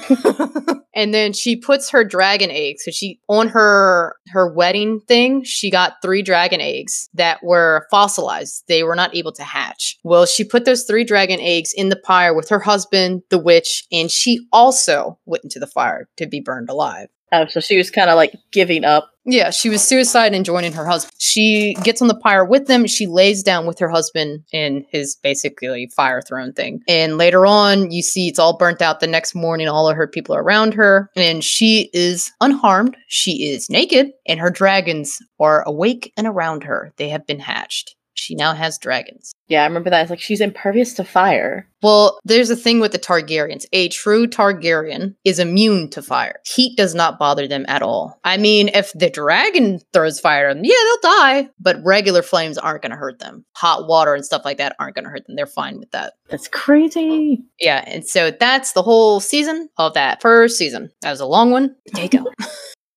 and 0.96 1.14
then 1.14 1.32
she 1.32 1.54
puts 1.54 1.90
her 1.90 2.02
dragon 2.02 2.50
eggs. 2.50 2.82
So 2.84 2.90
she, 2.90 3.20
on 3.28 3.46
her, 3.50 4.16
her 4.30 4.52
wedding 4.52 4.98
thing, 5.06 5.44
she 5.44 5.70
got 5.70 6.02
three 6.02 6.22
dragon 6.22 6.60
eggs 6.60 7.08
that 7.14 7.38
were 7.44 7.86
fossilized. 7.88 8.64
They 8.66 8.82
were 8.82 8.96
not 8.96 9.14
able 9.14 9.32
to 9.34 9.44
hatch. 9.44 9.96
Well, 10.02 10.26
she 10.26 10.42
put 10.42 10.64
those 10.64 10.82
three 10.82 11.04
dragon 11.04 11.38
eggs 11.40 11.72
in 11.72 11.90
the 11.90 12.00
pyre 12.04 12.34
with 12.34 12.48
her 12.48 12.58
husband, 12.58 13.22
the 13.30 13.38
witch, 13.38 13.84
and 13.92 14.10
she 14.10 14.40
also 14.52 15.20
went 15.24 15.44
into 15.44 15.60
the 15.60 15.68
fire 15.68 16.08
to 16.16 16.26
be 16.26 16.40
burned 16.40 16.68
alive. 16.68 17.06
Oh, 17.32 17.46
so 17.46 17.60
she 17.60 17.76
was 17.76 17.90
kind 17.90 18.08
of 18.08 18.16
like 18.16 18.34
giving 18.52 18.84
up. 18.84 19.10
Yeah, 19.24 19.50
she 19.50 19.68
was 19.68 19.82
suicide 19.82 20.32
and 20.32 20.44
joining 20.44 20.72
her 20.72 20.86
husband. 20.86 21.12
She 21.18 21.74
gets 21.82 22.00
on 22.00 22.06
the 22.06 22.14
pyre 22.14 22.44
with 22.44 22.68
them. 22.68 22.86
She 22.86 23.08
lays 23.08 23.42
down 23.42 23.66
with 23.66 23.80
her 23.80 23.88
husband 23.88 24.44
in 24.52 24.86
his 24.90 25.16
basically 25.16 25.90
fire 25.96 26.22
throne 26.22 26.52
thing. 26.52 26.82
And 26.86 27.18
later 27.18 27.44
on, 27.44 27.90
you 27.90 28.02
see 28.02 28.28
it's 28.28 28.38
all 28.38 28.56
burnt 28.56 28.80
out 28.80 29.00
the 29.00 29.08
next 29.08 29.34
morning. 29.34 29.66
All 29.66 29.88
of 29.88 29.96
her 29.96 30.06
people 30.06 30.36
are 30.36 30.42
around 30.42 30.74
her, 30.74 31.10
and 31.16 31.42
she 31.42 31.90
is 31.92 32.30
unharmed. 32.40 32.96
She 33.08 33.50
is 33.50 33.68
naked, 33.68 34.12
and 34.28 34.38
her 34.38 34.50
dragons 34.50 35.18
are 35.40 35.64
awake 35.66 36.12
and 36.16 36.28
around 36.28 36.62
her. 36.62 36.92
They 36.96 37.08
have 37.08 37.26
been 37.26 37.40
hatched. 37.40 37.96
She 38.18 38.34
now 38.34 38.54
has 38.54 38.78
dragons. 38.78 39.32
Yeah, 39.48 39.62
I 39.62 39.66
remember 39.66 39.90
that. 39.90 40.02
It's 40.02 40.10
like 40.10 40.20
she's 40.20 40.40
impervious 40.40 40.94
to 40.94 41.04
fire. 41.04 41.68
Well, 41.82 42.18
there's 42.24 42.50
a 42.50 42.56
thing 42.56 42.80
with 42.80 42.92
the 42.92 42.98
Targaryens. 42.98 43.64
A 43.72 43.88
true 43.88 44.26
Targaryen 44.26 45.14
is 45.24 45.38
immune 45.38 45.88
to 45.90 46.02
fire. 46.02 46.40
Heat 46.44 46.76
does 46.76 46.94
not 46.94 47.18
bother 47.18 47.46
them 47.46 47.64
at 47.68 47.82
all. 47.82 48.18
I 48.24 48.38
mean, 48.38 48.68
if 48.68 48.92
the 48.94 49.10
dragon 49.10 49.80
throws 49.92 50.18
fire 50.18 50.48
at 50.48 50.54
them, 50.54 50.64
yeah, 50.64 50.74
they'll 50.74 51.12
die, 51.12 51.48
but 51.60 51.76
regular 51.84 52.22
flames 52.22 52.58
aren't 52.58 52.82
going 52.82 52.90
to 52.90 52.96
hurt 52.96 53.20
them. 53.20 53.44
Hot 53.54 53.86
water 53.86 54.14
and 54.14 54.24
stuff 54.24 54.44
like 54.44 54.58
that 54.58 54.74
aren't 54.80 54.96
going 54.96 55.04
to 55.04 55.10
hurt 55.10 55.26
them. 55.26 55.36
They're 55.36 55.46
fine 55.46 55.78
with 55.78 55.90
that. 55.92 56.14
That's 56.28 56.48
crazy. 56.48 57.44
Yeah, 57.60 57.84
and 57.86 58.04
so 58.04 58.32
that's 58.32 58.72
the 58.72 58.82
whole 58.82 59.20
season 59.20 59.68
of 59.76 59.94
that 59.94 60.20
first 60.20 60.56
season. 60.56 60.90
That 61.02 61.10
was 61.10 61.20
a 61.20 61.26
long 61.26 61.50
one. 61.50 61.76
There 61.92 62.02
you 62.02 62.08
go. 62.08 62.24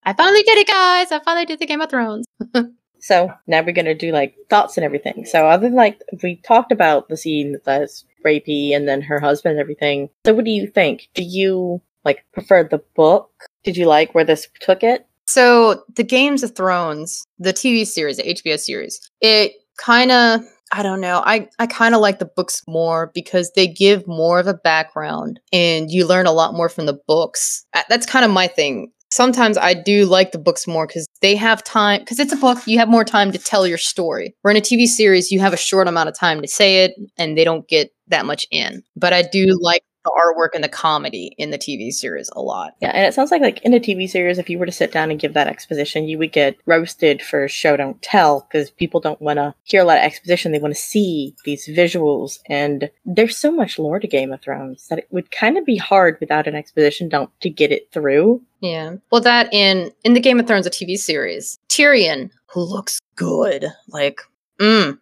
I 0.04 0.14
finally 0.14 0.42
did 0.42 0.58
it, 0.58 0.68
guys. 0.68 1.12
I 1.12 1.20
finally 1.24 1.46
did 1.46 1.60
the 1.60 1.68
Game 1.68 1.82
of 1.82 1.90
Thrones. 1.90 2.26
So 3.02 3.32
now 3.48 3.62
we're 3.62 3.74
gonna 3.74 3.96
do 3.96 4.12
like 4.12 4.36
thoughts 4.50 4.78
and 4.78 4.84
everything. 4.84 5.26
So 5.26 5.48
other 5.48 5.68
than 5.68 5.76
like 5.76 6.00
we 6.24 6.38
talked 6.38 6.72
about 6.72 7.10
the 7.10 7.18
scene 7.18 7.58
that's 7.66 8.06
rapey 8.26 8.76
and 8.76 8.88
then 8.88 9.02
her 9.02 9.20
husband 9.20 9.54
and 9.54 9.62
everything. 9.62 10.10
So 10.26 10.34
what 10.34 10.46
do 10.46 10.52
you 10.52 10.68
think? 10.68 11.10
Do 11.14 11.24
you 11.24 11.82
like 12.06 12.26
prefer 12.34 12.64
the 12.64 12.82
book? 12.96 13.30
Did 13.64 13.78
you 13.78 13.86
like 13.86 14.14
where 14.14 14.26
this 14.26 14.48
took 14.60 14.84
it? 14.84 15.06
So 15.28 15.84
the 15.96 16.04
Games 16.04 16.44
of 16.44 16.56
Thrones, 16.56 17.24
the 17.38 17.54
TV 17.54 17.86
series, 17.86 18.18
the 18.18 18.24
HBO 18.24 18.60
series, 18.60 19.00
it 19.22 19.54
kind 19.78 20.12
of 20.12 20.42
I 20.72 20.84
don't 20.84 21.02
know. 21.02 21.24
I, 21.26 21.50
I 21.58 21.66
kind 21.66 21.96
of 21.96 22.02
like 22.02 22.20
the 22.20 22.26
books 22.26 22.62
more 22.68 23.12
because 23.16 23.52
they 23.56 23.68
give 23.68 24.08
more 24.08 24.40
of 24.40 24.46
a 24.46 24.54
background 24.54 25.40
and 25.52 25.90
you 25.90 26.06
learn 26.06 26.28
a 26.28 26.32
lot 26.32 26.54
more 26.54 26.70
from 26.70 26.86
the 26.86 27.00
books. 27.08 27.66
That's 27.90 28.06
kind 28.06 28.24
of 28.24 28.30
my 28.30 28.48
thing. 28.48 28.92
Sometimes 29.12 29.58
I 29.58 29.74
do 29.74 30.06
like 30.06 30.32
the 30.32 30.38
books 30.38 30.68
more 30.68 30.86
because 30.86 31.08
they 31.22 31.36
have 31.36 31.64
time, 31.64 32.02
because 32.02 32.20
it's 32.20 32.34
a 32.34 32.38
book, 32.38 32.60
you 32.68 32.78
have 32.78 32.90
more 32.90 33.04
time 33.04 33.32
to 33.32 33.40
tell 33.40 33.66
your 33.66 33.78
story. 33.78 34.36
Where 34.44 34.52
in 34.52 34.58
a 34.58 34.62
TV 34.62 34.86
series, 34.86 35.32
you 35.32 35.40
have 35.40 35.54
a 35.54 35.58
short 35.58 35.88
amount 35.88 36.10
of 36.10 36.18
time 36.18 36.42
to 36.42 36.48
say 36.48 36.84
it 36.84 36.94
and 37.18 37.38
they 37.38 37.44
don't 37.44 37.68
get 37.68 37.92
that 38.08 38.26
much 38.26 38.46
in. 38.52 38.84
But 38.96 39.14
I 39.14 39.24
do 39.24 39.58
like 39.62 39.82
the 40.10 40.20
artwork 40.20 40.56
and 40.56 40.64
the 40.64 40.70
comedy 40.70 41.36
in 41.38 41.52
the 41.52 41.58
TV 41.58 41.92
series 41.92 42.30
a 42.34 42.42
lot. 42.42 42.76
Yeah, 42.82 42.90
and 42.90 43.06
it 43.06 43.14
sounds 43.14 43.32
like 43.32 43.42
like 43.42 43.62
in 43.62 43.74
a 43.74 43.80
TV 43.80 44.10
series, 44.10 44.38
if 44.38 44.50
you 44.50 44.58
were 44.58 44.66
to 44.66 44.72
sit 44.72 44.92
down 44.92 45.12
and 45.12 45.20
give 45.20 45.34
that 45.34 45.48
exposition, 45.48 46.08
you 46.08 46.18
would 46.18 46.32
get 46.32 46.58
roasted 46.66 47.22
for 47.22 47.48
show 47.48 47.78
don't 47.78 48.02
tell 48.02 48.42
because 48.42 48.70
people 48.72 49.00
don't 49.00 49.22
want 49.22 49.38
to 49.38 49.54
hear 49.64 49.82
a 49.82 49.86
lot 49.86 49.98
of 49.98 50.04
exposition. 50.04 50.52
They 50.52 50.60
want 50.60 50.76
to 50.76 50.82
see 50.82 51.36
these 51.46 51.68
visuals, 51.68 52.40
and 52.48 52.90
there's 53.06 53.38
so 53.38 53.52
much 53.52 53.80
lore 53.80 54.00
to 54.00 54.08
Game 54.08 54.32
of 54.32 54.42
Thrones 54.42 54.88
that 54.90 55.00
it 55.00 55.08
would 55.12 55.32
kind 55.32 55.58
of 55.58 55.66
be 55.66 55.78
hard 55.78 56.18
without 56.20 56.48
an 56.48 56.56
exposition 56.56 57.10
dump 57.10 57.32
to 57.42 57.50
get 57.50 57.72
it 57.72 57.92
through. 57.92 58.42
Yeah. 58.62 58.96
Well, 59.12 59.22
that 59.22 59.54
in 59.54 59.92
in 60.04 60.14
the 60.14 60.20
Game 60.20 60.40
of 60.40 60.48
Thrones, 60.48 60.68
a 60.68 60.70
TV 60.70 60.98
series, 60.98 61.60
Tyrion, 61.70 62.32
who 62.48 62.62
looks 62.62 63.00
good, 63.16 63.66
like, 63.88 64.22
mm, 64.60 64.98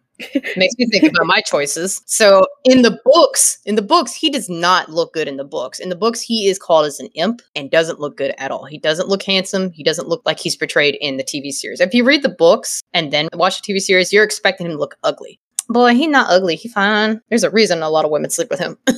makes 0.56 0.74
me 0.78 0.86
think 0.86 1.04
about 1.04 1.26
my 1.26 1.40
choices. 1.40 2.02
So 2.06 2.46
in 2.64 2.82
the 2.82 2.98
books, 3.04 3.58
in 3.64 3.74
the 3.76 3.82
books, 3.82 4.14
he 4.14 4.30
does 4.30 4.48
not 4.48 4.88
look 4.88 5.12
good 5.12 5.28
in 5.28 5.36
the 5.36 5.44
books. 5.44 5.78
In 5.78 5.88
the 5.88 5.96
books, 5.96 6.20
he 6.20 6.48
is 6.48 6.58
called 6.58 6.86
as 6.86 7.00
an 7.00 7.08
imp 7.14 7.42
and 7.54 7.70
doesn't 7.70 8.00
look 8.00 8.16
good 8.16 8.34
at 8.38 8.50
all. 8.50 8.64
He 8.64 8.78
doesn't 8.78 9.08
look 9.08 9.22
handsome. 9.22 9.70
He 9.70 9.82
doesn't 9.82 10.08
look 10.08 10.22
like 10.24 10.38
he's 10.38 10.56
portrayed 10.56 10.96
in 11.00 11.16
the 11.16 11.24
TV 11.24 11.50
series. 11.50 11.80
If 11.80 11.94
you 11.94 12.04
read 12.04 12.22
the 12.22 12.28
books 12.28 12.82
and 12.92 13.12
then 13.12 13.28
watch 13.34 13.60
the 13.60 13.72
TV 13.72 13.78
series, 13.78 14.12
you're 14.12 14.24
expecting 14.24 14.66
him 14.66 14.72
to 14.72 14.78
look 14.78 14.96
ugly. 15.04 15.40
Boy, 15.68 15.94
he 15.94 16.06
not 16.06 16.30
ugly. 16.30 16.56
He 16.56 16.68
fine. 16.68 17.20
There's 17.28 17.44
a 17.44 17.50
reason 17.50 17.82
a 17.82 17.90
lot 17.90 18.04
of 18.04 18.10
women 18.10 18.30
sleep 18.30 18.48
with 18.50 18.58
him. 18.58 18.78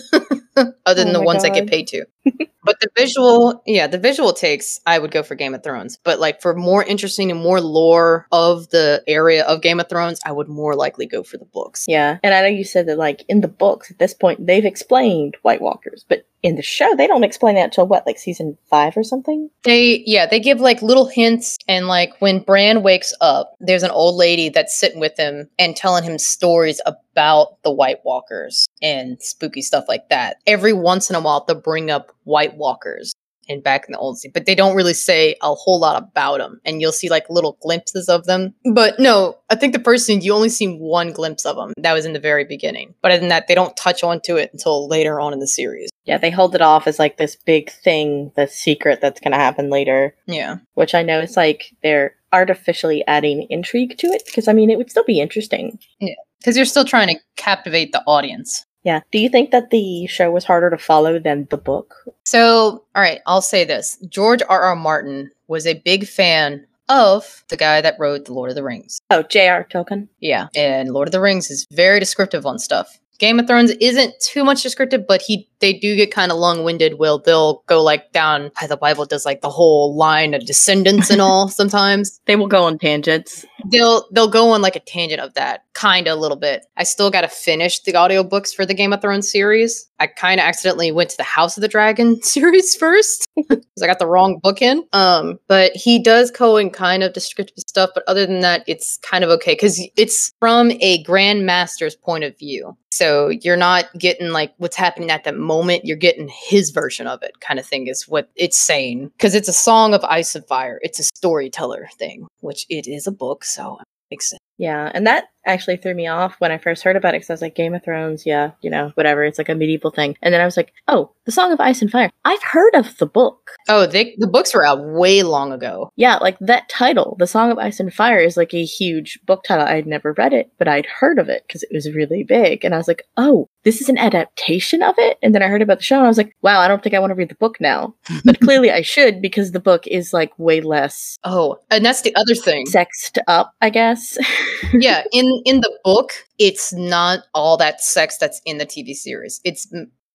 Other 0.87 1.05
than 1.05 1.09
Oh 1.09 1.18
the 1.18 1.23
ones 1.23 1.43
that 1.43 1.55
get 1.55 1.68
paid 1.68 1.87
to. 1.89 2.05
but 2.65 2.81
the 2.81 2.89
visual, 2.97 3.63
yeah, 3.67 3.87
the 3.87 3.99
visual 3.99 4.33
takes, 4.33 4.81
I 4.87 4.99
would 4.99 5.11
go 5.11 5.23
for 5.23 5.35
Game 5.35 5.55
of 5.55 5.63
Thrones. 5.63 5.99
But 6.03 6.21
like 6.21 6.41
for 6.41 6.55
more 6.55 6.85
interesting 6.85 7.31
and 7.31 7.41
more 7.41 7.61
lore 7.61 8.27
of 8.33 8.69
the 8.71 9.03
area 9.07 9.45
of 9.45 9.63
Game 9.63 9.81
of 9.81 9.89
Thrones, 9.89 10.21
I 10.25 10.33
would 10.33 10.49
more 10.49 10.75
likely 10.75 11.07
go 11.07 11.23
for 11.23 11.39
the 11.39 11.45
books. 11.45 11.85
Yeah, 11.89 12.19
and 12.23 12.35
I 12.35 12.43
know 12.43 12.49
you 12.49 12.65
said 12.65 12.87
that 12.89 12.99
like 12.99 13.25
in 13.29 13.41
the 13.41 13.49
books 13.49 13.91
at 13.91 13.99
this 13.99 14.15
point 14.15 14.47
they've 14.47 14.65
explained 14.65 15.37
White 15.43 15.61
Walkers, 15.61 16.05
but 16.09 16.27
in 16.43 16.57
the 16.57 16.63
show 16.63 16.95
they 16.97 17.07
don't 17.07 17.25
explain 17.25 17.55
that 17.57 17.73
till 17.73 17.87
what, 17.87 18.07
like 18.07 18.19
season 18.19 18.57
five 18.69 18.97
or 18.97 19.03
something? 19.03 19.51
They 19.65 20.03
yeah, 20.07 20.27
they 20.27 20.41
give 20.41 20.61
like 20.61 20.83
little 20.83 21.07
hints 21.07 21.59
and 21.69 21.87
like 21.87 22.21
when 22.21 22.41
Bran 22.41 22.83
wakes 22.83 23.13
up, 23.21 23.57
there's 23.61 23.83
an 23.83 23.91
old 23.91 24.17
lady 24.17 24.49
that's 24.49 24.79
sitting 24.79 25.01
with 25.01 25.19
him 25.19 25.49
and 25.59 25.77
telling 25.77 26.05
him 26.05 26.19
stories 26.19 26.81
about 26.87 27.63
the 27.63 27.73
White 27.73 28.05
Walkers 28.05 28.67
and 28.81 29.21
spooky 29.21 29.63
stuff 29.63 29.85
like 29.89 30.09
that. 30.09 30.39
Every 30.47 30.73
once 30.73 31.11
in 31.11 31.17
a 31.17 31.21
while 31.21 31.45
they'll 31.45 31.61
bring 31.61 31.91
up 31.91 32.15
White 32.25 32.57
Walkers 32.57 33.14
and 33.51 33.62
back 33.62 33.87
in 33.87 33.93
the 33.93 33.99
old 33.99 34.18
sea, 34.18 34.31
but 34.33 34.47
they 34.47 34.55
don't 34.55 34.77
really 34.77 34.95
say 34.95 35.35
a 35.43 35.55
whole 35.55 35.81
lot 35.81 36.01
about 36.01 36.39
them. 36.39 36.61
And 36.64 36.81
you'll 36.81 36.93
see 36.93 37.11
like 37.11 37.29
little 37.29 37.59
glimpses 37.61 38.09
of 38.09 38.25
them. 38.25 38.55
But 38.73 38.99
no, 38.99 39.39
I 39.51 39.57
think 39.57 39.73
the 39.73 39.83
first 39.83 40.07
scene 40.07 40.21
you 40.21 40.33
only 40.33 40.49
see 40.49 40.68
one 40.68 41.12
glimpse 41.12 41.45
of 41.45 41.57
them. 41.57 41.73
That 41.77 41.93
was 41.93 42.07
in 42.07 42.12
the 42.12 42.21
very 42.21 42.45
beginning. 42.45 42.95
But 43.03 43.11
other 43.11 43.21
than 43.21 43.29
that, 43.31 43.49
they 43.49 43.55
don't 43.55 43.77
touch 43.77 44.05
onto 44.05 44.37
it 44.37 44.51
until 44.53 44.89
later 44.89 45.21
on 45.21 45.33
in 45.33 45.41
the 45.41 45.49
series. 45.49 45.91
Yeah, 46.05 46.18
they 46.18 46.31
hold 46.31 46.55
it 46.55 46.62
off 46.62 46.87
as 46.87 46.99
like 46.99 47.16
this 47.16 47.37
big 47.37 47.71
thing, 47.71 48.33
the 48.37 48.47
secret 48.47 49.01
that's 49.01 49.21
gonna 49.21 49.37
happen 49.37 49.68
later. 49.68 50.14
Yeah. 50.27 50.59
Which 50.75 50.95
I 50.95 51.03
know 51.03 51.21
it's 51.21 51.37
like 51.37 51.73
they're 51.83 52.14
artificially 52.33 53.05
adding 53.09 53.47
intrigue 53.51 53.99
to 53.99 54.07
it 54.09 54.23
because 54.27 54.47
I 54.47 54.53
mean 54.53 54.71
it 54.71 54.79
would 54.79 54.91
still 54.91 55.05
be 55.05 55.21
interesting. 55.21 55.79
Yeah. 55.99 56.14
Because 56.39 56.57
you're 56.57 56.64
still 56.64 56.85
trying 56.85 57.09
to 57.09 57.21
captivate 57.37 57.93
the 57.93 58.03
audience. 58.07 58.64
Yeah. 58.83 59.01
Do 59.12 59.18
you 59.18 59.28
think 59.28 59.51
that 59.51 59.70
the 59.70 60.07
show 60.07 60.31
was 60.31 60.45
harder 60.45 60.70
to 60.70 60.78
follow 60.78 61.18
than 61.18 61.47
the 61.51 61.59
book? 61.59 61.95
So, 62.24 62.85
all 62.95 63.03
right, 63.03 63.20
I'll 63.26 63.43
say 63.43 63.64
this. 63.64 63.99
George 64.09 64.43
R. 64.49 64.62
R. 64.62 64.76
Martin 64.76 65.31
was 65.49 65.66
a 65.66 65.74
big 65.74 66.07
fan 66.07 66.66
of 66.89 67.45
the 67.49 67.57
guy 67.57 67.81
that 67.81 67.97
wrote 67.99 68.24
The 68.24 68.33
Lord 68.33 68.51
of 68.51 68.57
the 68.57 68.64
Rings. 68.64 69.01
Oh, 69.11 69.22
J.R. 69.22 69.64
Tolkien. 69.64 70.09
Yeah, 70.20 70.49
and 70.55 70.91
Lord 70.91 71.09
of 71.09 71.12
the 71.12 71.20
Rings 71.20 71.51
is 71.51 71.66
very 71.70 72.01
descriptive 72.01 72.45
on 72.47 72.59
stuff. 72.59 72.99
Game 73.20 73.39
of 73.39 73.47
Thrones 73.47 73.70
isn't 73.83 74.14
too 74.20 74.45
much 74.45 74.62
descriptive, 74.62 75.07
but 75.07 75.20
he 75.20 75.47
they 75.61 75.74
do 75.74 75.95
get 75.95 76.11
kind 76.11 76.33
of 76.33 76.39
long-winded. 76.39 76.99
Will 76.99 77.18
they'll 77.18 77.62
go 77.66 77.83
like 77.83 78.12
down 78.12 78.51
how 78.55 78.66
the 78.66 78.78
Bible 78.78 79.05
does 79.05 79.26
like 79.26 79.43
the 79.43 79.51
whole 79.51 79.95
line 79.95 80.33
of 80.33 80.47
descendants 80.47 81.11
and 81.11 81.20
all 81.20 81.49
sometimes. 81.61 82.18
They 82.24 82.35
will 82.35 82.47
go 82.47 82.64
on 82.64 82.78
tangents. 82.78 83.45
They'll 83.67 84.07
they'll 84.13 84.31
go 84.31 84.51
on 84.51 84.63
like 84.63 84.77
a 84.77 84.81
tangent 84.81 85.21
of 85.21 85.35
that, 85.35 85.65
kind 85.75 86.07
of 86.07 86.19
a 86.19 86.21
little 86.21 86.37
bit. 86.37 86.67
I 86.77 86.85
still 86.85 87.11
got 87.11 87.23
to 87.23 87.29
finish 87.29 87.81
the 87.81 87.93
audiobooks 87.93 88.55
for 88.55 88.67
the 88.67 88.75
Game 88.75 88.93
of 88.93 89.01
Thrones 89.01 89.31
series. 89.31 89.89
I 89.99 90.07
kind 90.07 90.41
of 90.41 90.45
accidentally 90.45 90.93
went 90.93 91.11
to 91.11 91.17
the 91.17 91.23
House 91.23 91.57
of 91.57 91.61
the 91.61 91.69
Dragon 91.69 92.23
series 92.23 92.75
first 92.75 93.29
because 93.37 93.83
I 93.83 93.87
got 93.87 93.99
the 93.99 94.07
wrong 94.07 94.39
book 94.43 94.63
in. 94.63 94.85
Um, 94.93 95.39
but 95.49 95.73
he 95.75 96.03
does 96.03 96.31
go 96.31 96.57
in 96.57 96.71
kind 96.71 97.03
of 97.03 97.13
descriptive 97.13 97.65
stuff, 97.67 97.91
but 97.95 98.05
other 98.07 98.27
than 98.27 98.41
that, 98.41 98.65
it's 98.67 98.99
kind 98.99 99.25
of 99.25 99.31
okay 99.31 99.53
because 99.53 99.81
it's 99.97 100.33
from 100.41 100.71
a 100.81 101.03
Grand 101.03 101.47
Maester's 101.47 101.97
point 101.97 102.25
of 102.25 102.39
view. 102.39 102.77
So 102.93 103.29
you're 103.29 103.57
not 103.57 103.87
getting 103.97 104.31
like 104.31 104.53
what's 104.59 104.77
happening 104.77 105.11
at 105.11 105.25
that 105.25 105.37
moment. 105.37 105.85
You're 105.85 105.97
getting 105.97 106.29
his 106.29 106.71
version 106.71 107.07
of 107.07 107.23
it, 107.23 107.41
kind 107.41 107.61
of 107.61 107.65
thing, 107.65 107.87
is 107.87 108.09
what 108.09 108.29
it's 108.35 108.59
saying. 108.59 109.09
Because 109.09 109.35
it's 109.35 109.49
a 109.49 109.53
song 109.53 109.95
of 109.95 110.05
ice 110.05 110.35
and 110.35 110.45
fire. 110.47 110.81
It's 110.83 110.99
a 110.99 111.05
storyteller 111.05 111.89
thing, 111.99 112.27
which 112.41 112.67
it 112.69 112.89
is 112.89 113.07
a 113.07 113.13
book, 113.13 113.45
so 113.55 113.79
it 113.81 113.87
makes 114.11 114.31
sense. 114.31 114.50
Yeah, 114.61 114.91
and 114.93 115.07
that 115.07 115.25
actually 115.47 115.79
threw 115.79 115.95
me 115.95 116.07
off 116.07 116.37
when 116.39 116.53
I 116.53 116.59
first 116.59 116.83
heard 116.83 116.97
about 116.97 117.15
it 117.15 117.19
because 117.19 117.31
I 117.31 117.33
was 117.33 117.41
like, 117.41 117.55
Game 117.55 117.73
of 117.75 117.83
Thrones, 117.83 118.27
yeah, 118.27 118.51
you 118.61 118.69
know, 118.69 118.93
whatever. 118.95 119.25
It's 119.25 119.39
like 119.39 119.49
a 119.49 119.55
medieval 119.55 119.91
thing. 119.91 120.15
And 120.21 120.35
then 120.35 120.41
I 120.43 120.45
was 120.45 120.57
like, 120.57 120.75
oh, 120.87 121.13
The 121.25 121.33
Song 121.33 121.51
of 121.51 121.61
Ice 121.61 121.81
and 121.81 121.91
Fire. 121.91 122.11
I've 122.27 122.43
heard 122.43 122.75
of 122.75 122.99
the 122.99 123.07
book. 123.07 123.53
Oh, 123.69 123.87
they 123.87 124.15
the 124.19 124.27
books 124.27 124.55
were 124.55 124.67
out 124.67 124.85
way 124.85 125.23
long 125.23 125.51
ago. 125.51 125.91
Yeah, 125.97 126.17
like 126.17 126.39
that 126.41 126.69
title, 126.69 127.17
The 127.19 127.27
Song 127.27 127.51
of 127.51 127.59
Ice 127.59 127.81
and 127.81 127.93
Fire, 127.93 128.19
is 128.19 128.37
like 128.37 128.53
a 128.53 128.63
huge 128.65 129.19
book 129.25 129.43
title. 129.45 129.67
I'd 129.67 129.87
never 129.87 130.13
read 130.13 130.35
it, 130.35 130.53
but 130.59 130.69
I'd 130.69 130.87
heard 130.87 131.19
of 131.19 131.31
it 131.31 131.45
because 131.49 131.63
it 131.63 131.71
was 131.73 131.95
really 131.95 132.23
big. 132.23 132.63
And 132.63 132.75
I 132.75 132.77
was 132.77 132.87
like, 132.89 133.05
oh, 133.17 133.49
this 133.65 133.81
is 133.81 133.89
an 133.89 133.99
adaptation 133.99 134.83
of 134.83 134.95
it? 134.99 135.19
And 135.23 135.35
then 135.35 135.43
I 135.43 135.49
heard 135.49 135.63
about 135.63 135.79
the 135.79 135.85
show 135.85 135.97
and 135.97 136.05
I 136.05 136.09
was 136.09 136.19
like, 136.19 136.35
wow, 136.43 136.61
I 136.61 136.69
don't 136.69 136.83
think 136.83 136.95
I 136.95 136.99
want 136.99 137.13
to 137.13 137.15
read 137.15 137.31
the 137.31 137.35
book 137.35 137.61
now. 137.61 137.95
But 138.25 138.41
clearly 138.41 138.71
I 138.71 138.83
should 138.83 139.23
because 139.23 139.53
the 139.53 139.61
book 139.61 139.87
is 139.87 140.13
like 140.13 140.39
way 140.39 140.61
less 140.61 141.17
Oh, 141.25 141.59
and 141.71 141.85
that's 141.85 142.03
the 142.03 142.15
other 142.15 142.35
thing. 142.35 142.67
sexed 142.67 143.19
up, 143.27 143.55
I 143.61 143.71
guess. 143.71 144.19
yeah, 144.73 145.05
in 145.13 145.43
in 145.45 145.61
the 145.61 145.79
book, 145.85 146.13
it's 146.39 146.73
not 146.73 147.21
all 147.35 147.57
that 147.57 147.81
sex 147.81 148.17
that's 148.19 148.41
in 148.45 148.59
the 148.59 148.67
TV 148.67 148.95
series. 148.95 149.41
It's 149.45 149.67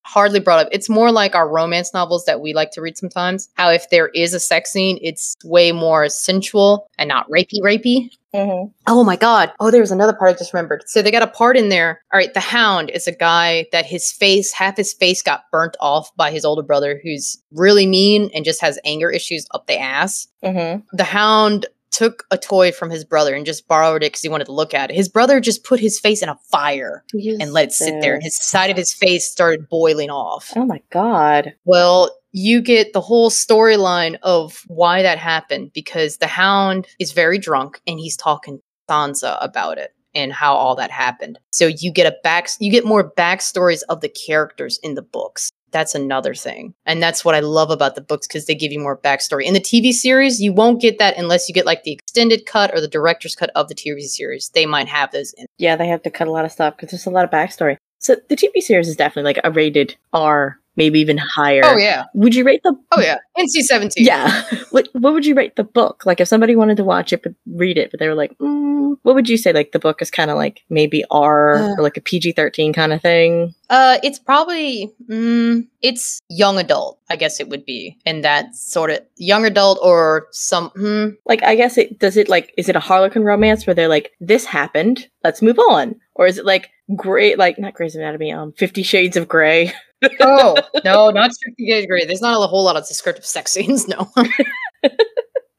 hardly 0.06 0.40
brought 0.40 0.66
up. 0.66 0.70
It's 0.72 0.88
more 0.88 1.12
like 1.12 1.36
our 1.36 1.50
romance 1.50 1.94
novels 1.94 2.26
that 2.26 2.40
we 2.40 2.54
like 2.54 2.72
to 2.72 2.82
read 2.82 2.98
sometimes. 2.98 3.50
How 3.56 3.70
if 3.72 3.90
there 3.90 4.10
is 4.10 4.34
a 4.34 4.40
sex 4.40 4.72
scene, 4.72 5.00
it's 5.02 5.36
way 5.44 5.72
more 5.72 6.08
sensual 6.10 6.88
and 6.98 7.08
not 7.08 7.28
rapey 7.30 7.60
rapey. 7.62 8.12
mm-hmm. 8.34 8.72
Oh 8.88 9.04
my 9.04 9.16
god. 9.16 9.52
Oh, 9.60 9.72
there 9.72 9.82
was 9.82 9.92
another 9.92 10.14
part 10.14 10.30
I 10.30 10.38
just 10.38 10.54
remembered. 10.54 10.84
So 10.86 11.02
they 11.02 11.12
got 11.12 11.24
a 11.24 11.28
part 11.28 11.58
in 11.58 11.70
there. 11.70 12.04
All 12.14 12.20
right, 12.20 12.34
the 12.34 12.40
hound 12.40 12.92
is 12.92 13.08
a 13.08 13.12
guy 13.12 13.66
that 13.72 13.86
his 13.86 14.12
face, 14.12 14.54
half 14.54 14.78
his 14.78 14.94
face 14.94 15.24
got 15.24 15.46
burnt 15.52 15.76
off 15.80 16.16
by 16.16 16.30
his 16.32 16.46
older 16.46 16.64
brother 16.64 17.00
who's 17.04 17.42
really 17.52 17.88
mean 17.88 18.30
and 18.34 18.46
just 18.46 18.62
has 18.62 18.80
anger 18.86 19.10
issues 19.10 19.48
up 19.52 19.66
the 19.66 19.80
ass. 19.80 20.28
Mm-hmm. 20.44 20.82
The 20.96 21.04
hound 21.04 21.66
took 21.96 22.26
a 22.30 22.38
toy 22.38 22.72
from 22.72 22.90
his 22.90 23.06
brother 23.06 23.34
and 23.34 23.46
just 23.46 23.68
borrowed 23.68 24.04
it 24.04 24.08
because 24.12 24.22
he 24.22 24.28
wanted 24.30 24.46
to 24.46 24.52
look 24.52 24.74
at 24.74 24.92
it. 24.92 24.96
His 24.96 25.08
brother 25.08 25.40
just 25.40 25.64
put 25.64 25.80
his 25.80 25.98
face 26.00 26.22
in 26.22 26.30
a 26.30 26.36
fire 26.52 27.04
and 27.14 27.54
let 27.54 27.68
it 27.70 27.72
sit 27.74 28.02
there, 28.02 28.14
and 28.16 28.24
his 28.24 28.38
side 28.38 28.70
of 28.70 28.78
his 28.78 28.94
face 28.94 29.26
started 29.32 29.70
boiling 29.70 30.10
off. 30.10 30.52
Oh 30.56 30.66
my 30.66 30.82
god. 30.92 31.54
Well, 31.64 32.12
you 32.32 32.62
get 32.62 32.92
the 32.92 33.00
whole 33.02 33.30
storyline 33.30 34.18
of 34.22 34.62
why 34.68 35.02
that 35.02 35.18
happened 35.18 35.72
because 35.74 36.18
the 36.18 36.28
hound 36.28 36.86
is 37.00 37.14
very 37.14 37.38
drunk 37.38 37.80
and 37.88 37.98
he's 37.98 38.18
talking 38.18 38.58
to 38.58 38.64
Sansa 38.94 39.38
about 39.42 39.78
it. 39.78 39.92
and 40.14 40.32
how 40.32 40.56
all 40.56 40.76
that 40.76 40.92
happened. 40.92 41.38
So 41.52 41.68
you 41.68 41.92
get 41.92 42.08
a 42.08 42.16
back 42.24 42.48
you 42.60 42.72
get 42.72 42.86
more 42.86 43.12
backstories 43.12 43.84
of 43.90 44.02
the 44.02 44.10
characters 44.10 44.80
in 44.82 44.96
the 44.96 45.02
books. 45.02 45.50
That's 45.76 45.94
another 45.94 46.34
thing. 46.34 46.74
And 46.86 47.04
that's 47.04 47.26
what 47.26 47.36
I 47.36 47.42
love 47.42 47.70
about 47.70 47.96
the 47.96 48.02
books 48.02 48.28
because 48.28 48.46
they 48.46 48.56
give 48.56 48.72
you 48.72 48.80
more 48.80 48.98
backstory. 48.98 49.44
In 49.44 49.54
the 49.54 49.60
TV 49.60 49.92
series, 49.92 50.42
you 50.42 50.54
won't 50.54 50.80
get 50.80 51.00
that 51.00 51.18
unless 51.18 51.50
you 51.50 51.54
get 51.54 51.66
like 51.66 51.84
the 51.84 51.92
extended 51.92 52.46
cut 52.46 52.74
or 52.74 52.80
the 52.80 52.88
director's 52.88 53.36
cut 53.36 53.50
of 53.56 53.68
the 53.68 53.76
TV 53.76 54.04
series. 54.04 54.48
They 54.54 54.66
might 54.66 54.88
have 54.88 55.12
those 55.12 55.34
in. 55.34 55.48
Yeah, 55.58 55.76
they 55.76 55.88
have 55.88 56.02
to 56.04 56.10
cut 56.10 56.30
a 56.30 56.32
lot 56.32 56.46
of 56.46 56.54
stuff 56.54 56.78
because 56.78 56.92
there's 56.92 57.06
a 57.08 57.10
lot 57.10 57.26
of 57.26 57.30
backstory. 57.30 57.76
So 58.00 58.16
the 58.30 58.38
TV 58.38 58.62
series 58.62 58.88
is 58.88 58.96
definitely 58.96 59.34
like 59.34 59.42
a 59.44 59.52
rated 59.52 59.98
R 60.14 60.62
maybe 60.76 61.00
even 61.00 61.18
higher. 61.18 61.62
Oh 61.64 61.78
yeah. 61.78 62.06
Would 62.14 62.36
you 62.36 62.44
rate 62.44 62.62
the? 62.64 62.76
Oh 62.92 63.02
yeah. 63.02 63.18
NC 63.38 63.62
seventeen. 63.64 64.06
Yeah. 64.06 64.44
what 64.72 64.88
What 64.94 65.14
would 65.14 65.26
you 65.26 65.36
rate 65.36 65.56
the 65.56 65.64
book? 65.64 66.06
Like, 66.06 66.20
if 66.22 66.28
somebody 66.28 66.56
wanted 66.56 66.78
to 66.78 66.84
watch 66.84 67.14
it 67.14 67.24
but 67.24 67.34
read 67.48 67.78
it, 67.78 67.92
but 67.92 68.00
they 68.00 68.08
were 68.08 68.16
like, 68.16 68.38
mm, 68.38 68.98
what 69.04 69.16
would 69.16 69.28
you 69.30 69.38
say? 69.38 69.52
Like, 69.54 69.72
the 69.72 69.80
book 69.80 70.02
is 70.02 70.10
kind 70.12 70.32
of 70.32 70.38
like 70.38 70.62
maybe 70.70 71.04
R 71.12 71.56
Uh. 71.56 71.76
or 71.78 71.84
like 71.84 71.98
a 71.98 72.02
PG 72.02 72.34
thirteen 72.34 72.74
kind 72.74 72.94
of 72.94 73.02
thing. 73.02 73.54
Uh, 73.70 73.98
it's 74.04 74.20
probably 74.20 74.94
mm, 75.10 75.66
it's 75.82 76.22
young 76.30 76.58
adult. 76.60 77.00
I 77.10 77.16
guess 77.16 77.40
it 77.40 77.50
would 77.50 77.66
be 77.66 77.98
in 78.06 78.22
that 78.22 78.56
sort 78.56 78.90
of 78.92 79.00
young 79.18 79.46
adult 79.46 79.80
or 79.82 80.28
some. 80.32 80.70
Hmm, 80.70 81.10
Like, 81.26 81.44
I 81.44 81.56
guess 81.56 81.78
it 81.78 82.00
does 82.00 82.18
it 82.18 82.30
like 82.30 82.54
is 82.58 82.70
it 82.70 82.76
a 82.76 82.80
Harlequin 82.80 83.24
romance 83.24 83.66
where 83.68 83.74
they're 83.74 83.88
like, 83.88 84.12
this 84.20 84.46
happened, 84.46 85.08
let's 85.24 85.42
move 85.42 85.60
on, 85.60 85.96
or 86.16 86.28
is 86.28 86.38
it 86.38 86.46
like 86.46 86.70
great 86.96 87.38
like 87.40 87.58
not 87.60 87.74
Grey's 87.74 87.96
Anatomy, 87.96 88.32
um, 88.32 88.54
Fifty 88.54 88.84
Shades 88.84 89.18
of 89.18 89.28
Grey? 89.28 89.74
oh 90.22 90.56
no, 90.84 91.10
not 91.12 91.34
strictly 91.34 91.72
of 91.72 91.88
Grey. 91.88 92.06
There's 92.06 92.22
not 92.22 92.42
a 92.42 92.48
whole 92.48 92.64
lot 92.64 92.78
of 92.78 92.88
descriptive 92.88 93.26
sex 93.26 93.52
scenes. 93.52 93.88
No, 93.88 94.12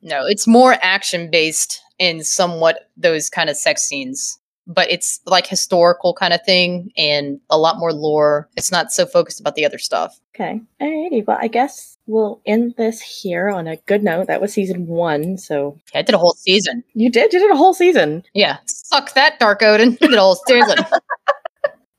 no, 0.03 0.27
it's 0.27 0.47
more 0.47 0.77
action 0.83 1.31
based 1.31 1.81
in 1.99 2.23
somewhat 2.23 2.91
those 2.97 3.29
kind 3.31 3.51
of 3.51 3.57
sex 3.57 3.83
scenes. 3.83 4.39
But 4.69 4.91
it's 4.91 5.21
like 5.27 5.47
historical 5.47 6.13
kind 6.13 6.33
of 6.35 6.41
thing 6.45 6.91
and 6.97 7.39
a 7.51 7.57
lot 7.57 7.79
more 7.79 7.93
lore. 7.93 8.49
It's 8.57 8.73
not 8.73 8.91
so 8.91 9.07
focused 9.07 9.39
about 9.41 9.55
the 9.55 9.65
other 9.65 9.79
stuff. 9.79 10.19
Okay. 10.35 10.61
Alrighty. 10.83 11.25
Well, 11.25 11.39
I 11.41 11.47
guess 11.47 11.97
we'll 12.09 12.41
end 12.47 12.75
this 12.77 13.01
here 13.01 13.49
on 13.49 13.69
a 13.69 13.77
good 13.87 14.03
note. 14.03 14.27
That 14.27 14.41
was 14.41 14.53
season 14.53 14.89
one. 14.89 15.39
So 15.39 15.79
Yeah, 15.95 16.01
I 16.01 16.03
did 16.03 16.17
a 16.17 16.19
whole 16.19 16.35
season. 16.37 16.83
you 16.95 17.11
did, 17.11 17.33
you 17.33 17.39
did 17.39 17.53
a 17.53 17.57
whole 17.57 17.75
season. 17.75 18.25
Yeah, 18.35 18.57
suck 18.67 19.15
that, 19.15 19.39
Dark 19.39 19.61
Oden. 19.61 19.99
Did 20.01 20.15
a 20.15 20.21
whole 20.21 20.35
season. 20.49 20.79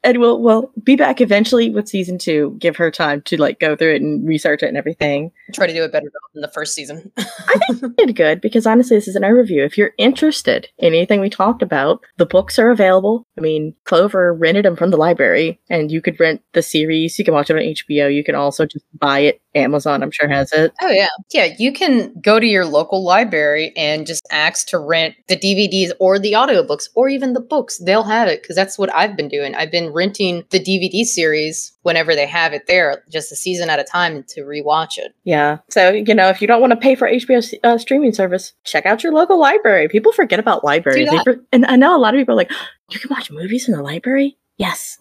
And 0.08 0.20
we'll, 0.20 0.42
we'll 0.42 0.72
be 0.82 0.96
back 0.96 1.20
eventually 1.20 1.70
with 1.70 1.90
season 1.90 2.18
two. 2.18 2.56
Give 2.60 2.78
her 2.78 2.90
time 2.90 3.22
to 3.24 3.36
like 3.36 3.60
go 3.60 3.76
through 3.76 3.96
it 3.96 4.02
and 4.02 4.26
research 4.26 4.64
it 4.64 4.68
and 4.68 4.78
everything. 4.78 5.34
Try 5.54 5.68
to 5.68 5.74
do 5.74 5.84
a 5.84 5.90
better 5.90 6.06
job 6.06 6.32
than 6.34 6.44
the 6.44 6.48
first 6.48 6.74
season. 6.74 7.12
I 7.18 7.60
think 7.68 7.82
we 7.82 7.90
did 8.06 8.16
good 8.16 8.40
because 8.40 8.66
honestly, 8.66 8.96
this 8.96 9.10
is 9.10 9.18
an 9.18 9.24
overview. 9.24 9.66
If 9.66 9.78
you're 9.78 9.92
interested 9.98 10.70
in 10.78 10.94
anything 10.94 11.20
we 11.20 11.30
talked 11.30 11.62
about, 11.62 12.06
the 12.16 12.26
books 12.26 12.58
are 12.58 12.72
available. 12.72 13.28
I 13.38 13.42
mean, 13.42 13.76
Clover 13.84 14.34
rented 14.34 14.64
them 14.64 14.78
from 14.78 14.92
the 14.92 14.98
library, 14.98 15.60
and 15.70 15.92
you 15.92 16.02
could 16.02 16.18
rent 16.22 16.42
the 16.54 16.62
series. 16.62 17.20
You 17.20 17.26
can 17.26 17.34
watch 17.34 17.50
it 17.50 17.58
on 17.58 17.62
HBO. 17.62 18.14
You 18.14 18.24
can 18.24 18.36
also 18.36 18.66
just 18.66 18.86
buy 18.98 19.20
it. 19.20 19.42
Amazon, 19.58 20.04
I'm 20.04 20.12
sure, 20.12 20.28
has 20.28 20.52
it. 20.54 20.74
Oh 20.82 20.90
yeah. 20.90 21.08
Yeah, 21.32 21.54
you 21.58 21.72
can 21.72 22.14
go 22.22 22.40
to 22.40 22.46
your 22.46 22.66
local 22.66 23.04
library 23.04 23.74
and 23.76 24.06
just 24.06 24.26
ask 24.32 24.68
to 24.68 24.80
rent 24.80 25.16
the 25.28 25.38
DVDs 25.38 25.92
or 26.00 26.20
the 26.20 26.34
audiobooks 26.34 26.90
or 26.96 27.10
even 27.10 27.34
the 27.34 27.40
books. 27.40 27.78
They'll 27.80 28.04
have 28.04 28.28
it 28.28 28.44
cuz 28.46 28.56
that's 28.56 28.78
what 28.78 28.94
I've 28.96 29.16
been 29.16 29.28
doing. 29.28 29.56
I've 29.56 29.72
been 29.72 29.92
renting 29.92 30.44
the 30.50 30.60
DVD 30.60 31.04
series 31.04 31.74
whenever 31.84 32.16
they 32.16 32.26
have 32.28 32.54
it 32.54 32.68
there, 32.68 33.04
just 33.10 33.32
a 33.32 33.36
season 33.36 33.70
at 33.70 33.80
a 33.80 33.84
time 33.84 34.24
to 34.30 34.42
rewatch 34.42 34.98
it. 34.98 35.14
Yeah. 35.24 35.60
So, 35.70 35.92
you 35.92 36.14
know, 36.14 36.28
if 36.30 36.42
you 36.42 36.48
don't 36.48 36.60
want 36.62 36.72
to 36.72 36.78
pay 36.78 36.96
for 36.96 37.08
HBO 37.10 37.54
uh, 37.64 37.78
streaming 37.78 38.14
service, 38.14 38.54
check 38.66 38.86
out 38.86 39.04
your 39.04 39.14
local 39.14 39.40
library. 39.40 39.88
People 39.88 40.12
forget 40.12 40.40
about 40.40 40.64
libraries. 40.64 41.10
For- 41.24 41.40
and 41.52 41.66
I 41.66 41.78
know 41.78 41.96
a 41.96 42.00
lot 42.00 42.14
of 42.14 42.20
people 42.20 42.34
are 42.34 42.38
like, 42.38 42.52
you 42.90 43.00
can 43.00 43.10
watch 43.10 43.32
movies 43.32 43.68
in 43.68 43.74
the 43.74 43.82
library? 43.82 44.38
Yes. 44.58 44.98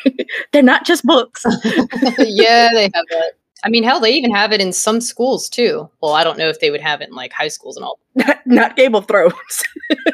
They're 0.52 0.62
not 0.62 0.84
just 0.84 1.04
books. 1.04 1.44
yeah, 2.18 2.70
they 2.72 2.90
have 2.94 3.06
that. 3.10 3.32
I 3.64 3.70
mean, 3.70 3.82
hell, 3.82 4.00
they 4.00 4.12
even 4.12 4.34
have 4.34 4.52
it 4.52 4.60
in 4.60 4.72
some 4.72 5.00
schools 5.00 5.48
too. 5.48 5.88
Well, 6.02 6.12
I 6.12 6.22
don't 6.22 6.38
know 6.38 6.48
if 6.48 6.60
they 6.60 6.70
would 6.70 6.82
have 6.82 7.00
it 7.00 7.08
in 7.08 7.14
like 7.14 7.32
high 7.32 7.48
schools 7.48 7.76
and 7.76 7.84
all. 7.84 7.98
not, 8.14 8.40
not 8.46 8.76
Game 8.76 8.94
of 8.94 9.08
Thrones. 9.08 9.34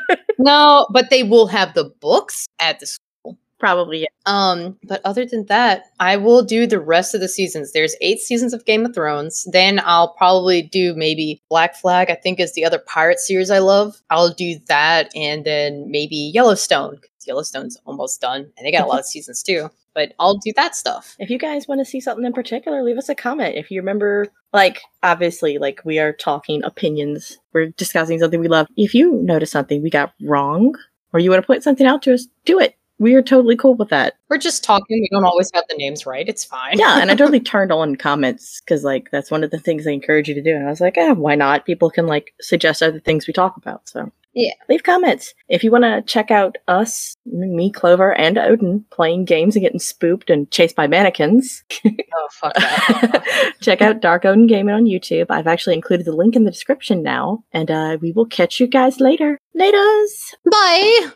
No, 0.40 0.86
but 0.90 1.10
they 1.10 1.22
will 1.22 1.46
have 1.48 1.74
the 1.74 1.84
books 2.00 2.46
at 2.58 2.80
the 2.80 2.86
school. 2.86 3.38
Probably. 3.58 4.00
Yeah. 4.00 4.06
Um, 4.24 4.78
but 4.84 5.02
other 5.04 5.26
than 5.26 5.44
that, 5.46 5.84
I 6.00 6.16
will 6.16 6.42
do 6.42 6.66
the 6.66 6.80
rest 6.80 7.14
of 7.14 7.20
the 7.20 7.28
seasons. 7.28 7.72
There's 7.72 7.94
eight 8.00 8.20
seasons 8.20 8.54
of 8.54 8.64
Game 8.64 8.86
of 8.86 8.94
Thrones. 8.94 9.46
Then 9.52 9.82
I'll 9.84 10.14
probably 10.14 10.62
do 10.62 10.94
maybe 10.96 11.42
Black 11.50 11.76
Flag, 11.76 12.08
I 12.10 12.14
think 12.14 12.40
is 12.40 12.54
the 12.54 12.64
other 12.64 12.78
pirate 12.78 13.18
series 13.18 13.50
I 13.50 13.58
love. 13.58 14.00
I'll 14.08 14.32
do 14.32 14.58
that 14.68 15.14
and 15.14 15.44
then 15.44 15.90
maybe 15.90 16.16
Yellowstone. 16.16 17.00
Yellowstone's 17.30 17.78
almost 17.86 18.20
done. 18.20 18.52
And 18.56 18.66
they 18.66 18.72
got 18.72 18.84
a 18.84 18.88
lot 18.88 19.00
of 19.00 19.06
seasons 19.14 19.42
too. 19.42 19.70
But 19.94 20.14
I'll 20.18 20.36
do 20.36 20.52
that 20.56 20.76
stuff. 20.76 21.16
If 21.18 21.30
you 21.30 21.38
guys 21.38 21.66
want 21.66 21.80
to 21.80 21.84
see 21.84 22.00
something 22.00 22.24
in 22.24 22.32
particular, 22.32 22.82
leave 22.82 22.98
us 22.98 23.08
a 23.08 23.14
comment. 23.14 23.56
If 23.56 23.70
you 23.70 23.80
remember, 23.80 24.28
like, 24.52 24.80
obviously, 25.02 25.58
like, 25.58 25.80
we 25.84 25.98
are 25.98 26.12
talking 26.12 26.62
opinions, 26.62 27.38
we're 27.52 27.70
discussing 27.70 28.18
something 28.20 28.38
we 28.38 28.48
love. 28.48 28.68
If 28.76 28.94
you 28.94 29.14
notice 29.14 29.50
something 29.50 29.82
we 29.82 29.90
got 29.90 30.12
wrong, 30.22 30.74
or 31.12 31.20
you 31.20 31.30
want 31.30 31.42
to 31.42 31.46
point 31.46 31.64
something 31.64 31.86
out 31.86 32.02
to 32.02 32.14
us, 32.14 32.26
do 32.44 32.58
it. 32.58 32.76
We 32.98 33.14
are 33.14 33.22
totally 33.22 33.56
cool 33.56 33.74
with 33.74 33.88
that. 33.88 34.14
We're 34.28 34.36
just 34.36 34.62
talking. 34.62 35.00
We 35.00 35.08
don't 35.10 35.24
always 35.24 35.50
have 35.54 35.64
the 35.70 35.76
names 35.76 36.04
right. 36.04 36.28
It's 36.28 36.44
fine. 36.44 36.78
Yeah, 36.78 37.00
and 37.00 37.10
I 37.10 37.14
totally 37.14 37.40
turned 37.40 37.72
on 37.72 37.96
comments 37.96 38.60
because, 38.60 38.84
like, 38.84 39.10
that's 39.10 39.30
one 39.30 39.42
of 39.42 39.50
the 39.50 39.58
things 39.58 39.86
I 39.86 39.90
encourage 39.90 40.28
you 40.28 40.34
to 40.34 40.42
do. 40.42 40.54
And 40.54 40.66
I 40.66 40.70
was 40.70 40.82
like, 40.82 40.98
eh, 40.98 41.12
why 41.12 41.34
not? 41.34 41.64
People 41.64 41.90
can, 41.90 42.06
like, 42.06 42.34
suggest 42.40 42.82
other 42.82 43.00
things 43.00 43.26
we 43.26 43.32
talk 43.32 43.56
about. 43.56 43.88
So, 43.88 44.12
Yeah. 44.34 44.52
Leave 44.68 44.82
comments. 44.82 45.34
If 45.48 45.64
you 45.64 45.70
want 45.70 45.84
to 45.84 46.02
check 46.02 46.30
out 46.30 46.56
us, 46.68 47.16
me, 47.26 47.70
Clover, 47.70 48.16
and 48.16 48.36
Oden 48.36 48.84
playing 48.90 49.24
games 49.24 49.56
and 49.56 49.62
getting 49.62 49.80
spooked 49.80 50.30
and 50.30 50.50
chased 50.50 50.76
by 50.76 50.86
mannequins, 50.86 51.64
oh, 51.84 52.28
fuck 52.32 52.54
that. 52.54 53.54
check 53.60 53.82
out 53.82 54.00
Dark 54.00 54.22
Oden 54.22 54.48
Gaming 54.48 54.74
on 54.74 54.84
YouTube. 54.84 55.26
I've 55.30 55.48
actually 55.48 55.74
included 55.74 56.06
the 56.06 56.12
link 56.12 56.36
in 56.36 56.44
the 56.44 56.50
description 56.50 57.02
now. 57.02 57.44
And 57.52 57.70
uh, 57.70 57.98
we 58.00 58.12
will 58.12 58.26
catch 58.26 58.60
you 58.60 58.66
guys 58.66 59.00
later. 59.00 59.38
Laters! 59.56 60.34
Bye. 60.50 61.10